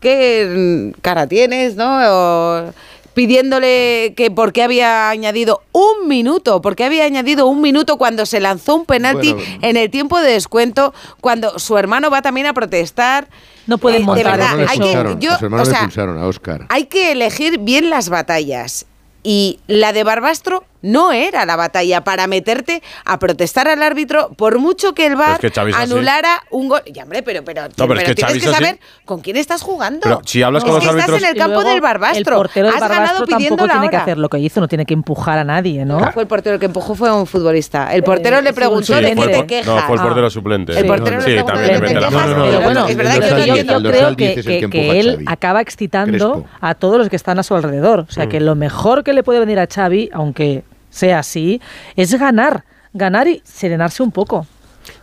qué 0.00 0.92
cara 1.02 1.26
tienes, 1.26 1.76
¿no? 1.76 1.98
O 2.06 2.72
pidiéndole 3.16 4.12
que 4.14 4.30
por 4.30 4.52
qué 4.52 4.62
había 4.62 5.08
añadido 5.08 5.62
un 5.72 6.06
minuto, 6.06 6.60
porque 6.60 6.84
había 6.84 7.04
añadido 7.04 7.46
un 7.46 7.62
minuto 7.62 7.96
cuando 7.96 8.26
se 8.26 8.40
lanzó 8.40 8.74
un 8.76 8.84
penalti 8.84 9.32
Bueno. 9.32 9.58
en 9.62 9.78
el 9.78 9.88
tiempo 9.90 10.20
de 10.20 10.32
descuento, 10.32 10.92
cuando 11.22 11.58
su 11.58 11.78
hermano 11.78 12.10
va 12.10 12.20
también 12.20 12.46
a 12.46 12.52
protestar. 12.52 13.28
No 13.66 13.78
pueden 13.78 14.00
Eh, 14.00 14.00
de 14.00 14.06
montar 14.06 14.38
verdad, 14.38 14.58
hay 14.68 14.78
que, 14.78 14.84
expulsaron, 14.84 15.20
yo, 15.20 15.32
a 15.32 15.38
su 15.38 15.44
hermano 15.46 15.62
o 15.62 15.66
sea, 15.66 16.04
a 16.04 16.26
Oscar. 16.26 16.66
hay 16.68 16.84
que 16.84 17.12
elegir 17.12 17.58
bien 17.58 17.88
las 17.88 18.10
batallas. 18.10 18.84
Y 19.22 19.60
la 19.66 19.94
de 19.94 20.04
Barbastro 20.04 20.64
no 20.82 21.12
era 21.12 21.44
la 21.46 21.56
batalla 21.56 22.02
para 22.04 22.26
meterte 22.26 22.82
a 23.04 23.18
protestar 23.18 23.68
al 23.68 23.82
árbitro 23.82 24.30
por 24.36 24.58
mucho 24.58 24.94
que 24.94 25.06
el 25.06 25.16
VAR 25.16 25.38
Pero 25.40 25.48
es 25.48 25.54
que 25.54 25.70
es 25.70 25.76
anulara 25.76 26.42
un 26.50 26.68
gol. 26.68 26.80
Ya, 26.92 27.02
hombre, 27.04 27.22
pero, 27.22 27.44
pero, 27.44 27.62
pero 27.76 27.94
es 27.94 27.98
pero 27.98 28.06
que 28.06 28.14
tienes 28.14 28.32
que 28.34 28.38
es 28.38 28.46
así. 28.46 28.54
saber 28.64 28.78
con 29.04 29.20
quién 29.20 29.36
estás 29.36 29.62
jugando. 29.62 30.00
Pero 30.02 30.20
si 30.24 30.42
hablas 30.42 30.62
Es 30.64 30.70
con 30.70 30.80
que 30.80 30.86
los 30.86 30.94
estás 30.94 31.08
árbitros- 31.10 31.22
en 31.22 31.28
el 31.30 31.36
campo 31.36 31.54
luego, 31.54 31.70
del 31.70 31.80
Barbastro. 31.80 32.18
El 32.18 32.24
portero 32.42 32.66
del 32.66 32.74
Has 32.76 32.80
ganado 32.80 33.00
Barbastro 33.00 33.26
pidiendo 33.26 33.56
tampoco 33.56 33.66
la 33.66 33.72
tiene 33.80 33.90
que 33.90 33.96
hacer 33.96 34.18
lo 34.18 34.28
que 34.28 34.38
hizo, 34.38 34.60
no 34.60 34.68
tiene 34.68 34.86
que 34.86 34.94
empujar 34.94 35.38
a 35.38 35.44
nadie, 35.44 35.84
¿no? 35.84 36.00
No 36.00 36.12
fue 36.12 36.22
el 36.22 36.28
portero 36.28 36.54
el 36.54 36.60
que 36.60 36.66
empujó, 36.66 36.94
fue 36.94 37.12
un 37.12 37.26
futbolista. 37.26 37.92
El 37.94 38.02
portero 38.02 38.38
Eh, 38.38 38.42
le 38.42 38.50
sí, 38.50 38.54
preguntó 38.54 38.92
un 38.94 39.02
de 39.02 39.14
qué 39.14 39.26
te 39.26 39.46
quejas. 39.46 39.66
no, 39.66 39.82
fue 39.86 39.96
el 39.96 40.00
Ah. 40.00 40.04
portero 40.04 40.30
suplente. 40.30 40.78
El 40.78 40.86
portero 40.86 41.20
sí, 41.20 41.30
le 41.30 41.42
también 41.42 41.46
preguntó 41.46 41.80
mete 41.80 41.94
de 41.94 42.00
la 42.00 42.08
qué 42.08 42.10
te 42.10 42.16
mano. 42.16 42.26
quejas. 42.26 42.30
No, 42.30 42.36
no, 42.36 42.44
no, 42.44 42.50
Pero 42.50 42.60
bueno, 42.62 42.86
es 42.88 42.96
verdad 42.96 43.12
que 43.14 43.20
yo- 43.20 43.54
creo 43.90 44.16
que, 44.16 44.24
10 44.26 44.30
es 44.32 44.36
el 44.38 44.44
que- 44.44 44.60
que 44.60 44.70
que 44.70 44.78
empuja 44.78 44.92
a 44.92 44.96
él 44.96 45.22
acaba 45.26 45.60
excitando 45.60 46.44
a 46.60 46.74
todos 46.74 46.98
los 46.98 47.08
que 47.08 47.16
están 47.16 47.38
a 47.38 47.42
su 47.42 47.54
alrededor. 47.54 48.00
O 48.08 48.12
sea, 48.12 48.28
que 48.28 48.40
lo 48.40 48.54
mejor 48.54 49.04
que 49.04 49.12
le 49.12 49.22
puede 49.22 49.40
venir 49.40 49.58
a 49.58 49.66
Xavi, 49.66 50.10
aunque 50.12 50.64
sea 50.96 51.18
así, 51.20 51.60
es 51.96 52.14
ganar. 52.18 52.64
Ganar 52.92 53.28
y 53.28 53.42
serenarse 53.44 54.02
un 54.02 54.10
poco. 54.10 54.46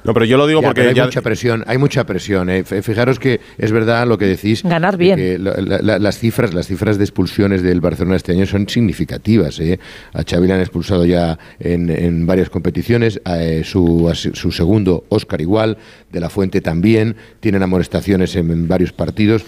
No, 0.05 0.13
pero 0.13 0.25
yo 0.25 0.37
lo 0.37 0.47
digo 0.47 0.61
Ya, 0.61 0.67
porque 0.69 0.81
hay 0.81 0.93
ya- 0.95 1.03
mucha 1.05 1.21
presión, 1.21 1.63
hay 1.67 1.77
mucha 1.77 2.05
presión. 2.05 2.49
eh. 2.49 2.63
Fijaros 2.63 3.19
que 3.19 3.41
es 3.57 3.71
verdad 3.71 4.07
lo 4.07 4.17
que 4.17 4.25
decís. 4.25 4.63
Ganar 4.63 4.95
bien. 4.97 5.17
que 5.17 5.37
la- 5.37 5.55
la- 5.57 5.79
la- 5.81 5.99
las 5.99 6.17
cifras, 6.17 6.53
las 6.53 6.67
cifras 6.67 6.97
de 6.97 7.03
expulsiones 7.03 7.61
del 7.61 7.81
Barcelona 7.81 8.15
este 8.15 8.31
año 8.31 8.45
son 8.45 8.67
significativas. 8.69 9.59
eh. 9.59 9.79
A 10.13 10.23
Xavi 10.23 10.47
le 10.47 10.53
han 10.53 10.61
expulsado 10.61 11.05
ya 11.05 11.37
en, 11.59 11.89
en 11.89 12.25
varias 12.25 12.49
competiciones. 12.49 13.19
a, 13.25 13.43
eh, 13.43 13.63
su, 13.65 14.09
a 14.09 14.15
su 14.15 14.51
segundo, 14.51 15.03
Oscar 15.09 15.41
igual, 15.41 15.77
de 16.11 16.19
la 16.21 16.29
Fuente 16.29 16.61
también. 16.61 17.15
Tienen 17.41 17.61
amonestaciones 17.61 18.35
en, 18.37 18.49
en 18.51 18.67
varios 18.69 18.93
partidos. 18.93 19.43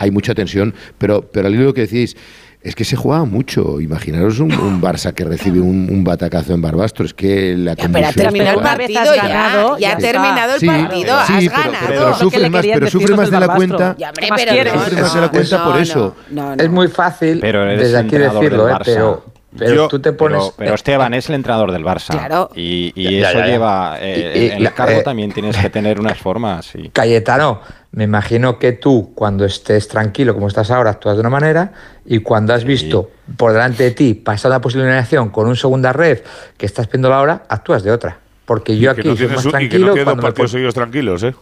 Hay 0.00 0.10
mucha 0.10 0.34
tensión, 0.34 0.74
pero, 0.98 1.22
pero 1.22 1.46
al 1.46 1.54
hilo 1.54 1.72
que 1.72 1.82
decís. 1.82 2.16
Es 2.60 2.74
que 2.74 2.84
se 2.84 2.96
juega 2.96 3.24
mucho. 3.24 3.80
Imaginaros 3.80 4.40
un, 4.40 4.52
un 4.52 4.82
Barça 4.82 5.12
que 5.14 5.24
recibe 5.24 5.60
un, 5.60 5.88
un 5.90 6.02
batacazo 6.04 6.54
en 6.54 6.60
Barbastro. 6.60 7.04
Es 7.06 7.14
que 7.14 7.54
la 7.56 7.74
Ya, 7.74 7.88
pero 7.88 8.06
ha 8.08 8.12
terminado 8.12 8.58
el 8.58 8.64
partido 8.64 9.14
ya. 9.14 9.28
ganado, 9.28 9.78
ya 9.78 9.90
ya 9.90 9.94
ha 9.94 9.98
terminado 9.98 10.54
el 10.54 10.60
Sí, 10.60 10.66
partido. 10.66 11.16
sí, 11.26 11.32
has 11.32 11.44
pero- 11.44 11.50
ganado. 11.72 11.86
pero 11.88 12.08
que 12.08 12.18
sufre 12.18 12.50
más, 12.50 12.66
pero 12.66 12.90
sufre 12.90 13.16
más 13.16 13.30
de 13.30 13.40
la 13.40 13.48
cuenta. 13.54 13.94
Ya, 13.98 14.08
hombre, 14.08 14.24
¿Qué 14.26 14.30
más 14.30 14.40
pero 14.44 14.72
Sufre 14.80 15.00
más 15.02 15.14
de 15.14 15.20
la 15.20 15.28
cuenta 15.28 15.58
no, 15.58 15.64
por 15.70 15.80
eso. 15.80 16.16
no, 16.30 16.56
no. 16.56 16.62
Es 16.62 16.70
muy 16.70 16.88
fácil 16.88 17.38
Pero 17.40 17.64
desde 17.64 17.96
aquí 17.98 18.16
decirlo, 18.16 18.64
del 18.66 18.72
¿eh? 18.72 18.74
Barça. 18.78 18.82
pero, 18.84 19.24
pero 19.56 19.74
Yo- 19.74 19.88
tú 19.88 19.98
te 20.00 20.12
pones... 20.12 20.38
Pero, 20.42 20.54
pero 20.58 20.74
Esteban 20.74 21.14
es 21.14 21.28
el 21.28 21.36
entrenador 21.36 21.72
del 21.72 21.84
Barça. 21.84 22.08
Claro. 22.10 22.50
Y, 22.54 22.92
y 22.94 23.04
Ya, 23.04 23.10
ya, 23.10 23.28
eso 23.30 23.38
ya, 23.38 23.46
ya. 23.46 23.52
lleva. 23.52 23.96
eh, 24.00 24.32
Y- 24.34 24.38
y 24.38 24.50
en 24.50 24.66
el 24.66 24.74
cargo 24.74 24.98
eh, 24.98 25.02
también 25.02 25.32
tienes 25.32 25.56
que 25.56 25.70
tener 25.70 25.98
unas 26.00 26.18
formas. 26.18 26.74
y- 26.74 26.90
Cayetano, 26.90 27.60
me 27.92 28.04
imagino 28.04 28.58
que 28.58 28.72
tú, 28.72 29.12
cuando 29.14 29.44
estés 29.46 29.88
tranquilo 29.88 30.34
como 30.34 30.48
estás 30.48 30.70
ahora, 30.70 30.90
actúas 30.90 31.16
de 31.16 31.20
una 31.20 31.30
manera 31.30 31.72
y 32.04 32.18
cuando 32.18 32.52
has 32.52 32.64
visto 32.64 33.10
por 33.36 33.52
delante 33.52 33.84
de 33.84 33.90
ti 33.92 34.14
pasar 34.14 34.50
una 34.50 34.60
posible 34.60 34.84
eliminación 34.84 35.30
con 35.30 35.46
un 35.48 35.56
segunda 35.56 35.92
red 35.92 36.18
que 36.56 36.66
estás 36.66 36.88
viendo 36.90 37.08
la 37.08 37.20
hora, 37.20 37.42
actúas 37.48 37.82
de 37.82 37.90
otra. 37.90 38.18
Porque 38.44 38.76
yo 38.78 38.90
Y 38.90 38.94
que 38.94 39.00
aquí 39.00 39.08
no 39.08 39.16
soy 39.16 39.26
más 39.28 39.44
un- 39.44 39.50
y 39.50 39.52
que 39.68 39.78
tranquilo 39.78 39.94
no 40.04 40.16
me 40.16 40.22
partidos 40.22 40.50
seguidos 40.50 40.74
tranquilos, 40.74 41.22
¿eh? 41.22 41.34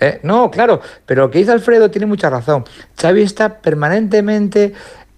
Eh, 0.00 0.18
no, 0.24 0.50
claro, 0.50 0.80
pero 1.06 1.22
lo 1.22 1.30
que 1.30 1.38
dice 1.38 1.52
Alfredo 1.52 1.88
tiene 1.90 2.06
mucha 2.06 2.28
razón. 2.28 2.64
Xavi 3.00 3.22
está 3.22 3.60
permanentemente, 3.60 4.72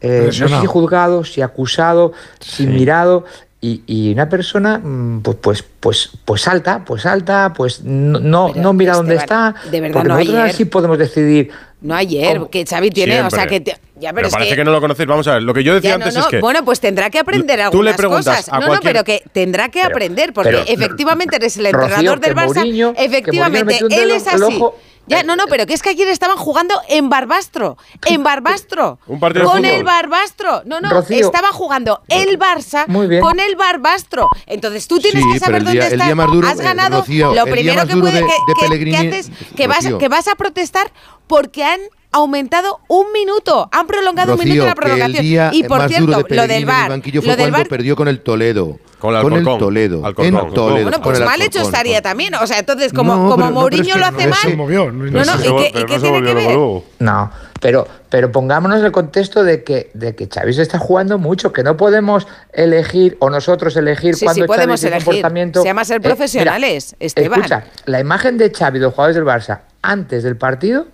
eh, 0.04 0.30
no 0.40 0.48
sé 0.48 0.60
si 0.60 0.66
juzgado, 0.66 1.24
si 1.24 1.42
acusado, 1.42 2.12
si 2.40 2.66
mirado. 2.66 3.24
Y, 3.60 3.82
y 3.86 4.12
una 4.12 4.28
persona, 4.28 4.78
mm, 4.78 5.22
pues, 5.22 5.38
pues, 5.40 5.64
pues, 5.80 6.10
pues 6.26 6.42
salta, 6.42 6.84
pues 6.84 7.00
salta, 7.02 7.50
pues 7.56 7.82
no, 7.82 8.20
no, 8.20 8.50
Pero, 8.52 8.62
no 8.62 8.72
mira 8.74 8.92
dónde 8.92 9.14
está. 9.16 9.54
de 9.70 9.80
verdad, 9.80 9.94
porque 9.94 10.08
no 10.08 10.14
nosotros 10.16 10.38
ayer. 10.42 10.54
así 10.54 10.64
podemos 10.66 10.98
decidir. 10.98 11.50
No 11.80 11.94
ayer, 11.94 12.36
¿Cómo? 12.38 12.50
que 12.50 12.64
Xavi 12.66 12.90
tiene, 12.90 13.22
o 13.22 13.30
sea 13.30 13.46
que... 13.46 13.60
te- 13.60 13.78
ya, 13.96 14.12
pero 14.12 14.26
Pero 14.26 14.30
parece 14.32 14.50
que... 14.50 14.56
que 14.56 14.64
no 14.64 14.72
lo 14.72 14.80
conocéis. 14.82 15.06
Vamos 15.08 15.26
a 15.28 15.34
ver, 15.34 15.42
lo 15.44 15.54
que 15.54 15.62
yo 15.64 15.74
decía 15.74 15.90
Ya, 15.92 15.98
no, 15.98 16.04
antes 16.04 16.14
no, 16.14 16.20
es 16.20 16.26
que. 16.26 16.40
Bueno, 16.40 16.62
pues 16.64 16.78
tendrá 16.80 17.08
que 17.08 17.18
aprender 17.18 17.56
Tú 17.70 17.82
le 17.82 17.90
algunas 17.90 17.96
preguntas 17.96 18.36
cosas. 18.36 18.48
a 18.52 18.60
no, 18.60 18.66
cualquier- 18.66 18.96
no, 18.96 19.02
pero 19.02 19.04
que 19.04 19.22
tendrá 19.32 19.68
que 19.70 19.80
Pero- 19.80 19.94
aprender, 19.94 20.32
porque 20.34 20.50
pero- 20.50 20.64
efectivamente 20.66 21.36
eres 21.36 21.56
el 21.56 21.72
Rocío, 21.72 21.82
entrenador 21.88 22.20
del 22.20 22.34
Barça. 22.34 22.64
Mourinho- 22.64 22.94
efectivamente, 22.96 23.78
él 23.90 24.10
es 24.10 24.26
así. 24.26 24.42
ojo. 24.42 24.76
Ya, 25.06 25.22
no, 25.22 25.36
no, 25.36 25.44
pero 25.48 25.66
que 25.66 25.74
es 25.74 25.82
que 25.82 25.90
ayer 25.90 26.08
estaban 26.08 26.36
jugando 26.36 26.80
en 26.88 27.08
Barbastro. 27.10 27.76
En 28.06 28.22
Barbastro. 28.22 28.98
Un 29.06 29.20
partido 29.20 29.44
de 29.46 29.50
con 29.50 29.64
el 29.64 29.84
Barbastro. 29.84 30.62
No, 30.64 30.80
no, 30.80 30.90
Rocío. 30.90 31.26
estaban 31.26 31.52
jugando 31.52 32.00
el 32.08 32.38
Barça 32.38 32.86
con 33.20 33.40
el 33.40 33.56
Barbastro. 33.56 34.28
Entonces 34.46 34.88
tú 34.88 34.98
tienes 34.98 35.22
Sí, 35.22 35.32
que 35.32 35.38
saber 35.38 35.62
dónde 35.64 35.86
estás. 35.86 36.30
duro, 36.30 36.48
Has 36.48 36.58
eh, 36.60 36.62
ganado. 36.62 37.00
Rocío, 37.00 37.34
lo 37.34 37.44
primero 37.44 37.86
que, 37.86 37.96
puede, 37.96 38.20
de- 38.22 38.26
que, 38.26 38.26
de 38.26 38.30
que- 38.46 38.54
que 38.54 38.66
Pellegrini- 38.66 39.08
haces, 39.08 39.30
que 39.56 39.66
vas, 39.66 39.86
que 39.98 40.08
vas 40.08 40.28
a 40.28 40.34
protestar 40.36 40.90
porque 41.26 41.64
han 41.64 41.80
aumentado 42.14 42.80
un 42.88 43.12
minuto. 43.12 43.68
Han 43.72 43.86
prolongado 43.86 44.34
un 44.34 44.38
minuto 44.38 44.66
la 44.66 44.74
prolongación. 44.74 45.22
día 45.22 45.50
y 45.52 45.64
por 45.64 45.78
más 45.78 45.88
cierto, 45.88 46.06
duro 46.06 46.22
de 46.28 46.34
lo 46.36 46.42
del 46.42 46.50
en 46.50 46.56
el 46.58 46.64
bar. 46.66 46.88
banquillo 46.90 47.20
fue 47.22 47.30
Lo 47.32 47.36
del 47.36 47.44
cuando 47.50 47.58
bar 47.58 47.68
perdió 47.68 47.96
con 47.96 48.08
el 48.08 48.20
Toledo. 48.20 48.78
Con 48.98 49.14
el. 49.34 49.44
Toledo. 49.44 49.96
Alcorcón. 50.06 50.26
En 50.26 50.34
Alcorcón. 50.34 50.54
Toledo. 50.54 50.82
Bueno, 50.84 51.02
pues 51.02 51.20
mal 51.20 51.42
hecho 51.42 51.60
estaría 51.60 52.00
también. 52.00 52.34
O 52.36 52.46
sea, 52.46 52.58
entonces, 52.58 52.90
como, 52.94 53.14
No, 53.14 53.28
como 53.28 53.36
pero 53.36 53.36
no, 53.36 53.46
pero 53.48 53.60
Mourinho 53.60 53.82
es 53.88 53.92
que 53.92 53.98
lo 53.98 54.06
hace 54.06 54.26
mal. 54.28 54.38
se 54.38 54.56
movió. 54.56 54.90
No, 54.90 55.04
No, 55.10 55.24
no, 55.24 55.38
se 55.38 55.46
¿y 55.46 55.50
vol- 55.50 55.62
qué, 55.62 55.70
pero 55.74 55.78
y 55.78 55.82
no 55.82 55.86
qué 55.86 55.94
se 55.94 56.00
tiene 56.00 56.16
volvió 56.16 56.28
que 56.28 56.34
luego, 56.34 56.48
ver? 56.48 56.56
luego. 56.56 56.84
No, 57.00 57.30
pero, 57.60 57.88
pero 58.08 58.32
pongámonos 58.32 58.78
en 58.80 58.86
el 58.86 58.92
contexto 58.92 59.44
de 59.44 59.62
que, 59.62 59.90
de 59.92 60.14
que 60.16 60.26
Xavi 60.32 60.54
se 60.54 60.62
está 60.62 60.78
jugando 60.78 61.18
mucho, 61.18 61.52
que 61.52 61.62
no 61.62 61.76
podemos 61.76 62.26
elegir 62.54 63.16
o 63.20 63.28
nosotros 63.28 63.76
elegir 63.76 64.14
Sí, 64.14 64.20
sí, 64.20 64.24
cuándo 64.24 64.40
Xavi 64.40 64.46
podemos 64.46 64.84
elegir. 64.84 65.04
comportamiento. 65.04 65.60
Se 65.60 65.68
llama 65.68 65.84
ser 65.84 65.96
Eh, 65.96 66.00
mira, 66.00 66.14
profesionales, 66.14 66.96
Esteban. 66.98 67.40
Escucha, 67.40 67.64
la 67.84 68.00
imagen 68.00 68.38
de 68.38 68.50
Xavi, 68.50 68.78
de 68.78 68.84
los 68.86 68.94
jugadores 68.94 69.16
del 69.16 69.24
Barça, 69.26 69.60
antes 69.82 70.22
del 70.22 70.38
partido, 70.38 70.86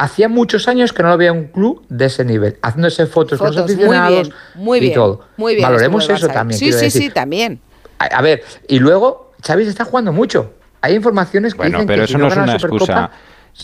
hacía 0.00 0.30
muchos 0.30 0.66
años 0.66 0.94
que 0.94 1.02
no 1.02 1.10
lo 1.10 1.18
veía 1.18 1.32
un 1.32 1.48
club 1.48 1.84
de 1.90 2.06
ese 2.06 2.24
nivel, 2.24 2.58
haciéndose 2.62 3.06
fotos, 3.06 3.38
con 3.38 3.48
Fotos, 3.48 3.68
los 3.68 3.76
muy 3.76 3.84
aficionados 3.84 4.28
bien, 4.28 4.34
muy 4.54 4.78
y 4.78 4.94
todo. 4.94 5.20
Muy 5.36 5.54
bien. 5.56 5.68
Valoremos 5.68 6.08
eso 6.08 6.26
también. 6.28 6.58
Sí, 6.58 6.72
sí, 6.72 6.84
decir. 6.84 7.02
sí, 7.02 7.10
también. 7.10 7.60
A, 7.98 8.06
a 8.06 8.22
ver, 8.22 8.42
y 8.66 8.78
luego 8.78 9.32
Xavi 9.46 9.64
se 9.64 9.70
está 9.70 9.84
jugando 9.84 10.12
mucho. 10.12 10.54
Hay 10.80 10.94
informaciones 10.94 11.52
que 11.52 11.58
Bueno, 11.58 11.78
dicen 11.78 11.86
pero 11.86 11.98
que 12.00 12.04
eso 12.04 12.12
si 12.14 12.18
no 12.18 12.28
es 12.28 12.36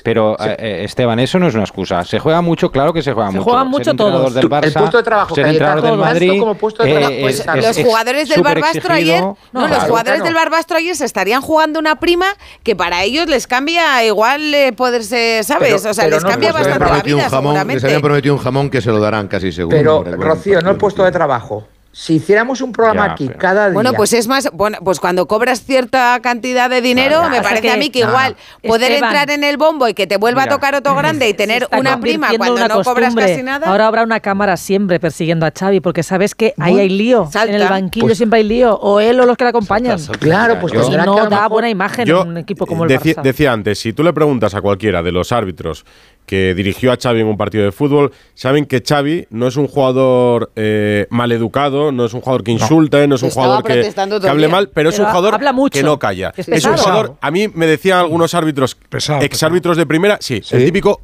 pero 0.02 0.36
eh, 0.38 0.56
eh, 0.58 0.84
Esteban, 0.84 1.18
eso 1.18 1.38
no 1.38 1.48
es 1.48 1.54
una 1.54 1.64
excusa. 1.64 2.04
Se 2.04 2.18
juega 2.18 2.40
mucho, 2.40 2.70
claro 2.70 2.92
que 2.92 3.02
se 3.02 3.12
juega 3.12 3.30
mucho. 3.30 3.44
Se 3.44 3.50
juega 3.50 3.64
mucho 3.64 3.94
todo. 3.94 4.30
Del 4.30 4.48
Barça, 4.48 4.66
el 4.66 4.72
puesto 4.72 4.96
de 4.98 5.02
trabajo. 5.02 5.34
Ser 5.34 5.46
entrenador 5.46 5.82
del 5.82 5.96
Madrid. 5.96 6.38
Como 6.38 6.54
puesto 6.54 6.82
de 6.82 6.90
eh, 6.90 6.94
trabajo, 6.94 7.58
eh, 7.58 7.62
los 7.62 7.76
jugadores 7.76 8.28
del 8.28 8.42
Barbastro 8.42 8.92
ayer, 8.92 9.22
no, 9.52 9.68
los 9.68 9.84
jugadores 9.84 10.22
del 10.22 10.34
Barbastro 10.34 10.76
ayer 10.76 10.96
se 10.96 11.04
estarían 11.04 11.40
jugando 11.40 11.78
una 11.78 11.98
prima 11.98 12.26
que 12.62 12.76
para 12.76 13.02
ellos 13.02 13.26
les 13.28 13.46
cambia 13.46 14.04
igual 14.04 14.54
poderse, 14.76 15.42
¿sabes? 15.42 15.84
O 15.84 15.94
sea, 15.94 16.08
les 16.08 16.24
cambia 16.24 16.52
bastante 16.52 16.84
la 16.84 17.02
vida. 17.02 17.40
Un 17.40 17.68
les 17.68 17.84
habían 17.84 18.02
prometido 18.02 18.34
un 18.34 18.40
jamón 18.40 18.70
que 18.70 18.80
se 18.80 18.90
lo 18.90 19.00
darán 19.00 19.28
casi 19.28 19.52
seguro. 19.52 19.76
Pero 19.76 20.04
Rocío, 20.16 20.60
no 20.62 20.70
el 20.70 20.76
puesto 20.76 21.04
de 21.04 21.12
trabajo 21.12 21.64
si 21.98 22.16
hiciéramos 22.16 22.60
un 22.60 22.72
programa 22.72 23.06
ya, 23.06 23.12
aquí 23.12 23.28
cada 23.28 23.68
día. 23.68 23.72
Bueno, 23.72 23.94
pues 23.94 24.12
es 24.12 24.28
más, 24.28 24.50
bueno, 24.52 24.76
pues 24.84 25.00
cuando 25.00 25.26
cobras 25.26 25.62
cierta 25.64 26.20
cantidad 26.20 26.68
de 26.68 26.82
dinero, 26.82 27.26
me 27.30 27.40
parece 27.40 27.70
a 27.70 27.78
mí 27.78 27.88
que 27.88 28.00
igual 28.00 28.36
poder 28.62 28.92
entrar 28.92 29.30
en 29.30 29.42
el 29.42 29.56
bombo 29.56 29.88
y 29.88 29.94
que 29.94 30.06
te 30.06 30.18
vuelva 30.18 30.42
a 30.42 30.46
tocar 30.46 30.74
otro 30.74 30.94
grande 30.96 31.26
y 31.26 31.32
tener 31.32 31.66
una 31.72 31.98
prima 31.98 32.28
cuando 32.36 32.56
una 32.56 32.68
no 32.68 32.82
cobras 32.82 33.14
casi 33.14 33.42
nada. 33.42 33.68
Ahora 33.68 33.86
habrá 33.86 34.02
una 34.02 34.20
cámara 34.20 34.58
siempre 34.58 35.00
persiguiendo 35.00 35.46
a 35.46 35.52
Xavi, 35.58 35.80
porque 35.80 36.02
sabes 36.02 36.34
que 36.34 36.52
ahí 36.58 36.78
hay 36.78 36.90
lío. 36.90 37.30
En 37.34 37.54
el 37.54 37.66
banquillo 37.66 38.04
pues 38.08 38.18
siempre 38.18 38.40
hay 38.40 38.44
lío. 38.44 38.74
O 38.74 39.00
él 39.00 39.18
o 39.18 39.24
los 39.24 39.38
que 39.38 39.44
la 39.44 39.50
acompañan. 39.50 39.98
Claro, 40.20 40.58
pues 40.60 40.74
yo, 40.74 40.90
no 41.02 41.30
da 41.30 41.48
buena 41.48 41.70
imagen 41.70 42.06
en 42.06 42.14
un 42.14 42.36
equipo 42.36 42.66
como 42.66 42.84
el 42.84 42.90
decí, 42.90 43.14
Barça. 43.14 43.22
Decía 43.22 43.52
antes, 43.52 43.78
si 43.78 43.94
tú 43.94 44.02
le 44.02 44.12
preguntas 44.12 44.54
a 44.54 44.60
cualquiera 44.60 45.02
de 45.02 45.12
los 45.12 45.32
árbitros 45.32 45.86
que 46.26 46.54
dirigió 46.54 46.92
a 46.92 46.96
Xavi 47.00 47.20
en 47.20 47.28
un 47.28 47.36
partido 47.36 47.64
de 47.64 47.72
fútbol, 47.72 48.12
saben 48.34 48.66
que 48.66 48.82
Xavi 48.86 49.26
no 49.30 49.46
es 49.46 49.56
un 49.56 49.68
jugador 49.68 50.52
eh, 50.56 51.06
maleducado, 51.10 51.92
no 51.92 52.04
es 52.04 52.14
un 52.14 52.20
jugador 52.20 52.42
que 52.42 52.52
insulte, 52.52 53.06
no, 53.06 53.14
es 53.14 53.22
un 53.22 53.30
jugador 53.30 53.62
que, 53.62 53.92
que, 53.94 54.28
hable 54.28 54.48
mal, 54.48 54.68
pero, 54.68 54.90
es 54.90 54.98
un 54.98 55.06
jugador 55.06 55.34
habla 55.34 55.52
mucho. 55.52 55.78
que 55.78 55.84
no 55.84 55.98
calla. 55.98 56.32
Es, 56.36 56.64
un 56.64 56.76
jugador, 56.76 57.16
a 57.20 57.30
mí 57.30 57.48
me 57.48 57.66
decían 57.66 57.98
algunos 57.98 58.34
árbitros, 58.34 58.74
pesado, 58.74 59.22
exárbitros 59.22 59.72
pesado. 59.72 59.84
de 59.84 59.86
primera, 59.86 60.18
sí, 60.20 60.42
el 60.50 60.64
típico 60.64 61.00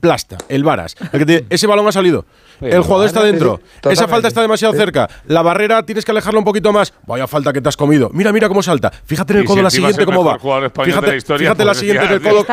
plasta, 0.00 0.36
el 0.48 0.64
varas. 0.64 0.96
Ese 1.48 1.66
balón 1.66 1.86
ha 1.86 1.92
salido. 1.92 2.26
El 2.62 2.82
jugador 2.82 3.06
está 3.06 3.22
dentro. 3.22 3.60
Esa 3.88 4.08
falta 4.08 4.28
está 4.28 4.42
demasiado 4.42 4.74
cerca. 4.74 5.08
La 5.26 5.42
barrera 5.42 5.84
tienes 5.84 6.04
que 6.04 6.10
alejarla 6.10 6.38
un 6.38 6.44
poquito 6.44 6.72
más. 6.72 6.92
Vaya 7.06 7.26
falta 7.26 7.52
que 7.52 7.60
te 7.60 7.68
has 7.68 7.76
comido. 7.76 8.10
Mira, 8.12 8.32
mira 8.32 8.48
cómo 8.48 8.62
salta. 8.62 8.90
Fíjate 9.04 9.32
en 9.34 9.38
el 9.40 9.44
codo 9.44 9.62
la 9.62 9.70
siguiente 9.70 10.04
cómo 10.04 10.24
va. 10.24 10.38
Fíjate, 10.38 11.64
la, 11.64 11.74
siguiente 11.74 12.04
en 12.04 12.12
el 12.12 12.20
codo. 12.22 12.44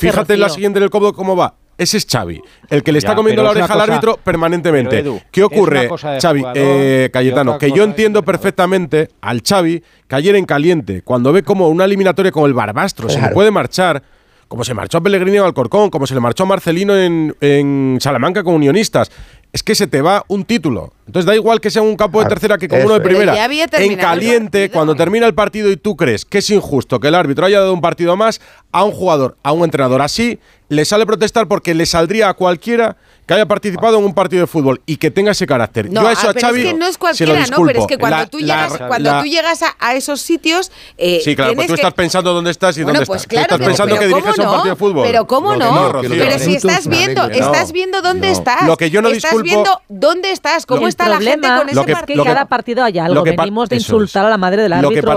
Fíjate 0.00 0.34
en 0.34 0.40
la 0.40 0.48
siguiente 0.48 0.78
en 0.78 0.88
codo 0.88 1.12
cómo 1.12 1.36
va. 1.36 1.54
Ese 1.78 1.98
es 1.98 2.06
Xavi, 2.10 2.40
el 2.70 2.82
que 2.82 2.90
le 2.90 2.98
está 2.98 3.14
comiendo 3.14 3.42
la 3.42 3.50
oreja 3.50 3.72
al 3.74 3.80
árbitro 3.82 4.18
permanentemente. 4.22 5.00
Edu, 5.00 5.20
¿Qué 5.30 5.42
ocurre, 5.42 5.90
Xavi, 6.20 6.40
jugador, 6.40 6.56
eh, 6.56 7.10
Cayetano? 7.12 7.58
Que 7.58 7.70
yo 7.70 7.84
entiendo 7.84 8.22
perfectamente 8.22 9.10
al 9.20 9.42
Xavi 9.46 9.82
que 10.08 10.16
ayer 10.16 10.36
en 10.36 10.46
caliente, 10.46 11.02
cuando 11.02 11.32
ve 11.34 11.42
como 11.42 11.68
una 11.68 11.84
eliminatoria 11.84 12.32
como 12.32 12.46
el 12.46 12.54
Barbastro 12.54 13.10
se 13.10 13.20
le 13.20 13.28
puede 13.28 13.50
marchar, 13.50 14.02
como 14.48 14.64
se 14.64 14.72
marchó 14.72 14.98
a 14.98 15.00
Pellegrini 15.02 15.36
en 15.36 15.44
Alcorcón, 15.44 15.90
como 15.90 16.06
se 16.06 16.14
le 16.14 16.20
marchó 16.20 16.44
a 16.44 16.46
Marcelino 16.46 16.96
en 16.96 17.98
Salamanca 18.00 18.42
con 18.42 18.54
Unionistas, 18.54 19.10
es 19.52 19.62
que 19.62 19.74
se 19.74 19.86
te 19.86 20.02
va 20.02 20.24
un 20.28 20.44
título. 20.44 20.92
Entonces 21.06 21.26
da 21.26 21.34
igual 21.34 21.60
que 21.60 21.70
sea 21.70 21.82
un 21.82 21.96
campo 21.96 22.20
de 22.20 22.26
ah, 22.26 22.28
tercera 22.28 22.58
que 22.58 22.68
con 22.68 22.82
uno 22.82 22.94
de 22.94 23.00
primera. 23.00 23.32
En 23.78 23.96
caliente, 23.96 24.70
cuando 24.70 24.94
termina 24.94 25.26
el 25.26 25.34
partido 25.34 25.70
y 25.70 25.76
tú 25.76 25.96
crees 25.96 26.24
que 26.24 26.38
es 26.38 26.50
injusto 26.50 27.00
que 27.00 27.08
el 27.08 27.14
árbitro 27.14 27.46
haya 27.46 27.60
dado 27.60 27.72
un 27.72 27.80
partido 27.80 28.16
más 28.16 28.40
a 28.72 28.84
un 28.84 28.92
jugador, 28.92 29.36
a 29.42 29.52
un 29.52 29.64
entrenador 29.64 30.02
así, 30.02 30.38
le 30.68 30.84
sale 30.84 31.06
protestar 31.06 31.46
porque 31.48 31.74
le 31.74 31.86
saldría 31.86 32.28
a 32.28 32.34
cualquiera 32.34 32.96
que 33.26 33.34
haya 33.34 33.46
participado 33.46 33.98
en 33.98 34.04
un 34.04 34.14
partido 34.14 34.42
de 34.42 34.46
fútbol 34.46 34.80
y 34.86 34.98
que 34.98 35.10
tenga 35.10 35.32
ese 35.32 35.46
carácter. 35.46 35.90
No, 35.90 36.02
Yo 36.02 36.06
a 36.06 36.10
ah, 36.10 36.12
eso 36.12 36.30
a 36.30 36.32
Xavi 36.32 36.60
es 36.60 36.66
que 36.66 36.78
no 36.78 36.86
es 36.86 36.96
cualquiera, 36.96 37.46
¿no? 37.48 37.64
Pero 37.66 37.80
es 37.80 37.86
que 37.86 37.98
cuando 37.98 38.18
la, 38.18 38.26
tú 38.26 38.38
llegas, 38.38 38.80
la, 38.80 38.86
cuando 38.86 39.10
la, 39.10 39.20
tú 39.20 39.26
llegas 39.26 39.62
a, 39.62 39.76
a 39.80 39.94
esos 39.94 40.20
sitios. 40.20 40.70
Eh, 40.96 41.20
sí, 41.24 41.34
claro, 41.34 41.54
pues 41.56 41.66
tú 41.66 41.74
estás 41.74 41.94
pensando 41.94 42.32
dónde 42.32 42.52
estás 42.52 42.78
y 42.78 42.84
bueno, 42.84 43.00
dónde 43.00 43.06
pues 43.06 43.22
estás. 43.22 43.32
Claro, 43.32 43.54
estás 43.54 43.66
pensando 43.66 43.98
que 43.98 44.06
diriges 44.06 44.38
no? 44.38 44.44
un 44.44 44.50
partido 44.50 44.74
de 44.74 44.78
fútbol. 44.78 45.06
Pero 45.06 45.26
¿cómo 45.26 45.56
no? 45.56 45.92
no 45.92 46.00
pero 46.00 46.38
si 46.38 46.54
estás 46.54 46.86
viendo, 46.86 47.24
estás 47.24 47.72
viendo 47.72 48.00
dónde 48.00 48.30
estás. 48.30 48.64
Lo 48.64 48.76
que 48.76 48.90
yo 48.90 49.02
no 49.02 49.10
disculpo. 49.10 49.38
Estás 49.38 49.42
viendo 49.42 49.82
dónde 49.88 50.30
estás, 50.30 50.66
cómo 50.66 50.86
está 50.86 51.08
la 51.08 51.20
gente 51.20 51.48
con 51.48 51.68
ese 51.68 51.92
partido. 51.92 52.22
que 52.22 52.30
cada 52.30 52.46
partido 52.46 52.84
haya 52.84 53.06
algo. 53.06 53.24
Venimos 53.24 53.68
de 53.68 53.76
insultar 53.76 54.24
a 54.24 54.30
la 54.30 54.38
madre 54.38 54.62
del 54.62 54.72
árbitro. 54.72 55.14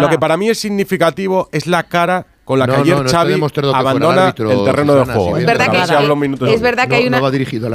Lo 0.00 0.08
que 0.10 0.18
para 0.18 0.36
mí 0.36 0.50
es 0.50 0.58
significativo 0.58 1.48
es 1.52 1.66
la 1.66 1.84
cara 1.84 2.26
con 2.48 2.58
la 2.58 2.66
no, 2.66 2.72
que 2.72 2.80
ayer 2.80 2.96
no, 2.96 3.02
no 3.02 3.76
abandona 3.76 4.28
el, 4.28 4.34
terreno 4.34 4.94
Susana, 4.94 5.12
de 5.12 5.18
juego. 5.18 5.36
Es 5.36 5.44
verdad 5.44 5.70
que, 5.70 5.76
hay, 5.76 6.54
es 6.54 6.60
verdad 6.62 6.88
que 6.88 6.94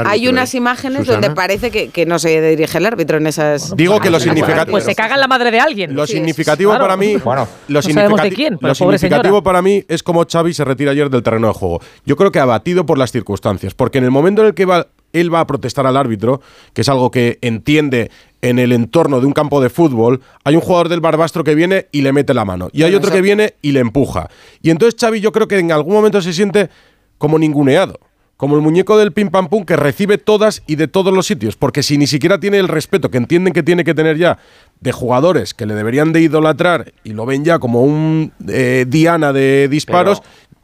hay, 0.08 0.28
unas 0.28 0.56
imágenes 0.56 1.06
donde 1.06 1.30
parece 1.30 1.70
que, 1.70 2.06
no 2.08 2.18
se 2.18 2.42
dirige 2.42 2.80
el 2.80 2.88
árbitro 2.88 3.18
en 3.18 3.28
esas. 3.28 3.78
Digo 3.78 4.00
que 4.00 4.10
lo 4.10 4.20
significativo. 4.20 4.72
Pues 4.72 4.86
se 4.86 4.96
caga 4.96 5.14
en 5.14 5.22
la 5.22 5.28
madre 5.28 5.52
de 5.52 5.60
alguien. 5.60 5.96
Lo 5.96 6.08
significativo 6.08 6.72
para 6.72 6.98
mí. 6.98 7.18
Bueno, 7.18 7.48
de 7.68 8.32
quién, 8.32 8.58
lo 8.60 8.74
significativo 8.74 9.44
para 9.44 9.62
mí 9.62 9.86
es 9.88 10.02
como 10.02 10.26
Xavi 10.26 10.56
se 10.56 10.66
retira 10.66 10.90
ayer 10.90 11.08
del 11.12 11.22
terreno 11.22 11.50
de 11.50 11.54
juego. 11.54 11.80
Yo 12.04 12.16
creo 12.16 12.32
que 12.32 12.40
abatido 12.40 12.84
por 12.84 12.98
las 12.98 13.12
circunstancias, 13.12 13.76
porque 13.76 14.00
en 14.00 14.06
el 14.06 14.12
momento 14.12 14.42
en 14.42 14.48
el 14.48 14.54
que 14.56 14.66
va 14.66 14.88
él 15.14 15.34
va 15.34 15.40
a 15.40 15.48
protestar 15.48 15.88
al 15.88 15.96
árbitro, 15.96 16.42
que 16.74 16.82
es 16.82 16.90
algo 16.90 17.12
que 17.12 17.40
entiende 17.42 18.12
en 18.42 18.60
el 18.60 18.74
entorno 18.74 19.22
de 19.22 19.26
un 19.26 19.32
campo 19.32 19.62
de 19.62 19.70
fútbol, 19.70 20.22
hay 20.44 20.56
un 20.56 20.62
jugador 20.62 20.90
del 20.90 21.00
Barbastro 21.00 21.46
que 21.46 21.56
viene 21.56 21.88
y 21.94 22.02
le 22.02 22.12
mete 22.12 22.34
la 22.34 22.44
mano. 22.44 22.70
Y 22.74 22.84
hay 22.84 22.94
otro 22.94 23.10
que 23.10 23.22
viene 23.22 23.54
y 23.62 23.72
le 23.72 23.80
empuja. 23.80 24.30
Y 24.62 24.70
entonces 24.70 25.00
Xavi 25.00 25.22
yo 25.22 25.32
creo 25.32 25.48
que 25.48 25.58
en 25.60 25.72
algún 25.72 25.94
momento 25.94 26.22
se 26.22 26.34
siente 26.34 26.70
como 27.18 27.40
ninguneado. 27.40 28.00
Como 28.36 28.56
el 28.58 28.62
muñeco 28.62 28.98
del 28.98 29.14
pim 29.14 29.30
pam 29.30 29.48
pum 29.48 29.64
que 29.64 29.78
recibe 29.78 30.18
todas 30.18 30.64
y 30.68 30.76
de 30.76 30.90
todos 30.90 31.14
los 31.14 31.26
sitios. 31.26 31.56
Porque 31.56 31.84
si 31.84 31.98
ni 31.98 32.08
siquiera 32.08 32.40
tiene 32.40 32.58
el 32.58 32.68
respeto 32.68 33.10
que 33.10 33.18
entienden 33.18 33.54
que 33.54 33.64
tiene 33.64 33.86
que 33.86 33.94
tener 33.94 34.18
ya 34.18 34.40
de 34.82 34.92
jugadores 34.92 35.54
que 35.54 35.66
le 35.66 35.76
deberían 35.76 36.12
de 36.12 36.20
idolatrar 36.20 36.92
y 37.06 37.14
lo 37.14 37.26
ven 37.26 37.46
ya 37.46 37.60
como 37.60 37.84
un 37.84 38.34
eh, 38.50 38.84
diana 38.90 39.32
de 39.32 39.70
disparos, 39.70 40.22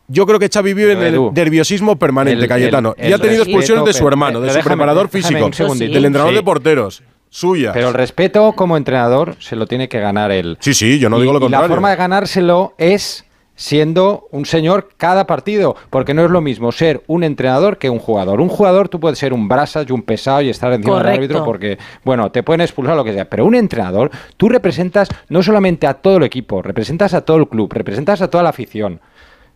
yo 0.10 0.26
creo 0.26 0.40
que 0.40 0.50
Xavi 0.50 0.74
vive 0.74 0.94
en 0.94 1.04
el 1.04 1.34
nerviosismo 1.34 1.98
permanente, 1.98 2.44
el, 2.44 2.50
Cayetano. 2.50 2.96
Y 2.98 3.14
ha 3.14 3.20
tenido 3.20 3.44
expulsiones 3.44 3.86
de 3.86 3.94
su 3.94 4.08
hermano, 4.08 4.42
de 4.42 4.50
su 4.52 4.60
preparador 4.60 5.08
físico, 5.10 5.50
del 5.50 6.06
entrenador 6.06 6.34
de 6.34 6.44
porteros. 6.44 7.04
Suya. 7.32 7.74
Pero 7.74 7.90
el 7.90 7.94
respeto 7.94 8.54
como 8.54 8.76
entrenador 8.76 9.36
se 9.38 9.56
lo 9.56 9.68
tiene 9.68 9.88
que 9.88 10.00
ganar 10.00 10.32
él. 10.32 10.58
Sí, 10.62 10.74
sí, 10.74 10.98
yo 10.98 11.10
no 11.10 11.20
digo 11.20 11.32
lo 11.32 11.40
contrario. 11.40 11.68
Y 11.68 11.70
la 11.70 11.76
forma 11.76 11.92
de 11.92 11.96
ganárselo 11.96 12.74
es 12.80 13.24
siendo 13.60 14.30
un 14.32 14.46
señor 14.46 14.90
cada 14.96 15.28
partido, 15.28 15.76
porque 15.90 16.14
no 16.14 16.24
es 16.24 16.32
lo 16.32 16.40
mismo 16.40 16.72
ser 16.72 17.04
un 17.08 17.26
entrenador 17.26 17.78
que 17.78 17.90
un 17.90 18.00
jugador. 18.00 18.40
Un 18.40 18.48
jugador 18.48 18.88
tú 18.88 19.02
puedes 19.02 19.20
ser 19.20 19.34
un 19.34 19.50
brasas 19.50 19.86
y 19.88 19.92
un 19.92 20.02
pesado 20.02 20.42
y 20.42 20.50
estar 20.50 20.72
encima 20.72 21.04
del 21.04 21.16
árbitro 21.16 21.44
porque, 21.44 21.78
bueno, 22.06 22.32
te 22.32 22.42
pueden 22.42 22.62
expulsar 22.62 22.96
lo 22.96 23.04
que 23.04 23.14
sea, 23.14 23.30
pero 23.30 23.46
un 23.46 23.56
entrenador 23.56 24.12
tú 24.38 24.48
representas 24.48 25.10
no 25.28 25.44
solamente 25.44 25.88
a 25.88 25.94
todo 25.94 26.18
el 26.18 26.24
equipo, 26.24 26.62
representas 26.62 27.14
a 27.14 27.22
todo 27.22 27.36
el 27.36 27.50
club, 27.50 27.72
representas 27.74 28.22
a 28.22 28.30
toda 28.30 28.44
la 28.44 28.50
afición. 28.50 29.02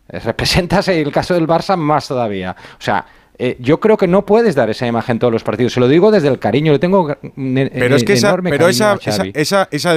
Eh, 0.10 0.20
representas 0.20 0.88
el 0.88 1.12
caso 1.12 1.34
del 1.34 1.48
Barça 1.48 1.78
más 1.78 2.08
todavía. 2.08 2.56
O 2.78 2.82
sea, 2.82 3.06
eh, 3.38 3.58
yo 3.60 3.80
creo 3.80 3.98
que 3.98 4.08
no 4.08 4.26
puedes 4.26 4.54
dar 4.54 4.70
esa 4.70 4.86
imagen 4.86 5.18
todos 5.18 5.34
los 5.34 5.44
partidos. 5.44 5.74
Se 5.74 5.80
lo 5.80 5.88
digo 5.88 6.12
desde 6.12 6.28
el 6.28 6.40
cariño, 6.40 6.72
le 6.72 6.80
tengo 6.80 7.10
eh, 7.12 7.72
pero 7.74 7.96
es 7.96 8.04
que 8.04 8.14
esa, 8.14 8.36
pero 8.38 8.68
esa, 8.68 8.98
esa, 9.34 9.68
esa, 9.72 9.96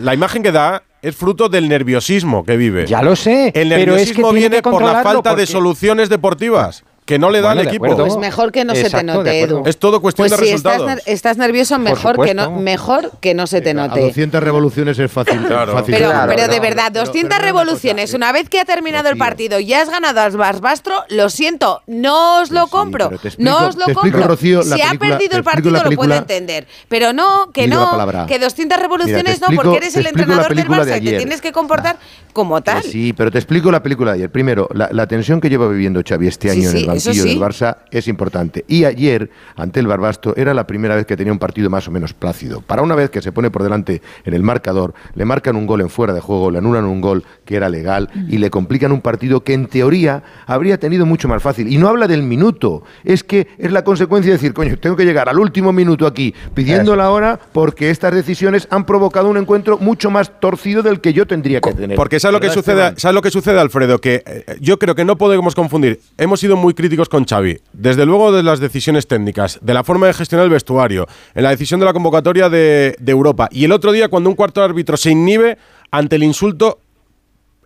la 0.00 0.14
imagen 0.14 0.42
que 0.42 0.52
da 0.52 0.82
es 1.02 1.14
fruto 1.16 1.48
del 1.48 1.68
nerviosismo 1.68 2.44
que 2.44 2.56
vive. 2.56 2.86
Ya 2.86 3.02
lo 3.02 3.16
sé. 3.16 3.52
El 3.54 3.68
nerviosismo 3.68 4.28
pero 4.28 4.28
es 4.28 4.32
que 4.32 4.48
viene 4.48 4.62
por 4.62 4.82
la 4.82 5.02
falta 5.02 5.34
de 5.34 5.46
soluciones 5.46 6.08
deportivas 6.08 6.84
que 7.04 7.18
no 7.18 7.30
le 7.30 7.40
da 7.40 7.50
al 7.50 7.58
equipo. 7.60 7.96
Pues 7.96 8.16
mejor 8.16 8.52
que 8.52 8.64
no 8.64 8.74
se 8.74 8.88
te 8.88 9.02
note, 9.02 9.40
Edu. 9.40 9.62
Es 9.66 9.78
todo 9.78 10.00
cuestión 10.00 10.28
pues 10.28 10.40
de 10.40 10.46
si 10.46 10.52
resultados. 10.52 11.00
Estás, 11.06 11.36
nervioso, 11.36 11.78
mejor 11.78 12.22
que, 12.24 12.34
no, 12.34 12.50
mejor 12.52 13.12
que 13.20 13.34
no 13.34 13.46
se 13.46 13.60
te 13.60 13.74
note. 13.74 14.00
A 14.00 14.06
200 14.06 14.42
revoluciones 14.42 14.98
es 14.98 15.10
fácil. 15.10 15.40
Pero, 15.86 16.48
de 16.48 16.60
verdad, 16.60 16.92
no, 16.92 17.00
200 17.00 17.38
revoluciones, 17.38 18.12
eh, 18.12 18.16
una, 18.16 18.32
vez 18.32 18.48
que 18.48 18.60
ha 18.60 18.64
terminado 18.64 19.08
el 19.08 19.16
partido 19.16 19.58
y 19.58 19.72
has 19.74 19.90
ganado 19.90 20.20
al 20.20 20.36
Barbastro, 20.36 20.94
lo 21.08 21.28
siento, 21.28 21.82
no 21.86 22.40
os 22.40 22.50
lo 22.50 22.62
pues 22.62 22.70
compro. 22.70 23.10
No 23.38 23.66
os 23.66 23.76
lo 23.76 23.86
compro. 23.86 24.36
Si 24.36 24.54
película, 24.54 24.76
ha 24.88 24.94
perdido 24.94 25.36
el 25.36 25.44
partido, 25.44 25.82
lo 25.82 25.90
puedo 25.92 26.14
entender. 26.14 26.66
Pero 26.88 27.12
no, 27.12 27.50
que 27.52 27.66
no, 27.66 28.26
que 28.28 28.38
200 28.38 28.78
revoluciones 28.78 29.40
no, 29.40 29.48
porque 29.54 29.78
eres 29.78 29.96
el 29.96 30.06
entrenador 30.06 30.54
del 30.54 30.68
Barça 30.68 30.84
de 30.84 30.98
y 30.98 31.04
te 31.04 31.18
tienes 31.18 31.40
que 31.40 31.52
comportar 31.52 31.96
pues 31.96 32.32
como 32.32 32.62
tal. 32.62 32.82
Sí, 32.82 33.12
pero 33.12 33.30
te 33.30 33.38
explico 33.38 33.70
la 33.70 33.82
película 33.82 34.12
de 34.12 34.18
ayer. 34.18 34.30
Primero, 34.30 34.68
la 34.72 35.06
tensión 35.06 35.40
que 35.40 35.50
lleva 35.50 35.68
viviendo 35.68 36.00
Xavi 36.06 36.28
este 36.28 36.50
año 36.50 36.70
en 36.70 36.76
el 36.76 36.91
banquillo 36.92 37.22
sí. 37.22 37.28
del 37.28 37.40
Barça 37.40 37.78
es 37.90 38.08
importante. 38.08 38.64
Y 38.68 38.84
ayer, 38.84 39.30
ante 39.56 39.80
el 39.80 39.86
Barbasto, 39.86 40.34
era 40.36 40.54
la 40.54 40.66
primera 40.66 40.94
vez 40.96 41.06
que 41.06 41.16
tenía 41.16 41.32
un 41.32 41.38
partido 41.38 41.70
más 41.70 41.88
o 41.88 41.90
menos 41.90 42.14
plácido. 42.14 42.60
Para 42.60 42.82
una 42.82 42.94
vez 42.94 43.10
que 43.10 43.22
se 43.22 43.32
pone 43.32 43.50
por 43.50 43.62
delante 43.62 44.02
en 44.24 44.34
el 44.34 44.42
marcador, 44.42 44.94
le 45.14 45.24
marcan 45.24 45.56
un 45.56 45.66
gol 45.66 45.80
en 45.80 45.90
fuera 45.90 46.12
de 46.12 46.20
juego, 46.20 46.50
le 46.50 46.58
anulan 46.58 46.84
un 46.84 47.00
gol 47.00 47.24
que 47.44 47.56
era 47.56 47.68
legal 47.68 48.08
y 48.28 48.38
le 48.38 48.50
complican 48.50 48.92
un 48.92 49.00
partido 49.00 49.42
que 49.42 49.54
en 49.54 49.66
teoría 49.66 50.22
habría 50.46 50.78
tenido 50.78 51.06
mucho 51.06 51.28
más 51.28 51.42
fácil. 51.42 51.72
Y 51.72 51.78
no 51.78 51.88
habla 51.88 52.06
del 52.06 52.22
minuto, 52.22 52.82
es 53.04 53.24
que 53.24 53.48
es 53.58 53.72
la 53.72 53.84
consecuencia 53.84 54.30
de 54.30 54.38
decir, 54.38 54.52
coño, 54.52 54.78
tengo 54.78 54.96
que 54.96 55.04
llegar 55.04 55.28
al 55.28 55.38
último 55.38 55.72
minuto 55.72 56.06
aquí 56.06 56.34
pidiendo 56.54 56.92
Eso. 56.92 56.96
la 56.96 57.10
hora 57.10 57.38
porque 57.52 57.90
estas 57.90 58.14
decisiones 58.14 58.66
han 58.70 58.84
provocado 58.86 59.28
un 59.28 59.36
encuentro 59.36 59.78
mucho 59.78 60.10
más 60.10 60.40
torcido 60.40 60.82
del 60.82 61.00
que 61.00 61.12
yo 61.12 61.26
tendría 61.26 61.60
que 61.60 61.72
tener. 61.72 61.96
Porque 61.96 62.20
¿sabes 62.20 62.34
lo 62.34 62.40
que, 62.40 62.50
sucede, 62.50 63.54
que 63.54 63.60
Alfredo? 63.60 64.00
Que 64.00 64.22
eh, 64.26 64.56
yo 64.60 64.78
creo 64.78 64.94
que 64.94 65.04
no 65.04 65.16
podemos 65.16 65.54
confundir. 65.54 66.00
Hemos 66.18 66.40
sido 66.40 66.56
muy 66.56 66.74
críticos 66.82 67.08
con 67.08 67.24
Xavi. 67.24 67.60
Desde 67.72 68.04
luego 68.04 68.32
de 68.32 68.42
las 68.42 68.58
decisiones 68.58 69.06
técnicas, 69.06 69.60
de 69.62 69.72
la 69.72 69.84
forma 69.84 70.08
de 70.08 70.14
gestionar 70.14 70.46
el 70.46 70.50
vestuario, 70.50 71.06
en 71.32 71.44
la 71.44 71.50
decisión 71.50 71.78
de 71.78 71.86
la 71.86 71.92
convocatoria 71.92 72.48
de, 72.48 72.96
Europa. 73.06 73.48
Y 73.52 73.64
el 73.64 73.70
otro 73.70 73.92
día 73.92 74.08
cuando 74.08 74.28
un 74.30 74.34
cuarto 74.34 74.64
árbitro 74.64 74.96
se 74.96 75.10
inhibe 75.12 75.58
ante 75.92 76.16
el 76.16 76.24
insulto 76.24 76.80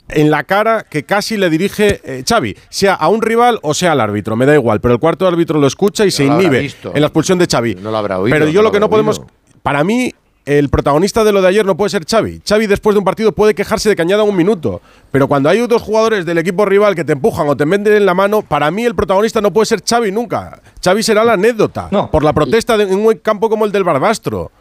en 0.08 0.30
la 0.30 0.44
cara 0.44 0.84
que 0.84 1.04
casi 1.04 1.38
le 1.38 1.48
dirige 1.48 2.00
eh, 2.04 2.24
Xavi, 2.28 2.56
sea 2.68 2.94
a 2.94 3.08
un 3.08 3.22
rival 3.22 3.58
o 3.62 3.72
sea 3.72 3.92
al 3.92 4.00
árbitro, 4.00 4.36
me 4.36 4.44
da 4.44 4.54
igual, 4.54 4.80
pero 4.80 4.92
el 4.92 5.00
cuarto 5.00 5.26
árbitro 5.26 5.58
lo 5.58 5.66
escucha 5.66 6.04
y 6.04 6.10
se 6.10 6.24
inhibe 6.24 6.70
en 6.94 7.00
la 7.00 7.06
expulsión 7.06 7.38
de 7.38 7.46
Xavi. 7.46 7.76
No 7.76 7.90
lo 7.90 7.96
habrá 7.96 8.18
oído. 8.18 8.36
Pero 8.36 8.50
yo 8.50 8.60
lo, 8.60 8.70
que 8.70 8.80
no 8.80 8.90
podemos... 8.90 9.22
Para 9.62 9.82
mí, 9.82 10.12
el 10.47 10.68
protagonista 10.68 11.24
de 11.24 11.32
lo 11.32 11.42
de 11.42 11.49
ayer 11.49 11.66
no 11.66 11.76
puede 11.76 11.90
ser 11.90 12.07
Xavi. 12.07 12.40
Xavi 12.49 12.66
después 12.68 12.94
de 12.94 12.99
un 13.01 13.05
partido 13.05 13.32
puede 13.32 13.55
quejarse 13.55 13.88
de 13.88 13.97
cañada 13.97 14.22
un 14.22 14.36
minuto, 14.36 14.80
pero 15.11 15.26
cuando 15.26 15.49
hay 15.49 15.61
otros 15.61 15.82
jugadores 15.82 16.24
del 16.24 16.38
equipo 16.38 16.64
rival 16.64 16.94
que 16.94 17.05
te 17.05 17.12
empujan 17.12 17.49
o 17.49 17.57
te 17.57 17.64
venden 17.64 17.94
en 17.94 18.07
la 18.07 18.14
mano, 18.14 18.42
para 18.42 18.70
mí 18.70 18.84
el 18.84 18.94
protagonista 18.94 19.40
no 19.40 19.53
puede 19.53 19.66
ser 19.66 19.82
Xavi 19.84 20.12
nunca. 20.12 20.62
Xavi 20.82 21.03
será 21.03 21.24
la 21.24 21.32
anécdota 21.32 21.90
por 22.11 22.22
la 22.22 22.32
protesta 22.32 22.76
de, 22.76 22.84
en 22.84 23.05
un 23.05 23.14
campo 23.14 23.51
como 23.51 23.64
el 23.64 23.72
del 23.72 23.84
Barbastro. 23.84 24.53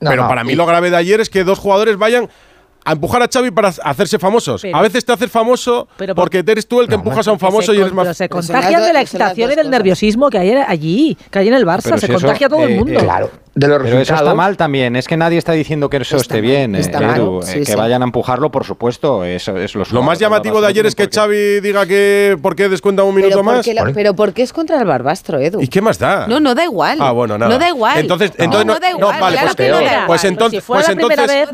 Pero 0.00 0.28
para 0.28 0.44
mí 0.44 0.54
lo 0.54 0.66
grave 0.66 0.90
de 0.90 0.96
ayer 0.96 1.20
es 1.20 1.30
que 1.30 1.44
dos 1.44 1.58
jugadores 1.58 1.96
vayan 1.96 2.28
empujar 2.92 3.22
a 3.22 3.28
Xavi 3.32 3.50
para 3.50 3.68
hacerse 3.68 4.18
famosos. 4.18 4.64
A 4.72 4.82
veces 4.82 5.04
te 5.04 5.12
haces 5.12 5.30
famoso 5.30 5.88
pero, 5.96 6.14
porque 6.14 6.44
eres 6.46 6.66
tú 6.66 6.80
el 6.80 6.88
que 6.88 6.94
empujas 6.94 7.26
a 7.28 7.32
un 7.32 7.38
famoso 7.38 7.72
y 7.74 7.78
eres 7.78 7.92
más... 7.92 8.04
Pero 8.04 8.14
se 8.14 8.28
contagian 8.28 8.82
de 8.82 8.92
la 8.92 9.00
excitación 9.00 9.52
y 9.52 9.54
del 9.54 9.70
nerviosismo 9.70 10.30
que 10.30 10.38
hay 10.38 10.50
allí, 10.52 11.16
que 11.30 11.38
hay 11.38 11.48
en 11.48 11.54
el 11.54 11.66
Barça. 11.66 11.98
se 11.98 12.08
contagia 12.08 12.46
eso, 12.46 12.56
todo 12.56 12.66
el 12.66 12.72
eh, 12.72 12.76
mundo. 12.76 12.98
Eh, 12.98 13.02
claro. 13.02 13.30
De 13.54 13.66
los 13.66 13.78
pero 13.78 13.98
resultados. 13.98 14.20
eso 14.20 14.24
está 14.24 14.34
mal 14.34 14.56
también. 14.56 14.94
Es 14.94 15.08
que 15.08 15.16
nadie 15.16 15.36
está 15.36 15.52
diciendo 15.52 15.90
que 15.90 15.96
eso 15.96 16.16
esté 16.16 16.40
bien, 16.40 16.76
eh, 16.76 16.80
está 16.80 17.00
mal. 17.00 17.20
Edu, 17.20 17.40
que 17.66 17.74
vayan 17.74 18.02
a 18.02 18.04
empujarlo, 18.04 18.52
por 18.52 18.64
supuesto. 18.64 19.24
Eso 19.24 19.56
es 19.56 19.74
los 19.74 19.90
lo 19.90 20.02
más 20.02 20.20
llamativo 20.20 20.60
de 20.60 20.68
ayer 20.68 20.86
es 20.86 20.94
que 20.94 21.04
porque... 21.04 21.16
Xavi 21.16 21.60
diga 21.60 21.84
que 21.84 22.38
por 22.40 22.54
qué 22.54 22.68
descuenta 22.68 23.02
un 23.02 23.16
minuto 23.16 23.42
más. 23.42 23.66
La, 23.66 23.90
pero 23.92 24.14
porque 24.14 24.42
es 24.42 24.52
contra 24.52 24.78
el 24.78 24.84
Barbastro, 24.86 25.40
Edu. 25.40 25.60
¿Y 25.60 25.66
qué 25.66 25.80
más 25.80 25.98
da? 25.98 26.28
No, 26.28 26.38
no 26.38 26.54
da 26.54 26.64
igual. 26.64 26.98
Ah, 27.00 27.10
bueno, 27.10 27.36
nada. 27.36 27.50
No 27.50 27.58
da 27.58 27.68
igual. 27.68 27.98
Entonces, 27.98 28.30
entonces 28.38 28.66
no, 28.66 28.74
no, 28.74 28.80
da 28.80 28.90
igual. 28.90 29.14
No, 29.14 29.20
vale, 29.20 29.36
claro 29.38 29.54
pues, 29.56 29.70
no 29.70 29.74
da 29.74 29.80
pues 29.80 29.90
igual. 29.90 30.06
pues, 30.06 30.24
entonces, 30.24 30.64
pues 30.64 30.86
si 30.86 30.92
fuera 30.92 31.08
pues 31.08 31.18
entonces, 31.18 31.52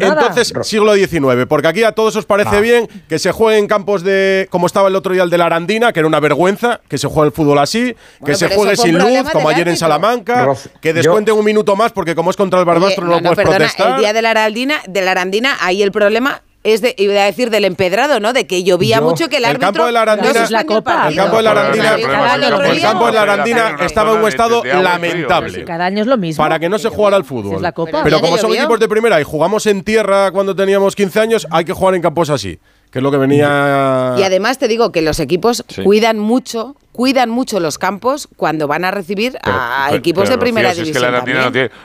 la 0.00 0.06
entonces 0.08 0.52
Siglo 0.64 0.94
XIX, 0.94 1.46
porque 1.48 1.68
aquí 1.68 1.82
a 1.82 1.92
todos 1.92 2.16
os 2.16 2.26
parece 2.26 2.60
bien 2.60 2.88
que 3.08 3.18
se 3.18 3.32
juegue 3.32 3.58
en 3.58 3.66
campos 3.66 4.02
de, 4.02 4.48
como 4.50 4.66
estaba 4.66 4.88
el 4.88 4.96
otro 4.96 5.12
día 5.12 5.22
el 5.22 5.30
de 5.30 5.38
la 5.38 5.46
Arandina, 5.46 5.92
que 5.92 6.00
era 6.00 6.06
una 6.06 6.20
vergüenza, 6.20 6.80
que 6.88 6.98
se 6.98 7.06
juegue 7.06 7.28
el 7.28 7.32
fútbol 7.32 7.58
así, 7.58 7.94
que 8.24 8.34
se 8.34 8.48
juegue 8.48 8.76
sin 8.76 8.98
luz, 8.98 9.30
como 9.32 9.48
ayer 9.48 9.68
en 9.68 9.76
Salamanca, 9.76 10.48
que 10.80 10.92
descuenten 10.92 11.34
un 11.34 11.44
minuto 11.44 11.76
más, 11.76 11.92
porque 11.92 12.14
como 12.14 12.30
es 12.30 12.36
contra 12.36 12.58
el 12.60 12.64
Barbastro 12.64 13.04
no, 13.04 13.20
no, 13.20 13.34
puedes 13.34 13.48
protestar. 13.48 13.94
El 13.94 14.00
día 14.00 14.12
de 14.12 14.22
la 14.22 14.30
Arandina, 14.30 14.80
de 14.86 15.00
la 15.02 15.12
Arandina, 15.12 15.56
ahí 15.60 15.82
el 15.82 15.92
problema 15.92 16.42
es 16.64 16.80
de, 16.80 16.94
iba 16.96 17.12
a 17.12 17.26
decir 17.26 17.50
del 17.50 17.66
empedrado, 17.66 18.20
¿no? 18.20 18.32
De 18.32 18.46
que 18.46 18.64
llovía 18.64 19.02
mucho 19.02 19.28
que 19.28 19.36
el 19.36 19.44
árbitro. 19.44 19.68
Campo 19.68 19.86
de 19.86 19.92
la 19.92 20.02
Arandina. 20.02 20.42
Es 20.42 20.50
la 20.50 20.64
copa. 20.64 21.08
El 21.08 21.14
campo 21.14 21.36
de 21.36 21.42
la 21.42 21.50
Arandina. 21.50 21.94
El 21.94 22.80
campo 22.80 23.06
de 23.06 23.12
la 23.12 23.22
Arandina 23.22 23.76
estaba 23.80 24.12
en 24.12 24.20
un 24.20 24.28
estado 24.28 24.64
lamentable. 24.64 25.64
Cada 25.64 25.84
año 25.84 26.00
es 26.00 26.06
lo 26.06 26.16
mismo. 26.16 26.42
Para 26.42 26.58
que 26.58 26.68
no 26.68 26.78
se 26.78 26.88
jugara 26.88 27.16
al 27.16 27.24
fútbol. 27.24 27.62
la 27.62 27.72
copa. 27.72 28.02
Pero 28.02 28.20
como 28.20 28.38
son 28.38 28.52
equipos 28.54 28.80
de 28.80 28.88
primera 28.88 29.20
y 29.20 29.24
jugamos 29.24 29.66
en 29.66 29.84
tierra 29.84 30.30
cuando 30.32 30.56
teníamos 30.56 30.96
15 30.96 31.20
años, 31.20 31.46
hay 31.50 31.64
que 31.64 31.72
jugar 31.72 31.94
en 31.94 32.02
campos 32.02 32.30
así 32.30 32.58
que 32.90 33.00
es 33.00 33.02
lo 33.02 33.10
que 33.10 33.16
venía. 33.16 34.14
Y 34.16 34.22
además 34.22 34.58
te 34.58 34.68
digo 34.68 34.92
que 34.92 35.02
los 35.02 35.18
equipos 35.18 35.64
cuidan 35.82 36.20
mucho 36.20 36.76
cuidan 36.94 37.28
mucho 37.28 37.58
los 37.58 37.76
campos 37.76 38.28
cuando 38.36 38.68
van 38.68 38.84
a 38.84 38.92
recibir 38.92 39.36
a 39.42 39.90
equipos 39.92 40.28
de 40.28 40.38
primera 40.38 40.72
división. 40.72 41.12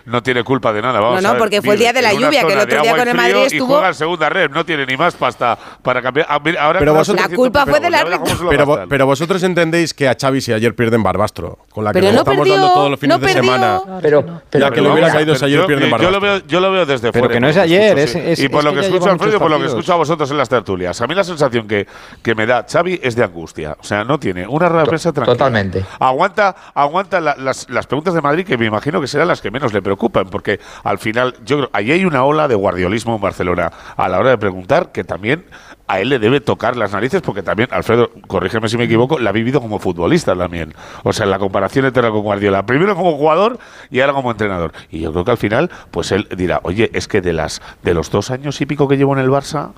No 0.05 0.21
tiene, 0.21 0.41
no 0.41 0.45
culpa 0.45 0.71
de 0.71 0.83
nada, 0.83 0.99
No, 0.99 1.19
no, 1.19 1.37
porque 1.37 1.63
fue 1.63 1.73
el 1.73 1.79
día 1.79 1.91
de 1.91 2.03
la 2.03 2.13
lluvia, 2.13 2.45
que 2.45 2.53
el 2.53 2.59
otro 2.59 2.81
día 2.81 2.95
con 2.95 3.07
el 3.07 3.15
Madrid 3.15 3.45
estuvo. 3.45 3.93
Segunda 3.93 4.29
red, 4.29 4.51
no 4.51 4.63
tiene 4.63 4.85
ni 4.85 4.95
más 4.95 5.15
pasta 5.15 5.57
para 5.81 6.01
cambiar. 6.01 6.27
Ah, 6.29 6.39
ahora 6.59 6.79
pero 6.79 6.93
vosotros, 6.93 7.27
la 7.27 7.35
culpa 7.35 7.65
fue 7.65 7.79
del 7.79 7.95
árbitro. 7.95 8.85
Pero, 8.87 9.05
vosotros 9.07 9.41
entendéis 9.41 9.95
que 9.95 10.07
a 10.07 10.15
Xavi 10.19 10.41
si 10.41 10.53
ayer 10.53 10.75
pierden 10.75 11.01
Barbastro, 11.01 11.57
con 11.71 11.83
la 11.83 11.91
que 11.91 12.01
nos 12.01 12.13
estamos 12.13 12.47
dando 12.47 12.73
todos 12.73 12.91
los 12.91 12.99
fines 12.99 13.19
de 13.19 13.29
semana. 13.29 13.81
Pero, 14.01 14.41
la 14.51 14.69
que 14.69 14.81
le 14.81 14.91
hubiera 14.91 15.11
caído 15.11 15.33
si 15.33 15.45
ayer 15.45 15.65
pierden 15.65 15.89
Barbastro. 15.89 16.47
Yo 16.47 16.59
lo 16.59 16.71
veo 16.71 16.85
desde 16.85 17.11
fuera. 17.11 17.27
Pero 17.27 17.29
que 17.29 17.39
no 17.39 17.49
es 17.49 17.57
ayer, 17.57 18.37
Y 18.37 18.47
por 18.49 18.63
lo 18.63 18.73
que 18.73 18.81
escucho 18.81 19.09
a 19.09 19.13
Alfredo, 19.13 19.39
por 19.39 19.49
lo 19.49 19.59
que 19.59 19.65
escucho 19.65 19.93
a 19.93 19.97
vosotros 19.97 20.29
en 20.29 20.37
las 20.37 20.49
tertulias. 20.49 21.01
A 21.01 21.07
mí 21.07 21.15
la 21.15 21.23
sensación 21.23 21.67
que 21.67 22.35
me 22.35 22.45
da 22.45 22.67
Xavi 22.69 22.99
es 23.01 23.15
de 23.15 23.23
angustia. 23.23 23.75
O 23.79 23.83
sea, 23.83 24.03
no 24.03 24.19
tiene 24.19 24.47
una 24.47 24.69
rabia 24.69 24.98
Totalmente. 25.01 25.85
Aguanta, 25.99 26.55
aguanta 26.73 27.19
las, 27.19 27.69
las, 27.69 27.87
preguntas 27.87 28.13
de 28.13 28.21
Madrid, 28.21 28.45
que 28.45 28.57
me 28.57 28.65
imagino 28.65 29.01
que 29.01 29.07
serán 29.07 29.27
las 29.27 29.41
que 29.41 29.51
menos 29.51 29.73
le 29.73 29.81
preocupan, 29.81 30.29
porque 30.29 30.59
al 30.83 30.97
final, 30.97 31.35
yo 31.45 31.57
creo, 31.57 31.69
ahí 31.73 31.91
hay 31.91 32.05
una 32.05 32.23
ola 32.23 32.47
de 32.47 32.55
guardiolismo 32.55 33.15
en 33.15 33.21
Barcelona 33.21 33.71
a 33.95 34.07
la 34.09 34.19
hora 34.19 34.31
de 34.31 34.37
preguntar 34.37 34.91
que 34.91 35.03
también 35.03 35.45
a 35.89 35.99
él 35.99 36.09
le 36.09 36.19
debe 36.19 36.39
tocar 36.39 36.77
las 36.77 36.91
narices, 36.91 37.21
porque 37.23 37.41
también, 37.41 37.67
Alfredo, 37.71 38.11
corrígeme 38.27 38.69
si 38.69 38.77
me 38.77 38.83
equivoco, 38.83 39.17
la 39.17 39.31
ha 39.31 39.33
vivido 39.33 39.59
como 39.59 39.79
futbolista 39.79 40.35
también. 40.35 40.71
O 41.03 41.13
sea, 41.13 41.25
la 41.25 41.39
comparación 41.39 41.85
eterna 41.85 42.11
con 42.11 42.21
Guardiola. 42.21 42.63
Primero 42.63 42.95
como 42.95 43.17
jugador 43.17 43.57
y 43.89 43.99
ahora 43.99 44.13
como 44.13 44.29
entrenador. 44.29 44.71
Y 44.91 44.99
yo 44.99 45.11
creo 45.11 45.25
que 45.25 45.31
al 45.31 45.37
final, 45.37 45.71
pues 45.89 46.11
él 46.11 46.27
dirá, 46.37 46.59
oye, 46.61 46.91
es 46.93 47.07
que 47.07 47.21
de, 47.21 47.33
las, 47.33 47.63
de 47.81 47.95
los 47.95 48.11
dos 48.11 48.29
años 48.29 48.61
y 48.61 48.67
pico 48.67 48.87
que 48.87 48.97
llevo 48.97 49.13
en 49.13 49.19
el 49.19 49.29
Barça, 49.29 49.71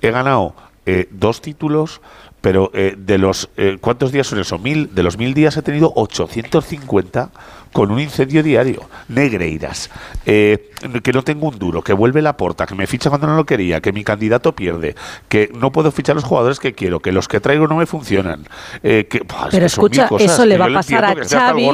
he 0.00 0.10
ganado 0.10 0.54
eh, 0.86 1.08
dos 1.10 1.42
títulos, 1.42 2.00
pero 2.40 2.70
eh, 2.74 2.94
de 2.96 3.18
los. 3.18 3.50
Eh, 3.56 3.78
¿Cuántos 3.80 4.12
días 4.12 4.26
son 4.26 4.38
eso? 4.38 4.58
Mil, 4.58 4.94
de 4.94 5.02
los 5.02 5.18
mil 5.18 5.34
días 5.34 5.56
he 5.56 5.62
tenido 5.62 5.92
850 5.94 7.30
con 7.72 7.90
un 7.90 8.00
incendio 8.00 8.42
diario. 8.42 8.82
Negreiras, 9.08 9.90
eh, 10.26 10.70
que 11.02 11.12
no 11.12 11.22
tengo 11.22 11.48
un 11.48 11.58
duro, 11.58 11.82
que 11.82 11.92
vuelve 11.92 12.22
la 12.22 12.36
porta, 12.36 12.66
que 12.66 12.74
me 12.74 12.86
ficha 12.86 13.10
cuando 13.10 13.26
no 13.26 13.36
lo 13.36 13.44
quería, 13.44 13.80
que 13.80 13.92
mi 13.92 14.04
candidato 14.04 14.54
pierde, 14.54 14.94
que 15.28 15.50
no 15.54 15.72
puedo 15.72 15.90
fichar 15.92 16.14
los 16.14 16.24
jugadores 16.24 16.58
que 16.58 16.72
quiero, 16.72 17.00
que 17.00 17.12
los 17.12 17.28
que 17.28 17.40
traigo 17.40 17.66
no 17.66 17.76
me 17.76 17.86
funcionan. 17.86 18.46
Eh, 18.82 19.06
que, 19.08 19.22
Pero 19.50 19.66
escucha, 19.66 20.08
eso 20.18 20.46
le 20.46 20.58
va 20.58 20.66
a 20.66 20.72
pasar 20.72 21.04
a 21.04 21.14
Xavi 21.14 21.70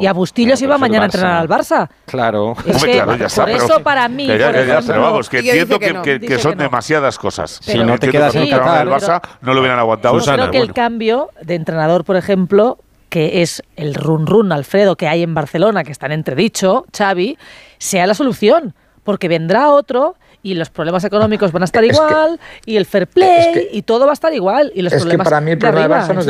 y 0.00 0.06
a 0.06 0.12
Bustillos 0.12 0.60
iba 0.62 0.78
mañana 0.78 1.04
a 1.04 1.06
entrenar 1.06 1.32
al 1.32 1.48
Barça. 1.48 1.88
Claro. 2.06 2.54
Es 2.66 2.84
claro 2.84 3.16
ya 3.16 3.26
está, 3.26 3.44
por 3.44 3.50
eso 3.50 3.82
para 3.82 4.08
mí... 4.08 4.26
Ya, 4.26 4.64
ya, 4.64 4.80
pero 4.86 5.02
vamos, 5.02 5.28
que 5.28 5.38
entiendo 5.38 5.78
que, 5.78 5.92
no, 5.92 6.02
que, 6.02 6.20
que 6.20 6.38
son 6.38 6.56
no. 6.56 6.62
demasiadas 6.62 7.18
cosas. 7.18 7.60
Si 7.62 7.78
no 7.78 7.98
te 7.98 8.08
quedas 8.08 8.34
en 8.34 8.42
el 8.42 8.50
Barça, 8.52 9.20
no 9.40 9.54
lo 9.54 9.60
hubieran 9.60 9.78
aguantado. 9.78 10.18
Yo 10.18 10.32
creo 10.32 10.50
que 10.50 10.58
el 10.58 10.72
cambio 10.72 11.30
de 11.42 11.54
entrenador, 11.54 12.04
por 12.04 12.16
ejemplo, 12.16 12.78
que 13.16 13.40
es 13.40 13.62
el 13.76 13.94
run 13.94 14.26
run, 14.26 14.52
Alfredo, 14.52 14.96
que 14.96 15.08
hay 15.08 15.22
en 15.22 15.32
Barcelona, 15.32 15.84
que 15.84 15.90
está 15.90 16.04
en 16.04 16.12
entredicho, 16.12 16.84
Xavi, 16.94 17.38
sea 17.78 18.06
la 18.06 18.12
solución, 18.12 18.74
porque 19.04 19.26
vendrá 19.26 19.70
otro 19.70 20.16
y 20.42 20.52
los 20.52 20.68
problemas 20.68 21.02
económicos 21.02 21.50
van 21.50 21.62
a 21.62 21.64
estar 21.64 21.82
igual, 21.82 22.38
y 22.66 22.76
el 22.76 22.84
fair 22.84 23.06
play, 23.06 23.70
y 23.72 23.80
todo 23.80 24.04
va 24.04 24.10
a 24.10 24.12
estar 24.12 24.34
igual, 24.34 24.70
y 24.74 24.82
los 24.82 24.92
problemas 24.92 25.24
que 25.24 25.30
para 25.30 25.40
mí 25.40 25.52
el 25.52 25.58
problema 25.58 26.06
de, 26.06 26.12
no 26.12 26.20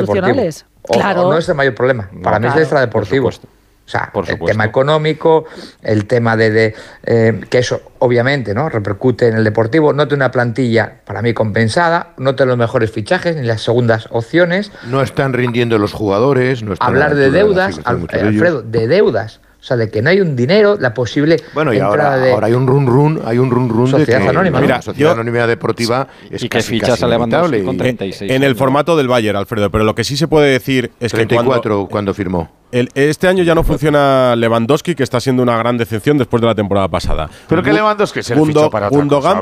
es 0.42 0.64
claro. 0.84 1.22
No 1.28 1.36
es 1.36 1.48
el 1.48 1.56
mayor 1.56 1.74
problema, 1.74 2.08
para 2.22 2.38
no, 2.38 2.46
mí 2.46 2.52
claro. 2.52 2.60
es 2.60 2.62
extradeportivo. 2.62 3.30
Por. 3.30 3.55
O 3.86 3.88
sea, 3.88 4.10
el 4.26 4.38
tema 4.40 4.64
económico, 4.64 5.44
el 5.80 6.06
tema 6.06 6.36
de, 6.36 6.50
de 6.50 6.74
eh, 7.04 7.40
que 7.48 7.58
eso 7.58 7.80
obviamente 8.00 8.52
no 8.52 8.68
repercute 8.68 9.28
en 9.28 9.36
el 9.36 9.44
deportivo, 9.44 9.92
no 9.92 10.08
tiene 10.08 10.24
una 10.24 10.32
plantilla 10.32 11.00
para 11.04 11.22
mí 11.22 11.32
compensada, 11.32 12.14
no 12.18 12.34
tiene 12.34 12.50
los 12.50 12.58
mejores 12.58 12.90
fichajes 12.90 13.36
ni 13.36 13.46
las 13.46 13.62
segundas 13.62 14.08
opciones. 14.10 14.72
No 14.88 15.02
están 15.02 15.32
rindiendo 15.32 15.78
los 15.78 15.92
jugadores, 15.92 16.64
no 16.64 16.72
están 16.72 16.88
Hablar 16.88 17.14
de 17.14 17.30
deudas, 17.30 17.80
Alfredo, 17.84 18.62
de 18.62 18.88
deudas. 18.88 19.40
O 19.60 19.68
sea, 19.68 19.76
de 19.76 19.90
que 19.90 20.00
no 20.00 20.10
hay 20.10 20.20
un 20.20 20.36
dinero, 20.36 20.76
la 20.78 20.94
posible 20.94 21.38
bueno, 21.52 21.72
y 21.74 21.80
ahora. 21.80 22.30
Ahora 22.32 22.46
hay 22.46 22.52
un 22.52 22.68
run 22.68 22.86
run, 22.86 23.20
hay 23.24 23.38
un 23.38 23.50
run 23.50 23.68
run 23.68 23.88
sociedad 23.88 24.18
de 24.18 24.24
que, 24.24 24.30
anónima. 24.30 24.60
Mira, 24.60 24.76
¿no? 24.76 24.82
sociedad 24.82 25.12
anónima 25.14 25.44
deportiva 25.46 26.06
y 26.30 26.48
casi, 26.48 26.48
que 26.48 26.62
fichas 26.62 27.02
a 27.02 27.08
con 27.18 27.76
En, 27.80 28.44
el 28.44 28.54
formato 28.54 28.96
del 28.96 29.08
Bayern, 29.08 29.36
Alfredo, 29.36 29.70
pero 29.70 29.82
lo 29.82 29.96
que 29.96 30.04
sí 30.04 30.16
se 30.16 30.28
puede 30.28 30.52
decir 30.52 30.92
es 31.00 31.10
34 31.10 31.60
que 31.60 31.68
cuando, 31.68 31.88
cuando 31.88 32.14
firmó. 32.14 32.48
Este 32.94 33.26
año 33.26 33.42
ya 33.42 33.54
no 33.54 33.62
funciona 33.62 34.36
Lewandowski, 34.36 34.94
que 34.94 35.02
está 35.02 35.18
siendo 35.18 35.42
una 35.42 35.56
gran 35.56 35.78
decepción 35.78 36.18
después 36.18 36.42
de 36.42 36.46
la 36.46 36.54
temporada 36.54 36.88
pasada. 36.88 37.30
Pero 37.48 37.62
que 37.62 37.72
Lewandowski 37.72 38.22
se 38.22 38.34
Gundo, 38.34 38.64
le 38.64 38.70
para 38.70 38.90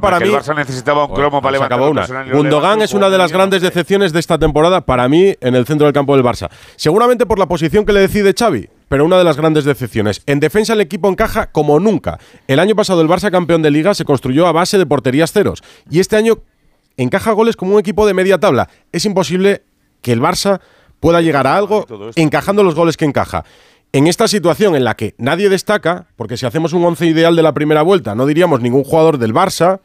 para 0.01 0.21
mí. 0.21 0.29
El 0.29 0.35
Barça 0.35 0.55
necesitaba 0.55 1.07
un 1.07 1.15
cromo 1.15 1.43
para 1.43 1.53
levantar. 1.53 1.81
Una. 1.81 2.07
Gundogan 2.33 2.83
es 2.83 2.95
una 2.95 3.11
de 3.11 3.19
las 3.19 3.33
grandes 3.33 3.63
decepciones 3.63 4.13
de 4.13 4.21
esta 4.21 4.39
temporada 4.39 4.83
para 4.83 5.09
mí 5.09 5.35
en 5.41 5.55
el 5.55 5.67
centro 5.67 5.87
del 5.87 5.95
campo 5.95 6.15
del 6.15 6.25
Barça. 6.25 6.49
Seguramente 6.77 7.27
por 7.27 7.39
la 7.39 7.47
posición 7.47 7.85
que 7.85 7.93
le 7.93 8.01
decide 8.01 8.35
Xavi 8.39 8.69
pero 8.89 9.07
una 9.07 9.19
de 9.19 9.25
las 9.25 9.37
grandes 9.37 9.65
decepciones. 9.65 10.23
En 10.27 10.39
defensa 10.39 10.75
el 10.75 10.81
equipo 10.81 11.09
encaja 11.09 11.51
como 11.51 11.81
nunca. 11.81 12.21
El 12.47 12.61
año 12.61 12.77
pasado 12.77 13.01
el 13.01 13.09
Barça 13.09 13.31
campeón 13.31 13.61
de 13.61 13.73
liga 13.73 13.93
se 13.95 14.05
construyó 14.05 14.47
a 14.47 14.53
base 14.53 14.79
de 14.79 14.87
porterías 14.87 15.33
ceros 15.33 15.65
y 15.91 15.99
este 15.99 16.15
año 16.15 16.39
encaja 16.97 17.33
goles 17.33 17.57
como 17.57 17.75
un 17.75 17.81
equipo 17.81 18.07
de 18.07 18.15
media 18.15 18.39
tabla. 18.39 18.69
Es 18.93 19.05
imposible 19.05 19.63
que 20.01 20.13
el 20.13 20.21
Barça 20.21 20.61
pueda 21.05 21.21
llegar 21.21 21.47
a 21.47 21.55
algo 21.55 21.85
encajando 22.17 22.63
los 22.63 22.75
goles 22.75 22.97
que 22.97 23.05
encaja. 23.05 23.45
En 23.93 24.07
esta 24.07 24.27
situación 24.27 24.75
en 24.75 24.85
la 24.85 24.95
que 24.95 25.15
nadie 25.19 25.51
destaca, 25.51 26.07
porque 26.17 26.39
si 26.39 26.47
hacemos 26.47 26.73
un 26.73 26.83
once 26.83 27.05
ideal 27.05 27.37
de 27.37 27.43
la 27.43 27.53
primera 27.53 27.83
vuelta, 27.83 28.15
no 28.15 28.25
diríamos 28.25 28.63
ningún 28.63 28.85
jugador 28.85 29.19
del 29.19 29.35
Barça, 29.35 29.81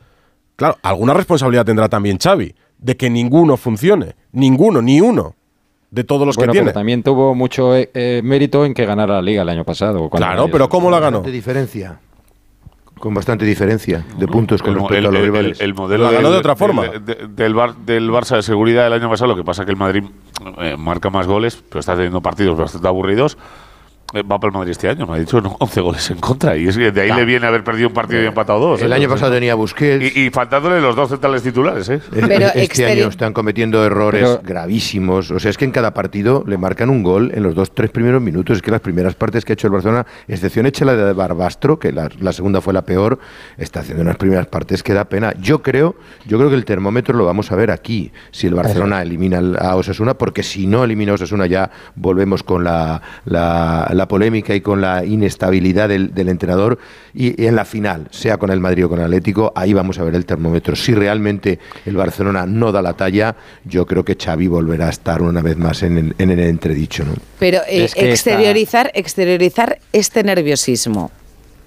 claro, 0.56 0.78
alguna 0.82 1.14
responsabilidad 1.14 1.66
tendrá 1.66 1.90
también 1.90 2.18
Xavi 2.18 2.56
de 2.78 2.96
que 2.96 3.10
ninguno 3.10 3.58
funcione, 3.58 4.16
ninguno, 4.32 4.82
ni 4.82 5.02
uno 5.02 5.36
de 5.92 6.06
todos 6.06 6.26
los 6.26 6.38
que 6.38 6.48
tiene. 6.48 6.72
También 6.72 7.04
tuvo 7.04 7.36
mucho 7.36 7.76
eh, 7.76 7.90
eh, 7.94 8.22
mérito 8.24 8.64
en 8.64 8.74
que 8.74 8.86
ganara 8.86 9.16
la 9.16 9.22
liga 9.22 9.42
el 9.42 9.50
año 9.50 9.66
pasado. 9.66 10.10
Claro, 10.10 10.48
pero 10.50 10.70
¿cómo 10.70 10.90
la 10.90 11.02
ganó? 11.02 11.20
De 11.20 11.32
diferencia. 11.32 12.00
Con 13.00 13.14
bastante 13.14 13.46
diferencia 13.46 14.06
de 14.18 14.28
puntos 14.28 14.62
con 14.62 14.76
respecto 14.76 15.08
a 15.08 15.12
los 15.12 15.22
rivales. 15.22 15.62
El, 15.62 15.74
modelo 15.74 16.12
ganó 16.12 16.32
de 16.32 16.38
otra 16.38 16.56
forma. 16.56 16.88
Del, 16.88 17.54
Bar, 17.54 17.76
del 17.76 18.10
Barça 18.10 18.36
de 18.36 18.44
seguridad 18.44 18.88
el 18.88 18.94
año 18.94 19.10
pasado, 19.10 19.30
lo 19.30 19.38
que 19.38 19.44
pasa 19.44 19.64
que 19.64 19.72
el 19.72 19.78
Madrid 19.78 20.04
eh, 20.58 20.76
marca 20.78 21.10
más 21.10 21.26
goles, 21.26 21.64
pero 21.70 21.80
está 21.80 21.96
teniendo 21.96 22.22
partidos 22.22 22.58
bastante 22.58 22.88
aburridos. 22.88 23.38
Eh, 24.14 24.24
va 24.24 24.40
para 24.40 24.50
el 24.50 24.54
Madrid 24.58 24.72
este 24.72 24.90
año, 24.90 25.06
me 25.06 25.16
ha 25.16 25.20
dicho, 25.20 25.38
11 25.38 25.82
goles 25.82 26.10
en 26.10 26.18
contra. 26.18 26.58
Y 26.58 26.68
es 26.68 26.78
que 26.78 26.92
de 26.92 27.02
ahí 27.02 27.12
le 27.12 27.26
viene 27.26 27.46
haber 27.46 27.64
perdido 27.64 27.90
un 27.90 27.94
partido 27.94 28.22
y 28.22 28.26
eh, 28.26 28.30
empatado 28.30 28.60
dos. 28.60 28.82
El 28.82 28.92
¿eh? 28.92 28.96
año 28.96 29.08
pasado 29.08 29.34
tenía 29.34 29.54
Busquets. 29.54 30.16
Y, 30.16 30.30
faltándole 30.32 30.82
los 30.82 30.96
dos 30.96 31.10
centrales 31.10 31.44
titulares, 31.44 31.90
¿eh? 31.90 32.02
Este 32.56 32.86
año 32.86 33.08
están 33.08 33.34
cometiendo 33.34 33.86
errores 33.86 34.40
gravísimos. 34.44 35.30
O 35.32 35.40
sea, 35.40 35.52
es 35.52 35.58
que 35.58 35.66
en 35.66 35.72
cada 35.72 35.94
partido 35.94 36.44
le 36.48 36.58
marcan 36.58 36.90
un 36.90 37.04
gol 37.04 37.32
en 37.36 37.44
los 37.44 37.54
dos, 37.54 37.74
tres 37.74 37.92
primeros 37.92 38.22
minutos. 38.22 38.58
Es 38.58 38.62
que 38.64 38.72
las 38.72 38.82
primeras 38.82 39.14
partes 39.14 39.46
que 39.46 39.54
ha 39.54 39.56
hecho 39.56 39.68
el 39.68 39.74
Barcelona, 39.74 40.06
excepción 40.28 40.66
hecha 40.66 40.86
la 40.86 40.96
de 40.96 41.14
Barbastro, 41.14 41.78
que 41.78 41.92
la, 41.92 42.10
segunda 42.34 42.62
fue 42.62 42.74
la 42.74 42.84
peor, 42.84 43.20
está 43.58 43.82
haciendo 43.82 44.02
unas 44.02 44.18
primeras 44.18 44.48
partes 44.48 44.82
que 44.82 44.94
da 44.94 45.06
pena. 45.06 45.34
Yo 45.40 45.62
creo, 45.62 45.96
yo 46.26 46.38
creo 46.38 46.50
que 46.50 46.56
el 46.56 46.66
termómetro 46.66 47.16
lo 47.16 47.26
vamos 47.26 47.52
a 47.52 47.56
ver 47.56 47.70
aquí, 47.70 48.12
si 48.32 48.48
el 48.48 48.56
Barcelona 48.56 49.02
elimina 49.02 49.40
a 49.60 49.76
Osasuna, 49.76 50.16
porque 50.16 50.42
si 50.42 50.66
no 50.66 50.84
elimina 50.84 51.12
a 51.12 51.16
Osasuna 51.16 51.46
ya 51.46 51.70
volvemos 51.96 52.42
con 52.42 52.64
la 52.64 53.02
la 54.00 54.08
polémica 54.08 54.56
y 54.56 54.62
con 54.62 54.82
la 54.82 55.06
inestabilidad 55.06 55.90
del, 55.90 56.12
entrenador. 56.28 56.80
Y, 57.14 57.46
en 57.46 57.56
la 57.56 57.66
final, 57.66 58.08
sea 58.10 58.38
con 58.38 58.50
el 58.50 58.60
Madrid 58.60 58.86
o 58.86 58.90
con 58.90 59.00
el 59.00 59.06
Atlético, 59.06 59.54
ahí 59.56 59.74
vamos 59.74 60.00
a 60.00 60.04
ver 60.04 60.16
el 60.16 60.26
termómetro. 60.26 60.76
Si 60.76 60.96
realmente 60.96 61.60
el 61.86 61.96
Barcelona 61.96 62.48
no 62.48 62.72
da 62.72 62.82
la 62.82 62.94
talla, 62.94 63.36
yo 63.66 63.86
creo 63.86 64.04
que 64.04 64.16
Xavi 64.16 64.48
volverá 64.48 64.88
a 64.88 64.90
estar 64.90 65.22
una 65.22 65.42
vez 65.42 65.58
más 65.58 65.84
en, 65.84 66.16
el 66.18 66.40
entredicho. 66.40 67.04
¿no? 67.06 67.14
Pero 67.38 67.60
eh, 67.68 67.88
exteriorizar, 67.96 68.92
exteriorizar 68.96 69.80
este 69.94 70.24
nerviosismo 70.24 71.12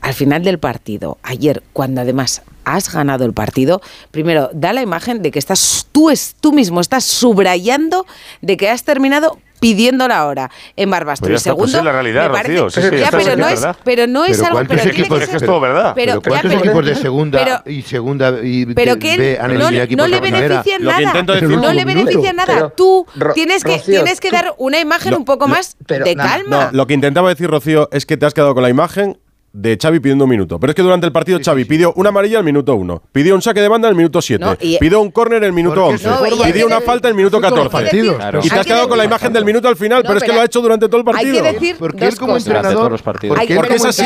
al 0.03 0.15
final 0.15 0.43
del 0.43 0.59
partido, 0.59 1.19
ayer, 1.23 1.63
cuando 1.73 2.01
además 2.01 2.43
has 2.65 2.93
ganado 2.93 3.25
el 3.25 3.33
partido, 3.33 3.81
primero 4.11 4.51
da 4.53 4.73
la 4.73 4.83
imagen 4.83 5.23
de 5.23 5.31
que 5.31 5.39
estás 5.39 5.87
tú, 5.93 6.13
tú 6.41 6.53
mismo 6.53 6.81
estás 6.81 7.05
subrayando 7.05 8.05
de 8.41 8.57
que 8.57 8.69
has 8.69 8.83
terminado 8.83 9.39
pidiendo 9.63 10.09
la 10.09 10.27
hora 10.27 10.51
en 10.75 10.91
Barbastro. 10.91 11.29
Pues 11.29 11.31
y 11.31 11.35
pues 11.35 11.43
segundo, 11.45 11.63
pues 11.67 11.75
es 11.75 11.85
la 11.85 11.93
realidad, 11.93 12.29
Rocío, 12.29 12.67
pero, 13.13 13.37
no 13.37 13.47
es, 13.47 13.61
pero 13.85 14.03
algo. 14.03 14.69
Pero 14.69 14.83
tiene 14.83 14.91
que 14.91 15.05
ser, 15.05 15.37
es 15.37 15.43
todo. 15.45 15.61
Pero, 15.61 15.93
pero 15.95 16.21
¿cuántos 16.21 16.53
ya, 16.53 16.59
equipos 16.59 16.85
de 16.85 16.95
segunda 16.97 17.63
y 17.65 17.83
segunda 17.83 18.39
y 18.43 18.67
pero 18.67 18.99
que 18.99 19.39
han 19.41 19.57
no, 19.57 19.71
no 19.71 20.09
le 20.09 20.21
beneficia 20.21 20.81
nada. 20.81 21.23
No 21.23 21.73
le 21.73 21.85
beneficia 21.85 22.33
nada. 22.33 22.71
Tú 22.71 23.07
tienes 23.35 23.63
que 23.63 23.79
tienes 23.79 24.21
que 24.21 24.31
dar 24.33 24.53
una 24.59 24.81
imagen 24.81 25.15
un 25.15 25.25
poco 25.25 25.47
más 25.47 25.77
de 25.87 26.17
calma. 26.17 26.71
Lo 26.73 26.89
que 26.89 26.95
intentaba 26.95 27.29
decir 27.29 27.49
Rocío 27.49 27.89
es 27.93 28.05
que 28.05 28.17
te 28.17 28.27
has 28.27 28.35
quedado 28.35 28.55
con 28.55 28.65
la 28.65 28.69
imagen 28.69 29.19
de 29.53 29.79
Xavi 29.81 30.01
pidiendo 30.01 30.25
un 30.25 30.31
minuto. 30.31 30.59
Pero 30.59 30.71
es 30.71 30.75
que 30.75 30.83
durante 30.83 31.07
el 31.07 31.13
partido 31.13 31.39
sí, 31.39 31.45
Xavi 31.45 31.65
pidió 31.65 31.93
una 31.97 32.09
amarilla 32.09 32.39
al 32.39 32.45
minuto 32.45 32.75
1, 32.75 33.03
pidió 33.13 33.35
un 33.35 33.43
saque 33.43 33.61
de 33.61 33.69
banda 33.69 33.89
al 33.89 33.95
minuto 33.95 34.23
7, 34.23 34.79
pidió 34.81 35.01
un 35.01 35.11
córner 35.11 35.45
el 35.45 35.53
minuto 35.53 35.87
11, 35.87 36.09
pidió 36.45 36.67
una 36.67 36.79
el, 36.79 36.83
falta 36.83 37.09
el 37.09 37.15
minuto 37.15 37.41
14. 37.41 37.97
Y 38.43 38.49
te 38.49 38.59
has 38.59 38.67
quedado 38.67 38.89
con 38.89 38.99
la 38.99 39.05
imagen 39.05 39.33
del 39.33 39.45
minuto 39.45 39.69
al 39.69 39.77
final, 39.77 40.03
pero, 40.03 40.19
es 40.19 40.25
que 40.25 40.33
lo 40.33 40.41
ha 40.41 40.45
hecho 40.45 40.61
durante 40.61 40.87
todo 40.89 40.99
el 40.99 41.05
partido. 41.05 41.37
Hay 41.37 41.43
que 41.43 41.53
decir 41.53 41.77
porque 41.79 42.07
él 42.07 42.17
como 42.17 42.37
entrenador, 42.37 42.91
los 42.91 43.03
partidos. 43.03 43.37
Porque, 43.37 43.53
ah, 43.53 43.57
porque 43.57 43.75
es 43.75 43.85
así. 43.85 44.05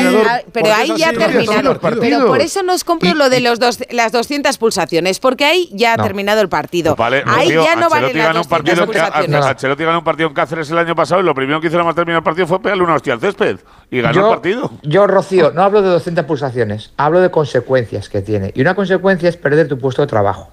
Pero 0.51 0.73
ahí 0.73 0.93
ya 0.97 1.13
terminaron. 1.13 1.79
Pero 1.81 2.27
por 2.27 2.41
eso 2.41 2.63
nos 2.63 2.83
compro 2.83 3.13
lo 3.13 3.29
de 3.29 3.39
los 3.39 3.59
dos, 3.59 3.79
las 3.91 4.11
200 4.11 4.57
pulsaciones, 4.57 5.19
porque 5.19 5.45
ahí 5.45 5.69
ya 5.71 5.93
ha 5.93 5.97
terminado 5.97 6.41
el 6.41 6.49
partido. 6.49 6.95
Pues 6.95 7.23
ahí 7.25 7.49
ya 7.49 7.75
no 7.75 7.89
vale 7.89 8.13
las 8.13 8.33
200 8.33 8.85
pulsaciones. 8.85 9.45
Ancelotti 9.45 9.83
ganó 9.83 9.99
un 9.99 10.03
partido 10.03 10.27
en 10.29 10.35
Cáceres 10.35 10.69
el 10.71 10.77
año 10.77 10.95
pasado 10.95 11.21
y 11.21 11.23
lo 11.23 11.33
primero 11.33 11.61
que 11.61 11.67
hizo 11.67 11.77
nada 11.77 11.85
más 11.85 11.95
terminar 11.95 12.19
el 12.19 12.23
partido 12.23 12.47
fue 12.47 12.61
pegarle 12.61 12.83
una 12.83 12.95
hostia 12.95 13.13
al 13.13 13.19
césped. 13.19 13.57
Y 13.89 14.01
ganó 14.01 14.27
el 14.27 14.33
partido. 14.35 14.71
Yo, 14.83 15.07
Rocío, 15.07 15.36
no 15.53 15.63
hablo 15.63 15.81
de 15.81 15.89
200 15.89 16.25
pulsaciones, 16.25 16.91
hablo 16.97 17.19
de 17.19 17.31
consecuencias 17.31 18.09
que 18.09 18.21
tiene. 18.21 18.51
Y 18.55 18.61
una 18.61 18.75
consecuencia 18.75 19.29
es 19.29 19.37
perder 19.37 19.67
tu 19.67 19.77
puesto 19.77 20.01
de 20.01 20.07
trabajo. 20.07 20.51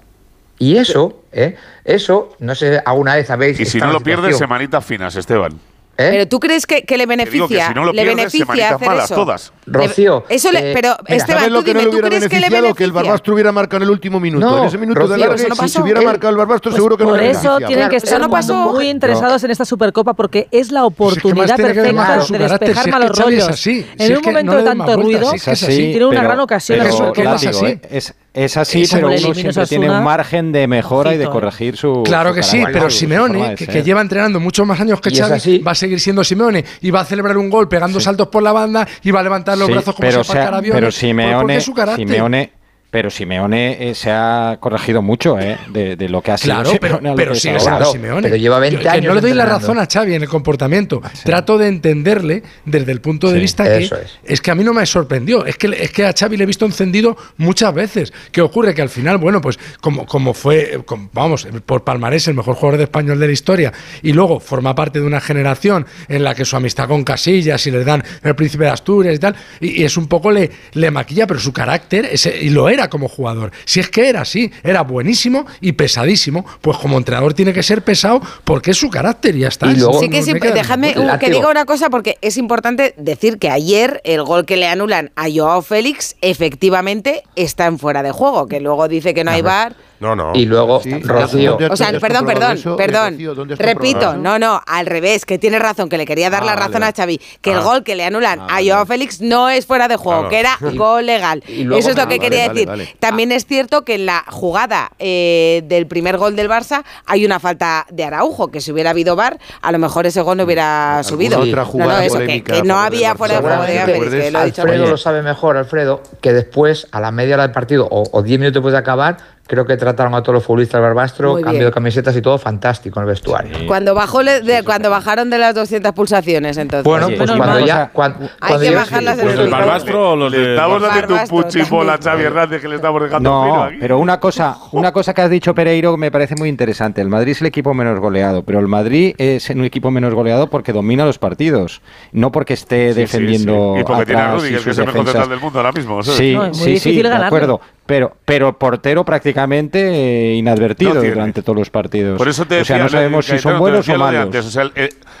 Y 0.57 0.77
eso, 0.77 1.23
¿eh? 1.31 1.57
Eso, 1.83 2.35
no 2.39 2.55
sé, 2.55 2.81
alguna 2.85 3.15
vez 3.15 3.29
habéis... 3.29 3.59
Y 3.59 3.65
si 3.65 3.79
no 3.79 3.91
lo 3.91 3.99
pierdes, 3.99 4.37
semanitas 4.37 4.85
finas, 4.85 5.15
Esteban. 5.15 5.59
¿Eh? 5.97 6.09
Pero 6.11 6.27
tú 6.27 6.39
crees 6.41 6.65
que, 6.65 6.83
que 6.83 6.97
le 6.97 7.05
beneficia, 7.05 7.47
que 7.47 7.67
si 7.67 7.73
no 7.73 7.85
lo 7.85 7.93
le 7.93 8.01
pierdes, 8.03 8.33
beneficia 8.33 8.75
hacer 8.75 8.87
malas, 8.87 9.05
eso. 9.05 9.15
todas. 9.15 9.53
Rocío, 9.65 10.25
eso 10.27 10.51
le, 10.51 10.71
eh, 10.71 10.73
pero 10.73 10.97
mira, 11.07 11.15
Esteban, 11.15 11.49
tú 11.49 11.61
dime, 11.63 11.83
no 11.83 11.89
¿tú 11.89 11.97
crees 11.99 12.27
que 12.27 12.39
le 12.39 12.49
beneficia? 12.49 12.73
que 12.75 12.83
el 12.83 12.91
Barbastro 12.91 13.33
hubiera 13.33 13.51
marcado 13.53 13.77
en 13.77 13.83
el 13.83 13.89
último 13.91 14.19
minuto, 14.19 14.45
no, 14.45 14.57
en 14.59 14.65
ese 14.65 14.77
minuto 14.77 14.99
Rocío, 14.99 15.13
de 15.13 15.19
largue, 15.19 15.47
no 15.47 15.55
si 15.55 15.69
se 15.69 15.81
hubiera 15.81 16.01
eh, 16.01 16.05
marcado 16.05 16.31
el 16.31 16.37
Barbastro 16.37 16.71
pues 16.71 16.75
seguro 16.75 16.97
que 16.97 17.05
no 17.05 17.15
le. 17.15 17.19
Por 17.19 17.29
eso 17.29 17.57
tienen 17.65 17.89
que 17.89 17.95
estar 17.95 18.29
pasó. 18.29 18.73
muy 18.73 18.89
interesados 18.89 19.41
en 19.45 19.51
esta 19.51 19.63
Supercopa 19.63 20.13
porque 20.13 20.49
es 20.51 20.71
la 20.71 20.81
pues 20.89 21.13
oportunidad 21.13 21.45
si 21.45 21.51
es 21.53 21.57
que 21.57 21.63
perfecta 21.63 22.25
de 22.25 22.37
despejar 22.39 22.83
si 22.83 22.91
malos 22.91 23.17
rollos. 23.17 23.47
Así, 23.47 23.85
en 23.97 24.17
un 24.17 24.21
momento 24.21 24.57
de 24.57 24.63
tanto 24.63 24.95
ruido, 24.97 25.31
tiene 25.65 26.05
una 26.05 26.23
gran 26.23 26.39
ocasión 26.41 26.79
la 26.79 26.91
Supercopa. 26.91 27.37
¿eh? 27.69 28.01
Es 28.35 28.57
así, 28.57 28.83
pero 28.91 29.07
uno 29.07 29.33
siempre 29.33 29.65
tiene 29.65 29.89
un 29.89 30.03
margen 30.03 30.51
de 30.51 30.67
mejora 30.67 31.13
y 31.13 31.17
de 31.17 31.25
corregir 31.25 31.77
su. 31.77 32.03
Claro 32.03 32.33
que 32.33 32.43
sí, 32.43 32.63
pero 32.71 32.89
Simeone, 32.89 33.55
que, 33.55 33.65
que, 33.65 33.81
lleva 33.81 34.01
entrenando 34.01 34.39
muchos 34.39 34.67
más 34.67 34.79
años 34.79 34.99
que 34.99 35.09
Xavi, 35.09 35.59
va 35.59 35.71
a 35.71 35.75
seguir 35.75 35.99
siendo 35.99 36.23
Simeone 36.23 36.65
y 36.81 36.91
va 36.91 37.01
a 37.01 37.05
celebrar 37.05 37.37
un 37.37 37.49
gol 37.49 37.69
pegando 37.69 37.99
saltos 37.99 38.27
por 38.27 38.43
la 38.43 38.51
banda 38.51 38.85
y 39.03 39.11
va 39.11 39.21
a 39.21 39.23
levantar 39.23 39.57
los 39.57 39.69
brazos 39.69 39.95
como 39.95 40.11
si 40.11 40.23
fuera 40.23 40.61
Pero 40.61 40.79
pues, 40.81 40.95
Simeone, 40.95 41.61
Simeone 41.61 42.51
pero 42.95 43.09
Simeone 43.09 43.89
eh, 43.89 43.93
se 43.93 44.09
ha 44.09 44.55
corregido 44.57 45.01
mucho 45.01 45.37
eh, 45.37 45.57
de, 45.67 46.07
lo 46.07 46.21
que 46.21 46.31
ha 46.31 46.37
sido. 46.37 46.61
Claro, 46.61 46.77
pero, 46.79 47.01
pero 47.13 47.35
sigue 47.35 47.59
siendo 47.59 47.83
Simeone. 47.91 48.21
Pero 48.21 48.37
lleva 48.37 48.57
20 48.57 48.87
años. 48.87 49.01
Que 49.01 49.07
no 49.09 49.15
le 49.15 49.19
doy 49.19 49.33
la 49.33 49.45
razón 49.45 49.77
a 49.79 49.85
Xavi 49.85 50.13
en 50.13 50.21
el 50.21 50.29
comportamiento. 50.29 51.01
Trato 51.25 51.57
de 51.57 51.67
entenderle 51.67 52.41
desde 52.63 52.93
el 52.93 53.01
punto 53.01 53.29
de 53.29 53.37
vista 53.37 53.65
que 53.65 53.89
es. 54.23 54.39
que 54.39 54.49
a 54.49 54.55
mí 54.55 54.63
no 54.63 54.73
me 54.73 54.85
sorprendió. 54.85 55.45
Es 55.45 55.57
que, 55.57 55.67
es 55.77 55.91
que 55.91 56.05
a 56.05 56.13
Xavi 56.17 56.37
le 56.37 56.43
he 56.43 56.47
visto 56.47 56.65
encendido 56.65 57.17
muchas 57.35 57.73
veces. 57.73 58.13
¿Qué 58.31 58.39
ocurre? 58.39 58.73
Que 58.73 58.81
al 58.81 58.87
final, 58.87 59.17
bueno, 59.17 59.41
pues 59.41 59.59
como, 59.81 60.05
como 60.05 60.33
fue, 60.33 60.79
vamos, 61.11 61.49
por 61.65 61.83
palmarés 61.83 62.29
el 62.29 62.35
mejor 62.35 62.55
jugador 62.55 62.77
de 62.77 62.83
español 62.85 63.19
de 63.19 63.27
la 63.27 63.33
historia 63.33 63.73
y 64.03 64.13
luego 64.13 64.39
forma 64.39 64.73
parte 64.73 65.01
de 65.01 65.05
una 65.05 65.19
generación 65.19 65.85
en 66.07 66.23
la 66.23 66.33
que 66.33 66.45
su 66.45 66.55
amistad 66.55 66.87
con 66.87 67.03
Casillas 67.03 67.67
y 67.67 67.71
le 67.71 67.83
dan 67.83 68.01
el 68.23 68.35
príncipe 68.35 68.63
de 68.63 68.69
Asturias 68.69 69.15
y 69.15 69.19
tal, 69.19 69.35
y, 69.59 69.83
es 69.83 69.97
un 69.97 70.07
poco 70.07 70.31
le, 70.31 70.49
le 70.71 70.91
maquilla, 70.91 71.27
pero 71.27 71.41
su 71.41 71.51
carácter 71.51 72.07
ese, 72.09 72.41
y 72.41 72.51
lo 72.51 72.69
era 72.69 72.84
como 72.89 73.07
jugador. 73.07 73.51
Si 73.65 73.79
es 73.79 73.89
que 73.89 74.09
era 74.09 74.21
así, 74.21 74.51
era 74.63 74.81
buenísimo 74.81 75.45
y 75.61 75.73
pesadísimo, 75.73 76.45
pues 76.61 76.77
como 76.77 76.97
entrenador 76.97 77.33
tiene 77.33 77.53
que 77.53 77.63
ser 77.63 77.83
pesado 77.83 78.21
porque 78.43 78.71
es 78.71 78.77
su 78.77 78.89
carácter 78.89 79.35
y 79.35 79.39
ya 79.39 79.47
está. 79.47 79.67
Y 79.67 79.75
luego, 79.75 79.99
sí 79.99 80.09
que 80.09 80.19
no, 80.19 80.25
sí, 80.25 80.33
déjame 80.33 80.95
uh, 80.97 81.17
que 81.19 81.29
diga 81.29 81.49
una 81.49 81.65
cosa 81.65 81.89
porque 81.89 82.17
es 82.21 82.37
importante 82.37 82.93
decir 82.97 83.37
que 83.37 83.49
ayer 83.49 84.01
el 84.03 84.23
gol 84.23 84.45
que 84.45 84.57
le 84.57 84.67
anulan 84.67 85.11
a 85.15 85.25
Joao 85.33 85.61
Félix 85.61 86.15
efectivamente 86.21 87.23
está 87.35 87.65
en 87.65 87.79
fuera 87.79 88.03
de 88.03 88.11
juego, 88.11 88.47
que 88.47 88.59
luego 88.59 88.87
dice 88.87 89.13
que 89.13 89.23
no 89.23 89.31
hay 89.31 89.41
bar 89.41 89.75
no, 89.99 90.15
no. 90.15 90.31
Y 90.33 90.45
luego 90.45 90.81
Rocío. 91.03 91.57
o 91.69 91.75
sea, 91.75 91.99
perdón, 91.99 92.25
perdón, 92.25 92.57
perdón. 92.77 93.17
Repito, 93.57 94.15
no, 94.17 94.37
no, 94.37 94.61
al 94.65 94.85
revés, 94.85 95.25
que 95.25 95.37
tiene 95.37 95.59
razón, 95.59 95.89
que 95.89 95.97
le 95.97 96.05
quería 96.05 96.29
dar 96.29 96.43
la 96.43 96.55
razón 96.55 96.83
a 96.83 96.91
Xavi, 96.91 97.19
que 97.41 97.51
el 97.51 97.61
gol 97.61 97.83
que 97.83 97.95
le 97.95 98.05
anulan 98.05 98.39
a 98.41 98.59
Joao. 98.65 98.85
Félix 98.85 99.21
no 99.21 99.49
es 99.49 99.65
fuera 99.65 99.87
de 99.87 99.95
juego, 99.95 100.29
que 100.29 100.39
era 100.39 100.57
gol 100.75 101.05
legal. 101.05 101.43
Eso 101.47 101.91
es 101.91 101.97
lo 101.97 102.07
que 102.07 102.19
quería 102.19 102.49
decir. 102.49 102.69
También 102.99 103.31
es 103.31 103.45
cierto 103.45 103.83
que 103.83 103.95
en 103.95 104.05
la 104.05 104.23
jugada 104.27 104.91
eh, 104.99 105.63
del 105.65 105.87
primer 105.87 106.17
gol 106.17 106.35
del 106.35 106.49
Barça 106.49 106.83
hay 107.05 107.25
una 107.25 107.39
falta 107.39 107.85
de 107.89 108.03
Araujo, 108.03 108.49
que 108.49 108.61
si 108.61 108.71
hubiera 108.71 108.91
habido 108.91 109.15
VAR, 109.15 109.39
a 109.61 109.71
lo 109.71 109.79
mejor 109.79 110.05
ese 110.05 110.21
gol 110.21 110.37
no 110.37 110.43
hubiera 110.43 111.01
subido. 111.03 111.39
Otra 111.39 111.65
jugada 111.65 112.05
no, 112.05 112.19
que, 112.19 112.61
no 112.63 112.77
había 112.77 113.15
fuera 113.15 113.35
de 113.35 113.41
juego 113.41 113.63
de 113.63 114.35
Alfredo 114.35 114.87
lo 114.87 114.97
sabe 114.97 115.21
mejor, 115.21 115.57
Alfredo, 115.57 116.01
que 116.21 116.33
después, 116.33 116.87
a 116.91 116.99
la 116.99 117.11
media 117.11 117.35
hora 117.35 117.43
del 117.43 117.51
partido 117.51 117.87
o 117.89 118.21
10 118.21 118.39
minutos 118.39 118.55
después 118.55 118.73
de 118.73 118.79
acabar, 118.79 119.17
Creo 119.47 119.63
que 119.63 119.77
trataron 119.77 120.15
a 120.15 120.23
todos 120.23 120.35
los 120.35 120.43
futbolistas 120.43 120.79
del 120.79 120.81
Barbastro, 120.81 121.39
cambio 121.39 121.65
de 121.65 121.71
camisetas 121.71 122.15
y 122.15 122.21
todo, 122.21 122.39
fantástico 122.39 122.99
en 122.99 123.03
el 123.03 123.09
vestuario. 123.09 123.67
Cuando 123.67 123.93
bajó 123.93 124.23
de, 124.23 124.63
cuando 124.65 124.89
bajaron 124.89 125.29
de 125.29 125.37
las 125.37 125.53
200 125.53 125.91
pulsaciones, 125.91 126.57
entonces. 126.57 126.83
Bueno, 126.83 127.09
pues 127.15 127.29
cuando 127.31 127.59
ya. 127.59 127.89
Cuando, 127.93 128.25
hay 128.25 128.29
cuando 128.39 128.59
que 128.59 128.75
bajarlas 128.75 129.19
pues 129.19 129.39
el 129.39 129.49
Barbastro 129.49 130.11
o 130.11 130.15
los 130.15 130.31
de. 130.31 130.55
Estamos 130.55 130.81
dando 130.81 131.13
un 131.13 131.27
puchibola 131.27 131.93
a 131.93 131.97
Xavi 131.99 132.23
Hernández 132.23 132.61
que 132.61 132.67
le 132.67 132.75
estamos 132.77 133.03
dejando 133.03 133.29
no. 133.29 133.69
Pero 133.79 133.99
una 133.99 134.19
cosa, 134.19 134.57
una 134.71 134.91
cosa 134.91 135.13
que 135.13 135.21
has 135.21 135.29
dicho, 135.29 135.53
Pereiro, 135.53 135.95
me 135.95 136.09
parece 136.09 136.35
muy 136.35 136.49
interesante. 136.49 137.01
El 137.01 137.09
Madrid 137.09 137.33
es 137.33 137.41
el 137.41 137.47
equipo 137.47 137.73
menos 137.75 137.99
goleado, 137.99 138.41
pero 138.43 138.59
el 138.59 138.67
Madrid 138.67 139.13
es 139.19 139.47
un 139.51 139.63
equipo 139.63 139.91
menos 139.91 140.13
goleado 140.15 140.49
porque 140.49 140.73
domina 140.73 141.05
los 141.05 141.19
partidos, 141.19 141.83
no 142.11 142.31
porque 142.31 142.55
esté 142.55 142.95
defendiendo. 142.95 143.75
Y 143.79 143.83
porque 143.83 144.07
tiene 144.07 144.21
a 144.21 144.33
Rudy, 144.33 144.49
que 144.49 144.71
es 144.71 144.77
el 144.79 144.87
mejor 144.87 145.05
central 145.05 145.29
del 145.29 145.39
mundo 145.39 145.59
ahora 145.59 145.71
mismo. 145.71 146.01
Sí, 146.01 146.35
sí, 146.53 146.79
sí, 146.79 147.03
acuerdo 147.05 147.61
pero, 147.85 148.17
pero 148.25 148.57
portero 148.57 149.03
prácticamente 149.03 149.79
eh, 149.79 150.35
inadvertido 150.35 151.01
durante 151.01 151.41
todos 151.41 151.57
los 151.57 151.69
partidos. 151.69 152.17
Por 152.17 152.27
eso 152.27 152.45
te 152.45 152.55
decía, 152.55 152.75
o 152.75 152.77
sea, 152.77 152.83
no 152.83 152.89
sabemos 152.89 153.25
si 153.25 153.39
son 153.39 153.59
buenos 153.59 153.87
o 153.89 153.97
malos. 153.97 154.57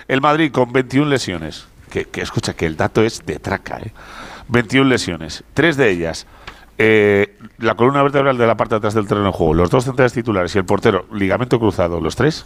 El, 0.07 0.21
Madrid 0.21 0.51
con 0.51 0.71
21 0.71 1.09
lesiones, 1.09 1.67
que, 1.89 2.05
que, 2.05 2.21
escucha 2.21 2.53
que 2.53 2.65
el 2.65 2.75
dato 2.75 3.03
es 3.03 3.25
de 3.25 3.39
traca, 3.39 3.79
¿eh? 3.79 3.91
21 4.47 4.89
lesiones, 4.89 5.43
tres 5.53 5.77
de 5.77 5.89
ellas. 5.89 6.27
Eh, 6.77 7.37
la 7.59 7.75
columna 7.75 8.03
vertebral 8.03 8.37
de 8.37 8.47
la 8.47 8.57
parte 8.57 8.75
de 8.75 8.79
atrás 8.79 8.93
del 8.93 9.07
terreno 9.07 9.27
de 9.27 9.33
juego, 9.33 9.53
los 9.53 9.69
dos 9.69 9.85
centrales 9.85 10.13
titulares 10.13 10.53
y 10.55 10.57
el 10.57 10.65
portero, 10.65 11.05
ligamento 11.13 11.57
cruzado, 11.59 12.01
los 12.01 12.15
tres, 12.15 12.45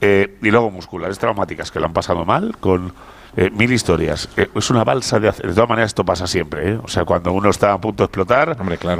eh, 0.00 0.36
y 0.42 0.50
luego 0.50 0.70
musculares 0.70 1.18
traumáticas 1.18 1.70
que 1.70 1.80
lo 1.80 1.86
han 1.86 1.92
pasado 1.92 2.24
mal, 2.24 2.56
con 2.58 2.92
eh, 3.40 3.50
mil 3.50 3.72
historias. 3.72 4.28
Eh, 4.36 4.48
es 4.54 4.68
una 4.70 4.82
balsa 4.82 5.20
de 5.20 5.28
hacer. 5.28 5.46
De 5.46 5.54
todas 5.54 5.68
maneras, 5.68 5.90
esto 5.90 6.04
pasa 6.04 6.26
siempre. 6.26 6.72
¿eh? 6.72 6.78
O 6.82 6.88
sea, 6.88 7.04
cuando 7.04 7.30
uno 7.32 7.50
está 7.50 7.72
a 7.72 7.80
punto 7.80 8.02
de 8.02 8.06
explotar, 8.06 8.56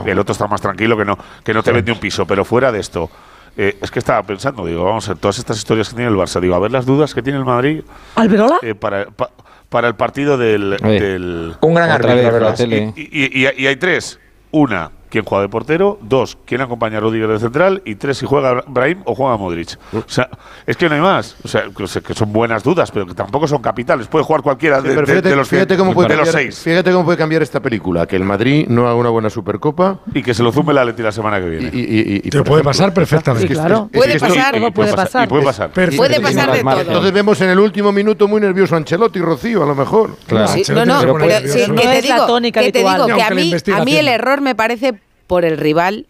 el 0.06 0.18
otro 0.18 0.32
está 0.32 0.46
más 0.46 0.60
tranquilo 0.60 0.96
que 0.96 1.04
no, 1.04 1.18
que 1.42 1.52
no 1.52 1.62
te 1.62 1.72
vende 1.72 1.90
un 1.90 1.98
piso. 1.98 2.24
Pero 2.26 2.44
fuera 2.44 2.70
de 2.70 2.78
esto, 2.78 3.10
eh, 3.56 3.76
es 3.82 3.90
que 3.90 3.98
estaba 3.98 4.22
pensando, 4.22 4.64
digo, 4.64 4.84
vamos 4.84 5.08
a 5.08 5.12
ver, 5.14 5.18
todas 5.20 5.38
estas 5.38 5.56
historias 5.58 5.88
que 5.88 5.96
tiene 5.96 6.10
el 6.10 6.16
Barça, 6.16 6.40
digo, 6.40 6.54
a 6.54 6.60
ver 6.60 6.70
las 6.70 6.86
dudas 6.86 7.12
que 7.14 7.22
tiene 7.22 7.38
el 7.40 7.44
Madrid 7.44 7.82
¿Alberola? 8.14 8.58
eh, 8.62 8.76
para, 8.76 9.06
pa- 9.06 9.30
para 9.68 9.88
el 9.88 9.96
partido 9.96 10.38
del. 10.38 10.76
Oye, 10.84 11.00
del- 11.00 11.56
Un 11.60 11.74
gran 11.74 11.90
árbitro, 11.90 12.54
y, 12.64 12.92
y- 12.96 13.44
y- 13.44 13.62
y 13.62 13.66
hay 13.66 13.76
tres. 13.76 14.20
Una, 14.52 14.92
quién 15.10 15.24
juega 15.24 15.42
de 15.42 15.48
portero. 15.48 15.98
Dos, 16.02 16.38
quién 16.44 16.60
acompaña 16.60 16.98
a 16.98 17.00
Rudiger 17.00 17.28
de 17.28 17.38
central. 17.38 17.82
Y 17.84 17.94
tres, 17.96 18.18
si 18.18 18.26
juega 18.26 18.62
Brahim 18.66 19.02
o 19.04 19.14
juega 19.14 19.36
Modric. 19.36 19.78
O 19.92 20.02
sea, 20.06 20.28
es 20.66 20.76
que 20.76 20.88
no 20.88 20.94
hay 20.94 21.00
más. 21.00 21.36
O 21.44 21.48
sea, 21.48 21.64
que 21.74 22.14
son 22.14 22.32
buenas 22.32 22.62
dudas, 22.62 22.90
pero 22.90 23.06
que 23.06 23.14
tampoco 23.14 23.46
son 23.48 23.62
capitales. 23.62 24.06
Puede 24.06 24.24
jugar 24.24 24.42
cualquiera 24.42 24.80
de, 24.80 24.88
Pero 24.90 25.00
de- 25.02 25.06
fíjate, 25.06 25.28
de 25.30 25.36
los, 25.36 25.48
fíjate 25.48 25.76
cómo 25.76 25.92
puede 25.94 26.08
de 26.08 26.16
los 26.16 26.26
cambiar, 26.26 26.42
seis. 26.44 26.58
fíjate 26.60 26.92
cómo 26.92 27.04
puede 27.04 27.18
cambiar 27.18 27.42
esta 27.42 27.60
película, 27.60 28.06
que 28.06 28.16
el 28.16 28.24
Madrid 28.24 28.66
no 28.68 28.82
haga 28.86 28.94
una 28.94 29.10
buena 29.10 29.30
Supercopa 29.30 30.00
Y 30.14 30.22
que 30.22 30.34
se 30.34 30.42
lo 30.42 30.52
zume 30.52 30.72
la 30.74 30.84
Leti 30.84 31.02
la 31.02 31.12
semana 31.12 31.40
que 31.40 31.48
viene. 31.48 31.70
y, 31.72 31.78
y- 31.80 31.82
y- 31.82 32.16
y, 32.16 32.20
Te 32.30 32.30
puede 32.42 32.60
ejemplo, 32.60 32.62
pasar 32.64 32.92
perfectamente. 32.94 33.44
es 33.46 33.48
que 33.50 33.54
Sí, 33.54 33.60
claro. 33.60 33.74
esto- 33.86 33.88
es 33.92 33.98
Puede 33.98 34.12
esto- 34.16 34.28
pasar. 34.28 34.56
Y 34.56 34.60
Todo 34.60 34.72
puede 34.72 34.94
pasar. 34.94 35.24
Y 35.24 35.28
puede 35.28 35.44
pasar. 35.44 35.70
Puede 35.70 36.20
pasar 36.20 36.52
de 36.52 36.60
todo. 36.62 36.80
Entonces 36.80 37.12
vemos 37.12 37.40
en 37.40 37.50
el 37.50 37.58
último 37.58 37.92
minuto 37.92 38.28
muy 38.28 38.40
nervioso 38.40 38.74
a 38.74 38.78
Ancelotti, 38.78 39.20
Rocío, 39.20 39.62
a 39.62 39.66
lo 39.66 39.74
mejor. 39.74 40.16
Claro. 40.26 40.48
Sí, 40.48 40.62
no, 40.72 40.84
no, 40.84 41.00
pero 41.00 41.18
nervioso. 41.18 41.58
sí, 41.58 41.64
No 41.68 41.74
que 41.76 41.82
te 41.88 41.98
es 41.98 42.08
la 42.08 42.14
digo, 42.16 42.26
tónica 42.26 42.60
que 42.60 42.72
te 42.72 42.78
digo 42.78 43.06
que 43.06 43.22
a 43.22 43.30
mí, 43.30 43.54
a 43.74 43.84
mí 43.84 43.96
el 43.96 44.08
error 44.08 44.40
me 44.40 44.54
parece 44.54 44.94
por 45.28 45.44
el 45.44 45.56
rival 45.58 46.06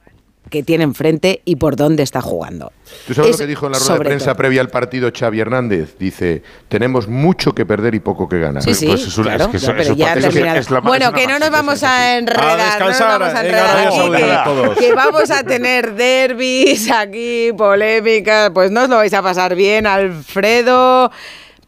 que 0.49 0.62
tiene 0.62 0.82
enfrente 0.85 1.43
y 1.45 1.57
por 1.57 1.77
dónde 1.77 2.03
está 2.03 2.23
jugando. 2.23 2.73
¿Tú 3.07 3.12
sabes 3.12 3.32
Es 3.32 3.36
lo 3.36 3.43
que 3.45 3.47
dijo 3.49 3.66
en 3.66 3.73
la 3.73 3.78
rueda 3.81 3.95
de 3.99 4.01
prensa 4.01 4.24
todo. 4.27 4.36
previa 4.36 4.62
al 4.62 4.69
partido 4.70 5.11
Xavi 5.15 5.40
Hernández? 5.40 5.99
Dice, 5.99 6.43
tenemos 6.70 7.07
mucho 7.07 7.53
que 7.55 7.66
perder 7.66 7.95
y 7.95 8.01
poco 8.01 8.27
que 8.31 8.39
ganar. 8.39 8.62
Sí, 8.62 8.73
sí, 8.73 8.86
Pues 8.86 9.07
es 9.07 9.19
una- 9.19 9.35
claro, 9.36 9.45
es 9.45 9.51
que 9.51 9.59
ya, 9.59 9.65
eso- 9.66 9.73
pero 9.73 9.82
eso 9.82 9.95
ya 9.95 10.15
terminado. 10.15 10.59
es 10.59 10.70
la- 10.70 10.81
Bueno, 10.81 11.12
que 11.12 11.27
no 11.27 11.39
nos 11.39 11.51
vamos 11.51 11.74
eso 11.74 11.86
a 11.86 12.16
enredar, 12.16 12.61
A 12.61 12.78
no 12.78 12.89
nos 12.89 12.99
vamos 12.99 13.35
a 13.35 13.40
enredar 13.45 13.89
aquí, 13.89 14.74
que, 14.81 14.86
que 14.86 14.95
vamos 14.95 15.31
a 15.31 15.43
tener 15.45 15.93
derbis 15.95 16.90
aquí, 16.90 17.51
polémicas, 17.55 18.51
pues 18.55 18.70
no 18.70 18.85
os 18.85 18.89
lo 18.89 18.97
vais 18.97 19.12
a 19.12 19.20
pasar 19.20 19.55
bien, 19.55 19.86
Alfredo, 19.86 21.11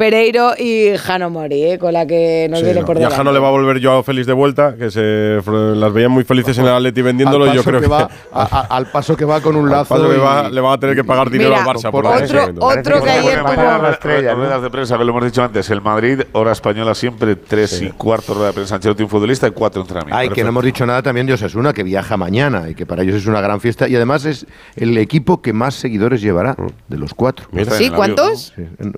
Pereiro 0.01 0.53
y 0.59 0.97
Jano 0.97 1.29
Mori, 1.29 1.63
¿eh? 1.73 1.79
con 1.79 1.93
la 1.93 2.07
que 2.07 2.47
nos 2.49 2.61
Sí, 2.61 2.65
viene 2.65 2.81
no. 2.81 2.87
por 2.87 2.97
Y 2.97 3.01
a 3.01 3.01
delante. 3.01 3.17
Jano 3.19 3.33
le 3.33 3.39
va 3.39 3.49
a 3.49 3.51
volver 3.51 3.85
Joao 3.85 4.03
Félix 4.03 4.27
de 4.27 4.33
vuelta, 4.33 4.75
que 4.75 4.91
se 4.91 5.39
las 5.47 5.93
veían 5.93 6.11
muy 6.11 6.25
felices 6.25 6.57
en 6.57 6.65
el 6.65 6.71
Atleti 6.73 7.03
vendiéndolo. 7.03 7.45
y 7.45 7.51
yo 7.51 7.57
paso 7.57 7.69
creo 7.69 7.81
que 7.83 7.87
va, 7.87 8.09
a- 8.33 8.61
a- 8.61 8.77
al 8.77 8.87
paso 8.87 9.15
que 9.15 9.27
va 9.27 9.43
con 9.43 9.57
un 9.57 9.67
al 9.67 9.73
lazo. 9.73 9.95
paso 9.95 10.09
que 10.09 10.17
y- 10.17 10.19
va, 10.21 10.49
le 10.49 10.59
van 10.63 10.73
a 10.73 10.79
tener 10.81 10.97
que 10.97 11.05
pagar 11.05 11.29
dinero 11.29 11.51
Mira, 11.51 11.63
al 11.63 11.69
Barça 11.69 11.91
por 11.91 12.07
otro- 12.07 12.15
la 12.15 12.21
lesión. 12.23 12.57
otro 12.61 13.03
que 13.03 13.11
ayer 13.11 13.43
¿no? 13.43 13.53
ruedas 13.53 14.63
de 14.63 14.71
prensa, 14.71 14.97
que 14.97 15.05
lo 15.05 15.11
hemos 15.11 15.25
dicho 15.27 15.43
antes. 15.43 15.69
El 15.69 15.83
Madrid, 15.83 16.23
hora 16.33 16.53
española, 16.53 16.95
siempre 16.95 17.37
tres 17.37 17.83
y 17.83 17.91
cuarto 17.91 18.33
rueda 18.33 18.47
de 18.49 18.53
prensa. 18.55 18.77
Ancelotti, 18.77 19.03
un 19.03 19.11
futbolista 19.11 19.49
y 19.49 19.51
cuatro 19.51 19.83
entrenamientos. 19.83 20.19
Ay, 20.19 20.31
que 20.31 20.43
no 20.43 20.49
hemos 20.49 20.65
dicho 20.65 20.87
nada 20.87 21.03
también 21.03 21.27
de 21.27 21.35
Osasuna, 21.35 21.75
que 21.75 21.83
viaja 21.83 22.17
mañana 22.17 22.71
y 22.71 22.75
que 22.75 22.87
para 22.87 23.03
ellos 23.03 23.17
es 23.17 23.27
una 23.27 23.43
gran 23.43 23.61
fiesta. 23.61 23.87
Y 23.87 23.97
además 23.97 24.25
es 24.25 24.47
el 24.77 24.97
equipo 24.97 25.43
que 25.43 25.53
más 25.53 25.75
seguidores 25.75 26.23
llevará 26.23 26.57
de 26.89 26.97
los 26.97 27.13
cuatro. 27.13 27.45
¿Sí? 27.77 27.91
¿Cuántos? 27.91 28.55
Sí, 28.57 28.63
en- 28.79 28.95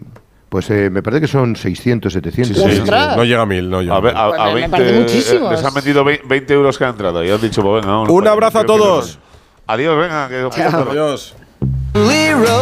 Pues 0.53 0.69
eh, 0.69 0.91
me 0.91 1.03
parece 1.03 1.23
que 1.23 1.29
son 1.29 1.57
600, 1.57 2.13
700. 2.13 2.55
Sí, 2.59 2.63
sí, 2.63 2.83
sí. 2.85 2.91
No 3.17 3.25
llega 3.25 3.41
a 3.41 3.47
mil, 3.47 3.71
no 3.71 3.81
llega 3.81 3.95
A, 3.95 3.97
a 3.97 4.01
ver, 4.03 4.15
a, 4.15 4.29
Pues 4.29 4.41
a 4.41 4.45
me 4.45 4.55
20, 4.55 4.71
parece 4.71 5.01
muchísimos. 5.01 5.51
les 5.51 5.65
han 5.65 5.73
vendido 5.73 6.05
vei- 6.05 6.21
20 6.29 6.53
euros 6.53 6.77
cada 6.77 6.91
entrada 6.91 7.25
y 7.25 7.31
han 7.31 7.41
dicho, 7.41 7.63
pues 7.63 7.83
venga, 7.87 8.01
Un 8.03 8.29
abrazo 8.29 8.59
a 8.59 8.65
todos. 8.67 9.19
Adiós, 9.67 9.97
venga. 9.97 10.29
Que 10.29 10.63
Adiós. 10.63 11.35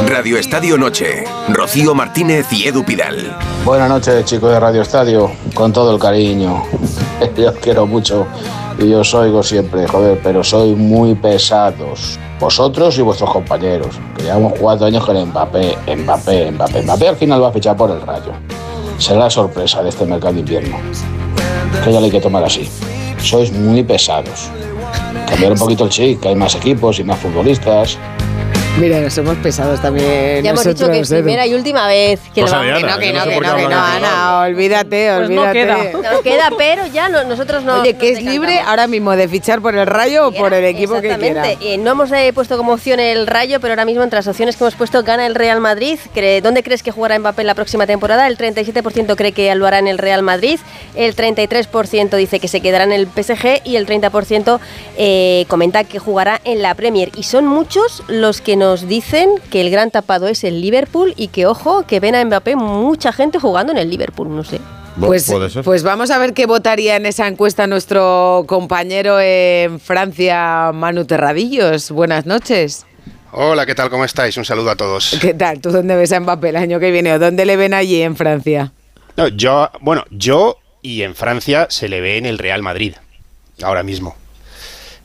Radio 0.07 0.39
Estadio 0.39 0.79
Noche. 0.79 1.25
Rocío 1.49 1.93
Martínez 1.97 2.47
y 2.53 2.69
Edu 2.69 2.85
Pidal. 2.85 3.37
Buenas 3.65 3.89
noches, 3.89 4.25
chicos 4.25 4.53
de 4.53 4.61
Radio 4.61 4.83
Estadio, 4.83 5.29
con 5.55 5.73
todo 5.73 5.93
el 5.93 6.01
cariño. 6.01 6.62
Yo 7.37 7.49
os 7.49 7.57
quiero 7.57 7.87
mucho 7.89 8.25
y 8.79 8.89
yo 8.89 9.01
os 9.01 9.12
oigo 9.15 9.43
siempre, 9.43 9.89
joder, 9.89 10.21
pero 10.23 10.45
sois 10.45 10.77
muy 10.77 11.17
pesados. 11.17 12.21
Vosotros 12.41 12.97
y 12.97 13.03
vuestros 13.03 13.31
compañeros, 13.31 14.01
que 14.17 14.23
llevamos 14.23 14.55
cuatro 14.59 14.87
años 14.87 15.05
con 15.05 15.15
Mbappé, 15.15 15.77
Mbappé, 15.95 16.51
Mbappé. 16.53 16.83
Mbappé 16.83 17.09
al 17.09 17.17
final 17.17 17.43
va 17.43 17.49
a 17.49 17.53
fichar 17.53 17.77
por 17.77 17.91
el 17.91 18.01
Rayo. 18.01 18.33
Será 18.97 19.21
la 19.21 19.31
sorpresa 19.31 19.83
de 19.83 19.91
este 19.91 20.07
mercado 20.07 20.33
de 20.33 20.41
invierno. 20.41 20.79
Que 21.85 21.93
ya 21.93 22.01
le 22.01 22.07
hay 22.07 22.11
que 22.11 22.21
tomar 22.21 22.43
así. 22.43 22.67
Sois 23.19 23.53
muy 23.53 23.83
pesados. 23.83 24.49
Cambiar 25.29 25.53
un 25.53 25.59
poquito 25.59 25.85
el 25.85 25.91
chip, 25.91 26.21
que 26.21 26.29
hay 26.29 26.35
más 26.35 26.55
equipos 26.55 26.99
y 26.99 27.05
más 27.05 27.19
futbolistas. 27.19 27.99
Mira, 28.78 28.98
nos 29.01 29.18
hemos 29.18 29.36
pesados 29.38 29.80
también. 29.82 30.42
Ya 30.42 30.51
hemos 30.51 30.64
dicho 30.64 30.90
que 30.90 31.01
es 31.01 31.09
primera 31.10 31.47
y 31.47 31.52
última 31.52 31.86
vez 31.86 32.18
que 32.34 32.40
lo 32.40 32.51
vamos. 32.51 32.78
Que 32.78 32.86
no, 32.86 32.98
que 32.98 33.12
no, 33.12 33.24
que 33.24 33.40
no, 33.68 33.76
Ana, 33.78 34.40
olvídate, 34.47 35.12
Pues 35.16 35.28
no 35.30 35.42
olvídate. 35.42 35.52
queda. 35.92 36.10
Nos 36.12 36.22
queda, 36.22 36.51
pero 36.56 36.86
ya 36.86 37.09
no- 37.10 37.24
nosotros 37.24 37.62
no. 37.62 37.82
Oye, 37.82 37.94
que 37.94 38.12
es 38.12 38.22
libre 38.22 38.59
ahora 38.60 38.86
mismo 38.86 39.14
de 39.16 39.28
fichar 39.28 39.60
por 39.60 39.74
el 39.76 39.86
Rayo 39.86 40.28
o 40.28 40.32
por 40.32 40.55
el 40.55 40.64
equipo 40.64 40.94
que 40.94 41.01
quiera. 41.16 41.26
Exactamente. 41.26 41.74
Eh, 41.74 41.76
no 41.78 41.90
hemos 41.90 42.10
eh, 42.12 42.32
puesto 42.34 42.56
como 42.56 42.72
opción 42.72 43.01
el 43.01 43.26
Rayo, 43.26 43.60
pero 43.60 43.72
ahora 43.72 43.84
mismo 43.84 44.02
entre 44.02 44.16
las 44.18 44.28
opciones 44.28 44.56
que 44.56 44.64
hemos 44.64 44.76
puesto 44.76 45.02
gana 45.02 45.26
el 45.26 45.34
Real 45.34 45.60
Madrid. 45.60 45.98
¿Dónde 46.42 46.62
crees 46.62 46.82
que 46.82 46.90
jugará 46.90 47.18
Mbappé 47.18 47.44
la 47.44 47.55
próxima 47.55 47.86
temporada? 47.86 48.26
El 48.28 48.38
37% 48.38 49.14
cree 49.14 49.32
que 49.32 49.55
lo 49.56 49.66
hará 49.66 49.78
en 49.80 49.88
el 49.88 49.98
Real 49.98 50.22
Madrid, 50.22 50.59
el 50.94 51.14
33% 51.14 52.16
dice 52.16 52.40
que 52.40 52.48
se 52.48 52.60
quedará 52.62 52.84
en 52.84 52.92
el 52.92 53.06
PSG 53.09 53.60
y 53.64 53.76
el 53.76 53.86
30% 53.86 54.59
eh, 54.97 55.44
comenta 55.48 55.84
que 55.84 55.98
jugará 55.98 56.40
en 56.44 56.62
la 56.62 56.74
Premier. 56.74 57.10
Y 57.16 57.24
son 57.24 57.47
muchos 57.47 58.02
los 58.09 58.40
que 58.40 58.56
nos 58.61 58.87
dicen 58.87 59.31
que 59.51 59.62
el 59.62 59.70
gran 59.70 59.91
tapado 59.91 60.28
es 60.28 60.45
el 60.45 60.61
Liverpool 60.61 61.15
y 61.16 61.28
que, 61.28 61.47
ojo, 61.47 61.87
que 61.87 61.99
ven 61.99 62.15
a 62.15 62.23
Mbappé 62.23 62.57
mucha 62.57 63.11
gente 63.11 63.39
jugando 63.39 63.73
en 63.73 63.78
el 63.78 63.89
Liverpool, 63.89 64.37
no 64.37 64.45
sé. 64.45 64.61
Pues, 65.01 65.32
pues 65.65 65.82
vamos 65.82 66.11
a 66.11 66.19
ver 66.19 66.35
qué 66.35 66.45
votaría 66.45 66.97
en 66.97 67.07
esa 67.07 67.27
encuesta 67.27 67.66
nuestro 67.66 68.45
compañero 68.47 69.19
en 69.19 69.81
Francia, 69.81 70.73
Manu 70.74 71.07
Terradillos. 71.07 71.91
Buenas 71.91 72.27
noches. 72.27 72.85
Hola, 73.32 73.65
¿qué 73.65 73.74
tal? 73.74 73.89
¿Cómo 73.89 74.05
estáis? 74.05 74.37
Un 74.37 74.45
saludo 74.45 74.70
a 74.70 74.77
todos. 74.77 75.16
¿Qué 75.23 75.32
tal? 75.32 75.61
¿Tú 75.62 75.70
dónde 75.70 75.97
ves 75.97 76.12
a 76.12 76.20
Mbappé 76.20 76.51
el 76.51 76.57
año 76.57 76.78
que 76.81 76.91
viene 76.91 77.15
o 77.15 77.19
dónde 77.19 77.47
le 77.47 77.57
ven 77.57 77.73
allí 77.73 78.03
en 78.03 78.15
Francia? 78.15 78.73
No, 79.16 79.28
yo, 79.28 79.70
bueno, 79.81 80.05
yo 80.11 80.59
y 80.82 81.01
en 81.01 81.15
Francia 81.15 81.66
se 81.70 81.89
le 81.89 82.03
ve 82.03 82.19
en 82.19 82.27
el 82.27 82.37
Real 82.37 82.62
Madrid, 82.62 82.93
ahora 83.62 83.82
mismo. 83.82 84.16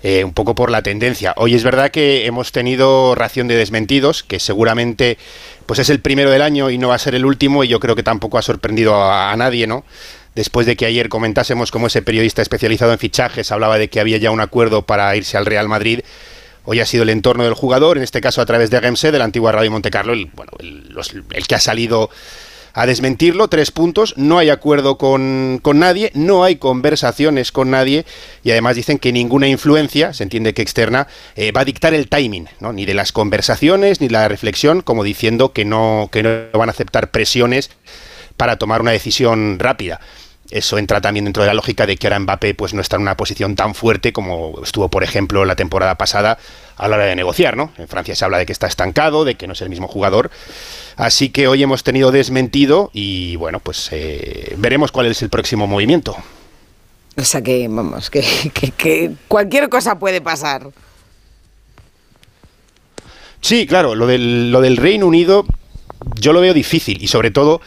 Eh, 0.08 0.24
un 0.24 0.34
poco 0.34 0.54
por 0.54 0.70
la 0.70 0.84
tendencia. 0.84 1.34
Hoy 1.36 1.56
es 1.56 1.64
verdad 1.64 1.90
que 1.90 2.28
hemos 2.28 2.52
tenido 2.52 3.16
ración 3.16 3.48
de 3.48 3.56
desmentidos, 3.56 4.22
que 4.22 4.40
seguramente 4.40 5.18
pues 5.66 5.80
es 5.80 5.90
el 5.90 6.00
primero 6.00 6.30
del 6.30 6.44
año 6.44 6.70
y 6.70 6.78
no 6.78 6.90
va 6.90 6.96
a 6.96 7.00
ser 7.00 7.16
el 7.16 7.26
último, 7.26 7.64
y 7.64 7.70
yo 7.70 7.80
creo 7.80 7.96
que 7.96 8.04
tampoco 8.04 8.38
ha 8.38 8.44
sorprendido 8.44 9.04
a, 9.04 9.36
nadie, 9.36 9.66
¿no? 9.66 9.84
Después 10.36 10.68
de 10.68 10.76
que 10.76 10.86
ayer 10.86 11.10
comentásemos 11.10 11.72
cómo 11.72 11.88
ese 11.88 12.04
periodista 12.04 12.44
especializado 12.44 12.92
en 12.92 13.00
fichajes 13.00 13.52
hablaba 13.52 13.80
de 13.80 13.90
que 13.90 14.00
había 14.00 14.18
ya 14.18 14.30
un 14.30 14.42
acuerdo 14.42 14.84
para 14.84 15.16
irse 15.16 15.38
al 15.38 15.48
Real 15.48 15.68
Madrid, 15.68 16.02
Hoy 16.68 16.80
ha 16.80 16.86
sido 16.86 17.04
el 17.04 17.10
entorno 17.10 17.44
del 17.44 17.54
jugador, 17.54 17.98
en 17.98 18.04
este 18.04 18.22
caso 18.22 18.42
a 18.42 18.46
través 18.48 18.72
de 18.72 18.80
RMC, 18.80 19.12
de 19.12 19.20
la 19.20 19.26
antigua 19.26 19.52
Radio 19.52 19.70
Monte 19.70 19.92
Carlo, 19.92 20.14
el, 20.14 20.32
bueno, 20.34 20.52
el 20.60 21.48
que 21.48 21.54
ha 21.54 21.60
salido 21.60 22.10
a 22.76 22.86
desmentirlo. 22.86 23.48
Tres 23.48 23.72
puntos, 23.72 24.14
no 24.18 24.38
hay 24.38 24.50
acuerdo 24.50 24.98
con, 24.98 25.60
con 25.64 25.80
nadie, 25.80 26.12
no 26.14 26.44
hay 26.44 26.58
conversaciones 26.58 27.52
con 27.52 27.72
nadie 27.72 28.06
y 28.44 28.52
además 28.52 28.76
dicen 28.76 29.00
que 29.00 29.12
ninguna 29.12 29.48
influencia, 29.48 30.14
se 30.14 30.24
entiende 30.24 30.54
que 30.54 30.62
externa, 30.62 31.08
eh, 31.36 31.52
va 31.52 31.62
a 31.62 31.66
dictar 31.66 31.94
el 31.94 32.10
timing, 32.10 32.50
¿no? 32.60 32.74
ni 32.74 32.86
de 32.86 32.94
las 32.94 33.12
conversaciones 33.12 34.02
ni 34.02 34.10
la 34.10 34.28
reflexión, 34.28 34.82
como 34.82 35.04
diciendo 35.04 35.54
que 35.54 35.66
no, 35.66 36.10
que 36.12 36.22
no 36.22 36.32
van 36.54 36.70
a 36.70 36.74
aceptar 36.74 37.12
presiones 37.12 37.72
para 38.38 38.58
tomar 38.58 38.82
una 38.82 38.92
decisión 38.92 39.58
rápida. 39.58 40.02
Eso 40.52 40.78
entra 40.78 41.02
también 41.02 41.26
dentro 41.26 41.42
de 41.42 41.48
la 41.48 41.56
lógica 41.56 41.88
de 41.88 41.98
que 41.98 42.06
ahora 42.06 42.20
Mbappé 42.20 42.54
pues, 42.54 42.74
no 42.74 42.82
está 42.82 42.98
en 42.98 43.02
una 43.02 43.18
posición 43.18 43.56
tan 43.56 43.74
fuerte 43.74 44.14
como 44.14 44.62
estuvo, 44.64 44.90
por 44.90 45.04
ejemplo, 45.04 45.44
la 45.44 45.56
temporada 45.56 45.96
pasada 45.96 46.38
a 46.78 46.88
la 46.88 46.98
hora 46.98 47.06
de 47.06 47.16
negociar. 47.16 47.58
¿no? 47.58 47.72
En 47.78 47.88
Francia 47.88 48.16
se 48.16 48.26
habla 48.26 48.38
de 48.38 48.46
que 48.46 48.52
está 48.52 48.68
estancado, 48.68 49.26
de 49.26 49.36
que 49.36 49.48
no 49.48 49.54
es 49.54 49.62
el 49.62 49.70
mismo 49.70 49.88
jugador. 49.88 50.30
Así 50.98 51.30
que 51.30 51.48
hoy 51.48 51.62
hemos 51.62 51.84
tenido 51.84 52.12
desmentido 52.12 52.90
y 52.94 53.36
bueno, 53.36 53.60
pues 53.60 53.90
eh, 53.92 54.56
veremos 54.58 54.92
cuál 54.92 55.08
es 55.08 55.22
el 55.22 55.30
próximo 55.30 55.68
movimiento. 55.68 56.16
O 57.18 57.24
sea 57.24 57.42
que, 57.42 57.68
vamos, 57.68 58.10
que, 58.10 58.24
que- 58.54 58.72
que 58.72 59.12
cualquier 59.28 59.70
cosa 59.70 59.98
puede 60.00 60.22
pasar. 60.22 60.70
Sí, 63.42 63.68
claro, 63.68 63.96
lo 63.96 64.08
del, 64.08 64.52
lo 64.52 64.62
del 64.62 64.78
Reino 64.78 65.06
Unido 65.08 65.46
yo 66.20 66.34
lo 66.34 66.42
veo 66.42 66.54
difícil 66.54 67.02
y 67.02 67.08
sobre 67.08 67.32
todo 67.32 67.62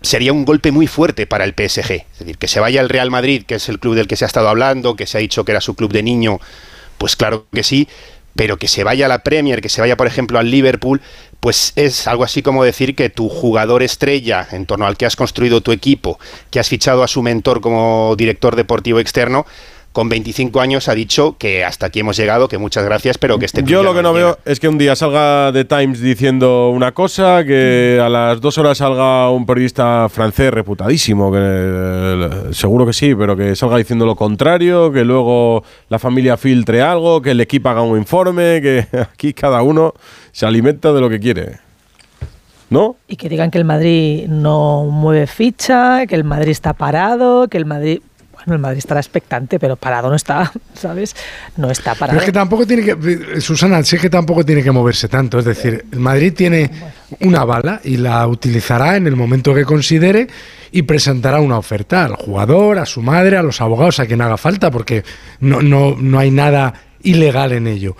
sería 0.00 0.32
un 0.32 0.44
golpe 0.44 0.70
muy 0.70 0.86
fuerte 0.86 1.26
para 1.26 1.44
el 1.44 1.54
PSG. 1.54 1.90
Es 2.12 2.18
decir, 2.20 2.38
que 2.38 2.48
se 2.48 2.60
vaya 2.60 2.80
al 2.80 2.88
Real 2.88 3.10
Madrid, 3.10 3.44
que 3.46 3.56
es 3.56 3.68
el 3.68 3.78
club 3.80 3.94
del 3.94 4.06
que 4.06 4.16
se 4.16 4.24
ha 4.24 4.28
estado 4.28 4.48
hablando, 4.48 4.94
que 4.94 5.06
se 5.06 5.18
ha 5.18 5.20
dicho 5.20 5.44
que 5.44 5.52
era 5.52 5.60
su 5.60 5.74
club 5.74 5.92
de 5.92 6.02
niño, 6.02 6.38
pues 6.98 7.16
claro 7.16 7.46
que 7.52 7.62
sí, 7.64 7.88
pero 8.38 8.56
que 8.56 8.68
se 8.68 8.84
vaya 8.84 9.06
a 9.06 9.08
la 9.08 9.24
Premier, 9.24 9.60
que 9.60 9.68
se 9.68 9.80
vaya 9.80 9.96
por 9.96 10.06
ejemplo 10.06 10.38
al 10.38 10.48
Liverpool, 10.48 11.00
pues 11.40 11.72
es 11.74 12.06
algo 12.06 12.22
así 12.22 12.40
como 12.40 12.62
decir 12.62 12.94
que 12.94 13.10
tu 13.10 13.28
jugador 13.28 13.82
estrella 13.82 14.46
en 14.52 14.64
torno 14.64 14.86
al 14.86 14.96
que 14.96 15.06
has 15.06 15.16
construido 15.16 15.60
tu 15.60 15.72
equipo, 15.72 16.20
que 16.52 16.60
has 16.60 16.68
fichado 16.68 17.02
a 17.02 17.08
su 17.08 17.20
mentor 17.20 17.60
como 17.60 18.14
director 18.16 18.54
deportivo 18.54 19.00
externo, 19.00 19.44
con 19.98 20.08
25 20.08 20.60
años 20.60 20.88
ha 20.88 20.94
dicho 20.94 21.34
que 21.38 21.64
hasta 21.64 21.86
aquí 21.86 21.98
hemos 21.98 22.16
llegado, 22.16 22.46
que 22.46 22.56
muchas 22.56 22.84
gracias, 22.84 23.18
pero 23.18 23.36
que 23.40 23.46
este 23.46 23.64
Yo 23.64 23.82
lo 23.82 23.92
que 23.96 24.02
no 24.04 24.12
veo 24.12 24.38
es 24.44 24.60
que 24.60 24.68
un 24.68 24.78
día 24.78 24.94
salga 24.94 25.50
The 25.52 25.64
Times 25.64 26.00
diciendo 26.00 26.70
una 26.70 26.92
cosa, 26.92 27.42
que 27.44 28.00
a 28.00 28.08
las 28.08 28.40
dos 28.40 28.58
horas 28.58 28.78
salga 28.78 29.28
un 29.28 29.44
periodista 29.44 30.08
francés 30.08 30.52
reputadísimo, 30.52 31.32
que 31.32 31.38
eh, 31.40 32.28
seguro 32.52 32.86
que 32.86 32.92
sí, 32.92 33.12
pero 33.16 33.36
que 33.36 33.56
salga 33.56 33.76
diciendo 33.76 34.06
lo 34.06 34.14
contrario, 34.14 34.92
que 34.92 35.04
luego 35.04 35.64
la 35.88 35.98
familia 35.98 36.36
filtre 36.36 36.80
algo, 36.80 37.20
que 37.20 37.32
el 37.32 37.40
equipo 37.40 37.68
haga 37.68 37.82
un 37.82 37.98
informe, 37.98 38.62
que 38.62 38.86
aquí 39.12 39.32
cada 39.32 39.62
uno 39.62 39.94
se 40.30 40.46
alimenta 40.46 40.92
de 40.92 41.00
lo 41.00 41.10
que 41.10 41.18
quiere. 41.18 41.58
¿no? 42.70 42.96
Y 43.08 43.16
que 43.16 43.28
digan 43.28 43.50
que 43.50 43.58
el 43.58 43.64
Madrid 43.64 44.26
no 44.28 44.84
mueve 44.84 45.26
ficha, 45.26 46.06
que 46.06 46.14
el 46.14 46.24
Madrid 46.24 46.50
está 46.50 46.72
parado, 46.72 47.48
que 47.48 47.58
el 47.58 47.64
Madrid... 47.64 48.00
El 48.54 48.58
Madrid 48.60 48.78
estará 48.78 49.00
expectante, 49.00 49.58
pero 49.58 49.76
parado 49.76 50.08
no 50.10 50.16
está, 50.16 50.52
¿sabes? 50.74 51.14
No 51.56 51.70
está 51.70 51.94
parado. 51.94 52.18
Pero 52.18 52.20
es 52.20 52.26
que 52.26 52.32
tampoco 52.32 52.66
tiene 52.66 52.82
que, 52.84 53.40
Susana, 53.40 53.82
sí 53.82 53.98
que 53.98 54.10
tampoco 54.10 54.44
tiene 54.44 54.62
que 54.62 54.70
moverse 54.70 55.08
tanto. 55.08 55.38
Es 55.38 55.44
decir, 55.44 55.84
el 55.92 56.00
Madrid 56.00 56.32
tiene 56.34 56.70
una 57.20 57.44
bala 57.44 57.80
y 57.84 57.96
la 57.96 58.26
utilizará 58.26 58.96
en 58.96 59.06
el 59.06 59.16
momento 59.16 59.54
que 59.54 59.64
considere 59.64 60.28
y 60.70 60.82
presentará 60.82 61.40
una 61.40 61.58
oferta 61.58 62.04
al 62.04 62.14
jugador, 62.14 62.78
a 62.78 62.86
su 62.86 63.00
madre, 63.02 63.36
a 63.36 63.42
los 63.42 63.60
abogados, 63.60 64.00
a 64.00 64.06
quien 64.06 64.20
haga 64.20 64.36
falta, 64.36 64.70
porque 64.70 65.02
no, 65.40 65.62
no, 65.62 65.96
no 65.98 66.18
hay 66.18 66.30
nada 66.30 66.74
ilegal 67.02 67.52
en 67.52 67.66
ello. 67.66 67.96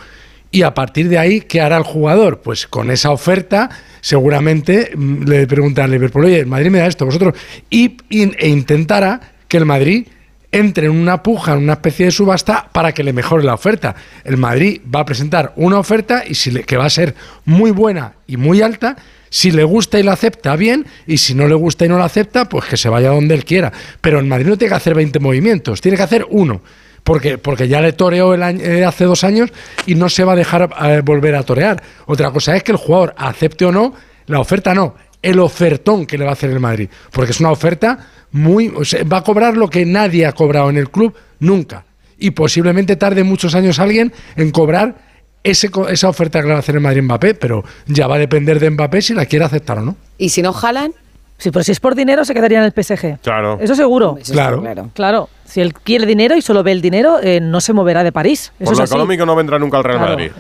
Y 0.51 0.63
a 0.63 0.73
partir 0.73 1.09
de 1.11 1.19
ahí, 1.19 1.43
¿qué 1.43 1.61
hará 1.61 1.77
el 1.77 1.83
jugador? 1.83 2.41
Pues 2.41 2.67
con 2.67 2.91
esa 2.91 3.11
oferta, 3.11 3.69
seguramente 4.01 4.93
mm, 4.97 5.25
le 5.25 5.47
pregunta 5.47 5.85
al 5.85 5.91
Liverpool, 5.91 6.25
oye, 6.25 6.41
el 6.41 6.47
Madrid 6.47 6.71
me 6.71 6.79
da 6.79 6.87
esto, 6.87 7.05
vosotros. 7.05 7.35
Y, 7.71 7.99
y- 8.09 8.33
e 8.39 8.49
intentará 8.49 9.21
que 9.47 9.59
el 9.59 9.67
Madrid 9.67 10.07
entre 10.51 10.87
en 10.87 10.93
una 10.93 11.23
puja, 11.23 11.53
en 11.53 11.59
una 11.59 11.75
especie 11.75 12.07
de 12.07 12.13
subasta, 12.13 12.69
para 12.73 12.93
que 12.93 13.03
le 13.05 13.13
mejore 13.13 13.45
la 13.45 13.55
oferta. 13.55 13.95
El 14.25 14.37
Madrid 14.39 14.81
va 14.95 15.01
a 15.01 15.05
presentar 15.05 15.53
una 15.57 15.79
oferta 15.79 16.25
y 16.27 16.35
si 16.35 16.51
le- 16.51 16.65
que 16.65 16.77
va 16.77 16.87
a 16.87 16.91
ser 16.91 17.15
muy 17.45 17.71
buena 17.71 18.15
y 18.27 18.37
muy 18.37 18.63
alta. 18.63 18.97
Si 19.31 19.51
le 19.51 19.63
gusta 19.65 19.99
y 19.99 20.03
la 20.03 20.13
acepta, 20.13 20.57
bien. 20.57 20.87
Y 21.07 21.19
si 21.19 21.35
no 21.35 21.47
le 21.49 21.55
gusta 21.55 21.85
y 21.85 21.89
no 21.91 21.99
la 21.99 22.07
acepta, 22.07 22.49
pues 22.49 22.65
que 22.65 22.79
se 22.79 22.89
vaya 22.89 23.11
donde 23.11 23.35
él 23.35 23.45
quiera. 23.45 23.71
Pero 24.01 24.19
el 24.21 24.25
Madrid 24.25 24.47
no 24.47 24.57
tiene 24.57 24.71
que 24.71 24.77
hacer 24.77 24.95
20 24.95 25.19
movimientos, 25.21 25.83
tiene 25.83 25.99
que 25.99 26.03
hacer 26.05 26.27
uno. 26.31 26.63
Porque, 27.05 27.37
porque 27.39 27.69
ya 27.69 27.81
le 27.83 27.93
toreó 27.93 28.33
el 28.35 28.43
eh, 28.61 28.85
hace 28.87 29.05
dos 29.05 29.25
años 29.25 29.51
y 29.87 29.95
no 29.95 30.09
se 30.09 30.25
va 30.25 30.33
a 30.33 30.37
dejar 30.37 30.71
eh, 30.83 31.03
volver 31.05 31.35
a 31.35 31.43
torear. 31.43 31.83
Otra 32.07 32.31
cosa 32.31 32.57
es 32.57 32.63
que 32.63 32.73
el 32.73 32.79
jugador 32.79 33.15
acepte 33.19 33.67
o 33.67 33.73
no, 33.73 33.95
la 34.27 34.41
oferta 34.41 34.75
no, 34.75 34.95
el 35.23 35.39
ofertón 35.41 36.07
que 36.07 36.17
le 36.19 36.25
va 36.25 36.31
a 36.31 36.33
hacer 36.35 36.51
el 36.51 36.61
Madrid. 36.61 36.89
Porque 37.13 37.33
es 37.33 37.41
una 37.41 37.51
oferta 37.51 37.99
muy. 38.33 38.73
o 38.77 38.85
sea, 38.85 39.03
va 39.05 39.19
a 39.19 39.23
cobrar 39.25 39.57
lo 39.57 39.69
que 39.69 39.85
nadie 39.87 40.27
ha 40.27 40.33
cobrado 40.33 40.71
en 40.71 40.77
el 40.77 40.91
club 40.91 41.15
nunca. 41.41 41.85
Y 42.19 42.33
posiblemente 42.33 42.97
tarde 42.97 43.23
muchos 43.25 43.55
años 43.55 43.79
alguien 43.79 44.13
en 44.37 44.51
cobrar 44.51 44.97
ese, 45.45 45.71
co- 45.71 45.89
esa 45.89 46.09
oferta 46.09 46.41
que 46.41 46.47
le 46.47 46.53
va 46.53 46.57
a 46.57 46.61
hacer 46.61 46.75
el 46.75 46.81
Madrid 46.81 47.03
Mbappé, 47.03 47.35
pero 47.35 47.63
ya 47.87 48.07
va 48.09 48.17
a 48.17 48.19
depender 48.19 48.59
de 48.59 48.71
Mbappé 48.71 49.03
si 49.03 49.15
la 49.15 49.25
quiere 49.27 49.45
aceptar 49.45 49.79
o 49.79 49.83
no. 49.83 49.97
¿Y 50.19 50.31
si 50.31 50.43
no 50.43 50.53
jalan? 50.53 50.93
Sí, 51.39 51.53
pero 51.53 51.63
si 51.63 51.71
es 51.71 51.79
por 51.79 51.95
dinero, 51.95 52.25
se 52.25 52.35
quedaría 52.35 52.59
en 52.59 52.65
el 52.65 52.73
PSG. 52.73 53.21
Claro. 53.23 53.59
Eso 53.61 53.77
seguro. 53.77 54.19
Eso 54.21 54.33
Claro. 54.33 54.61
claro. 54.61 54.91
Claro. 54.93 55.29
Si 55.45 55.61
él 55.61 55.73
quiere 55.73 56.05
dinero 56.07 56.37
y 56.37 56.43
solo 56.43 56.65
ve 56.65 56.73
el 56.73 56.83
dinero, 56.83 57.21
eh, 57.23 57.39
no 57.41 57.61
se 57.61 57.73
moverá 57.73 58.03
de 58.03 58.11
París. 58.11 58.53
Eso 58.59 58.65
Por 58.65 58.73
es 58.73 58.79
lo 58.79 58.85
así. 58.85 58.93
económico 58.95 59.25
no 59.25 59.37
vendrá 59.37 59.57
nunca 59.61 59.77
al 59.79 59.85
Real 59.85 59.99
Claro. 59.99 60.13
Madrid. 60.15 60.33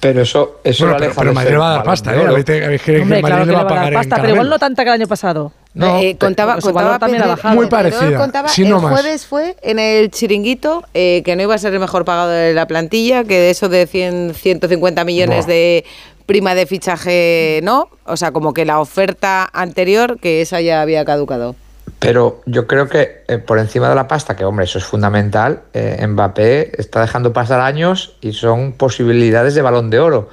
Pero 0.00 0.22
eso, 0.22 0.60
eso 0.64 0.84
Bueno, 0.86 0.98
pero, 1.00 1.12
pero 1.18 1.34
Madrid 1.34 1.58
va 1.58 1.68
a 1.68 1.74
dar 1.74 1.82
pasta, 1.84 2.14
¿eh? 2.14 2.20
Oro. 2.20 2.32
¿Habéis- 2.36 2.64
habéis 2.64 2.82
creído 2.82 3.00
que 3.00 3.02
Hombre, 3.02 3.16
el 3.18 3.22
Madrid 3.22 3.34
claro 3.34 3.44
le 3.44 3.50
que 3.50 3.56
va 3.56 3.58
le 3.58 3.58
a 3.58 3.62
va 3.64 3.70
a 3.70 3.74
dar 3.74 3.84
pagar 3.92 3.92
pasta, 3.94 4.16
pero 4.22 4.32
igual 4.34 4.48
no 4.48 4.58
tanta 4.58 4.82
que 4.84 4.88
el 4.88 4.94
año 4.94 5.06
pasado. 5.08 5.52
No, 5.74 5.98
Eh, 6.00 6.16
contaba, 6.18 6.54
contaba 6.54 6.72
valor 6.84 6.98
también 6.98 7.22
ha 7.22 7.26
Pedro- 7.26 7.36
bajado. 7.36 7.54
Muy 7.54 7.66
parecida, 7.66 8.18
contaba 8.18 8.48
si 8.48 8.62
el 8.62 8.70
no 8.70 8.80
más. 8.80 8.92
jueves 9.00 9.26
fue 9.26 9.56
en 9.62 9.78
el 9.78 10.10
chiringuito 10.10 10.82
eh, 10.94 11.22
que 11.24 11.36
no 11.36 11.42
iba 11.42 11.54
a 11.54 11.58
ser 11.58 11.72
el 11.74 11.78
mejor 11.80 12.04
pagado 12.04 12.30
de 12.30 12.52
la 12.54 12.66
plantilla, 12.66 13.22
que 13.24 13.38
de 13.38 13.50
eso 13.50 13.68
de 13.68 13.86
100, 13.86 14.34
150 14.34 15.04
millones 15.04 15.44
Buah. 15.46 15.54
de 15.54 15.84
prima 16.26 16.54
de 16.54 16.66
fichaje 16.66 17.60
no, 17.62 17.88
o 18.04 18.16
sea, 18.16 18.32
como 18.32 18.52
que 18.54 18.64
la 18.64 18.80
oferta 18.80 19.48
anterior, 19.52 20.18
que 20.20 20.40
esa 20.42 20.60
ya 20.60 20.80
había 20.82 21.04
caducado. 21.04 21.54
Pero 22.00 22.42
yo 22.46 22.66
creo 22.66 22.88
que 22.88 23.22
eh, 23.28 23.38
por 23.38 23.58
encima 23.58 23.88
de 23.88 23.94
la 23.94 24.06
pasta, 24.08 24.36
que 24.36 24.44
hombre, 24.44 24.64
eso 24.66 24.78
es 24.78 24.84
fundamental, 24.84 25.60
eh, 25.74 26.04
Mbappé 26.06 26.80
está 26.80 27.00
dejando 27.00 27.32
pasar 27.32 27.60
años 27.60 28.14
y 28.20 28.32
son 28.32 28.72
posibilidades 28.72 29.54
de 29.54 29.62
balón 29.62 29.90
de 29.90 29.98
oro. 30.00 30.28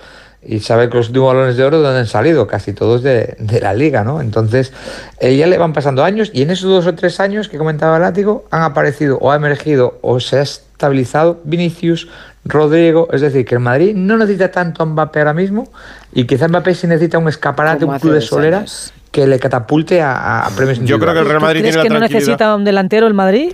Y 0.48 0.60
sabe 0.60 0.90
que 0.90 0.98
los 0.98 1.08
últimos 1.08 1.34
balones 1.34 1.58
de 1.58 1.64
oro, 1.64 1.78
¿de 1.80 1.84
dónde 1.86 2.02
han 2.02 2.08
salido? 2.08 2.46
Casi 2.46 2.74
todos 2.74 3.02
de, 3.02 3.36
de 3.40 3.62
la 3.62 3.74
liga, 3.74 4.04
¿no? 4.04 4.22
Entonces, 4.22 4.74
eh, 5.20 5.36
ya 5.36 5.48
le 5.48 5.58
van 5.58 5.74
pasando 5.74 6.04
años 6.04 6.30
y 6.34 6.44
en 6.44 6.52
esos 6.52 6.70
dos 6.70 6.86
o 6.88 6.94
tres 6.94 7.20
años 7.20 7.50
que 7.50 7.58
comentaba 7.58 7.98
Látigo, 7.98 8.46
han 8.52 8.62
aparecido 8.62 9.18
o 9.20 9.32
ha 9.32 9.36
emergido 9.36 9.98
o 10.02 10.20
se 10.20 10.38
ha 10.38 10.42
estabilizado 10.44 11.42
Vinicius, 11.44 12.08
Rodrigo. 12.46 13.08
Es 13.12 13.22
decir, 13.22 13.46
que 13.46 13.56
el 13.56 13.62
Madrid 13.62 13.96
no 13.96 14.18
necesita 14.18 14.52
tanto 14.52 14.84
a 14.84 14.86
Mbappé 14.86 15.20
ahora 15.20 15.34
mismo 15.34 15.68
y 16.14 16.26
quizá 16.26 16.48
Mbappé 16.48 16.76
sí 16.76 16.86
necesita 16.88 17.18
un 17.18 17.28
escaparate, 17.28 17.86
un 17.86 17.98
club 17.98 18.14
de 18.14 18.22
solera 18.22 18.60
años. 18.60 18.94
que 19.12 19.26
le 19.26 19.40
catapulte 19.40 20.02
a, 20.02 20.46
a 20.46 20.50
premios 20.52 20.80
Yo 20.82 21.00
creo 21.00 21.14
que 21.14 21.20
el 21.20 21.26
Real 21.26 21.40
¿Tú 21.40 21.46
Madrid 21.46 21.62
crees 21.62 21.78
que 21.78 21.90
no 21.90 22.00
necesita 22.00 22.56
un 22.56 22.64
delantero 22.64 23.08
el 23.08 23.14
Madrid? 23.16 23.54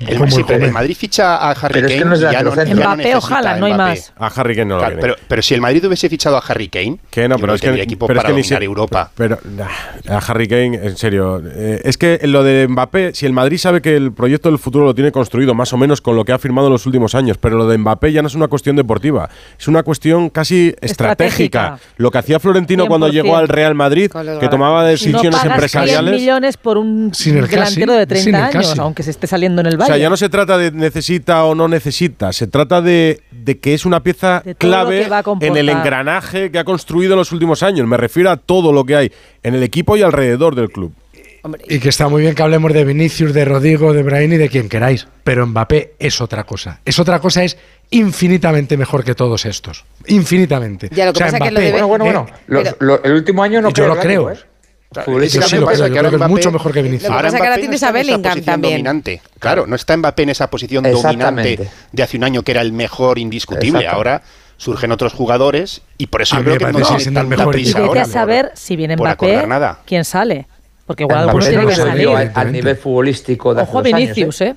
El, 0.00 0.16
Como 0.18 0.30
sí, 0.30 0.40
el 0.40 0.46
pero 0.46 0.56
el 0.56 0.60
joven. 0.62 0.72
Madrid 0.74 0.96
ficha 0.96 1.36
a 1.36 1.50
Harry 1.50 1.74
Pero 1.74 1.86
es 1.88 1.92
Kane 1.92 2.02
que 2.02 2.08
no 2.08 2.14
es 2.14 2.20
ya 2.20 2.26
no, 2.42 2.54
ya 2.54 2.64
no 2.64 2.74
Mbappé 2.74 2.86
o 2.86 2.96
necesita 3.16 3.36
Haaland, 3.36 3.60
no 3.60 3.66
hay 3.66 3.74
más. 3.74 4.12
A 4.18 4.26
Harry 4.28 4.54
Kane 4.56 4.64
no 4.66 4.74
lo 4.76 4.80
Claro, 4.80 4.96
pero, 5.00 5.14
pero 5.28 5.42
si 5.42 5.54
el 5.54 5.60
Madrid 5.60 5.84
hubiese 5.84 6.08
fichado 6.08 6.36
a 6.38 6.40
Harry 6.40 6.68
Kane, 6.68 6.96
Que 7.10 7.28
no, 7.28 7.38
pero 7.38 7.54
es 7.54 7.60
que, 7.60 7.68
equipo 7.82 8.06
pero 8.06 8.18
es 8.18 8.22
para 8.24 8.34
que 8.34 8.36
ni 8.36 8.42
dominar 8.42 8.60
si- 8.60 8.64
Europa. 8.64 9.10
Pero, 9.14 9.38
nah, 9.56 9.66
a 10.08 10.18
Harry 10.18 10.48
Kane, 10.48 10.74
en 10.82 10.96
serio. 10.96 11.42
eh, 11.44 11.82
es 11.84 11.98
que 11.98 12.18
lo 12.24 12.42
de 12.42 12.66
Mbappé, 12.68 13.12
si 13.14 13.26
el 13.26 13.32
Madrid 13.34 13.58
sabe 13.58 13.82
que 13.82 13.94
el 13.94 14.12
proyecto 14.12 14.48
del 14.48 14.58
futuro 14.58 14.86
lo 14.86 14.94
tiene 14.94 15.12
construido 15.12 15.54
más 15.54 15.72
o 15.74 15.76
menos 15.76 16.00
con 16.00 16.16
lo 16.16 16.24
que 16.24 16.32
ha 16.32 16.38
firmado 16.38 16.68
en 16.68 16.72
los 16.72 16.86
últimos 16.86 17.14
años, 17.14 17.36
pero 17.38 17.58
lo 17.58 17.68
de 17.68 17.76
Mbappé 17.76 18.10
ya 18.12 18.22
no 18.22 18.28
es 18.28 18.34
una 18.34 18.48
cuestión 18.48 18.76
deportiva, 18.76 19.28
es 19.58 19.68
una 19.68 19.82
cuestión 19.82 20.30
casi 20.30 20.74
estratégica. 20.80 21.74
Estratégica. 21.76 21.78
Lo 21.98 22.10
que 22.10 22.18
hacía 22.18 22.40
Florentino 22.40 22.86
cuando 22.86 23.08
100%. 23.08 23.12
llegó 23.12 23.36
al 23.36 23.48
Real 23.48 23.74
Madrid, 23.74 24.10
que 24.40 24.48
tomaba 24.48 24.80
no 24.82 24.86
decisiones 24.88 25.22
pagas 25.32 25.40
100 25.42 25.52
empresariales. 25.52 26.20
millones 26.20 26.56
por 26.56 26.78
un 26.78 27.12
Sin 27.14 27.36
el 27.36 27.42
casi, 27.48 27.54
delantero 27.80 27.92
de 27.92 28.00
sin 28.00 28.08
30 28.32 28.38
el 28.38 28.56
años, 28.56 28.68
casi. 28.70 28.80
aunque 28.80 29.02
se 29.02 29.10
esté 29.10 29.26
saliendo 29.26 29.60
en 29.60 29.66
el 29.66 29.76
Valle. 29.76 29.89
Sea, 29.92 29.98
ya 30.02 30.08
no 30.10 30.16
se 30.16 30.28
trata 30.28 30.56
de 30.58 30.70
necesita 30.72 31.44
o 31.44 31.54
no 31.54 31.68
necesita, 31.68 32.32
se 32.32 32.46
trata 32.46 32.80
de, 32.82 33.20
de 33.30 33.58
que 33.58 33.74
es 33.74 33.84
una 33.86 34.02
pieza 34.02 34.42
clave 34.58 35.08
que 35.40 35.46
en 35.46 35.56
el 35.56 35.68
engranaje 35.68 36.50
que 36.50 36.58
ha 36.58 36.64
construido 36.64 37.12
en 37.14 37.18
los 37.18 37.32
últimos 37.32 37.62
años. 37.62 37.86
Me 37.86 37.96
refiero 37.96 38.30
a 38.30 38.36
todo 38.36 38.72
lo 38.72 38.84
que 38.84 38.96
hay 38.96 39.12
en 39.42 39.54
el 39.54 39.62
equipo 39.62 39.96
y 39.96 40.02
alrededor 40.02 40.54
del 40.54 40.70
club. 40.70 40.92
Y 41.68 41.78
que 41.78 41.88
está 41.88 42.06
muy 42.08 42.20
bien 42.20 42.34
que 42.34 42.42
hablemos 42.42 42.70
de 42.74 42.84
Vinicius, 42.84 43.32
de 43.32 43.46
Rodrigo, 43.46 43.94
de 43.94 44.02
Brahim 44.02 44.34
y 44.34 44.36
de 44.36 44.50
quien 44.50 44.68
queráis. 44.68 45.08
Pero 45.24 45.46
Mbappé 45.46 45.94
es 45.98 46.20
otra 46.20 46.44
cosa. 46.44 46.80
Es 46.84 46.98
otra 46.98 47.18
cosa, 47.18 47.42
es 47.42 47.56
infinitamente 47.88 48.76
mejor 48.76 49.04
que 49.04 49.14
todos 49.14 49.46
estos. 49.46 49.84
Infinitamente. 50.06 50.88
Ya, 50.92 51.06
lo 51.06 51.12
que 51.14 51.20
pasa 51.20 51.38
es 51.38 51.42
que 51.42 51.50
lo 51.50 51.60
Mbappé, 51.60 51.66
debe- 51.66 51.72
Bueno, 51.72 51.88
bueno, 51.88 52.04
eh, 52.04 52.36
bueno. 52.48 52.70
Lo- 52.80 53.02
el 53.02 53.12
último 53.12 53.42
año 53.42 53.62
no 53.62 53.70
Yo 53.72 53.86
lo 53.86 53.94
creo, 53.98 54.24
creo. 54.26 54.30
¿eh? 54.32 54.38
Futbolísticamente 54.92 55.56
sí 55.58 55.64
pasa 55.64 55.88
que 55.90 55.96
ahora 55.98 56.10
que 56.10 56.16
Mbappé- 56.16 56.28
mucho 56.28 56.50
mejor 56.50 56.72
que 56.72 56.82
Vinicius. 56.82 57.10
Lo 57.10 57.16
que 57.16 57.22
pasa 57.22 57.28
es 57.28 57.32
que 57.34 57.38
ahora 57.38 57.50
Mbappé 57.50 57.60
tienes 57.60 57.80
no 57.82 57.86
a 57.86 57.90
está 57.90 58.00
en 58.00 58.06
esa 58.06 58.12
Bellingham 58.16 58.44
también. 58.44 58.72
dominante. 58.74 59.22
Claro, 59.38 59.66
no 59.66 59.76
está 59.76 59.96
Mbappé 59.96 60.22
en 60.24 60.28
esa 60.30 60.50
posición 60.50 60.82
dominante 60.84 61.68
de 61.92 62.02
hace 62.02 62.16
un 62.16 62.24
año 62.24 62.42
que 62.42 62.50
era 62.52 62.60
el 62.60 62.72
mejor 62.72 63.18
indiscutible. 63.18 63.86
Ahora 63.86 64.22
surgen 64.56 64.90
otros 64.92 65.12
jugadores 65.14 65.82
y 65.96 66.08
por 66.08 66.22
eso 66.22 66.34
A 66.36 66.38
yo 66.40 66.44
creo 66.44 66.58
que 66.58 66.64
no 66.72 66.78
que 66.80 66.84
tiene 66.84 67.04
tanta 67.04 67.22
mejor 67.24 67.54
y 67.54 67.62
prisa 67.62 67.78
vete 67.78 67.88
ahora 67.88 68.02
a 68.02 68.04
saber 68.06 68.50
si 68.54 68.76
viene 68.76 68.96
por 68.96 69.06
Mbappé, 69.06 69.26
acordar 69.26 69.48
nada. 69.48 69.78
quién 69.86 70.04
sale. 70.04 70.46
Porque 70.86 71.04
igual 71.04 71.18
Mbappé 71.24 71.30
alguno 71.30 71.46
tiene 71.46 71.62
no 71.62 71.68
que 71.68 71.76
salir. 71.76 72.30
al, 72.34 72.52
nivel 72.52 72.76
futbolístico 72.76 73.54
de 73.54 73.62
hace 73.62 73.70
Ojo 73.70 73.78
a 73.78 73.82
dos 73.82 73.92
años, 73.94 74.00
Vinicius, 74.16 74.40
¿eh? 74.40 74.56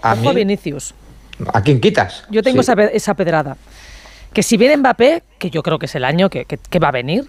A 0.00 0.12
Ojo 0.14 0.28
a 0.30 0.32
Vinicius. 0.32 0.94
¿A 1.52 1.60
quién 1.60 1.80
quitas? 1.80 2.24
Yo 2.30 2.40
tengo 2.42 2.58
Sí. 2.62 2.66
esa, 2.66 2.76
pe- 2.76 2.96
esa 2.96 3.14
pedrada. 3.14 3.56
Que 4.32 4.42
si 4.44 4.56
viene 4.56 4.76
Mbappé, 4.76 5.24
que 5.38 5.50
yo 5.50 5.62
creo 5.64 5.78
que 5.80 5.86
es 5.86 5.94
el 5.96 6.04
año 6.04 6.30
que, 6.30 6.44
que- 6.44 6.56
que 6.58 6.78
va 6.78 6.88
a 6.88 6.92
venir, 6.92 7.26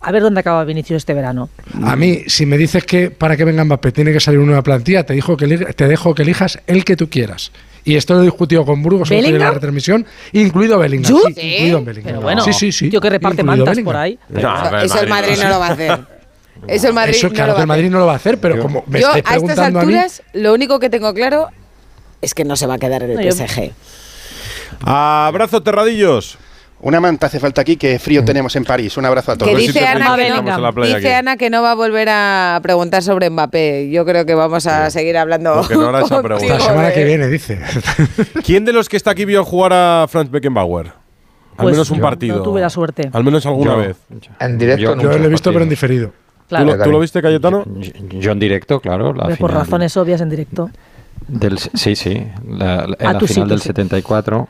a 0.00 0.12
ver 0.12 0.22
dónde 0.22 0.40
acaba 0.40 0.64
Vinicius 0.64 0.98
este 0.98 1.14
verano. 1.14 1.48
A 1.84 1.96
mí, 1.96 2.22
si 2.26 2.46
me 2.46 2.56
dices 2.56 2.84
que 2.84 3.10
para 3.10 3.36
que 3.36 3.44
venga 3.44 3.64
Mbappé 3.64 3.92
tiene 3.92 4.12
que 4.12 4.20
salir 4.20 4.38
una 4.38 4.48
nueva 4.48 4.62
plantilla, 4.62 5.04
te, 5.04 5.12
dijo 5.12 5.36
que 5.36 5.46
te 5.48 5.88
dejo 5.88 6.14
que 6.14 6.22
elijas 6.22 6.60
el 6.66 6.84
que 6.84 6.96
tú 6.96 7.08
quieras. 7.08 7.50
Y 7.84 7.96
esto 7.96 8.14
lo 8.14 8.20
he 8.20 8.24
discutido 8.24 8.64
con 8.64 8.82
Burgos 8.82 9.10
en 9.10 9.38
la 9.38 9.50
retransmisión, 9.50 10.06
incluido 10.32 10.78
Bellingham. 10.78 11.10
¿Yo? 11.10 11.20
Sí, 11.34 11.40
incluido 11.40 11.84
Bellingham. 11.84 12.04
Pero 12.12 12.20
bueno, 12.20 12.42
sí, 12.42 12.52
sí, 12.52 12.70
sí. 12.70 12.90
tío 12.90 13.00
que 13.00 13.10
reparte 13.10 13.40
incluido 13.42 13.64
mantas 13.64 13.76
Bellingham. 13.76 13.92
por 13.92 13.96
ahí. 13.96 14.18
No, 14.28 14.48
a 14.50 14.70
ver, 14.70 14.84
Eso 14.84 15.00
el 15.00 15.08
Madrid 15.08 15.36
no 15.42 15.48
lo 15.48 15.58
va 15.58 15.66
a 15.68 15.72
hacer. 15.72 16.00
Eso 16.66 16.88
el 16.88 16.94
Madrid 16.94 17.14
Eso 17.14 17.28
no 17.28 17.34
lo 17.34 17.38
va 17.38 17.44
el 17.44 17.50
a 17.50 17.52
hacer. 17.54 17.66
Madrid 17.66 17.90
no 17.90 17.98
lo 17.98 18.06
va 18.06 18.12
a 18.12 18.16
hacer, 18.16 18.38
pero 18.38 18.60
como 18.60 18.84
me 18.88 19.00
Yo 19.00 19.06
estáis 19.08 19.14
a 19.14 19.18
estas 19.18 19.32
preguntando 19.38 19.80
a 19.80 19.84
mí, 19.84 19.94
alturas 19.94 20.22
lo 20.34 20.52
único 20.54 20.78
que 20.80 20.90
tengo 20.90 21.14
claro 21.14 21.48
es 22.20 22.34
que 22.34 22.44
no 22.44 22.56
se 22.56 22.66
va 22.66 22.74
a 22.74 22.78
quedar 22.78 23.04
en 23.04 23.10
el 23.12 23.16
No, 23.16 23.22
yo- 23.22 23.32
PSG. 23.32 23.72
Abrazo, 24.80 25.62
terradillos. 25.62 26.38
Una 26.80 27.00
manta 27.00 27.26
hace 27.26 27.40
falta 27.40 27.60
aquí, 27.62 27.76
que 27.76 27.98
frío 27.98 28.24
tenemos 28.24 28.54
en 28.54 28.64
París. 28.64 28.96
Un 28.96 29.04
abrazo 29.04 29.32
a 29.32 29.36
todos. 29.36 29.50
Que 29.50 29.58
dice 29.58 29.84
Ana, 29.84 30.14
que 30.14 30.26
en 30.28 30.46
la 30.46 30.70
no, 30.70 30.82
dice. 30.84 31.14
Ana 31.14 31.36
que 31.36 31.50
no 31.50 31.60
va 31.60 31.72
a 31.72 31.74
volver 31.74 32.08
a 32.08 32.60
preguntar 32.62 33.02
sobre 33.02 33.28
Mbappé. 33.30 33.90
Yo 33.90 34.04
creo 34.04 34.24
que 34.24 34.34
vamos 34.34 34.66
a 34.68 34.88
seguir 34.90 35.16
hablando. 35.16 35.54
Porque 35.54 35.74
no 35.74 35.88
era 35.88 35.98
esa 36.00 36.16
contigo 36.22 36.22
pregunta. 36.38 36.54
la 36.54 36.60
semana 36.60 36.92
que 36.92 37.04
viene, 37.04 37.26
dice. 37.26 37.58
¿Quién 38.44 38.64
de 38.64 38.72
los 38.72 38.88
que 38.88 38.96
está 38.96 39.10
aquí 39.10 39.24
vio 39.24 39.44
jugar 39.44 39.72
a 39.72 40.06
Franz 40.08 40.30
Beckenbauer? 40.30 40.86
Al 40.86 40.94
Pues 41.64 41.72
menos 41.72 41.90
un 41.90 41.96
yo 41.98 42.02
partido. 42.02 42.36
no 42.36 42.42
tuve 42.44 42.60
la 42.60 42.70
suerte. 42.70 43.10
Al 43.12 43.24
menos 43.24 43.44
alguna 43.44 43.72
Yo- 43.72 43.78
vez. 43.78 43.96
En 44.38 44.56
directo 44.58 44.80
Yo- 44.82 44.94
no. 44.94 45.02
Yo 45.02 45.08
lo 45.08 45.14
he 45.14 45.28
visto, 45.28 45.50
partidos. 45.50 45.52
pero 45.54 45.62
en 45.64 45.68
diferido. 45.68 46.12
Claro, 46.48 46.64
¿Tú, 46.70 46.76
lo, 46.78 46.84
tú 46.84 46.90
lo 46.92 47.00
viste, 47.00 47.20
Cayetano? 47.20 47.64
Yo 48.10 48.30
en 48.30 48.38
directo, 48.38 48.78
claro. 48.80 49.12
La 49.12 49.34
por 49.34 49.52
razones 49.52 49.96
obvias 49.96 50.20
en 50.20 50.30
directo. 50.30 50.70
Del, 51.26 51.58
sí, 51.58 51.96
sí, 51.96 52.24
la, 52.48 52.86
la- 52.86 52.96
en 53.00 53.06
Ah, 53.08 53.12
la 53.14 53.18
tú 53.18 53.26
sí, 53.26 53.34
final 53.34 53.48
tú 53.48 53.54
del 53.54 53.60
sí. 53.60 53.66
74. 53.66 54.48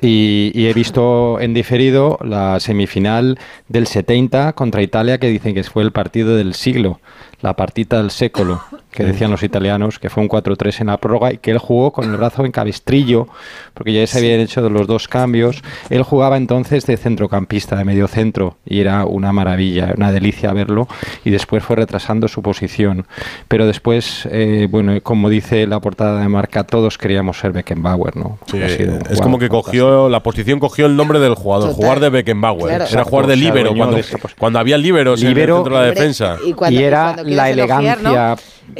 Y, 0.00 0.50
y 0.54 0.66
he 0.66 0.72
visto 0.72 1.40
en 1.40 1.54
diferido 1.54 2.18
la 2.22 2.60
semifinal 2.60 3.38
del 3.68 3.86
70 3.86 4.52
contra 4.52 4.82
Italia, 4.82 5.18
que 5.18 5.28
dicen 5.28 5.54
que 5.54 5.62
fue 5.62 5.82
el 5.82 5.92
partido 5.92 6.36
del 6.36 6.54
siglo, 6.54 7.00
la 7.40 7.54
partita 7.54 7.98
del 7.98 8.10
século, 8.10 8.60
que 8.94 9.02
decían 9.04 9.30
los 9.30 9.42
italianos, 9.42 9.98
que 9.98 10.08
fue 10.08 10.22
un 10.22 10.28
4-3 10.28 10.80
en 10.82 10.86
la 10.86 10.98
prórroga 10.98 11.32
y 11.32 11.38
que 11.38 11.50
él 11.50 11.58
jugó 11.58 11.92
con 11.92 12.04
el 12.10 12.16
brazo 12.16 12.44
en 12.44 12.52
cabestrillo, 12.52 13.26
porque 13.74 13.92
ya 13.92 14.06
se 14.06 14.18
habían 14.18 14.40
hecho 14.40 14.60
los 14.70 14.86
dos 14.86 15.08
cambios. 15.08 15.62
Él 15.90 16.02
jugaba 16.04 16.36
entonces 16.36 16.86
de 16.86 16.96
centrocampista, 16.96 17.76
de 17.76 17.84
medio 17.84 18.06
centro, 18.08 18.56
y 18.64 18.80
era 18.80 19.04
una 19.04 19.32
maravilla, 19.32 19.92
una 19.96 20.12
delicia 20.12 20.52
verlo, 20.52 20.86
y 21.24 21.30
después 21.30 21.64
fue 21.64 21.76
retrasando 21.76 22.28
su 22.28 22.40
posición. 22.42 23.06
Pero 23.48 23.66
después, 23.66 24.28
eh, 24.30 24.68
bueno, 24.70 24.92
como 25.02 25.28
dice 25.28 25.66
la 25.66 25.80
portada 25.80 26.20
de 26.20 26.28
marca, 26.28 26.64
todos 26.64 26.96
queríamos 26.96 27.38
ser 27.38 27.52
Beckenbauer, 27.52 28.16
¿no? 28.16 28.38
Sí, 28.46 28.60
sido, 28.68 28.98
es 29.10 29.14
wow, 29.16 29.22
como 29.22 29.38
que 29.38 29.48
cogió, 29.48 30.08
la 30.08 30.22
posición 30.22 30.60
cogió 30.60 30.86
el 30.86 30.96
nombre 30.96 31.18
del 31.18 31.34
jugador, 31.34 31.70
Total. 31.70 31.84
jugar 31.84 32.00
de 32.00 32.10
Beckenbauer. 32.10 32.66
Claro. 32.68 32.84
Era 32.90 33.04
jugar 33.04 33.26
de 33.26 33.36
líbero, 33.36 33.74
cuando, 33.74 33.96
de 33.96 34.00
esa 34.02 34.18
cuando 34.38 34.58
había 34.60 34.78
líberos 34.78 35.20
en 35.20 35.28
el 35.28 35.34
Líbero, 35.34 35.56
centro 35.56 35.74
de 35.78 35.80
la 35.82 35.86
defensa. 35.88 36.36
y 36.46 36.52
cuando- 36.52 36.80
y 36.80 36.84
era 36.84 37.12
cuando 37.14 37.34
la 37.34 37.50
elogiar, 37.50 38.00
¿no? 38.02 38.36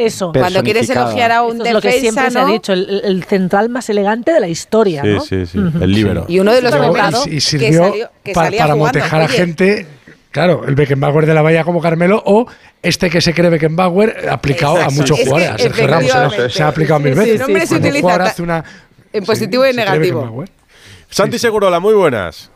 Eso. 0.07 0.33
Cuando 0.33 0.63
quieres 0.63 0.89
elogiar 0.91 1.33
a 1.33 1.43
un 1.43 1.57
Esto 1.57 1.65
es 1.67 1.73
lo 1.73 1.81
que 1.81 1.89
defensa, 1.89 2.01
siempre 2.13 2.31
se 2.33 2.39
ha 2.39 2.43
¿no? 2.43 2.53
dicho, 2.53 2.73
el, 2.73 3.01
el 3.05 3.25
central 3.25 3.69
más 3.69 3.89
elegante 3.91 4.33
de 4.33 4.41
la 4.41 4.49
historia, 4.49 5.03
Sí, 5.03 5.09
¿no? 5.09 5.21
sí, 5.21 5.47
sí, 5.47 5.59
el 5.59 5.93
líbero. 5.93 6.25
Y 6.29 6.39
uno 6.41 6.53
de 6.53 6.63
los 6.63 6.75
y, 7.27 7.31
y 7.31 7.35
que 7.35 7.41
sirvió 7.41 7.85
salió- 7.89 8.11
que 8.23 8.33
pa- 8.33 8.45
salía 8.45 8.61
para 8.61 8.75
jugando. 8.75 8.99
motejar 8.99 9.23
a 9.23 9.29
gente. 9.29 9.87
Claro, 10.31 10.65
el 10.67 10.75
Beckenbauer 10.75 11.27
de 11.27 11.35
la 11.35 11.43
Bahía 11.43 11.63
como 11.63 11.81
Carmelo 11.81 12.21
o 12.27 12.47
este 12.83 13.09
que 13.09 13.21
se 13.21 13.33
cree 13.33 13.51
Beckenbauer 13.51 14.29
aplicado 14.31 14.75
Exacto. 14.79 14.93
a 14.95 14.97
muchos 14.97 15.19
Es 15.21 15.25
que 15.25 15.31
jugadores. 15.31 15.55
A 15.55 15.59
Sergio 15.63 15.87
Ramos 15.87 16.53
se 16.53 16.63
ha 16.63 16.69
aplicado 16.69 17.01
mil 17.01 17.15
Sí, 17.15 17.15
sí, 17.15 17.21
veces. 17.21 17.35
el 17.35 17.41
nombre 17.41 17.67
se 17.67 17.75
Cuando 17.81 18.23
hace 18.25 18.43
una 18.43 18.65
En 19.13 19.25
positivo 19.25 19.65
y 19.65 19.73
cree 19.73 19.77
negativo. 19.87 20.45
Santi 21.09 21.39
Segurola, 21.39 21.79
muy 21.79 21.95
buenas. 21.95 22.51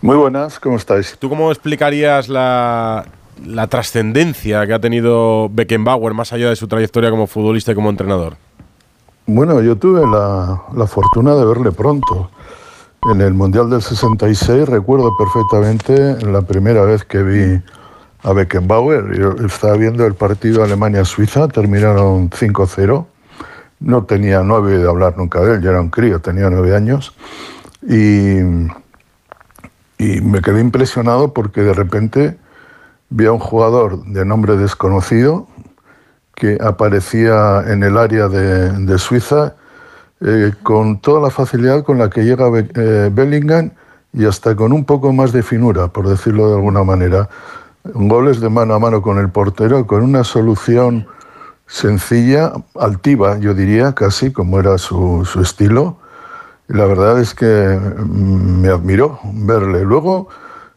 Muy 0.00 0.16
buenas, 0.16 0.58
¿cómo 0.58 0.76
estáis? 0.76 1.16
¿Tú 1.16 1.28
cómo 1.28 1.52
explicarías 1.52 2.28
la, 2.28 3.04
la 3.44 3.66
trascendencia 3.66 4.66
que 4.66 4.74
ha 4.74 4.78
tenido 4.78 5.48
Beckenbauer 5.48 6.14
más 6.14 6.32
allá 6.32 6.48
de 6.48 6.56
su 6.56 6.68
trayectoria 6.68 7.10
como 7.10 7.26
futbolista 7.26 7.72
y 7.72 7.74
como 7.74 7.90
entrenador? 7.90 8.36
Bueno, 9.26 9.60
yo 9.62 9.76
tuve 9.76 10.00
la, 10.06 10.62
la 10.74 10.86
fortuna 10.86 11.34
de 11.34 11.44
verle 11.44 11.72
pronto. 11.72 12.30
En 13.10 13.20
el 13.20 13.34
Mundial 13.34 13.68
del 13.68 13.82
66 13.82 14.68
recuerdo 14.68 15.16
perfectamente 15.16 16.24
la 16.24 16.42
primera 16.42 16.82
vez 16.82 17.04
que 17.04 17.22
vi 17.22 17.62
a 18.22 18.32
Beckenbauer. 18.32 19.18
Yo 19.18 19.46
estaba 19.46 19.76
viendo 19.76 20.06
el 20.06 20.14
partido 20.14 20.62
Alemania-Suiza, 20.62 21.48
terminaron 21.48 22.30
5-0. 22.30 23.06
No 23.80 24.04
tenía, 24.04 24.42
no 24.42 24.56
había 24.56 24.76
oído 24.76 24.90
hablar 24.90 25.16
nunca 25.16 25.40
de 25.40 25.54
él, 25.54 25.62
yo 25.62 25.70
era 25.70 25.80
un 25.80 25.90
crío, 25.90 26.20
tenía 26.20 26.48
nueve 26.48 26.76
años. 26.76 27.14
Y, 27.82 28.38
y 29.98 30.20
me 30.20 30.40
quedé 30.40 30.60
impresionado 30.60 31.32
porque 31.32 31.62
de 31.62 31.74
repente 31.74 32.38
vi 33.12 33.26
a 33.26 33.32
un 33.32 33.38
jugador 33.38 34.04
de 34.04 34.24
nombre 34.24 34.56
desconocido 34.56 35.46
que 36.34 36.58
aparecía 36.60 37.62
en 37.66 37.82
el 37.82 37.98
área 37.98 38.28
de, 38.28 38.72
de 38.72 38.98
Suiza 38.98 39.54
eh, 40.20 40.52
con 40.62 40.98
toda 41.00 41.20
la 41.20 41.30
facilidad 41.30 41.84
con 41.84 41.98
la 41.98 42.08
que 42.08 42.22
llega 42.24 42.48
Be- 42.48 42.70
eh, 42.74 43.10
Bellingham 43.12 43.70
y 44.12 44.24
hasta 44.24 44.56
con 44.56 44.72
un 44.72 44.84
poco 44.84 45.12
más 45.12 45.32
de 45.32 45.42
finura, 45.42 45.88
por 45.88 46.08
decirlo 46.08 46.48
de 46.48 46.54
alguna 46.54 46.84
manera. 46.84 47.28
Goles 47.84 48.40
de 48.40 48.48
mano 48.48 48.74
a 48.74 48.78
mano 48.78 49.02
con 49.02 49.18
el 49.18 49.28
portero, 49.30 49.86
con 49.86 50.02
una 50.02 50.24
solución 50.24 51.06
sencilla, 51.66 52.52
altiva, 52.78 53.38
yo 53.38 53.54
diría, 53.54 53.94
casi 53.94 54.32
como 54.32 54.58
era 54.60 54.78
su, 54.78 55.24
su 55.24 55.40
estilo. 55.40 55.96
La 56.68 56.86
verdad 56.86 57.18
es 57.20 57.34
que 57.34 57.46
mm, 57.46 58.60
me 58.60 58.68
admiró 58.68 59.18
verle. 59.24 59.84
Luego 59.84 60.28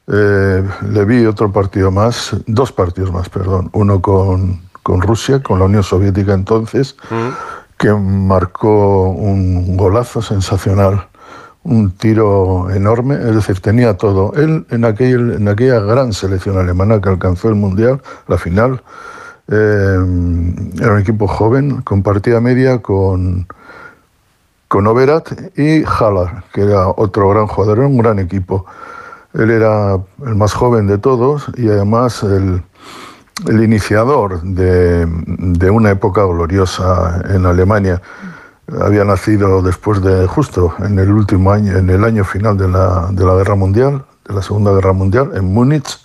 eh, 0.08 0.64
le 0.92 1.06
vi 1.06 1.26
otro 1.26 1.52
partido 1.52 1.92
más, 1.92 2.36
dos 2.46 2.72
partidos 2.72 3.12
más, 3.12 3.30
perdón. 3.30 3.70
Uno 3.74 4.02
con, 4.02 4.62
con 4.84 5.02
Rusia, 5.02 5.42
con 5.42 5.60
la 5.60 5.66
Unión 5.66 5.84
Soviética 5.84 6.34
entonces, 6.34 6.96
que 7.78 7.92
marcó 7.92 9.10
un 9.10 9.76
golazo 9.78 10.22
sensacional, 10.22 11.08
un 11.64 11.92
tiro 11.92 12.70
enorme, 12.70 13.16
es 13.16 13.36
decir, 13.36 13.60
tenía 13.60 13.98
todo. 13.98 14.34
Él 14.36 14.66
en, 14.70 14.86
aquel, 14.86 15.34
en 15.34 15.48
aquella 15.48 15.80
gran 15.80 16.14
selección 16.14 16.58
alemana 16.58 17.02
que 17.02 17.10
alcanzó 17.10 17.50
el 17.50 17.56
Mundial, 17.56 18.02
la 18.28 18.38
final, 18.38 18.84
eh, 19.48 19.98
era 20.80 20.94
un 20.94 21.00
equipo 21.00 21.28
joven, 21.28 21.82
compartía 21.82 22.40
media 22.40 22.80
con, 22.80 23.48
con 24.68 24.86
Oberat 24.86 25.32
y 25.58 25.84
Haller, 25.84 26.44
que 26.54 26.62
era 26.62 26.90
otro 26.90 27.30
gran 27.30 27.48
jugador, 27.48 27.80
era 27.80 27.88
un 27.88 27.98
gran 27.98 28.20
equipo. 28.20 28.66
Él 29.38 29.52
era 29.52 30.00
el 30.26 30.36
más 30.36 30.54
joven 30.54 30.88
de 30.88 30.98
todos 30.98 31.48
y 31.58 31.68
además 31.68 32.24
el, 32.24 32.64
iniciador 33.50 34.42
de, 34.42 35.06
de 35.06 35.70
una 35.70 35.92
época 35.92 36.24
gloriosa 36.24 37.22
en 37.30 37.46
Alemania. 37.46 38.02
Había 38.80 39.04
nacido 39.04 39.62
después 39.62 40.02
de, 40.02 40.26
justo 40.26 40.74
en 40.80 40.98
el 41.00 41.12
último 41.12 41.52
año, 41.52 41.78
en 41.78 41.90
el 41.90 42.06
año 42.06 42.24
final 42.24 42.58
de 42.58 42.70
la, 42.70 43.10
de 43.12 43.26
la 43.26 43.36
Guerra 43.36 43.56
Mundial, 43.56 44.06
de 44.26 44.34
la 44.34 44.42
Segunda 44.42 44.72
Guerra 44.72 44.94
Mundial, 44.94 45.32
en 45.36 45.54
Múnich, 45.54 46.00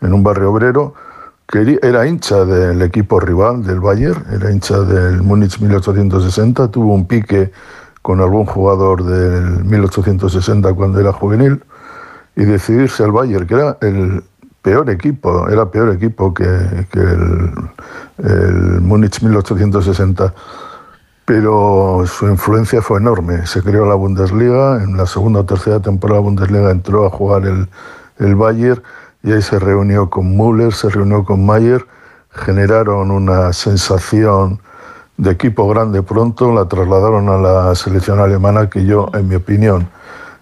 en 0.00 0.14
un 0.14 0.22
barrio 0.22 0.52
obrero, 0.52 0.94
que 1.48 1.78
era 1.82 2.06
hincha 2.06 2.44
del 2.44 2.80
equipo 2.82 3.18
rival, 3.18 3.64
del 3.64 3.80
Bayern, 3.80 4.24
era 4.32 4.50
hincha 4.50 4.78
del 4.80 5.22
Múnich 5.22 5.58
1860, 5.60 6.70
tuvo 6.70 6.94
un 6.94 7.06
pique 7.06 7.50
con 8.00 8.20
algún 8.20 8.46
jugador 8.46 9.04
del 9.04 9.64
1860 9.64 10.72
cuando 10.74 11.00
era 11.00 11.12
juvenil 11.12 11.62
y 12.36 12.44
decidirse 12.44 13.02
al 13.02 13.12
Bayern, 13.12 13.46
que 13.46 13.54
era 13.54 13.78
el 13.80 14.22
peor 14.62 14.90
equipo, 14.90 15.48
era 15.48 15.70
peor 15.70 15.94
equipo 15.94 16.34
que, 16.34 16.44
el, 16.44 17.50
el 18.18 18.80
Múnich 18.82 19.22
1860, 19.22 20.34
pero 21.24 22.04
su 22.06 22.28
influencia 22.28 22.82
fue 22.82 22.98
enorme. 22.98 23.46
Se 23.46 23.62
creó 23.62 23.86
la 23.86 23.94
Bundesliga, 23.94 24.82
en 24.82 24.96
la 24.96 25.06
segunda 25.06 25.40
o 25.40 25.44
tercera 25.44 25.80
temporada 25.80 26.20
de 26.20 26.22
la 26.22 26.30
Bundesliga 26.30 26.70
entró 26.70 27.06
a 27.06 27.10
jugar 27.10 27.46
el, 27.46 27.68
el 28.18 28.34
Bayern 28.36 28.82
y 29.22 29.32
ahí 29.32 29.42
se 29.42 29.58
reunió 29.58 30.08
con 30.08 30.36
Müller, 30.36 30.72
se 30.72 30.88
reunió 30.88 31.24
con 31.24 31.44
Mayer, 31.44 31.84
generaron 32.30 33.10
una 33.10 33.52
sensación 33.52 34.60
de 35.16 35.30
equipo 35.30 35.68
grande 35.68 36.02
pronto, 36.02 36.52
la 36.52 36.66
trasladaron 36.66 37.28
a 37.28 37.38
la 37.38 37.74
selección 37.74 38.20
alemana 38.20 38.68
que 38.68 38.84
yo, 38.84 39.08
en 39.14 39.28
mi 39.28 39.34
opinión, 39.34 39.88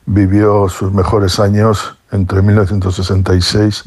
vivió 0.07 0.69
sus 0.69 0.93
mejores 0.93 1.41
años 1.41 1.97
entre 2.13 2.43
1966 2.43 3.85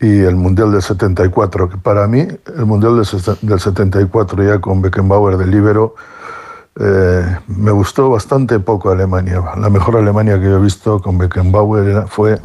y 0.00 0.20
el 0.20 0.36
Mundial 0.36 0.72
del 0.72 0.82
74, 0.82 1.68
que 1.70 1.76
para 1.76 2.06
mí 2.06 2.26
el 2.56 2.66
Mundial 2.66 2.96
del 2.96 3.04
sesen- 3.04 3.38
del 3.40 3.60
74 3.60 4.42
ya 4.42 4.60
con 4.60 4.82
Beckenbauer 4.82 5.36
de 5.36 5.46
libero 5.46 5.94
eh, 6.78 7.38
me 7.46 7.70
gustó 7.70 8.10
bastante 8.10 8.58
poco 8.58 8.90
Alemania. 8.90 9.40
La 9.56 9.70
mejor 9.70 9.96
Alemania 9.96 10.38
que 10.40 10.46
yo 10.46 10.56
he 10.56 10.60
visto 10.60 11.00
con 11.00 11.18
Beckenbauer 11.18 12.06
fue 12.08 12.40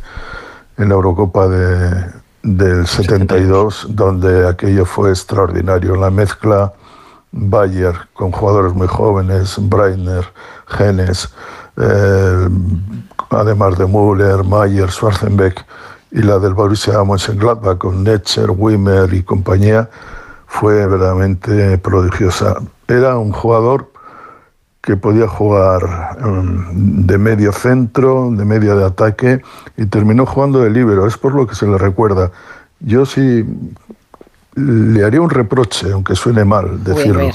en 0.78 0.90
la 0.90 0.95
Eurocopa 0.95 1.48
de, 1.48 2.06
del 2.44 2.86
72, 2.88 3.88
donde 3.90 4.48
aquello 4.48 4.86
fue 4.86 5.10
extraordinario. 5.10 5.95
La 5.95 6.10
mezcla 6.11 6.74
Bayer 7.32 7.94
con 8.14 8.32
jugadores 8.32 8.74
muy 8.74 8.88
jóvenes, 8.88 9.56
Breitner, 9.60 10.26
Genes, 10.68 11.30
eh, 11.80 12.49
además 13.30 13.77
de 13.77 13.85
Müller, 13.88 14.43
Mayer, 14.43 14.91
Schwarzenbeck 14.91 15.65
y 16.11 16.22
la 16.22 16.39
del 16.39 16.53
Borussia 16.53 17.03
Mönchengladbach 17.03 17.77
con 17.77 18.03
Netzer, 18.03 18.49
Wimmer 18.51 19.14
y 19.14 19.23
compañía 19.23 19.89
fue 20.47 20.88
verdaderamente 20.88 21.77
prodigiosa. 21.77 22.56
Era 22.88 23.18
un 23.18 23.31
jugador 23.31 23.91
que 24.81 24.97
podía 24.97 25.27
jugar 25.27 26.18
mm, 26.19 27.06
de 27.06 27.18
medio 27.18 27.51
centro, 27.51 28.30
de 28.31 28.45
medio 28.45 28.76
de 28.76 28.85
ataque 28.85 29.41
y 29.77 29.85
terminó 29.85 30.26
jugando 30.26 30.61
de 30.61 30.72
líbero. 30.72 31.06
Es 31.06 31.18
por 31.18 31.35
lo 31.35 31.45
que 31.45 31.56
se 31.56 31.68
le 31.68 31.77
recuerda. 31.77 32.31
Yo 32.80 33.06
sí 33.06 33.45
le 34.56 35.03
haría 35.03 35.22
un 35.22 35.30
reproche, 35.30 35.91
aunque 35.91 36.15
suene 36.15 36.43
mal 36.43 36.84
decirlo. 36.84 37.30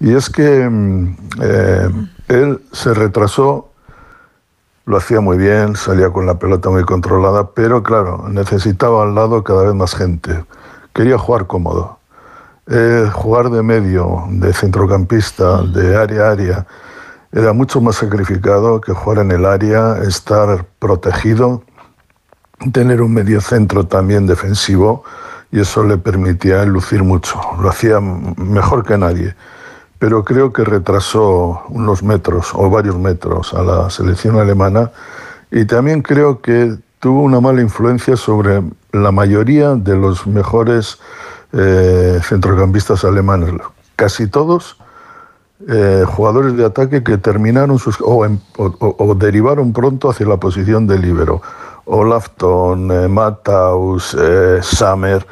Y 0.00 0.14
es 0.14 0.28
que 0.28 0.68
mm, 0.68 1.16
eh, 1.40 1.88
él 2.32 2.62
se 2.72 2.94
retrasó, 2.94 3.68
lo 4.84 4.96
hacía 4.96 5.20
muy 5.20 5.36
bien, 5.36 5.76
salía 5.76 6.10
con 6.10 6.26
la 6.26 6.38
pelota 6.38 6.70
muy 6.70 6.84
controlada, 6.84 7.50
pero 7.50 7.82
claro, 7.82 8.26
necesitaba 8.28 9.04
al 9.04 9.14
lado 9.14 9.44
cada 9.44 9.64
vez 9.64 9.74
más 9.74 9.94
gente. 9.94 10.44
Quería 10.92 11.18
jugar 11.18 11.46
cómodo. 11.46 11.98
Eh, 12.68 13.10
jugar 13.12 13.50
de 13.50 13.62
medio, 13.62 14.24
de 14.28 14.52
centrocampista, 14.52 15.62
de 15.62 15.96
área 15.96 16.28
a 16.28 16.30
área, 16.30 16.66
era 17.32 17.52
mucho 17.52 17.80
más 17.80 17.96
sacrificado 17.96 18.80
que 18.80 18.92
jugar 18.92 19.18
en 19.18 19.32
el 19.32 19.46
área, 19.46 19.98
estar 19.98 20.64
protegido, 20.78 21.62
tener 22.72 23.02
un 23.02 23.14
medio 23.14 23.40
centro 23.40 23.86
también 23.86 24.26
defensivo 24.26 25.02
y 25.50 25.60
eso 25.60 25.82
le 25.82 25.98
permitía 25.98 26.64
lucir 26.64 27.02
mucho. 27.02 27.40
Lo 27.60 27.68
hacía 27.68 28.00
mejor 28.00 28.84
que 28.84 28.96
nadie. 28.96 29.34
Pero 30.02 30.24
creo 30.24 30.52
que 30.52 30.64
retrasó 30.64 31.62
unos 31.68 32.02
metros 32.02 32.50
o 32.54 32.68
varios 32.68 32.98
metros 32.98 33.54
a 33.54 33.62
la 33.62 33.88
selección 33.88 34.36
alemana 34.36 34.90
y 35.48 35.64
también 35.64 36.02
creo 36.02 36.40
que 36.40 36.74
tuvo 36.98 37.22
una 37.22 37.40
mala 37.40 37.60
influencia 37.60 38.16
sobre 38.16 38.64
la 38.90 39.12
mayoría 39.12 39.76
de 39.76 39.94
los 39.94 40.26
mejores 40.26 40.98
eh, 41.52 42.18
centrocampistas 42.20 43.04
alemanes, 43.04 43.54
casi 43.94 44.26
todos 44.26 44.76
eh, 45.68 46.04
jugadores 46.04 46.56
de 46.56 46.64
ataque 46.64 47.04
que 47.04 47.16
terminaron 47.16 47.78
sus, 47.78 47.98
o, 48.00 49.14
derivaron 49.14 49.72
pronto 49.72 50.10
hacia 50.10 50.26
la 50.26 50.38
posición 50.38 50.88
de 50.88 50.98
líbero. 50.98 51.42
Olafton, 51.84 52.90
eh, 52.90 53.06
Matthaus, 53.06 54.16
eh, 54.20 54.58
Sammer. 54.62 55.24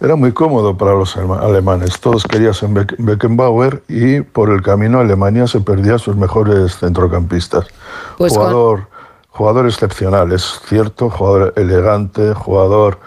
Era 0.00 0.16
muy 0.16 0.32
cómodo 0.32 0.76
para 0.76 0.94
los 0.94 1.14
alema- 1.16 1.40
alemanes. 1.40 2.00
Todos 2.00 2.24
querían 2.24 2.54
Beckenbauer 2.98 3.82
y 3.86 4.22
por 4.22 4.48
el 4.50 4.62
camino 4.62 4.98
Alemania 4.98 5.46
se 5.46 5.60
perdía 5.60 5.98
sus 5.98 6.16
mejores 6.16 6.78
centrocampistas. 6.78 7.66
Pues 8.16 8.32
jugador, 8.32 8.88
jugador 9.28 9.66
excepcional, 9.66 10.32
es 10.32 10.60
cierto, 10.66 11.10
jugador 11.10 11.52
elegante, 11.56 12.32
jugador 12.32 12.98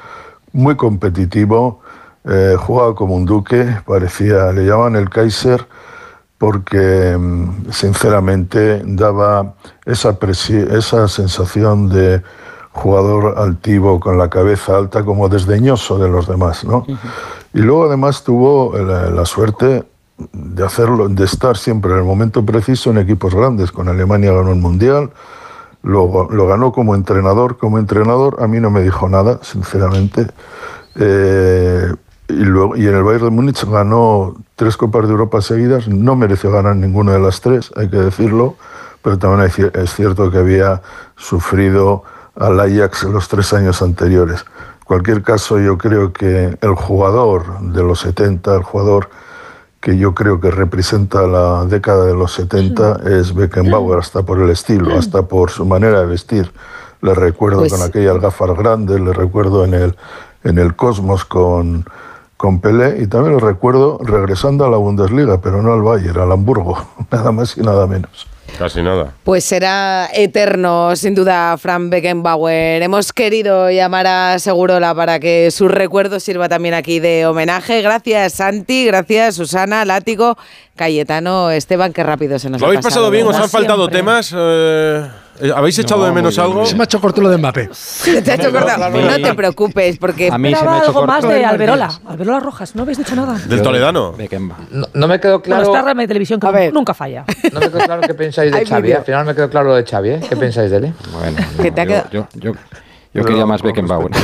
muy 0.52 0.76
competitivo, 0.76 1.82
eh, 2.26 2.56
jugaba 2.60 2.94
como 2.94 3.16
un 3.16 3.26
duque, 3.26 3.76
parecía, 3.88 4.52
le 4.52 4.66
llamaban 4.66 4.96
el 4.96 5.10
Kaiser 5.10 5.66
porque 6.38 7.18
mm, 7.18 7.72
sinceramente 7.72 8.84
daba 8.86 9.56
esa, 9.86 10.16
esa 10.72 11.08
sensación 11.08 11.90
de 11.90 12.22
jugador 12.74 13.36
altivo 13.38 14.00
con 14.00 14.18
la 14.18 14.30
cabeza 14.30 14.78
alta 14.78 15.06
como 15.06 15.30
desdeñoso 15.30 15.98
de 15.98 16.10
los 16.10 16.28
demás, 16.28 16.66
¿no? 16.66 16.86
Y 17.54 17.60
luego 17.60 17.86
además 17.86 18.24
tuvo 18.24 18.78
la, 18.78 19.10
la 19.10 19.26
suerte 19.26 19.84
de 20.32 20.64
hacerlo, 20.64 21.08
de 21.08 21.26
estar 21.26 21.58
siempre 21.58 21.92
en 21.92 22.00
el 22.00 22.04
momento 22.04 22.46
preciso 22.46 22.92
en 22.92 22.98
equipos 22.98 23.34
grandes. 23.36 23.72
Con 23.72 23.88
Alemania 23.88 24.32
ganó 24.32 24.52
el 24.52 24.60
mundial, 24.60 25.12
lo, 25.84 26.30
lo 26.30 26.48
ganó 26.48 26.72
como 26.72 26.96
entrenador. 26.96 27.58
Como 27.58 27.78
entrenador 27.78 28.38
a 28.40 28.48
mí 28.48 28.60
no 28.60 28.70
me 28.72 28.82
dijo 28.82 29.08
nada, 29.10 29.40
sinceramente. 29.42 30.28
Eh, 30.96 31.94
y, 32.30 32.46
luego, 32.46 32.76
y 32.76 32.88
en 32.88 32.96
el 32.96 33.04
Bayern 33.04 33.26
de 33.26 33.32
Múnich 33.32 33.66
ganó 33.66 34.36
tres 34.56 34.78
Copas 34.78 35.06
de 35.06 35.12
Europa 35.12 35.42
seguidas. 35.42 35.88
No 35.88 36.16
mereció 36.16 36.52
ganar 36.52 36.76
ninguna 36.76 37.14
de 37.14 37.20
las 37.20 37.42
tres, 37.42 37.72
hay 37.76 37.90
que 37.90 37.98
decirlo. 37.98 38.56
Pero 39.02 39.20
también 39.20 39.52
es 39.74 39.94
cierto 39.94 40.32
que 40.32 40.38
había 40.38 40.82
sufrido 41.18 42.04
al 42.36 42.60
Ajax 42.60 43.04
los 43.04 43.28
tres 43.28 43.54
años 43.54 43.82
anteriores. 43.82 44.46
En 44.82 44.86
cualquier 44.86 45.22
caso, 45.24 45.60
yo 45.60 45.78
creo 45.78 46.12
que 46.14 46.58
el 46.60 46.76
jugador 46.76 47.60
de 47.60 47.84
los 47.84 48.00
70, 48.02 48.56
el 48.56 48.64
jugador 48.64 49.10
que 49.80 49.98
yo 49.98 50.14
creo 50.14 50.40
que 50.40 50.50
representa 50.50 51.28
la 51.28 51.66
década 51.66 52.06
de 52.06 52.14
los 52.14 52.34
70 52.34 53.02
es 53.20 53.34
Beckenbauer, 53.34 54.00
hasta 54.00 54.24
por 54.24 54.40
el 54.40 54.50
estilo, 54.50 54.98
hasta 54.98 55.24
por 55.24 55.52
su 55.52 55.66
manera 55.66 56.00
de 56.00 56.06
vestir. 56.06 56.52
Le 57.02 57.14
recuerdo 57.14 57.60
Pues- 57.60 57.74
con 57.74 57.82
aquellas 57.82 58.20
gafas 58.22 58.58
grandes, 58.58 59.00
le 59.02 59.12
recuerdo 59.12 59.66
en 59.66 59.74
el, 59.74 59.96
en 60.46 60.58
el 60.58 60.76
Cosmos 60.76 61.26
con, 61.26 61.86
con 62.38 62.62
Pelé 62.62 63.02
y 63.02 63.08
también 63.08 63.34
lo 63.34 63.40
recuerdo 63.40 64.00
regresando 64.02 64.66
a 64.66 64.70
la 64.70 64.78
Bundesliga, 64.78 65.42
pero 65.42 65.62
no 65.62 65.74
al 65.74 65.82
Bayern, 65.82 66.20
al 66.22 66.32
Hamburgo, 66.32 66.78
nada 67.12 67.32
más 67.34 67.58
y 67.58 67.62
nada 67.62 67.86
menos. 67.86 68.28
Casi 68.58 68.82
nada. 68.84 69.14
Pues 69.24 69.44
será 69.44 70.10
eterno, 70.14 70.96
sin 70.96 71.16
duda, 71.16 71.58
Frank 71.58 71.90
Beckenbauer. 71.90 72.84
Hemos 72.84 73.12
querido 73.12 73.72
llamar 73.72 74.06
a 74.06 74.40
Segurola 74.40 74.94
para 74.94 75.20
que 75.20 75.50
su 75.50 75.68
recuerdo 75.68 76.20
sirva 76.20 76.48
también 76.48 76.76
aquí 76.76 77.00
de 77.00 77.26
homenaje. 77.26 77.82
Gracias, 77.82 78.34
Santi. 78.34 78.86
Gracias, 78.86 79.36
Susana, 79.36 79.86
Látigo, 79.86 80.38
Cayetano, 80.76 81.50
Esteban. 81.50 81.94
Qué 81.94 82.04
rápido 82.04 82.38
se 82.38 82.50
nos 82.50 82.62
¿Lo 82.62 82.68
ha 82.68 82.70
habéis 82.70 82.84
pasado 82.84 83.10
bien? 83.10 83.26
¿Os 83.26 83.36
han 83.36 83.50
faltado 83.50 83.88
temas? 83.88 84.32
Eh, 84.38 85.08
¿Habéis 85.56 85.80
echado 85.80 86.02
No, 86.02 86.06
de 86.08 86.12
menos 86.14 86.38
algo? 86.40 86.66
Se 86.66 86.76
me 86.76 86.82
ha 86.82 86.86
hecho 86.86 87.02
corto 87.02 87.22
lo 87.22 87.30
de 87.30 87.38
Mbappé. 87.38 87.70
Se 87.74 88.22
te 88.22 88.32
ha 88.32 88.36
hecho 88.36 88.52
corta. 88.52 88.90
No 88.90 89.16
te 89.22 89.34
preocupes, 89.34 89.98
porque 89.98 90.30
A 90.32 90.38
mí 90.38 90.54
se 90.54 90.64
me 90.64 90.70
ha 90.72 90.78
hecho 90.78 90.88
algo 90.88 90.94
corto. 90.94 91.08
más 91.08 91.24
de 91.28 91.44
Alberola. 91.46 91.90
Alberola 92.08 92.40
Rojas, 92.40 92.76
no 92.76 92.84
habéis 92.84 92.98
dicho 93.00 93.16
nada. 93.16 93.38
¿Del 93.46 93.62
Toledano? 93.62 94.16
No, 94.72 94.88
no 94.94 95.08
me 95.08 95.20
quedó 95.20 95.42
Claro. 95.42 95.64
Bueno, 95.64 95.76
está 95.76 95.86
Rame 95.90 96.08
Televisión 96.08 96.40
que 96.40 96.72
nunca 96.72 96.94
falla. 96.94 97.26
No 97.52 97.60
me 97.60 97.70
quedó 97.70 97.80
claro 97.80 98.02
qué 98.02 98.14
pensáis 98.14 98.52
de 98.52 98.66
Xavi. 98.66 98.82
vídeo. 98.84 98.98
Al 99.00 99.06
final 99.06 99.26
me 99.26 99.36
quedó 99.36 99.50
claro 99.50 99.70
lo 99.70 99.76
de 99.76 99.84
Xavi. 99.84 100.10
¿eh? 100.12 100.22
¿Qué 100.30 100.36
pensáis 100.36 100.70
de 100.72 100.78
él? 100.78 100.86
eh? 100.86 100.94
Bueno, 101.12 101.38
Que 101.62 101.72
te 101.72 101.82
ha 101.82 101.84
yo, 101.84 101.90
quedado- 101.90 102.10
yo, 102.12 102.28
yo- 102.34 102.54
yo 103.14 103.24
quería 103.24 103.46
más 103.46 103.62
Beckenbauer. 103.62 104.12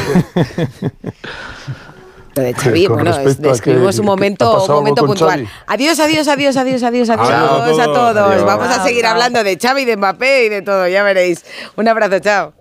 Lo 2.35 2.43
de 2.43 2.53
Xavi, 2.53 2.87
bueno, 2.87 3.11
describimos 3.17 3.95
que- 3.95 4.01
un 4.01 4.05
momento, 4.05 4.45
¿ha 4.57 4.63
un 4.63 4.69
momento 4.71 5.05
puntual. 5.05 5.47
Adiós, 5.67 5.99
adiós, 5.99 6.27
adiós, 6.27 6.55
adiós, 6.57 6.83
adiós, 6.83 7.09
adiós, 7.09 7.29
Adiós 7.29 7.79
a 7.79 7.83
a 7.83 7.85
todos. 7.85 8.43
Vamos 8.43 8.67
a 8.67 8.83
seguir 8.83 9.05
hablando 9.05 9.43
de 9.43 9.57
Xavi, 9.57 9.85
de 9.85 9.97
Mbappé 9.97 10.45
y 10.45 10.49
de 10.49 10.61
todo, 10.61 10.87
ya 10.87 11.03
veréis. 11.03 11.43
Un 11.75 11.87
abrazo, 11.87 12.19
chao. 12.19 12.53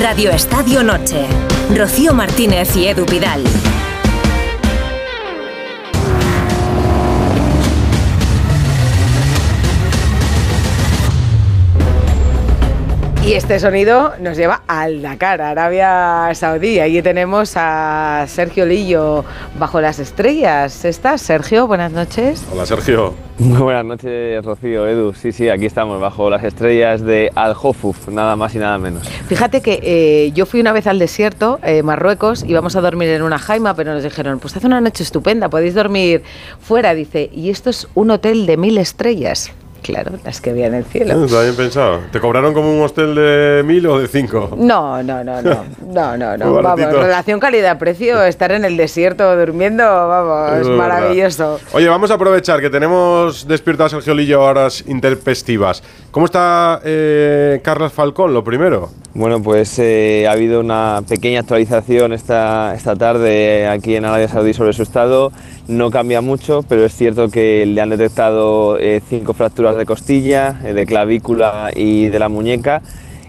Radio 0.00 0.30
Estadio 0.30 0.82
Noche. 0.82 1.26
Rocío 1.74 2.14
Martínez 2.14 2.74
y 2.76 2.86
Edu 2.86 3.04
Vidal. 3.06 3.42
Y 13.28 13.34
este 13.34 13.60
sonido 13.60 14.14
nos 14.22 14.38
lleva 14.38 14.62
al 14.66 15.02
Dakar, 15.02 15.42
Arabia 15.42 16.30
Saudí. 16.32 16.80
Allí 16.80 17.02
tenemos 17.02 17.52
a 17.56 18.24
Sergio 18.26 18.64
Lillo 18.64 19.22
bajo 19.58 19.82
las 19.82 19.98
estrellas. 19.98 20.86
¿Estás, 20.86 21.20
Sergio? 21.20 21.66
Buenas 21.66 21.92
noches. 21.92 22.42
Hola, 22.50 22.64
Sergio. 22.64 23.12
Muy 23.38 23.60
buenas 23.60 23.84
noches, 23.84 24.42
Rocío, 24.42 24.88
Edu. 24.88 25.12
Sí, 25.12 25.32
sí, 25.32 25.50
aquí 25.50 25.66
estamos, 25.66 26.00
bajo 26.00 26.30
las 26.30 26.42
estrellas 26.42 27.02
de 27.02 27.30
Al 27.34 27.54
Hofuf, 27.62 28.08
nada 28.08 28.34
más 28.34 28.54
y 28.54 28.60
nada 28.60 28.78
menos. 28.78 29.06
Fíjate 29.06 29.60
que 29.60 29.78
eh, 29.82 30.32
yo 30.32 30.46
fui 30.46 30.62
una 30.62 30.72
vez 30.72 30.86
al 30.86 30.98
desierto, 30.98 31.60
eh, 31.62 31.82
Marruecos, 31.82 32.46
íbamos 32.48 32.76
a 32.76 32.80
dormir 32.80 33.10
en 33.10 33.20
una 33.20 33.38
jaima, 33.38 33.74
pero 33.74 33.92
nos 33.92 34.04
dijeron, 34.04 34.38
pues 34.38 34.56
hace 34.56 34.66
una 34.66 34.80
noche 34.80 35.02
estupenda, 35.02 35.50
podéis 35.50 35.74
dormir 35.74 36.22
fuera. 36.62 36.94
Dice, 36.94 37.28
y 37.30 37.50
esto 37.50 37.68
es 37.68 37.88
un 37.94 38.10
hotel 38.10 38.46
de 38.46 38.56
mil 38.56 38.78
estrellas. 38.78 39.52
Claro, 39.82 40.12
las 40.24 40.40
que 40.40 40.50
en 40.50 40.74
el 40.74 40.84
cielo. 40.84 41.24
Está 41.24 41.42
bien 41.42 41.56
pensado. 41.56 42.00
¿Te 42.10 42.20
cobraron 42.20 42.52
como 42.52 42.72
un 42.72 42.82
hostel 42.82 43.14
de 43.14 43.62
mil 43.64 43.86
o 43.86 43.98
de 43.98 44.08
cinco? 44.08 44.54
No, 44.56 45.02
no, 45.02 45.22
no, 45.22 45.40
no, 45.40 45.64
no, 45.86 46.16
no, 46.16 46.36
no. 46.36 46.62
Vamos, 46.62 46.92
relación 46.92 47.40
calidad-precio, 47.40 48.22
estar 48.24 48.52
en 48.52 48.64
el 48.64 48.76
desierto 48.76 49.36
durmiendo, 49.36 49.84
vamos, 49.84 50.60
es 50.60 50.68
maravilloso. 50.68 51.60
Oye, 51.72 51.88
vamos 51.88 52.10
a 52.10 52.14
aprovechar 52.14 52.60
que 52.60 52.70
tenemos 52.70 53.46
despierto 53.46 53.84
a 53.84 53.88
Sergio 53.88 54.14
Lillo 54.14 54.42
a 54.42 54.50
horas 54.50 54.84
interpestivas. 54.86 55.82
¿Cómo 56.10 56.26
está 56.26 56.80
eh, 56.84 57.60
Carlos 57.62 57.92
Falcón, 57.92 58.34
lo 58.34 58.42
primero? 58.42 58.90
Bueno, 59.14 59.42
pues 59.42 59.78
eh, 59.78 60.26
ha 60.28 60.32
habido 60.32 60.60
una 60.60 61.02
pequeña 61.08 61.40
actualización 61.40 62.12
esta, 62.12 62.74
esta 62.74 62.94
tarde 62.96 63.66
aquí 63.66 63.96
en 63.96 64.04
Arabia 64.04 64.28
Saudí 64.28 64.54
sobre 64.54 64.72
su 64.72 64.82
estado. 64.82 65.32
No 65.68 65.90
cambia 65.90 66.22
mucho, 66.22 66.64
pero 66.66 66.86
es 66.86 66.94
cierto 66.94 67.28
que 67.28 67.66
le 67.66 67.78
han 67.82 67.90
detectado 67.90 68.78
eh, 68.78 69.02
cinco 69.06 69.34
fracturas 69.34 69.76
de 69.76 69.84
costilla, 69.84 70.58
eh, 70.64 70.72
de 70.72 70.86
clavícula 70.86 71.70
y 71.76 72.06
de 72.08 72.18
la 72.18 72.30
muñeca. 72.30 72.80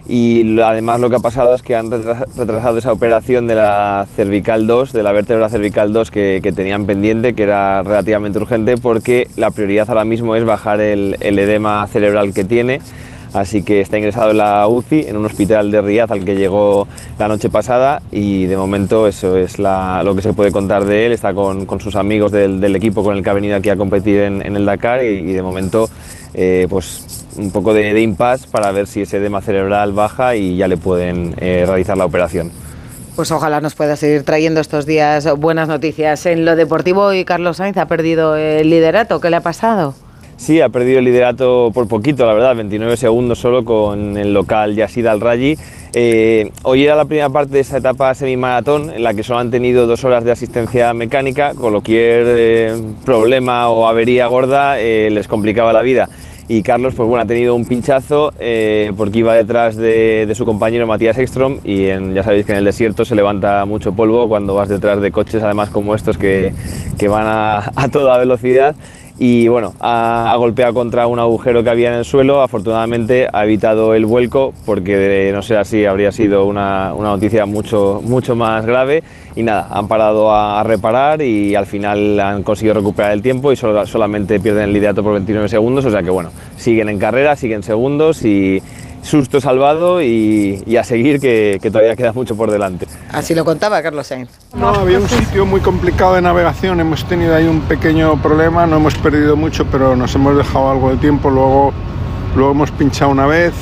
Y 0.08 0.60
además 0.62 1.02
lo 1.02 1.10
que 1.10 1.18
ha 1.18 1.20
pasado 1.20 1.54
es 1.54 1.62
que 1.62 1.76
han 1.76 1.92
retra- 1.92 2.26
retrasado 2.36 2.78
esa 2.78 2.94
operación 2.94 3.46
de 3.46 3.56
la 3.56 4.08
cervical 4.16 4.66
2, 4.66 4.94
de 4.94 5.04
la 5.04 5.12
vértebra 5.12 5.50
cervical 5.50 5.92
2 5.92 6.10
que, 6.10 6.54
tenían 6.56 6.86
pendiente, 6.86 7.36
que 7.36 7.44
era 7.44 7.84
relativamente 7.84 8.40
urgente, 8.40 8.78
porque 8.78 9.28
la 9.36 9.52
prioridad 9.52 9.90
ahora 9.90 10.06
mismo 10.06 10.36
es 10.36 10.46
bajar 10.46 10.80
el 10.82 11.16
edema 11.22 11.86
cerebral 11.88 12.34
que 12.34 12.46
tiene. 12.46 12.80
Así 13.34 13.62
que 13.62 13.82
está 13.82 13.98
ingresado 13.98 14.32
en 14.32 14.38
la 14.38 14.68
UCI, 14.68 15.06
en 15.08 15.18
un 15.18 15.26
hospital 15.26 15.70
de 15.70 15.82
Riyadh 15.82 16.12
al 16.12 16.26
que 16.26 16.36
llegó 16.36 16.88
la 17.20 17.28
noche 17.28 17.50
pasada 17.50 18.02
y 18.12 18.46
de 18.48 18.58
momento 18.58 19.08
eso 19.08 19.38
es 19.38 19.60
lo 19.60 20.16
que 20.16 20.22
se 20.22 20.34
puede 20.34 20.52
contar 20.52 20.86
de 20.86 21.06
él. 21.06 21.12
Está 21.12 21.34
con, 21.34 21.68
sus 21.80 21.96
amigos 21.96 22.32
del, 22.32 22.76
equipo 22.76 23.04
con 23.04 23.16
el 23.16 23.24
que 23.24 23.30
ha 23.30 23.34
venido 23.34 23.56
aquí 23.56 23.70
a 23.70 23.76
competir 23.76 24.22
en, 24.22 24.56
el 24.56 24.66
Dakar 24.66 25.04
y, 25.04 25.32
de 25.32 25.42
momento 25.44 25.90
eh, 26.34 26.68
pues 26.70 27.26
un 27.38 27.52
poco 27.52 27.74
de, 27.74 28.02
impasse 28.02 28.48
para 28.50 28.72
ver 28.72 28.88
si 28.88 29.02
ese 29.02 29.18
edema 29.18 29.42
cerebral 29.42 29.94
baja 29.94 30.36
y 30.36 30.58
ya 30.58 30.68
le 30.68 30.78
pueden 30.78 31.36
eh, 31.40 31.64
realizar 31.68 31.98
la 31.98 32.06
operación. 32.06 32.52
Pues 33.16 33.32
ojalá 33.32 33.62
nos 33.62 33.76
pueda 33.76 33.96
seguir 33.96 34.24
trayendo 34.24 34.62
estos 34.62 34.86
días 34.86 35.28
buenas 35.38 35.68
noticias. 35.68 36.26
En 36.26 36.46
lo 36.46 36.56
deportivo, 36.56 37.14
y 37.14 37.26
Carlos 37.26 37.58
Sainz 37.58 37.78
ha 37.78 37.86
perdido 37.86 38.38
el 38.38 38.70
liderato. 38.70 39.20
¿Qué 39.20 39.30
le 39.30 39.36
ha 39.36 39.42
pasado? 39.42 39.94
Sí, 40.40 40.62
ha 40.62 40.70
perdido 40.70 41.00
el 41.00 41.06
liderato 41.06 41.70
por 41.74 41.90
poquito, 41.90 42.26
la 42.26 42.34
verdad, 42.34 42.56
29 42.56 42.96
segundos 42.96 43.40
solo 43.40 43.66
con 43.66 44.16
el 44.18 44.34
local 44.34 44.74
Yassid 44.74 45.06
Al-Raji. 45.06 45.58
Eh, 45.94 46.50
hoy 46.64 46.86
era 46.86 46.96
la 46.96 47.04
primera 47.04 47.30
parte 47.30 47.56
de 47.56 47.60
esa 47.60 47.78
etapa 47.78 48.14
semimaratón 48.16 48.90
en 48.90 49.04
la 49.04 49.14
que 49.14 49.22
solo 49.22 49.40
han 49.40 49.52
tenido 49.52 49.86
dos 49.86 50.06
horas 50.06 50.24
de 50.24 50.32
asistencia 50.32 50.94
mecánica, 50.94 51.54
con 51.56 51.72
cualquier 51.72 52.24
eh, 52.26 52.82
problema 53.04 53.68
o 53.70 53.86
avería 53.86 54.28
gorda 54.28 54.80
eh, 54.80 55.10
les 55.12 55.28
complicaba 55.28 55.74
la 55.74 55.82
vida. 55.82 56.08
Y 56.48 56.64
Carlos, 56.64 56.96
pues 56.96 57.08
bueno, 57.08 57.22
ha 57.22 57.28
tenido 57.28 57.54
un 57.54 57.66
pinchazo 57.66 58.32
eh, 58.40 58.92
porque 58.98 59.20
iba 59.20 59.36
detrás 59.36 59.76
de, 59.76 60.26
de 60.26 60.36
su 60.36 60.46
compañero 60.46 60.88
Matías 60.88 61.18
Ekstrom 61.18 61.58
y 61.66 61.88
en- 61.88 62.14
ya 62.16 62.24
sabéis 62.24 62.46
que 62.46 62.54
en 62.54 62.60
el 62.60 62.66
desierto 62.66 63.04
se 63.06 63.14
levanta 63.14 63.66
mucho 63.66 63.92
polvo 63.94 64.28
cuando 64.30 64.56
vas 64.56 64.70
detrás 64.70 65.00
de 65.02 65.12
coches, 65.12 65.44
además 65.44 65.70
como 65.70 65.94
estos 65.94 66.18
que, 66.18 66.54
que 66.98 67.08
van 67.08 67.28
a, 67.28 67.72
a 67.76 67.90
toda 67.90 68.18
velocidad 68.18 68.76
y 69.22 69.50
bueno, 69.50 69.74
ha, 69.82 70.34
golpeado 70.38 70.74
contra 70.74 71.06
un 71.06 71.20
agujero 71.20 71.62
que 71.62 71.70
había 71.70 71.90
en 71.90 71.96
el 71.96 72.06
suelo. 72.06 72.42
Afortunadamente 72.42 73.28
ha 73.32 73.44
evitado 73.44 73.94
el 73.94 74.06
vuelco 74.06 74.54
porque 74.66 74.96
de 74.96 75.32
no 75.34 75.42
ser 75.42 75.58
así 75.58 75.84
habría 75.86 76.14
sido 76.14 76.46
una, 76.46 76.94
una 76.96 77.10
noticia 77.10 77.46
mucho, 77.46 78.02
mucho 78.02 78.36
más 78.38 78.66
grave. 78.66 79.04
Y 79.36 79.44
nada, 79.44 79.68
han 79.72 79.90
parado 79.90 80.32
a, 80.32 80.62
a 80.62 80.64
reparar 80.64 81.22
y 81.22 81.54
al 81.56 81.66
final 81.66 82.18
han 82.20 82.44
conseguido 82.44 82.76
recuperar 82.76 83.12
el 83.12 83.22
tiempo 83.22 83.52
y 83.52 83.58
solo- 83.58 83.86
solamente 83.86 84.40
pierden 84.40 84.64
el 84.64 84.74
liderato 84.74 85.04
por 85.04 85.12
29 85.14 85.50
segundos. 85.50 85.84
O 85.86 85.92
sea 85.92 86.02
que 86.02 86.10
bueno, 86.10 86.30
siguen 86.56 86.88
en 86.88 86.98
carrera, 86.98 87.36
siguen 87.36 87.62
segundos 87.62 88.24
y 88.24 88.64
susto 89.02 89.40
salvado 89.42 90.02
y, 90.02 90.62
y 90.66 90.76
a 90.78 90.84
seguir 90.84 91.20
que, 91.20 91.60
que 91.62 91.72
todavía 91.72 91.96
queda 91.96 92.14
mucho 92.14 92.36
por 92.36 92.52
delante. 92.52 92.88
Así 93.12 93.34
lo 93.36 93.44
contaba 93.46 93.82
Carlos 93.82 94.08
Sainz. 94.08 94.30
No, 94.56 94.70
había 94.70 95.00
un 95.00 95.08
sitio 95.08 95.46
muy 95.46 95.62
complicado 95.62 96.16
de 96.16 96.22
navegación, 96.22 96.80
hemos 96.80 97.04
tenido 97.06 97.36
ahí 97.36 97.46
un 97.48 97.62
pequeño 97.62 98.22
problema, 98.22 98.66
no 98.68 98.78
hemos 98.78 98.96
perdido 98.96 99.36
mucho, 99.36 99.66
pero 99.72 99.96
nos 99.96 100.14
hemos 100.16 100.36
dejado 100.38 100.72
algo 100.72 100.90
de 100.92 100.98
tiempo, 100.98 101.30
luego, 101.30 101.72
luego 102.36 102.52
hemos 102.52 102.72
pinchado 102.72 103.12
una 103.12 103.26
vez, 103.26 103.54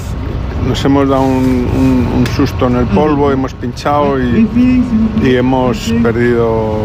nos 0.68 0.84
hemos 0.84 1.08
dado 1.08 1.22
un, 1.22 1.68
un- 1.78 2.08
un 2.20 2.28
susto 2.36 2.68
en 2.68 2.76
el 2.78 2.86
polvo, 2.88 3.32
hemos 3.32 3.54
pinchado 3.54 4.20
y, 4.22 4.50
y 5.24 5.36
hemos 5.36 5.94
perdido, 6.04 6.78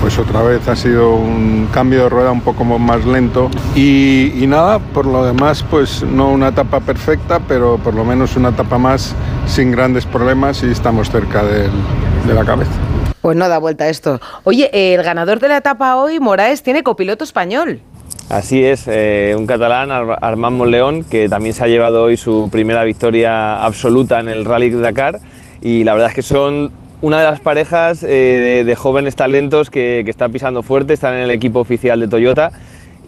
pues 0.00 0.18
otra 0.18 0.42
vez 0.42 0.66
ha 0.68 0.76
sido 0.76 1.14
un 1.14 1.68
cambio 1.72 2.04
de 2.04 2.08
rueda 2.08 2.30
un 2.32 2.40
poco 2.40 2.64
más 2.64 3.04
lento 3.04 3.50
y, 3.74 4.32
y 4.42 4.46
nada, 4.46 4.78
por 4.78 5.06
lo 5.06 5.24
demás, 5.24 5.64
pues 5.70 6.02
no 6.02 6.30
una 6.30 6.48
etapa 6.48 6.80
perfecta, 6.80 7.40
pero 7.46 7.78
por 7.78 7.94
lo 7.94 8.04
menos 8.04 8.36
una 8.36 8.50
etapa 8.50 8.78
más 8.78 9.14
sin 9.46 9.70
grandes 9.72 10.06
problemas 10.06 10.62
y 10.62 10.70
estamos 10.70 11.10
cerca 11.10 11.42
del- 11.44 11.70
de 12.26 12.34
la 12.34 12.44
cabeza. 12.44 12.70
Pues 13.20 13.36
no 13.36 13.48
da 13.48 13.58
vuelta 13.58 13.88
esto. 13.88 14.20
Oye, 14.44 14.70
el 14.94 15.02
ganador 15.02 15.40
de 15.40 15.48
la 15.48 15.58
etapa 15.58 15.96
hoy, 15.96 16.20
Moraes, 16.20 16.62
tiene 16.62 16.82
copiloto 16.82 17.24
español. 17.24 17.80
Así 18.30 18.64
es, 18.64 18.84
eh, 18.86 19.34
un 19.36 19.46
catalán, 19.46 19.90
Ar- 19.90 20.18
Armand 20.22 20.56
Monleón, 20.56 21.04
que 21.04 21.28
también 21.28 21.54
se 21.54 21.64
ha 21.64 21.66
llevado 21.66 22.04
hoy 22.04 22.16
su 22.16 22.48
primera 22.50 22.84
victoria 22.84 23.62
absoluta 23.62 24.20
en 24.20 24.28
el 24.28 24.44
Rally 24.44 24.70
de 24.70 24.80
Dakar. 24.80 25.18
Y 25.60 25.84
la 25.84 25.92
verdad 25.94 26.08
es 26.10 26.14
que 26.14 26.22
son 26.22 26.70
una 27.02 27.18
de 27.18 27.24
las 27.24 27.40
parejas 27.40 28.02
eh, 28.02 28.06
de, 28.08 28.64
de 28.64 28.76
jóvenes 28.76 29.16
talentos 29.16 29.70
que, 29.70 30.02
que 30.04 30.10
están 30.10 30.32
pisando 30.32 30.62
fuerte, 30.62 30.92
están 30.94 31.14
en 31.14 31.20
el 31.20 31.30
equipo 31.30 31.60
oficial 31.60 31.98
de 32.00 32.08
Toyota. 32.08 32.52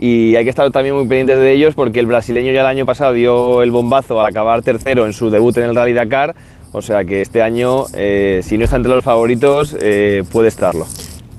Y 0.01 0.35
hay 0.36 0.44
que 0.44 0.51
estar 0.51 0.69
también 0.73 0.94
muy 0.97 1.06
pendientes 1.06 1.39
de 1.39 1.52
ellos 1.52 1.74
porque 1.74 2.01
el 2.01 2.06
brasileño 2.06 2.51
ya 2.52 2.62
el 2.62 2.66
año 2.66 2.86
pasado 2.86 3.12
dio 3.12 3.62
el 3.62 3.70
bombazo 3.70 4.20
al 4.20 4.27
acabar 4.27 4.62
tercero 4.62 5.06
en 5.06 5.12
su 5.12 5.31
debut 5.31 5.56
en 5.59 5.64
el 5.64 5.77
Rally 5.77 5.93
Dakar. 5.93 6.35
O 6.73 6.81
sea 6.81 7.05
que 7.05 7.20
este 7.20 7.43
año, 7.43 7.85
eh, 7.94 8.40
si 8.43 8.56
no 8.56 8.64
está 8.64 8.77
entre 8.77 8.93
los 8.94 9.05
favoritos, 9.05 9.77
eh, 9.81 10.24
puede 10.32 10.48
estarlo. 10.48 10.86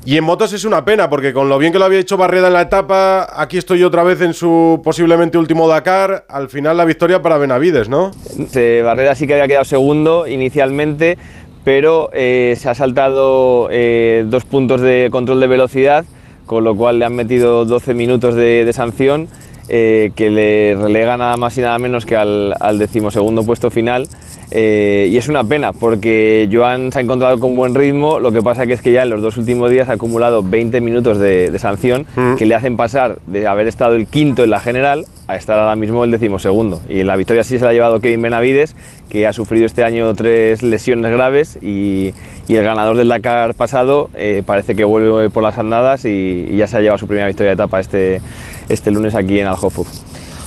Y 0.05 0.17
en 0.17 0.25
motos 0.25 0.51
es 0.53 0.65
una 0.65 0.83
pena, 0.83 1.09
porque 1.09 1.31
con 1.33 1.47
lo 1.47 1.57
bien 1.57 1.71
que 1.71 1.79
lo 1.79 1.85
había 1.85 1.97
hecho 1.99 2.17
Barreda 2.17 2.47
en 2.47 2.53
la 2.53 2.61
etapa, 2.61 3.27
aquí 3.41 3.57
estoy 3.57 3.83
otra 3.83 4.03
vez 4.03 4.19
en 4.21 4.33
su 4.33 4.81
posiblemente 4.83 5.37
último 5.37 5.67
Dakar. 5.67 6.25
Al 6.27 6.49
final 6.49 6.75
la 6.77 6.83
victoria 6.85 7.21
para 7.21 7.37
Benavides, 7.37 7.87
¿no? 7.89 8.11
Se- 8.49 8.81
Barrera 8.81 9.15
sí 9.15 9.27
que 9.27 9.33
había 9.33 9.47
quedado 9.47 9.63
segundo 9.65 10.27
inicialmente, 10.27 11.17
pero 11.63 12.09
eh, 12.13 12.55
se 12.57 12.69
ha 12.69 12.75
saltado 12.75 13.69
eh, 13.71 14.25
dos 14.27 14.45
puntos 14.45 14.81
de 14.81 15.09
control 15.11 15.39
de 15.39 15.47
velocidad, 15.47 16.05
con 16.45 16.63
lo 16.63 16.75
cual 16.75 16.99
le 16.99 17.05
han 17.05 17.15
metido 17.15 17.65
12 17.65 17.93
minutos 17.93 18.35
de, 18.35 18.69
sanción, 18.73 19.29
eh, 19.69 20.11
que 20.15 20.29
le 20.29 20.75
relega 20.75 21.15
nada 21.17 21.37
más 21.37 21.57
y 21.57 21.61
nada 21.61 21.79
menos 21.79 22.05
que 22.05 22.17
al, 22.17 22.53
al 22.59 22.79
decimosegundo 22.79 23.43
puesto 23.43 23.71
final. 23.71 24.07
Eh, 24.55 25.09
y 25.09 25.17
es 25.17 25.27
una 25.29 25.43
pena, 25.43 25.73
porque 25.73 26.47
Joan 26.51 26.91
se 26.91 26.99
ha 26.99 27.01
encontrado 27.01 27.39
con 27.39 27.55
buen 27.55 27.73
ritmo, 27.73 28.19
lo 28.19 28.31
que 28.31 28.43
pasa 28.43 28.67
que 28.67 28.73
es 28.73 28.83
que 28.83 28.91
ya 28.91 29.01
en 29.01 29.09
los 29.09 29.19
dos 29.19 29.35
últimos 29.37 29.71
días 29.71 29.89
ha 29.89 29.93
acumulado 29.93 30.43
20 30.43 30.79
minutos 30.79 31.17
de, 31.17 31.49
de 31.49 31.57
sanción 31.57 32.05
que 32.37 32.45
le 32.45 32.53
hacen 32.53 32.77
pasar 32.77 33.17
de 33.25 33.47
haber 33.47 33.67
estado 33.67 33.95
el 33.95 34.05
quinto 34.05 34.43
en 34.43 34.51
la 34.51 34.59
general 34.59 35.05
a 35.27 35.37
estar 35.37 35.57
ahora 35.57 35.75
mismo 35.75 36.03
el 36.03 36.11
decimosegundo. 36.11 36.81
Y 36.87 36.99
en 36.99 37.07
la 37.07 37.15
victoria 37.15 37.43
sí 37.43 37.57
se 37.57 37.63
la 37.63 37.71
ha 37.71 37.73
llevado 37.73 37.99
Kevin 37.99 38.21
Benavides, 38.21 38.75
que 39.09 39.25
ha 39.25 39.33
sufrido 39.33 39.65
este 39.65 39.83
año 39.83 40.13
tres 40.13 40.61
lesiones 40.61 41.11
graves 41.11 41.57
y, 41.59 42.13
y 42.47 42.55
el 42.55 42.63
ganador 42.63 42.95
del 42.95 43.07
Dakar 43.07 43.55
pasado 43.55 44.11
eh, 44.13 44.43
parece 44.45 44.75
que 44.75 44.83
vuelve 44.83 45.31
por 45.31 45.41
las 45.41 45.57
andadas 45.57 46.05
y, 46.05 46.47
y 46.51 46.57
ya 46.57 46.67
se 46.67 46.77
ha 46.77 46.81
llevado 46.81 46.99
su 46.99 47.07
primera 47.07 47.25
victoria 47.25 47.51
de 47.51 47.55
etapa 47.55 47.79
este, 47.79 48.21
este 48.69 48.91
lunes 48.91 49.15
aquí 49.15 49.39
en 49.39 49.47
Aljofu. 49.47 49.83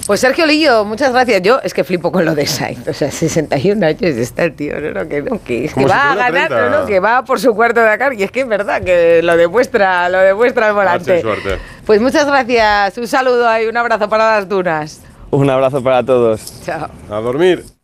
Pues 0.07 0.21
Sergio 0.21 0.47
Lillo, 0.47 0.85
muchas 0.85 1.13
gracias. 1.13 1.43
Yo 1.43 1.59
es 1.65 1.75
que 1.75 1.83
flipo 1.83 2.13
con 2.13 2.25
lo 2.25 2.35
de 2.35 2.47
Sainz. 2.47 2.87
O 2.87 2.93
sea, 2.93 3.11
61 3.11 3.85
años 3.85 4.03
está 4.03 4.45
el 4.45 4.55
tío, 4.55 4.81
no, 4.81 4.93
no, 4.93 5.09
que, 5.09 5.23
no, 5.23 5.43
que, 5.43 5.65
es 5.65 5.77
va 5.77 6.13
a 6.13 6.15
ganar, 6.15 6.49
30. 6.49 6.71
no, 6.71 6.81
no, 6.81 6.87
que 6.87 7.01
va 7.01 7.25
por 7.25 7.41
su 7.41 7.55
cuarto 7.55 7.81
Dakar. 7.81 8.15
Y 8.15 8.23
es 8.23 8.31
que 8.31 8.41
es 8.41 8.49
verdad 8.49 8.83
que 8.83 9.21
lo 9.23 9.37
demuestra, 9.37 10.09
lo 10.09 10.19
demuestra 10.19 10.69
el 10.69 10.75
volante. 10.75 11.21
suerte. 11.21 11.59
Pues 11.85 12.01
muchas 12.01 12.25
gracias. 12.27 12.97
Un 12.99 13.09
saludo 13.09 13.47
y 13.61 13.67
un 13.67 13.77
abrazo 13.77 14.09
para 14.09 14.37
las 14.37 14.49
dunas. 14.49 15.01
Un 15.31 15.51
abrazo 15.51 15.83
para 15.83 16.05
todos. 16.05 16.63
Chao. 16.65 16.89
A 17.11 17.21
dormir. 17.21 17.76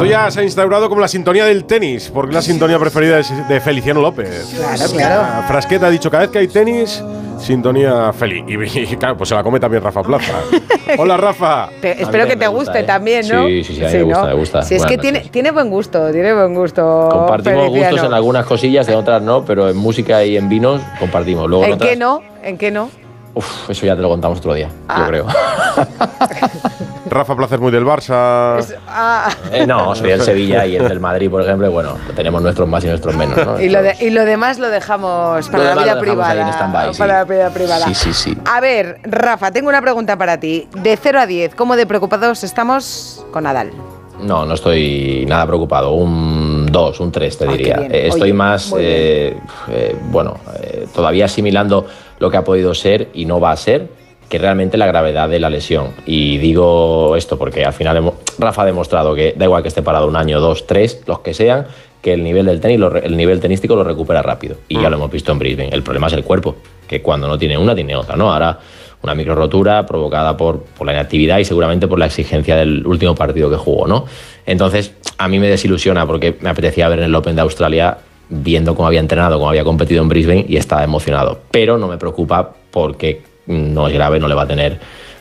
Esto 0.00 0.10
ya 0.10 0.30
se 0.30 0.40
ha 0.40 0.42
instaurado 0.44 0.88
como 0.88 1.00
la 1.00 1.08
sintonía 1.08 1.44
del 1.44 1.64
tenis, 1.64 2.10
porque 2.12 2.30
es 2.30 2.34
la 2.34 2.42
sintonía 2.42 2.78
preferida 2.78 3.16
de, 3.18 3.24
de 3.48 3.60
Feliciano 3.60 4.00
López. 4.00 4.54
Claro, 4.56 4.92
claro. 4.92 5.22
La 5.22 5.44
Frasqueta 5.46 5.86
ha 5.88 5.90
dicho 5.90 6.10
cada 6.10 6.22
vez 6.22 6.30
que 6.30 6.38
hay 6.38 6.48
tenis, 6.48 7.04
sintonía 7.38 8.10
feliz. 8.14 8.44
Y, 8.48 8.78
y, 8.80 8.96
claro, 8.96 9.18
pues 9.18 9.28
se 9.28 9.34
la 9.34 9.42
come 9.42 9.60
también 9.60 9.82
Rafa 9.82 10.02
Plaza. 10.02 10.32
Hola 10.98 11.18
Rafa. 11.18 11.68
Te- 11.82 12.00
espero 12.02 12.26
que 12.26 12.36
te 12.36 12.46
guste 12.46 12.82
también, 12.84 13.28
¿no? 13.28 13.46
Sí, 13.46 13.62
sí, 13.62 13.74
sí, 13.76 13.84
a 13.84 13.88
mí 13.88 13.92
me 13.98 14.02
gusta, 14.04 14.20
¿no? 14.22 14.26
me 14.28 14.34
gusta. 14.34 14.62
Sí, 14.62 14.74
es 14.76 14.86
que 14.86 14.96
tiene, 14.96 15.20
tiene 15.30 15.50
buen 15.50 15.68
gusto, 15.68 16.10
tiene 16.10 16.32
buen 16.32 16.54
gusto. 16.54 17.08
Compartimos 17.12 17.64
Feliciano. 17.64 17.90
gustos 17.90 18.08
en 18.08 18.14
algunas 18.14 18.46
cosillas, 18.46 18.88
en 18.88 18.94
otras 18.94 19.20
no, 19.20 19.44
pero 19.44 19.68
en 19.68 19.76
música 19.76 20.24
y 20.24 20.38
en 20.38 20.48
vinos 20.48 20.80
compartimos. 20.98 21.46
Luego 21.46 21.64
en 21.64 21.70
¿En 21.72 21.74
otras, 21.74 21.90
qué 21.90 21.96
no? 21.96 22.22
¿En 22.42 22.56
qué 22.56 22.70
no? 22.70 22.88
Uf, 23.34 23.68
eso 23.68 23.84
ya 23.86 23.94
te 23.94 24.00
lo 24.02 24.08
contamos 24.08 24.38
otro 24.38 24.54
día, 24.54 24.68
Ah. 24.88 25.00
yo 25.00 25.06
creo. 25.08 25.26
Rafa 27.10 27.36
Plaza 27.36 27.56
es 27.56 27.60
muy 27.60 27.72
del 27.72 27.84
Barça. 27.84 28.64
Ah. 28.88 29.28
Eh, 29.52 29.66
no, 29.66 29.94
soy 29.94 30.10
del 30.10 30.20
Sevilla 30.22 30.64
y 30.64 30.76
el 30.76 30.88
del 30.88 31.00
Madrid, 31.00 31.28
por 31.30 31.42
ejemplo, 31.42 31.66
y 31.66 31.70
bueno, 31.70 31.96
tenemos 32.14 32.40
nuestros 32.40 32.68
más 32.68 32.84
y 32.84 32.86
nuestros 32.88 33.16
menos, 33.16 33.36
¿no? 33.44 33.60
Y 33.60 33.68
lo, 33.68 33.82
de- 33.82 33.96
y 34.00 34.10
lo 34.10 34.24
demás 34.24 34.58
lo 34.58 34.68
dejamos 34.68 35.48
para 35.48 35.74
Lo 35.74 35.74
la 35.74 35.82
vida 35.82 36.00
privada. 36.00 36.92
sí. 36.92 36.98
Para 36.98 37.18
la 37.18 37.24
vida 37.24 37.50
privada. 37.50 37.86
Sí, 37.86 37.94
sí, 37.94 38.12
sí. 38.12 38.38
A 38.46 38.60
ver, 38.60 38.98
Rafa, 39.02 39.50
tengo 39.50 39.68
una 39.68 39.82
pregunta 39.82 40.16
para 40.16 40.38
ti. 40.38 40.68
De 40.82 40.96
0 40.96 41.20
a 41.20 41.26
10, 41.26 41.54
¿cómo 41.56 41.76
de 41.76 41.86
preocupados 41.86 42.44
estamos 42.44 43.24
con 43.32 43.44
Nadal? 43.44 43.72
No, 44.20 44.44
no 44.44 44.54
estoy 44.54 45.24
nada 45.26 45.46
preocupado. 45.46 45.92
Un 45.92 46.66
2, 46.70 47.00
un 47.00 47.10
3 47.10 47.38
te 47.38 47.44
Ah, 47.48 47.50
diría. 47.52 47.76
bien. 47.78 47.92
Eh, 47.94 48.06
Estoy 48.08 48.22
Oye, 48.22 48.32
más, 48.34 48.72
eh, 48.78 49.36
eh, 49.68 49.96
bueno, 50.10 50.36
eh, 50.62 50.86
todavía 50.94 51.24
asimilando 51.24 51.86
lo 52.18 52.30
que 52.30 52.36
ha 52.36 52.44
podido 52.44 52.74
ser 52.74 53.08
y 53.14 53.24
no 53.24 53.40
va 53.40 53.52
a 53.52 53.56
ser, 53.56 53.88
que 54.30 54.38
realmente 54.38 54.78
la 54.78 54.86
gravedad 54.86 55.28
de 55.28 55.40
la 55.40 55.50
lesión. 55.50 55.88
Y 56.06 56.38
digo 56.38 57.16
esto 57.16 57.36
porque 57.36 57.64
al 57.64 57.72
final 57.72 58.12
Rafa 58.38 58.62
ha 58.62 58.64
demostrado 58.64 59.14
que 59.14 59.34
da 59.36 59.44
igual 59.44 59.62
que 59.62 59.68
esté 59.68 59.82
parado 59.82 60.06
un 60.06 60.14
año, 60.14 60.40
dos, 60.40 60.68
tres, 60.68 61.02
los 61.06 61.18
que 61.18 61.34
sean, 61.34 61.66
que 62.00 62.12
el 62.12 62.22
nivel 62.22 62.46
del 62.46 62.60
tenis, 62.60 62.80
el 63.02 63.16
nivel 63.16 63.40
tenístico 63.40 63.74
lo 63.74 63.82
recupera 63.82 64.22
rápido. 64.22 64.56
Y 64.68 64.80
ya 64.80 64.88
lo 64.88 64.96
hemos 64.96 65.10
visto 65.10 65.32
en 65.32 65.40
Brisbane. 65.40 65.70
El 65.72 65.82
problema 65.82 66.06
es 66.06 66.12
el 66.12 66.22
cuerpo, 66.22 66.56
que 66.86 67.02
cuando 67.02 67.26
no 67.26 67.36
tiene 67.36 67.58
una, 67.58 67.74
tiene 67.74 67.96
otra, 67.96 68.14
¿no? 68.14 68.32
Ahora 68.32 68.56
una 69.02 69.16
micro 69.16 69.34
rotura 69.34 69.84
provocada 69.84 70.36
por, 70.36 70.62
por 70.62 70.86
la 70.86 70.92
inactividad 70.92 71.38
y 71.38 71.44
seguramente 71.44 71.88
por 71.88 71.98
la 71.98 72.06
exigencia 72.06 72.54
del 72.54 72.86
último 72.86 73.16
partido 73.16 73.50
que 73.50 73.56
jugó, 73.56 73.88
¿no? 73.88 74.04
Entonces, 74.46 74.94
a 75.18 75.26
mí 75.26 75.40
me 75.40 75.48
desilusiona 75.48 76.06
porque 76.06 76.36
me 76.40 76.50
apetecía 76.50 76.88
ver 76.88 77.00
en 77.00 77.06
el 77.06 77.14
Open 77.16 77.34
de 77.34 77.42
Australia 77.42 77.98
viendo 78.28 78.76
cómo 78.76 78.86
había 78.86 79.00
entrenado, 79.00 79.38
cómo 79.38 79.50
había 79.50 79.64
competido 79.64 80.02
en 80.02 80.08
Brisbane 80.08 80.46
y 80.48 80.56
estaba 80.56 80.84
emocionado. 80.84 81.40
Pero 81.50 81.78
no 81.78 81.88
me 81.88 81.98
preocupa 81.98 82.54
porque 82.70 83.29
no 83.50 83.88
es 83.88 83.94
grave, 83.94 84.18
no 84.18 84.28
le 84.28 84.34
va 84.34 84.42
a 84.42 84.46
tener, 84.46 84.78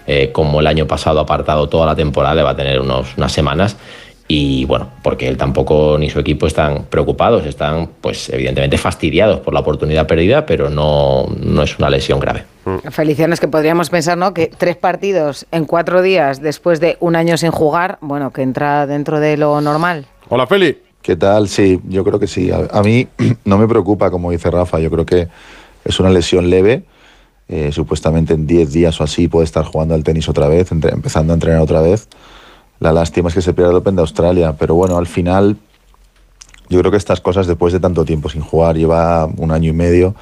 eh, 0.08 0.32
como 0.32 0.60
el 0.60 0.68
año 0.68 0.88
pasado 0.88 1.20
apartado 1.20 1.68
toda 1.68 1.86
la 1.86 1.96
temporada, 1.96 2.36
le 2.36 2.44
va 2.44 2.52
a 2.52 2.56
tener 2.56 2.80
unos, 2.80 3.18
unas 3.18 3.32
semanas. 3.32 3.78
Y 4.32 4.66
bueno, 4.66 4.92
porque 5.02 5.28
él 5.28 5.38
tampoco 5.38 5.98
ni 6.00 6.12
su 6.12 6.20
equipo 6.20 6.46
están 6.46 6.84
preocupados, 6.88 7.48
están 7.48 7.90
pues 8.00 8.30
evidentemente 8.30 8.78
fastidiados 8.78 9.40
por 9.40 9.56
la 9.56 9.62
oportunidad 9.62 10.06
perdida, 10.06 10.46
pero 10.46 10.70
no, 10.70 11.26
no 11.42 11.64
es 11.64 11.80
una 11.80 11.90
lesión 11.90 12.20
grave. 12.20 12.44
Felicianos 12.92 13.40
que 13.40 13.48
podríamos 13.48 13.90
pensar, 13.90 14.20
¿no? 14.20 14.36
Que 14.36 14.52
tres 14.56 14.76
partidos 14.76 15.48
en 15.52 15.66
cuatro 15.66 16.04
días 16.04 16.42
después 16.44 16.80
de 16.80 16.96
un 17.00 17.16
año 17.16 17.38
sin 17.38 17.50
jugar, 17.50 17.98
bueno, 18.02 18.32
que 18.32 18.44
entra 18.44 18.86
dentro 18.86 19.20
de 19.20 19.36
lo 19.36 19.62
normal. 19.62 20.06
Hola, 20.30 20.46
Feli. 20.46 20.78
¿Qué 21.02 21.16
tal? 21.16 21.48
Sí, 21.48 21.80
yo 21.86 22.04
creo 22.04 22.20
que 22.20 22.28
sí. 22.28 22.52
A, 22.52 22.68
a 22.72 22.84
mí 22.84 23.08
no 23.46 23.58
me 23.58 23.68
preocupa, 23.68 24.12
como 24.12 24.30
dice 24.30 24.52
Rafa, 24.52 24.80
yo 24.80 24.92
creo 24.92 25.08
que 25.08 25.28
es 25.84 26.00
una 26.00 26.12
lesión 26.12 26.52
leve. 26.52 26.84
Eh, 27.52 27.72
supuestamente 27.72 28.36
en 28.36 28.46
10 28.46 28.72
días 28.72 29.02
o 29.02 29.04
así 29.04 29.28
puede 29.28 29.46
estar 29.46 29.66
jugando 29.66 29.96
al 29.96 30.04
tenis 30.04 30.30
otra 30.30 30.48
vez, 30.48 30.72
entre- 30.72 30.92
empezando 30.92 31.34
a 31.34 31.36
entrenar 31.36 31.62
otra 31.62 31.82
vez. 31.82 32.08
La 32.80 32.94
lástima 32.94 33.30
es 33.30 33.36
que 33.36 33.42
se 33.42 33.54
pierda 33.54 33.72
el 33.72 33.78
Open 33.78 33.96
de 33.96 34.02
Australia, 34.02 34.56
pero 34.58 34.76
bueno, 34.76 34.98
al 34.98 35.08
final 35.08 35.58
yo 36.70 36.80
creo 36.80 36.92
que 36.92 36.98
estas 36.98 37.20
cosas 37.22 37.48
después 37.48 37.74
de 37.74 37.80
tanto 37.80 38.06
tiempo 38.06 38.30
sin 38.30 38.42
jugar, 38.42 38.78
lleva 38.78 39.26
un 39.26 39.52
año 39.52 39.72
y 39.72 39.74
medio. 39.74 40.14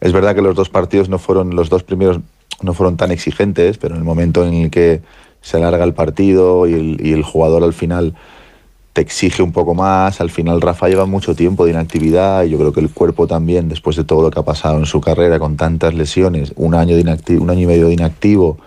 Es 0.00 0.12
verdad 0.12 0.34
que 0.34 0.42
los 0.42 0.56
dos 0.56 0.68
partidos 0.68 1.08
no 1.08 1.20
fueron, 1.20 1.54
los 1.54 1.70
dos 1.70 1.84
primeros 1.84 2.18
no 2.62 2.74
fueron 2.74 2.96
tan 2.96 3.12
exigentes, 3.12 3.78
pero 3.78 3.94
en 3.94 4.00
el 4.00 4.04
momento 4.04 4.44
en 4.44 4.54
el 4.54 4.70
que 4.70 5.02
se 5.42 5.56
alarga 5.58 5.84
el 5.84 5.94
partido 5.94 6.66
y 6.66 6.74
el, 6.74 7.06
y 7.06 7.12
el 7.12 7.22
jugador 7.22 7.62
al 7.62 7.72
final 7.72 8.14
te 8.92 9.00
exige 9.00 9.42
un 9.42 9.52
poco 9.52 9.74
más. 9.74 10.20
Al 10.20 10.30
final 10.30 10.60
Rafa 10.60 10.88
lleva 10.88 11.06
mucho 11.06 11.34
tiempo 11.34 11.64
de 11.64 11.72
inactividad 11.72 12.44
y 12.44 12.50
yo 12.50 12.58
creo 12.58 12.72
que 12.72 12.80
el 12.80 12.90
cuerpo 12.90 13.26
también, 13.26 13.68
después 13.68 13.96
de 13.96 14.04
todo 14.04 14.22
lo 14.22 14.30
que 14.30 14.40
ha 14.40 14.44
pasado 14.44 14.78
en 14.78 14.86
su 14.86 15.00
carrera 15.00 15.38
con 15.38 15.56
tantas 15.56 15.94
lesiones, 15.94 16.52
un 16.56 16.74
año, 16.74 16.96
de 16.96 17.38
un 17.38 17.50
año 17.50 17.62
y 17.62 17.66
medio 17.66 17.86
de 17.86 17.94
inactivo, 17.94 18.58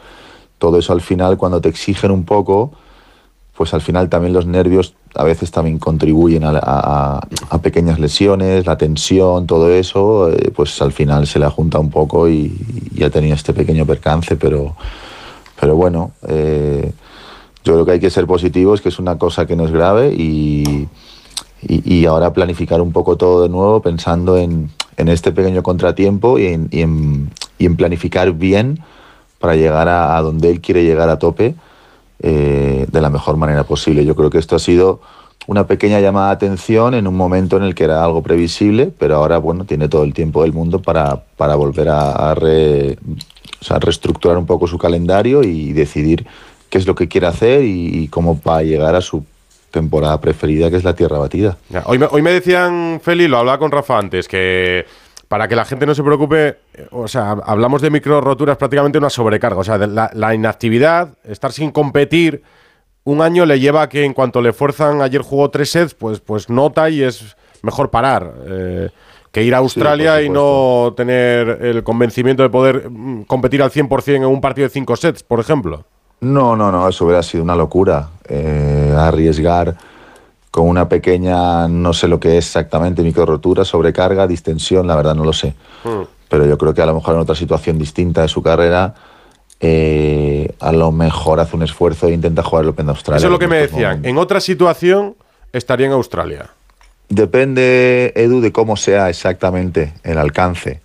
todo 0.58 0.80
eso 0.80 0.94
al 0.94 1.02
final 1.02 1.38
cuando 1.38 1.60
te 1.60 1.70
exigen 1.70 2.12
un 2.12 2.24
poco, 2.24 2.72
pues 3.56 3.74
al 3.74 3.82
final 3.82 4.10
también 4.10 4.34
los 4.34 4.46
nervios 4.46 4.96
a 5.16 5.24
veces 5.24 5.52
también 5.52 5.78
contribuyen 5.78 6.44
a, 6.46 7.20
pequeñas 7.62 8.00
lesiones, 8.00 8.66
la 8.66 8.78
tensión, 8.78 9.46
todo 9.46 9.72
eso, 9.72 10.32
eh, 10.32 10.52
pues 10.56 10.82
al 10.82 10.92
final 10.92 11.28
se 11.28 11.38
le 11.38 11.48
junta 11.50 11.78
un 11.80 11.90
poco 11.90 12.28
y, 12.28 12.58
y 12.96 13.04
ha 13.04 13.10
tenido 13.10 13.36
este 13.36 13.54
pequeño 13.54 13.86
percance, 13.86 14.36
pero, 14.36 14.76
pero 15.60 15.76
bueno, 15.76 16.12
eh, 16.28 16.92
yo 17.64 17.74
creo 17.74 17.86
que 17.86 17.92
hay 17.94 18.00
que 18.00 18.10
ser 18.10 18.26
positivos, 18.28 18.82
que 18.82 18.90
es 18.90 19.00
una 19.00 19.18
cosa 19.18 19.46
que 19.46 19.56
no 19.56 19.66
es 19.66 19.72
grave 19.72 20.14
y, 20.14 20.88
y, 21.62 21.94
y 21.96 22.06
ahora 22.06 22.34
planificar 22.34 22.82
un 22.82 22.92
poco 22.92 23.16
todo 23.16 23.44
de 23.44 23.50
nuevo 23.50 23.82
pensando 23.82 24.38
en, 24.38 24.70
en 24.98 25.08
este 25.08 25.32
pequeño 25.32 25.64
contratiempo 25.64 26.38
y 26.40 26.48
en, 26.48 26.68
y 26.72 26.82
en- 26.82 27.32
y 27.58 27.66
en 27.66 27.76
planificar 27.78 28.34
bien 28.34 28.80
para 29.40 29.56
llegar 29.56 29.88
a, 29.88 30.18
a 30.18 30.22
donde 30.22 30.50
él 30.50 30.60
quiere 30.60 30.84
llegar 30.84 31.10
a 31.10 31.20
tope 31.20 31.56
eh, 32.20 32.86
de 32.92 33.02
la 33.02 33.10
mejor 33.10 33.38
manera 33.38 33.64
posible. 33.64 34.04
Yo 34.06 34.16
creo 34.16 34.30
que 34.30 34.38
esto 34.40 34.56
ha 34.56 34.60
sido 34.60 35.00
una 35.48 35.68
pequeña 35.68 36.00
llamada 36.00 36.30
de 36.30 36.34
atención 36.36 36.94
en 36.94 37.06
un 37.08 37.16
momento 37.16 37.58
en 37.58 37.64
el 37.64 37.76
que 37.76 37.84
era 37.86 38.04
algo 38.04 38.22
previsible, 38.24 38.92
pero 38.98 39.16
ahora 39.18 39.38
bueno 39.38 39.66
tiene 39.66 39.88
todo 39.90 40.04
el 40.04 40.14
tiempo 40.14 40.42
del 40.44 40.54
mundo 40.54 40.82
para, 40.82 41.24
para 41.38 41.56
volver 41.56 41.90
a, 41.90 42.32
a 42.32 42.36
re- 42.36 42.98
o 43.62 43.64
sea, 43.66 43.78
reestructurar 43.80 44.38
un 44.38 44.46
poco 44.46 44.68
su 44.68 44.78
calendario 44.78 45.44
y 45.44 45.74
decidir 45.74 46.26
qué 46.74 46.80
es 46.80 46.88
lo 46.88 46.96
que 46.96 47.08
quiere 47.08 47.28
hacer 47.28 47.62
y, 47.64 48.00
y 48.00 48.08
cómo 48.08 48.42
va 48.42 48.58
a 48.58 48.64
llegar 48.64 48.96
a 48.96 49.02
su 49.02 49.24
temporada 49.70 50.20
preferida, 50.20 50.72
que 50.72 50.78
es 50.78 50.84
la 50.84 50.96
Tierra 50.96 51.20
Batida. 51.20 51.56
Ya, 51.70 51.84
Hoy 51.86 52.00
me, 52.00 52.08
hoy 52.10 52.24
me 52.24 52.32
decían, 52.32 53.00
Feli, 53.00 53.28
lo 53.28 53.38
hablaba 53.38 53.60
con 53.60 53.70
Rafa 53.70 54.00
antes, 54.00 54.28
que 54.28 54.84
para 55.28 55.48
que 55.48 55.56
la 55.56 55.66
gente 55.66 55.86
no 55.86 55.94
se 55.94 56.02
preocupe, 56.02 56.48
eh, 56.74 56.88
o 56.90 57.08
sea, 57.08 57.34
hablamos 57.46 57.84
de 57.84 57.92
micro 57.92 58.22
roturas 58.22 58.58
prácticamente 58.58 58.98
una 58.98 59.12
sobrecarga. 59.12 59.60
O 59.60 59.64
sea, 59.64 59.78
la 59.78 60.34
inactividad, 60.34 61.10
estar 61.26 61.52
sin 61.52 61.70
competir, 61.70 62.42
un 63.04 63.22
año 63.22 63.46
le 63.46 63.60
lleva 63.60 63.84
a 63.84 63.90
que 63.90 64.04
en 64.04 64.16
cuanto 64.16 64.42
le 64.42 64.52
fuerzan, 64.52 65.04
ayer 65.04 65.22
jugó 65.22 65.52
tres 65.52 65.70
sets, 65.70 65.94
pues, 65.94 66.22
pues 66.22 66.50
nota 66.50 66.90
y 66.90 67.04
es 67.04 67.38
mejor 67.62 67.92
parar. 67.92 68.34
eh, 68.48 68.90
que 69.32 69.44
ir 69.44 69.54
a 69.54 69.60
Australia 69.60 70.24
y 70.24 70.30
no 70.30 70.94
tener 70.98 71.60
el 71.62 71.84
convencimiento 71.84 72.42
de 72.44 72.50
poder 72.50 72.90
mm, 72.90 73.24
competir 73.26 73.62
al 73.62 73.70
100% 73.72 74.16
en 74.16 74.26
un 74.26 74.42
partido 74.42 74.68
de 74.68 74.74
cinco 74.74 74.96
sets, 74.96 75.22
por 75.22 75.40
ejemplo. 75.40 75.86
No, 76.24 76.56
no, 76.56 76.72
no, 76.72 76.88
eso 76.88 77.06
hubiera 77.06 77.22
sido 77.24 77.44
una 77.44 77.56
locura. 77.56 78.10
Eh, 78.28 78.94
arriesgar 78.98 79.76
con 80.50 80.68
una 80.68 80.88
pequeña, 80.88 81.68
no 81.68 81.94
sé 81.94 82.08
lo 82.08 82.20
que 82.20 82.38
es 82.38 82.46
exactamente, 82.46 83.02
micro 83.02 83.26
rotura, 83.26 83.66
sobrecarga, 83.66 84.28
distensión, 84.28 84.86
la 84.86 84.96
verdad 84.96 85.16
no 85.16 85.26
lo 85.26 85.34
sé. 85.34 85.56
Pero 86.30 86.46
yo 86.46 86.60
creo 86.60 86.76
que 86.76 86.82
a 86.84 86.86
lo 86.86 86.94
mejor 86.94 87.16
en 87.16 87.22
otra 87.22 87.34
situación 87.34 87.80
distinta 87.80 88.22
de 88.22 88.28
su 88.28 88.44
carrera, 88.44 88.94
eh, 89.60 90.54
a 90.60 90.72
lo 90.72 90.92
mejor 90.92 91.40
hace 91.40 91.56
un 91.56 91.64
esfuerzo 91.64 92.08
e 92.08 92.14
intenta 92.14 92.44
jugar 92.44 92.66
el 92.66 92.70
Open 92.70 92.86
de 92.86 92.92
Australia. 92.92 93.18
Eso 93.18 93.28
es 93.28 93.32
lo 93.32 93.40
que 93.40 93.48
me 93.48 93.58
decían. 93.58 94.06
En 94.06 94.20
otra 94.20 94.40
situación 94.40 95.16
estaría 95.52 95.88
en 95.88 95.94
Australia. 95.94 96.52
Depende, 97.10 98.14
Edu, 98.16 98.40
de 98.40 98.52
cómo 98.52 98.78
sea 98.78 99.10
exactamente 99.10 99.94
el 100.04 100.20
alcance. 100.20 100.82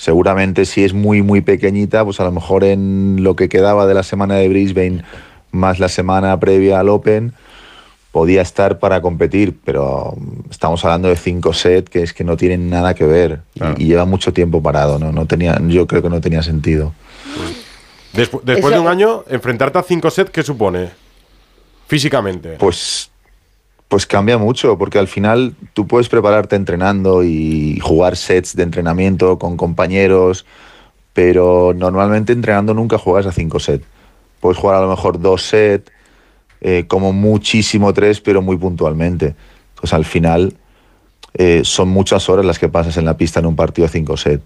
Seguramente 0.00 0.64
si 0.64 0.82
es 0.82 0.94
muy, 0.94 1.20
muy 1.20 1.42
pequeñita, 1.42 2.02
pues 2.06 2.20
a 2.20 2.24
lo 2.24 2.32
mejor 2.32 2.64
en 2.64 3.18
lo 3.22 3.36
que 3.36 3.50
quedaba 3.50 3.86
de 3.86 3.92
la 3.92 4.02
semana 4.02 4.36
de 4.36 4.48
Brisbane 4.48 5.04
más 5.52 5.78
la 5.78 5.90
semana 5.90 6.40
previa 6.40 6.80
al 6.80 6.88
Open, 6.88 7.34
podía 8.10 8.40
estar 8.40 8.78
para 8.78 9.02
competir, 9.02 9.58
pero 9.62 10.16
estamos 10.50 10.82
hablando 10.86 11.08
de 11.08 11.16
cinco 11.16 11.52
sets 11.52 11.90
que 11.90 12.02
es 12.02 12.14
que 12.14 12.24
no 12.24 12.38
tienen 12.38 12.70
nada 12.70 12.94
que 12.94 13.04
ver 13.04 13.40
y- 13.54 13.82
y, 13.82 13.86
lleva 13.88 14.06
mucho 14.06 14.32
tiempo 14.32 14.62
parado, 14.62 14.98
¿no? 14.98 15.12
no 15.12 15.26
tenía, 15.26 15.60
yo 15.68 15.86
creo 15.86 16.00
que 16.00 16.08
no 16.08 16.22
tenía 16.22 16.42
sentido. 16.42 16.94
Despu- 18.14 18.40
después 18.42 18.58
Eso- 18.58 18.70
de 18.70 18.78
un 18.80 18.88
año, 18.88 19.24
enfrentarte 19.28 19.78
a 19.80 19.82
cinco 19.82 20.08
sets, 20.10 20.30
¿qué 20.30 20.42
supone? 20.42 20.88
Físicamente. 21.88 22.56
Pues, 22.58 23.10
pues 23.90 24.06
cambia 24.06 24.38
mucho, 24.38 24.78
porque 24.78 25.00
al 25.00 25.08
final 25.08 25.56
tú 25.74 25.88
puedes 25.88 26.08
prepararte 26.08 26.54
entrenando 26.54 27.24
y 27.24 27.80
jugar 27.80 28.16
sets 28.16 28.54
de 28.54 28.62
entrenamiento 28.62 29.36
con 29.36 29.56
compañeros, 29.56 30.46
pero 31.12 31.74
normalmente 31.74 32.32
entrenando 32.32 32.72
nunca 32.72 32.98
juegas 32.98 33.26
a 33.26 33.32
cinco 33.32 33.58
sets. 33.58 33.84
Puedes 34.38 34.58
jugar 34.58 34.76
a 34.76 34.82
lo 34.82 34.88
mejor 34.88 35.20
dos 35.20 35.42
sets, 35.42 35.90
eh, 36.60 36.84
como 36.86 37.12
muchísimo 37.12 37.92
tres, 37.92 38.20
pero 38.20 38.42
muy 38.42 38.56
puntualmente. 38.56 39.34
Entonces 39.70 39.92
al 39.92 40.04
final 40.04 40.54
eh, 41.34 41.62
son 41.64 41.88
muchas 41.88 42.28
horas 42.28 42.44
las 42.44 42.60
que 42.60 42.68
pasas 42.68 42.96
en 42.96 43.04
la 43.04 43.16
pista 43.16 43.40
en 43.40 43.46
un 43.46 43.56
partido 43.56 43.88
de 43.88 43.92
cinco 43.92 44.16
sets. 44.16 44.44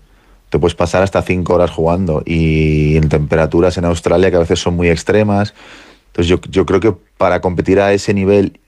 Te 0.49 0.59
puedes 0.59 0.75
pasar 0.75 1.03
hasta 1.03 1.21
cinco 1.21 1.53
horas 1.53 1.71
jugando 1.71 2.23
y 2.25 2.97
en 2.97 3.11
temperaturas 3.11 3.77
en 3.77 3.85
Australia 3.85 4.31
que 4.31 4.37
a 4.37 4.41
veces 4.41 4.59
son 4.59 4.75
muy 4.75 4.89
extremas. 4.89 5.53
Entonces 6.07 6.29
yo, 6.29 6.41
yo 6.49 6.65
creo 6.65 6.81
que 6.81 6.95
para 7.19 7.43
competir 7.43 7.79
a 7.79 7.93
ese 7.93 8.15
nivel 8.15 8.59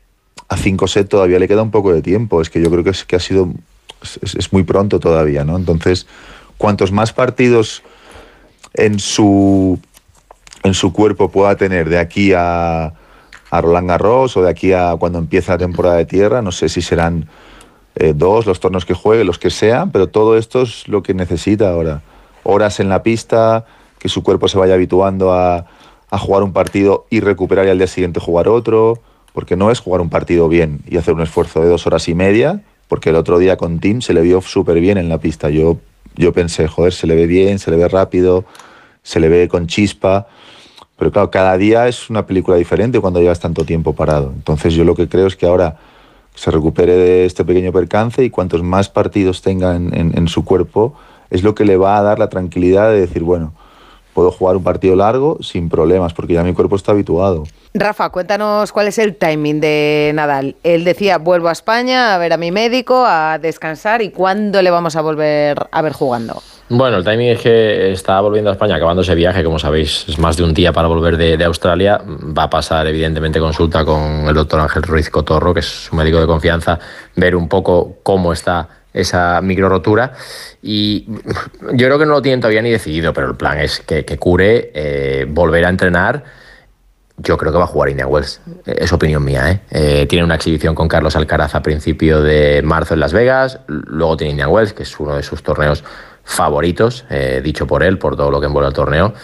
a 0.48 0.56
5 0.56 0.86
sets 0.86 1.08
todavía 1.08 1.38
le 1.38 1.48
queda 1.48 1.62
un 1.62 1.70
poco 1.70 1.92
de 1.92 2.02
tiempo. 2.02 2.40
Es 2.40 2.50
que 2.50 2.60
yo 2.62 2.70
creo 2.70 2.84
que, 2.84 2.90
es, 2.90 3.04
que 3.04 3.16
ha 3.16 3.20
sido 3.20 3.50
es, 4.22 4.52
muy 4.52 4.62
pronto 4.62 5.00
todavía, 5.00 5.44
¿no? 5.44 5.56
Entonces, 5.56 6.06
cuantos 6.58 6.92
más 6.92 7.12
partidos 7.12 7.82
en 8.74 8.98
su 8.98 9.78
en 10.62 10.74
su 10.74 10.92
cuerpo 10.92 11.30
pueda 11.30 11.56
tener 11.56 11.88
de 11.88 11.98
aquí 11.98 12.32
a, 12.32 12.92
a 13.50 13.60
Roland 13.60 13.88
Garros 13.88 14.36
o 14.36 14.42
de 14.42 14.50
aquí 14.50 14.72
a 14.72 14.96
cuando 14.98 15.18
empieza 15.18 15.52
la 15.52 15.58
temporada 15.58 15.96
de 15.96 16.06
tierra, 16.06 16.42
no 16.42 16.50
sé 16.50 16.68
si 16.68 16.82
serán 16.82 17.28
eh, 17.94 18.12
dos 18.14 18.46
los 18.46 18.58
torneos 18.58 18.84
que 18.84 18.94
juegue, 18.94 19.24
los 19.24 19.38
que 19.38 19.50
sean, 19.50 19.92
pero 19.92 20.08
todo 20.08 20.36
esto 20.36 20.62
es 20.62 20.88
lo 20.88 21.02
que 21.02 21.14
necesita 21.14 21.70
ahora. 21.70 22.02
Horas 22.42 22.80
en 22.80 22.88
la 22.88 23.02
pista, 23.02 23.64
que 23.98 24.08
su 24.08 24.22
cuerpo 24.22 24.48
se 24.48 24.58
vaya 24.58 24.74
habituando 24.74 25.32
a, 25.32 25.66
a 26.10 26.18
jugar 26.18 26.42
un 26.42 26.52
partido 26.52 27.06
y 27.10 27.20
recuperar 27.20 27.66
y 27.66 27.70
al 27.70 27.78
día 27.78 27.86
siguiente 27.86 28.20
jugar 28.20 28.48
otro, 28.48 29.00
porque 29.36 29.54
no 29.54 29.70
es 29.70 29.80
jugar 29.80 30.00
un 30.00 30.08
partido 30.08 30.48
bien 30.48 30.80
y 30.88 30.96
hacer 30.96 31.12
un 31.12 31.20
esfuerzo 31.20 31.60
de 31.60 31.68
dos 31.68 31.86
horas 31.86 32.08
y 32.08 32.14
media, 32.14 32.62
porque 32.88 33.10
el 33.10 33.16
otro 33.16 33.38
día 33.38 33.58
con 33.58 33.80
Tim 33.80 34.00
se 34.00 34.14
le 34.14 34.22
vio 34.22 34.40
súper 34.40 34.80
bien 34.80 34.96
en 34.96 35.10
la 35.10 35.18
pista. 35.18 35.50
Yo, 35.50 35.76
yo 36.16 36.32
pensé, 36.32 36.66
joder, 36.68 36.94
se 36.94 37.06
le 37.06 37.14
ve 37.16 37.26
bien, 37.26 37.58
se 37.58 37.70
le 37.70 37.76
ve 37.76 37.86
rápido, 37.86 38.46
se 39.02 39.20
le 39.20 39.28
ve 39.28 39.46
con 39.46 39.66
chispa, 39.66 40.26
pero 40.96 41.12
claro, 41.12 41.30
cada 41.30 41.58
día 41.58 41.86
es 41.86 42.08
una 42.08 42.24
película 42.24 42.56
diferente 42.56 42.98
cuando 42.98 43.20
llevas 43.20 43.38
tanto 43.38 43.66
tiempo 43.66 43.92
parado. 43.92 44.32
Entonces 44.34 44.72
yo 44.72 44.84
lo 44.84 44.94
que 44.94 45.06
creo 45.06 45.26
es 45.26 45.36
que 45.36 45.44
ahora 45.44 45.76
se 46.34 46.50
recupere 46.50 46.96
de 46.96 47.26
este 47.26 47.44
pequeño 47.44 47.72
percance 47.72 48.24
y 48.24 48.30
cuantos 48.30 48.62
más 48.62 48.88
partidos 48.88 49.42
tenga 49.42 49.76
en, 49.76 49.94
en- 49.94 50.16
en 50.16 50.28
su 50.28 50.46
cuerpo, 50.46 50.94
es 51.28 51.42
lo 51.42 51.54
que 51.54 51.66
le 51.66 51.76
va 51.76 51.98
a 51.98 52.02
dar 52.02 52.18
la 52.18 52.30
tranquilidad 52.30 52.90
de 52.90 53.00
decir, 53.00 53.22
bueno, 53.22 53.52
puedo 54.16 54.30
jugar 54.30 54.56
un 54.56 54.64
partido 54.64 54.96
largo 54.96 55.36
sin 55.42 55.68
problemas, 55.68 56.14
porque 56.14 56.32
ya 56.32 56.42
mi 56.42 56.54
cuerpo 56.54 56.74
está 56.74 56.92
habituado. 56.92 57.44
Rafa, 57.74 58.08
cuéntanos 58.08 58.72
cuál 58.72 58.88
es 58.88 58.98
el 58.98 59.14
timing 59.14 59.60
de 59.60 60.10
Nadal. 60.14 60.56
Él 60.62 60.84
decía, 60.84 61.18
vuelvo 61.18 61.48
a 61.48 61.52
España 61.52 62.14
a 62.14 62.18
ver 62.18 62.32
a 62.32 62.38
mi 62.38 62.50
médico, 62.50 63.04
a 63.06 63.38
descansar 63.38 64.00
y 64.00 64.08
cuándo 64.08 64.62
le 64.62 64.70
vamos 64.70 64.96
a 64.96 65.02
volver 65.02 65.66
a 65.70 65.82
ver 65.82 65.92
jugando. 65.92 66.42
Bueno, 66.70 66.96
el 66.96 67.04
timing 67.04 67.28
es 67.28 67.42
que 67.42 67.92
está 67.92 68.18
volviendo 68.22 68.48
a 68.48 68.54
España, 68.54 68.76
acabando 68.76 69.02
ese 69.02 69.14
viaje, 69.14 69.44
como 69.44 69.58
sabéis, 69.58 70.06
es 70.08 70.18
más 70.18 70.38
de 70.38 70.44
un 70.44 70.54
día 70.54 70.72
para 70.72 70.88
volver 70.88 71.18
de, 71.18 71.36
de 71.36 71.44
Australia. 71.44 72.00
Va 72.06 72.44
a 72.44 72.50
pasar, 72.50 72.86
evidentemente, 72.86 73.38
consulta 73.38 73.84
con 73.84 74.26
el 74.26 74.34
doctor 74.34 74.60
Ángel 74.60 74.82
Ruiz 74.82 75.10
Cotorro, 75.10 75.52
que 75.52 75.60
es 75.60 75.66
su 75.66 75.94
médico 75.94 76.18
de 76.18 76.26
confianza, 76.26 76.78
ver 77.16 77.36
un 77.36 77.48
poco 77.48 77.98
cómo 78.02 78.32
está 78.32 78.75
esa 78.96 79.40
micro 79.42 79.68
rotura. 79.68 80.12
Y 80.62 81.06
yo 81.72 81.86
creo 81.86 81.98
que 81.98 82.06
no 82.06 82.12
lo 82.12 82.22
tienen 82.22 82.40
todavía 82.40 82.62
ni 82.62 82.70
decidido, 82.70 83.12
pero 83.12 83.28
el 83.28 83.36
plan 83.36 83.58
es 83.58 83.80
que, 83.80 84.04
cure, 84.18 84.70
eh, 84.74 85.26
volver 85.28 85.64
a 85.66 85.68
entrenar. 85.68 86.24
Yo 87.18 87.36
creo 87.36 87.52
que 87.52 87.58
va 87.58 87.64
a 87.64 87.68
jugar 87.68 87.90
Indian 87.90 88.08
Wells. 88.10 88.40
Eh, 88.66 88.76
Es 88.80 88.92
opinión 88.92 89.24
mía, 89.24 89.50
¿eh? 89.50 89.60
Eh, 89.70 90.06
Tiene 90.06 90.24
una 90.24 90.34
exhibición 90.34 90.74
con 90.74 90.88
Carlos 90.88 91.14
Alcaraz 91.16 91.54
a 91.54 91.62
principio 91.62 92.22
de 92.22 92.62
marzo 92.62 92.94
en 92.94 93.00
Las 93.00 93.12
Vegas. 93.12 93.60
Luego 93.66 94.16
tiene 94.16 94.32
Indian 94.32 94.50
Wells, 94.50 94.72
que 94.72 94.82
es 94.82 95.00
uno 95.00 95.16
de 95.16 95.22
sus 95.22 95.42
torneos 95.42 95.84
favoritos, 96.24 97.04
dicho 97.42 97.66
por 97.68 97.84
él, 97.84 97.98
por 97.98 98.16
todo 98.16 98.32
lo 98.32 98.40
que 98.40 98.46
envuelve 98.46 98.68
el 98.68 98.74
torneo. 98.74 99.14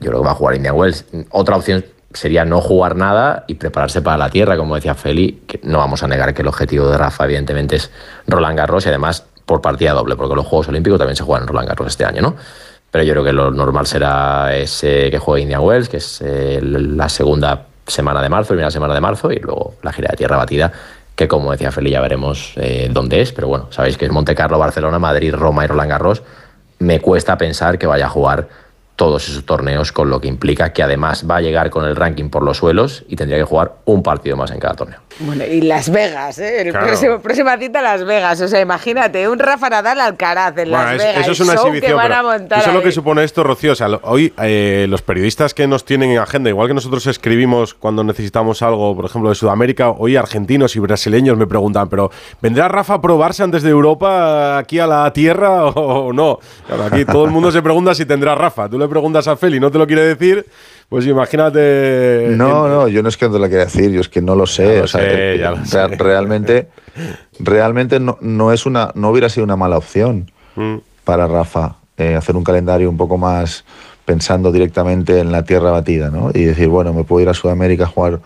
Yo 0.00 0.10
creo 0.10 0.20
que 0.20 0.26
va 0.26 0.32
a 0.32 0.34
jugar 0.34 0.56
Indian 0.56 0.74
Wells. 0.74 1.04
Otra 1.30 1.56
opción 1.56 1.84
sería 2.14 2.44
no 2.44 2.60
jugar 2.60 2.96
nada 2.96 3.44
y 3.46 3.54
prepararse 3.54 4.00
para 4.00 4.16
la 4.16 4.30
tierra, 4.30 4.56
como 4.56 4.74
decía 4.76 4.94
Feli, 4.94 5.42
que 5.46 5.60
no 5.64 5.78
vamos 5.78 6.02
a 6.02 6.08
negar 6.08 6.32
que 6.32 6.42
el 6.42 6.48
objetivo 6.48 6.88
de 6.88 6.96
Rafa, 6.96 7.24
evidentemente, 7.24 7.76
es 7.76 7.90
Roland 8.26 8.56
Garros 8.56 8.86
y 8.86 8.88
además 8.88 9.26
por 9.44 9.60
partida 9.60 9.92
doble, 9.92 10.16
porque 10.16 10.34
los 10.34 10.46
Juegos 10.46 10.68
Olímpicos 10.68 10.98
también 10.98 11.16
se 11.16 11.24
juegan 11.24 11.42
en 11.42 11.48
Roland 11.48 11.68
Garros 11.68 11.88
este 11.88 12.04
año, 12.04 12.22
¿no? 12.22 12.36
Pero 12.90 13.04
yo 13.04 13.12
creo 13.12 13.24
que 13.24 13.32
lo 13.32 13.50
normal 13.50 13.86
será 13.86 14.54
ese 14.54 15.10
que 15.10 15.18
juegue 15.18 15.42
Indian 15.42 15.60
Wells, 15.60 15.88
que 15.88 15.96
es 15.96 16.22
eh, 16.24 16.60
la 16.62 17.08
segunda 17.08 17.66
semana 17.86 18.22
de 18.22 18.28
marzo, 18.28 18.48
primera 18.50 18.70
semana 18.70 18.94
de 18.94 19.00
marzo, 19.00 19.32
y 19.32 19.40
luego 19.40 19.74
la 19.82 19.92
gira 19.92 20.08
de 20.12 20.16
tierra 20.16 20.36
batida, 20.36 20.72
que 21.16 21.26
como 21.26 21.50
decía 21.50 21.72
Feli, 21.72 21.90
ya 21.90 22.00
veremos 22.00 22.52
eh, 22.56 22.88
dónde 22.92 23.20
es, 23.20 23.32
pero 23.32 23.48
bueno, 23.48 23.66
sabéis 23.70 23.98
que 23.98 24.04
es 24.04 24.12
Monte 24.12 24.34
Carlo, 24.34 24.58
Barcelona, 24.58 25.00
Madrid, 25.00 25.34
Roma 25.34 25.64
y 25.64 25.66
Roland 25.66 25.90
Garros. 25.90 26.22
Me 26.78 27.00
cuesta 27.00 27.36
pensar 27.36 27.78
que 27.78 27.86
vaya 27.86 28.06
a 28.06 28.08
jugar 28.08 28.48
todos 28.96 29.28
esos 29.28 29.44
torneos, 29.44 29.90
con 29.92 30.08
lo 30.08 30.20
que 30.20 30.28
implica 30.28 30.72
que 30.72 30.82
además 30.82 31.26
va 31.28 31.36
a 31.36 31.40
llegar 31.40 31.70
con 31.70 31.84
el 31.84 31.96
ranking 31.96 32.28
por 32.30 32.42
los 32.44 32.58
suelos 32.58 33.04
y 33.08 33.16
tendría 33.16 33.38
que 33.38 33.44
jugar 33.44 33.72
un 33.86 34.02
partido 34.04 34.36
más 34.36 34.50
en 34.52 34.60
cada 34.60 34.74
torneo. 34.74 35.00
Bueno, 35.20 35.44
y 35.44 35.60
Las 35.62 35.90
Vegas, 35.90 36.38
¿eh? 36.38 36.62
El 36.62 36.70
Claro. 36.70 36.86
próximo, 36.88 37.18
próxima 37.20 37.56
cita 37.58 37.82
Las 37.82 38.04
Vegas. 38.04 38.40
O 38.40 38.48
sea, 38.48 38.60
imagínate, 38.60 39.28
un 39.28 39.38
Rafa 39.38 39.68
Nadal 39.70 40.00
Alcaraz 40.00 40.56
en 40.58 40.70
Bueno, 40.70 40.84
Las 40.84 40.92
es- 40.92 40.98
Vegas. 40.98 41.22
eso 41.22 41.32
es 41.32 41.40
una 41.40 41.52
show 41.54 41.66
exhibición. 41.66 41.90
que 41.90 41.94
van 41.94 42.06
pero 42.08 42.20
a 42.20 42.22
montar 42.22 42.58
eso 42.60 42.68
es 42.70 42.74
lo 42.74 42.82
que 42.82 42.92
supone 42.92 43.24
esto, 43.24 43.42
Rocío. 43.44 43.72
O 43.72 43.74
sea, 43.74 43.88
lo- 43.88 44.00
hoy 44.04 44.32
eh, 44.42 44.86
los 44.88 45.02
periodistas 45.02 45.54
que 45.54 45.66
nos 45.66 45.84
tienen 45.84 46.10
en 46.10 46.18
agenda, 46.18 46.48
igual 46.50 46.68
que 46.68 46.74
nosotros 46.74 47.06
escribimos 47.06 47.74
cuando 47.74 48.02
necesitamos 48.04 48.62
algo, 48.62 48.94
por 48.96 49.04
ejemplo, 49.04 49.28
de 49.28 49.34
Sudamérica, 49.36 49.90
hoy 49.90 50.16
argentinos 50.16 50.74
y 50.76 50.80
brasileños 50.80 51.36
me 51.36 51.46
preguntan, 51.46 51.88
pero 51.88 52.10
¿vendrá 52.40 52.68
Rafa 52.68 52.94
a 52.94 53.00
probarse 53.00 53.42
antes 53.42 53.62
de 53.62 53.70
Europa 53.70 54.58
aquí 54.58 54.78
a 54.78 54.86
la 54.86 55.12
tierra 55.12 55.64
o 55.66 56.12
no? 56.12 56.38
Claro, 56.66 56.84
aquí 56.84 57.04
todo 57.04 57.24
el 57.24 57.30
mundo 57.30 57.50
se 57.52 57.62
pregunta 57.62 57.94
si 57.94 58.04
tendrá 58.04 58.34
Rafa. 58.34 58.68
Tú 58.68 58.78
le 58.84 58.88
preguntas 58.88 59.26
a 59.28 59.36
Feli, 59.36 59.58
no 59.60 59.70
te 59.70 59.78
lo 59.78 59.86
quiere 59.86 60.02
decir, 60.02 60.46
pues 60.88 61.06
imagínate. 61.06 62.28
No, 62.30 62.68
no, 62.68 62.88
yo 62.88 63.02
no 63.02 63.08
es 63.08 63.16
que 63.16 63.26
no 63.26 63.32
te 63.32 63.38
lo 63.38 63.48
quiera 63.48 63.64
decir, 63.64 63.90
yo 63.90 64.00
es 64.00 64.08
que 64.08 64.22
no 64.22 64.34
lo 64.36 64.46
sé. 64.46 64.78
Lo 64.78 64.84
o 64.84 64.86
sea, 64.86 65.00
sé, 65.00 65.38
ya 65.38 65.50
lo 65.50 65.64
sé. 65.64 65.86
realmente, 65.88 66.68
realmente 67.40 68.00
no, 68.00 68.18
no 68.20 68.52
es 68.52 68.66
una, 68.66 68.90
no 68.94 69.10
hubiera 69.10 69.28
sido 69.28 69.44
una 69.44 69.56
mala 69.56 69.76
opción 69.78 70.30
Mm. 70.56 70.76
para 71.02 71.26
Rafa 71.26 71.78
eh, 71.96 72.14
hacer 72.14 72.36
un 72.36 72.44
calendario 72.44 72.88
un 72.88 72.96
poco 72.96 73.18
más 73.18 73.64
pensando 74.04 74.52
directamente 74.52 75.18
en 75.18 75.32
la 75.32 75.42
tierra 75.44 75.72
batida, 75.72 76.10
¿no? 76.10 76.30
Y 76.32 76.44
decir, 76.44 76.68
bueno, 76.68 76.92
me 76.92 77.02
puedo 77.02 77.22
ir 77.22 77.28
a 77.28 77.34
Sudamérica 77.34 77.84
a 77.84 77.88
jugar 77.88 78.20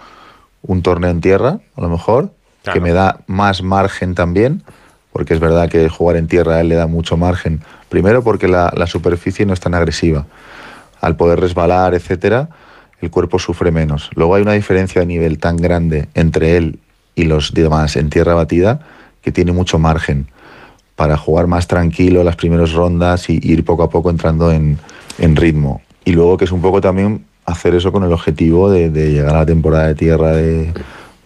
un 0.60 0.82
torneo 0.82 1.08
en 1.10 1.22
tierra, 1.22 1.60
a 1.74 1.80
lo 1.80 1.88
mejor, 1.88 2.30
que 2.70 2.80
me 2.80 2.92
da 2.92 3.20
más 3.26 3.62
margen 3.62 4.14
también, 4.14 4.62
porque 5.18 5.34
es 5.34 5.40
verdad 5.40 5.68
que 5.68 5.88
jugar 5.88 6.16
en 6.16 6.28
tierra 6.28 6.54
a 6.54 6.60
él 6.60 6.68
le 6.68 6.76
da 6.76 6.86
mucho 6.86 7.16
margen. 7.16 7.60
Primero 7.88 8.22
porque 8.22 8.46
la, 8.46 8.86
superficie 8.86 9.44
no 9.44 9.52
es 9.52 9.58
tan 9.58 9.74
agresiva. 9.74 10.26
Al 11.00 11.16
poder 11.16 11.40
resbalar, 11.40 11.92
etcétera, 11.92 12.50
el 13.00 13.10
cuerpo 13.10 13.40
sufre 13.40 13.72
menos. 13.72 14.10
Luego 14.14 14.36
hay 14.36 14.42
una 14.42 14.52
diferencia 14.52 15.00
de 15.00 15.08
nivel 15.08 15.40
tan 15.40 15.56
grande 15.56 16.08
entre 16.14 16.56
él 16.56 16.78
y 17.16 17.24
los 17.24 17.52
demás 17.52 17.96
en 17.96 18.10
tierra 18.10 18.34
batida 18.34 18.78
que 19.20 19.32
tiene 19.32 19.50
mucho 19.50 19.80
margen 19.80 20.28
para 20.94 21.16
jugar 21.16 21.48
más 21.48 21.66
tranquilo 21.66 22.22
las 22.22 22.36
primeras 22.36 22.70
rondas 22.72 23.28
y 23.28 23.40
ir 23.42 23.64
poco 23.64 23.82
a 23.82 23.90
poco 23.90 24.10
entrando 24.10 24.52
en, 24.52 24.78
ritmo. 25.18 25.82
Y 26.04 26.12
luego 26.12 26.36
que 26.36 26.44
es 26.44 26.52
un 26.52 26.62
poco 26.62 26.80
también 26.80 27.24
hacer 27.44 27.74
eso 27.74 27.90
con 27.90 28.04
el 28.04 28.12
objetivo 28.12 28.70
de, 28.70 28.88
llegar 28.90 29.34
a 29.34 29.38
la 29.38 29.46
temporada 29.46 29.88
de 29.88 29.96
tierra 29.96 30.30
de 30.30 30.72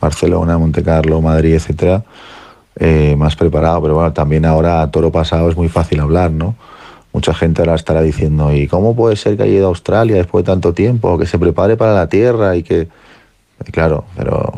Barcelona, 0.01 0.57
Monte 0.57 0.83
Carlo, 0.83 1.21
Madrid, 1.21 1.57
etcétera, 1.57 2.03
eh, 2.77 3.15
más 3.17 3.37
preparado. 3.37 3.83
Pero 3.83 3.95
bueno, 3.95 4.13
también 4.13 4.45
ahora 4.45 4.83
a 4.83 4.91
toro 4.91 5.11
pasado 5.13 5.49
es 5.51 5.57
muy 5.57 5.69
fácil 5.69 6.01
hablar, 6.01 6.31
¿no? 6.31 6.55
Mucha 7.13 7.35
gente 7.35 7.61
ahora 7.61 7.75
estará 7.75 8.01
diciendo, 8.01 8.55
¿y 8.55 8.67
cómo 8.67 8.97
puede 8.97 9.17
ser 9.17 9.37
que 9.37 9.43
haya 9.43 9.53
ido 9.53 9.67
a 9.67 9.69
Australia 9.69 10.17
después 10.17 10.45
de 10.45 10.53
tanto 10.53 10.73
tiempo? 10.73 11.19
Que 11.19 11.27
se 11.27 11.39
prepare 11.39 11.77
para 11.77 11.93
la 11.93 12.09
tierra 12.09 12.57
y 12.57 12.63
que... 12.63 12.89
y 13.67 13.71
claro, 13.71 14.05
pero 14.17 14.53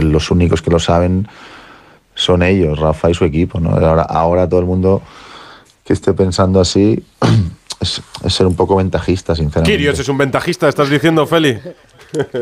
los 0.00 0.30
únicos 0.30 0.62
que 0.62 0.70
lo 0.70 0.78
saben 0.78 1.28
son 2.14 2.42
ellos, 2.42 2.78
Rafa 2.78 3.10
y 3.10 3.14
su 3.14 3.24
equipo. 3.26 3.60
¿no? 3.60 3.70
Ahora, 3.72 4.02
ahora 4.04 4.48
todo 4.48 4.60
el 4.60 4.66
mundo 4.66 5.02
que 5.84 5.92
esté 5.92 6.14
pensando 6.14 6.60
así 6.60 7.04
es, 7.80 8.00
es 8.24 8.32
ser 8.34 8.46
un 8.46 8.56
poco 8.56 8.76
ventajista, 8.76 9.34
sinceramente. 9.36 9.70
Kirios 9.76 9.98
es 9.98 10.08
un 10.08 10.16
ventajista, 10.16 10.70
estás 10.70 10.88
diciendo, 10.88 11.26
Feli. 11.26 11.58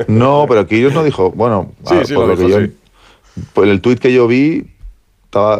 No, 0.06 0.46
pero 0.48 0.64
Kirios 0.68 0.92
no 0.94 1.02
dijo, 1.02 1.32
bueno, 1.32 1.72
Sí, 1.84 1.94
a- 1.96 2.04
sí, 2.04 2.14
por 2.14 2.22
lo 2.28 2.34
lo 2.34 2.36
que 2.36 2.44
dijo, 2.46 2.60
yo, 2.60 2.66
sí. 2.66 2.72
por 3.52 3.66
el 3.66 3.80
tuit 3.80 3.98
que 3.98 4.12
yo 4.12 4.28
vi, 4.28 4.70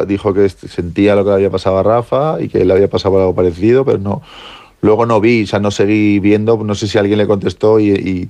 dijo 0.07 0.33
que 0.33 0.49
sentía 0.49 1.15
lo 1.15 1.23
que 1.23 1.29
le 1.31 1.35
había 1.35 1.49
pasado 1.49 1.77
a 1.77 1.83
Rafa 1.83 2.37
y 2.41 2.49
que 2.49 2.63
le 2.65 2.73
había 2.73 2.89
pasado 2.89 3.17
algo 3.19 3.35
parecido, 3.35 3.85
pero 3.85 3.97
no, 3.99 4.21
luego 4.81 5.05
no 5.05 5.21
vi, 5.21 5.43
o 5.43 5.47
sea, 5.47 5.59
no 5.59 5.71
seguí 5.71 6.19
viendo, 6.19 6.57
no 6.63 6.75
sé 6.75 6.87
si 6.87 6.97
alguien 6.97 7.17
le 7.17 7.27
contestó 7.27 7.79
y, 7.79 7.89
y- 7.89 8.29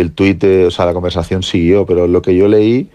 el 0.00 0.12
tuit, 0.12 0.42
eh, 0.44 0.66
o 0.66 0.70
sea, 0.70 0.84
la 0.86 0.92
conversación 0.94 1.42
siguió, 1.42 1.86
pero 1.86 2.06
lo 2.06 2.20
que 2.22 2.36
yo 2.36 2.48
leí 2.48 2.88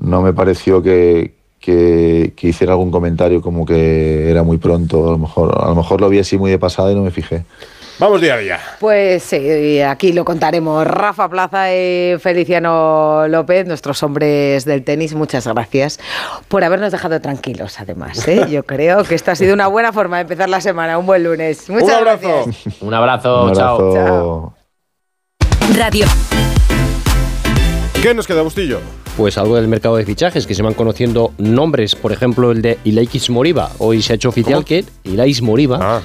no 0.00 0.22
me 0.22 0.32
pareció 0.32 0.82
que, 0.82 1.34
que, 1.60 2.32
que 2.36 2.48
hiciera 2.48 2.74
algún 2.74 2.90
comentario 2.90 3.40
como 3.42 3.66
que 3.66 4.30
era 4.30 4.42
muy 4.42 4.58
pronto, 4.58 5.08
a 5.08 5.12
lo 5.12 5.18
mejor, 5.18 5.56
a 5.60 5.68
lo 5.68 5.74
mejor 5.74 6.00
lo 6.00 6.08
vi 6.08 6.18
así 6.18 6.38
muy 6.38 6.50
de 6.50 6.58
pasada 6.58 6.92
y 6.92 6.94
no 6.94 7.02
me 7.02 7.10
fijé. 7.10 7.44
Vamos 7.98 8.20
día 8.20 8.34
a 8.34 8.36
día. 8.38 8.60
Pues 8.78 9.22
sí, 9.22 9.80
aquí 9.80 10.12
lo 10.12 10.24
contaremos. 10.24 10.86
Rafa 10.86 11.30
Plaza 11.30 11.74
y 11.74 12.18
Feliciano 12.18 13.26
López, 13.26 13.66
nuestros 13.66 14.02
hombres 14.02 14.66
del 14.66 14.84
tenis, 14.84 15.14
muchas 15.14 15.46
gracias 15.46 15.98
por 16.48 16.62
habernos 16.62 16.92
dejado 16.92 17.18
tranquilos, 17.22 17.80
además. 17.80 18.28
¿eh? 18.28 18.44
Yo 18.50 18.64
creo 18.64 19.02
que 19.04 19.14
esta 19.14 19.32
ha 19.32 19.34
sido 19.36 19.54
una 19.54 19.68
buena 19.68 19.94
forma 19.94 20.16
de 20.16 20.22
empezar 20.22 20.50
la 20.50 20.60
semana, 20.60 20.98
un 20.98 21.06
buen 21.06 21.24
lunes. 21.24 21.70
Muchas 21.70 21.88
Un 21.88 21.94
abrazo. 21.94 22.28
gracias. 22.44 22.82
Un 22.82 22.92
abrazo, 22.94 23.44
Un 23.46 23.54
chao. 23.54 23.76
abrazo. 23.76 23.94
Chao. 23.94 24.54
Radio. 25.74 26.06
¿Qué 28.02 28.12
nos 28.12 28.26
queda, 28.26 28.42
Bustillo? 28.42 28.80
Pues 29.16 29.38
algo 29.38 29.56
del 29.56 29.66
mercado 29.66 29.96
de 29.96 30.04
fichajes, 30.04 30.46
que 30.46 30.54
se 30.54 30.62
van 30.62 30.74
conociendo 30.74 31.32
nombres, 31.38 31.94
por 31.96 32.12
ejemplo 32.12 32.52
el 32.52 32.60
de 32.60 32.76
Ilaikis 32.84 33.30
Moriba. 33.30 33.70
Hoy 33.78 34.02
se 34.02 34.12
ha 34.12 34.16
hecho 34.16 34.28
oficial 34.28 34.62
que 34.62 34.84
Ilais 35.04 35.40
Moriba 35.40 35.78
Ah, 35.80 36.02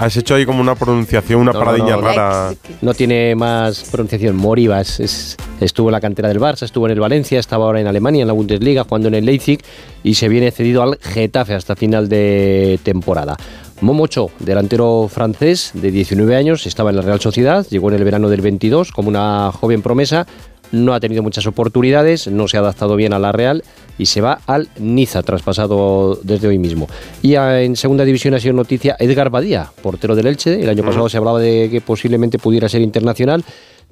has 0.00 0.16
hecho 0.18 0.34
ahí 0.34 0.44
como 0.44 0.60
una 0.60 0.74
pronunciación, 0.74 1.40
una 1.40 1.52
No, 1.52 1.60
no, 1.60 1.64
paradiña 1.64 1.96
no. 1.96 2.02
rara. 2.02 2.52
no 2.82 2.92
tiene 2.92 3.34
más 3.34 3.84
pronunciación. 3.90 4.36
Moriba 4.36 4.82
es- 4.82 5.00
es- 5.00 5.36
estuvo 5.62 5.88
en 5.88 5.92
la 5.92 6.00
cantera 6.02 6.28
del 6.28 6.38
Barça, 6.38 6.64
estuvo 6.64 6.84
en 6.86 6.92
el 6.92 7.00
Valencia, 7.00 7.40
estaba 7.40 7.64
ahora 7.64 7.80
en 7.80 7.86
Alemania, 7.86 8.20
en 8.20 8.26
la 8.28 8.34
Bundesliga, 8.34 8.84
jugando 8.84 9.08
en 9.08 9.14
el 9.14 9.24
Leipzig 9.24 9.60
y 10.04 10.14
se 10.14 10.28
viene 10.28 10.50
cedido 10.50 10.82
al 10.82 10.98
Getafe 11.00 11.54
hasta 11.54 11.74
final 11.74 12.10
de 12.10 12.78
temporada. 12.82 13.38
Momocho, 13.80 14.30
delantero 14.40 15.08
francés 15.12 15.70
de 15.74 15.90
19 15.90 16.34
años, 16.36 16.66
estaba 16.66 16.90
en 16.90 16.96
la 16.96 17.02
Real 17.02 17.20
Sociedad, 17.20 17.66
llegó 17.70 17.88
en 17.90 17.96
el 17.96 18.04
verano 18.04 18.28
del 18.28 18.40
22 18.42 18.90
como 18.92 19.08
una 19.08 19.52
joven 19.52 19.82
promesa, 19.82 20.26
no 20.72 20.94
ha 20.94 21.00
tenido 21.00 21.22
muchas 21.22 21.46
oportunidades, 21.46 22.28
no 22.28 22.48
se 22.48 22.56
ha 22.56 22.60
adaptado 22.60 22.96
bien 22.96 23.12
a 23.12 23.18
la 23.18 23.32
Real 23.32 23.62
y 23.98 24.06
se 24.06 24.20
va 24.20 24.40
al 24.46 24.68
Niza, 24.78 25.22
traspasado 25.22 26.18
desde 26.22 26.48
hoy 26.48 26.58
mismo. 26.58 26.88
Y 27.22 27.34
en 27.34 27.76
segunda 27.76 28.04
división 28.04 28.34
ha 28.34 28.40
sido 28.40 28.54
noticia 28.54 28.96
Edgar 28.98 29.30
Badía, 29.30 29.72
portero 29.82 30.14
del 30.14 30.26
Elche. 30.26 30.62
El 30.62 30.68
año 30.68 30.84
pasado 30.84 31.08
se 31.08 31.16
hablaba 31.16 31.40
de 31.40 31.68
que 31.70 31.80
posiblemente 31.80 32.38
pudiera 32.38 32.68
ser 32.68 32.82
internacional, 32.82 33.44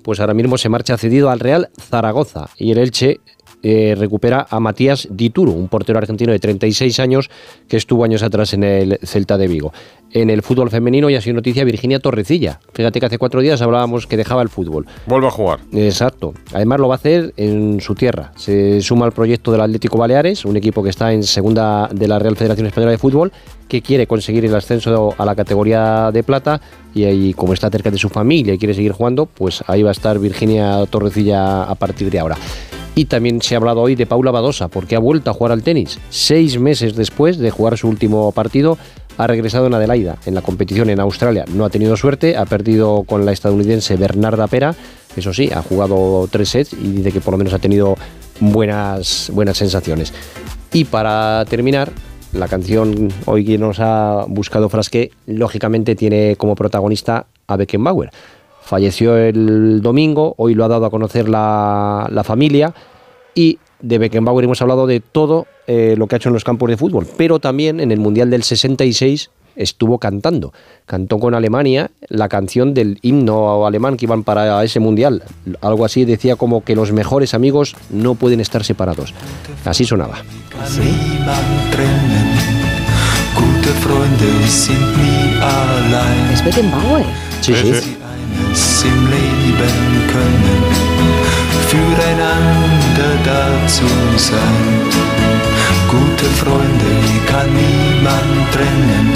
pues 0.03 0.21
ahora 0.21 0.35
mismo 0.35 0.59
se 0.59 0.69
marcha 0.69 0.99
cedido 0.99 1.31
al 1.31 1.41
Real 1.41 1.71
Zaragoza 1.81 2.51
y 2.59 2.73
el 2.73 2.79
Elche 2.79 3.21
eh, 3.67 3.95
recupera 3.97 4.47
a 4.51 4.61
Matías 4.61 5.09
Dituro, 5.11 5.53
un 5.53 5.69
portero 5.69 5.99
argentino 5.99 6.33
de 6.33 6.39
36 6.39 7.01
años 7.01 7.31
que 7.67 7.79
estuvo 7.79 8.05
años 8.05 8.23
atrás 8.23 8.53
en 8.53 8.63
el 8.63 8.99
Celta 9.03 9.39
de 9.39 9.49
Vigo. 9.49 9.73
En 10.11 10.29
el 10.29 10.43
fútbol 10.43 10.69
femenino 10.69 11.09
ya 11.09 11.19
ha 11.19 11.21
sido 11.23 11.37
noticia 11.37 11.65
Virginia 11.65 11.99
Torrecilla. 11.99 12.61
Fíjate 12.75 13.01
que 13.01 13.07
hace 13.07 13.17
cuatro 13.17 13.41
días 13.41 13.63
hablábamos 13.63 14.07
que 14.07 14.19
dejaba 14.19 14.43
el 14.43 14.51
fútbol. 14.51 14.87
Vuelve 15.07 15.29
a 15.29 15.31
jugar. 15.31 15.61
Exacto. 15.73 16.35
Además 16.53 16.79
lo 16.79 16.89
va 16.89 16.95
a 16.95 16.99
hacer 16.99 17.33
en 17.39 17.81
su 17.81 17.95
tierra. 17.95 18.33
Se 18.37 18.83
suma 18.83 19.07
al 19.07 19.13
proyecto 19.13 19.51
del 19.51 19.63
Atlético 19.63 19.97
Baleares, 19.97 20.45
un 20.45 20.59
equipo 20.59 20.83
que 20.83 20.91
está 20.91 21.15
en 21.15 21.23
segunda 21.23 21.89
de 21.91 22.07
la 22.07 22.19
Real 22.19 22.37
Federación 22.37 22.67
Española 22.67 22.93
de 22.93 22.99
Fútbol, 22.99 23.33
que 23.67 23.81
quiere 23.81 24.07
conseguir 24.07 24.45
el 24.45 24.55
ascenso 24.55 25.15
a 25.17 25.25
la 25.25 25.35
categoría 25.35 26.11
de 26.13 26.23
plata 26.23 26.61
y 26.95 27.05
ahí 27.05 27.33
como 27.33 27.55
está 27.55 27.71
cerca 27.71 27.91
de 27.91 27.97
su 27.97 28.11
familia 28.11 28.53
y 28.53 28.59
quiere 28.59 28.75
seguir 28.75 28.93
jugando, 28.93 29.25
pues 29.25 29.65
ahí 29.67 29.83
va 29.83 29.89
a 29.89 29.93
estar 29.93 30.19
Virginia 30.19 30.85
Torrecilla 30.91 31.65
a 31.65 31.75
partir 31.75 32.11
de 32.11 32.19
ahora. 32.19 32.37
Y 32.95 33.07
también 33.07 33.43
se 33.43 33.55
ha 33.55 33.59
hablado 33.59 33.81
hoy 33.81 33.97
de 33.97 34.07
Paula 34.07 34.31
Badosa, 34.31 34.69
porque 34.69 34.95
ha 34.95 35.01
vuelto 35.01 35.31
a 35.31 35.35
jugar 35.35 35.53
al 35.53 35.63
tenis. 35.63 35.99
Seis 36.11 36.59
meses 36.59 36.95
después 36.95 37.39
de 37.39 37.51
jugar 37.51 37.77
su 37.77 37.89
último 37.89 38.31
partido, 38.33 38.79
ha 39.17 39.27
regresado 39.27 39.67
en 39.67 39.75
Adelaida, 39.75 40.17
en 40.27 40.35
la 40.35 40.43
competición 40.43 40.91
en 40.91 41.01
Australia. 41.01 41.45
No 41.53 41.65
ha 41.65 41.71
tenido 41.71 41.97
suerte, 41.97 42.37
ha 42.37 42.45
perdido 42.47 43.05
con 43.05 43.25
la 43.25 43.33
estadounidense 43.33 43.97
Bernarda 43.97 44.47
Pera. 44.47 44.75
Eso 45.17 45.33
sí, 45.33 45.51
ha 45.53 45.63
jugado 45.63 46.29
tres 46.31 46.49
sets 46.51 46.73
y 46.73 46.93
dice 46.93 47.13
que 47.13 47.21
por 47.21 47.33
lo 47.33 47.39
menos 47.39 47.53
ha 47.53 47.59
tenido 47.59 47.97
buenas, 48.41 49.31
buenas 49.33 49.57
sensaciones. 49.57 50.13
Y 50.73 50.85
para 50.85 51.45
terminar, 51.45 51.93
la 52.33 52.49
canción 52.49 53.13
hoy 53.27 53.45
que 53.45 53.59
nos 53.59 53.79
ha 53.79 54.25
buscado 54.29 54.69
Frasque, 54.69 55.13
lógicamente 55.27 55.95
tiene 55.95 56.35
como 56.37 56.57
protagonista 56.57 57.27
a 57.47 57.57
Beckenbauer. 57.57 58.11
Falleció 58.65 59.17
el 59.17 59.83
domingo, 59.83 60.35
hoy 60.39 60.55
lo 60.55 60.65
ha 60.65 60.69
dado 60.69 60.87
a 60.87 60.91
conocer 60.91 61.29
la, 61.29 62.09
la 62.11 62.25
familia 62.25 62.75
y 63.35 63.59
de 63.81 63.99
Beckenbauer 63.99 64.45
hemos 64.45 64.63
hablado 64.63 64.87
de 64.87 65.01
todo 65.01 65.47
eh, 65.67 65.95
lo 65.99 66.07
que 66.07 66.15
ha 66.15 66.19
hecho 66.19 66.31
en 66.31 66.35
los 66.35 66.45
campos 66.45 66.71
de 66.71 66.77
fútbol, 66.77 67.07
pero 67.17 67.39
también 67.39 67.81
en 67.81 67.93
el 67.93 68.01
Mundial 68.01 68.31
del 68.31 68.43
66 68.43 69.31
estuvo 69.57 69.99
cantando. 69.99 70.53
Cantó 70.87 71.19
con 71.19 71.35
Alemania 71.35 71.91
la 72.09 72.29
canción 72.29 72.75
del 72.75 72.99
himno 73.03 73.67
alemán 73.67 73.97
que 73.97 74.07
iban 74.07 74.25
para 74.25 74.65
ese 74.65 74.81
Mundial. 74.81 75.23
Algo 75.61 75.85
así 75.85 76.05
decía 76.05 76.37
como 76.37 76.65
que 76.65 76.75
los 76.75 76.93
mejores 76.93 77.35
amigos 77.35 77.77
no 77.91 78.15
pueden 78.15 78.41
estar 78.41 78.65
separados. 78.65 79.15
Así 79.65 79.85
sonaba. 79.85 80.17
Es 86.33 86.45
Beckenbauer. 86.45 87.05
Sí, 87.43 87.55
sí. 87.55 87.97
Im 88.85 89.01
Leben 89.11 89.77
können, 90.13 90.63
füreinander 91.69 93.15
da 93.25 93.67
zu 93.67 93.87
sein. 94.17 94.91
Gute 95.89 96.27
Freunde 96.41 96.91
kann 97.27 97.49
niemand 97.55 98.53
trennen. 98.53 99.13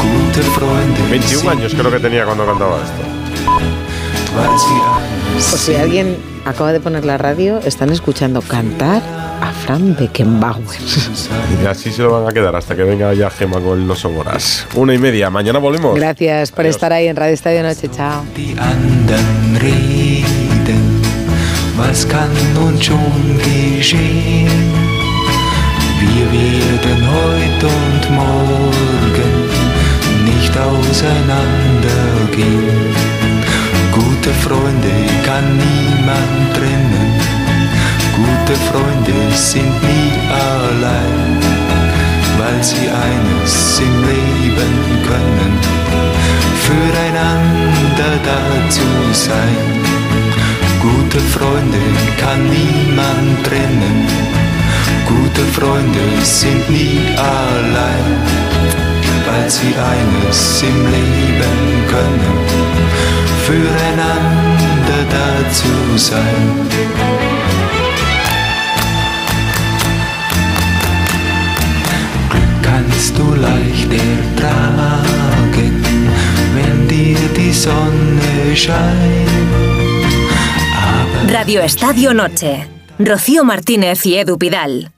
gute 0.00 0.42
Freunde 0.52 1.00
21 1.10 1.48
años 1.48 1.74
creo 1.74 1.90
que 1.90 2.00
tenía 2.00 2.24
cuando 2.24 2.46
cantaba 2.46 2.82
esto. 2.82 3.19
Pues 4.34 5.60
si 5.60 5.74
alguien 5.74 6.16
acaba 6.44 6.72
de 6.72 6.80
poner 6.80 7.04
la 7.04 7.18
radio, 7.18 7.58
están 7.58 7.90
escuchando 7.90 8.42
cantar 8.42 9.02
a 9.40 9.52
Fran 9.52 9.96
Beckenbauer. 9.98 10.80
Y 11.62 11.66
así 11.66 11.90
se 11.90 12.02
lo 12.02 12.12
van 12.12 12.28
a 12.28 12.32
quedar 12.32 12.54
hasta 12.54 12.76
que 12.76 12.84
venga 12.84 13.12
ya 13.14 13.30
Gema 13.30 13.60
con 13.60 13.86
los 13.86 14.04
horas. 14.04 14.66
Una 14.74 14.94
y 14.94 14.98
media. 14.98 15.30
Mañana 15.30 15.58
volvemos. 15.58 15.96
Gracias 15.96 16.52
por 16.52 16.66
estar 16.66 16.92
ahí 16.92 17.08
en 17.08 17.16
Radio 17.16 17.34
Estadio 17.34 17.62
Noche. 17.62 17.88
Chao. 17.88 18.24
Wir 26.00 26.32
werden 26.32 27.00
heute 27.12 27.66
und 27.66 28.10
morgen 28.10 29.50
nicht 30.24 30.56
auseinandergehen. 30.56 32.99
Gute 34.22 34.34
Freunde 34.34 34.92
kann 35.24 35.56
niemand 35.56 36.54
trennen, 36.54 37.10
gute 38.14 38.54
Freunde 38.68 39.34
sind 39.34 39.82
nie 39.82 40.12
allein, 40.28 41.38
weil 42.36 42.62
sie 42.62 42.86
eines 42.90 43.80
im 43.80 44.04
Leben 44.04 44.74
können 45.08 45.58
füreinander 46.66 48.12
dazu 48.22 48.90
sein. 49.14 49.56
Gute 50.82 51.18
Freunde 51.18 51.80
kann 52.20 52.42
niemand 52.44 53.42
trennen. 53.46 54.06
Gute 55.08 55.44
Freunde 55.58 56.04
sind 56.22 56.68
nie 56.68 57.00
allein, 57.16 58.10
weil 59.26 59.48
sie 59.48 59.74
eines 59.74 60.62
im 60.62 60.84
Leben 60.92 61.86
können. 61.88 63.09
Füreinander 63.50 65.02
dazu 65.10 65.74
sein. 65.96 66.68
Glück 72.30 72.62
kannst 72.62 73.18
du 73.18 73.34
leicht 73.34 73.90
ertragen, 73.92 75.74
wenn 76.54 76.86
dir 76.86 77.18
die 77.36 77.52
Sonne 77.52 78.54
scheint. 78.54 79.28
Radio 81.28 81.62
Estadio 81.62 82.14
Noche. 82.14 82.68
Rocío 83.00 83.42
Martínez 83.42 84.06
y 84.06 84.14
Edu 84.16 84.38
Pidal. 84.38 84.92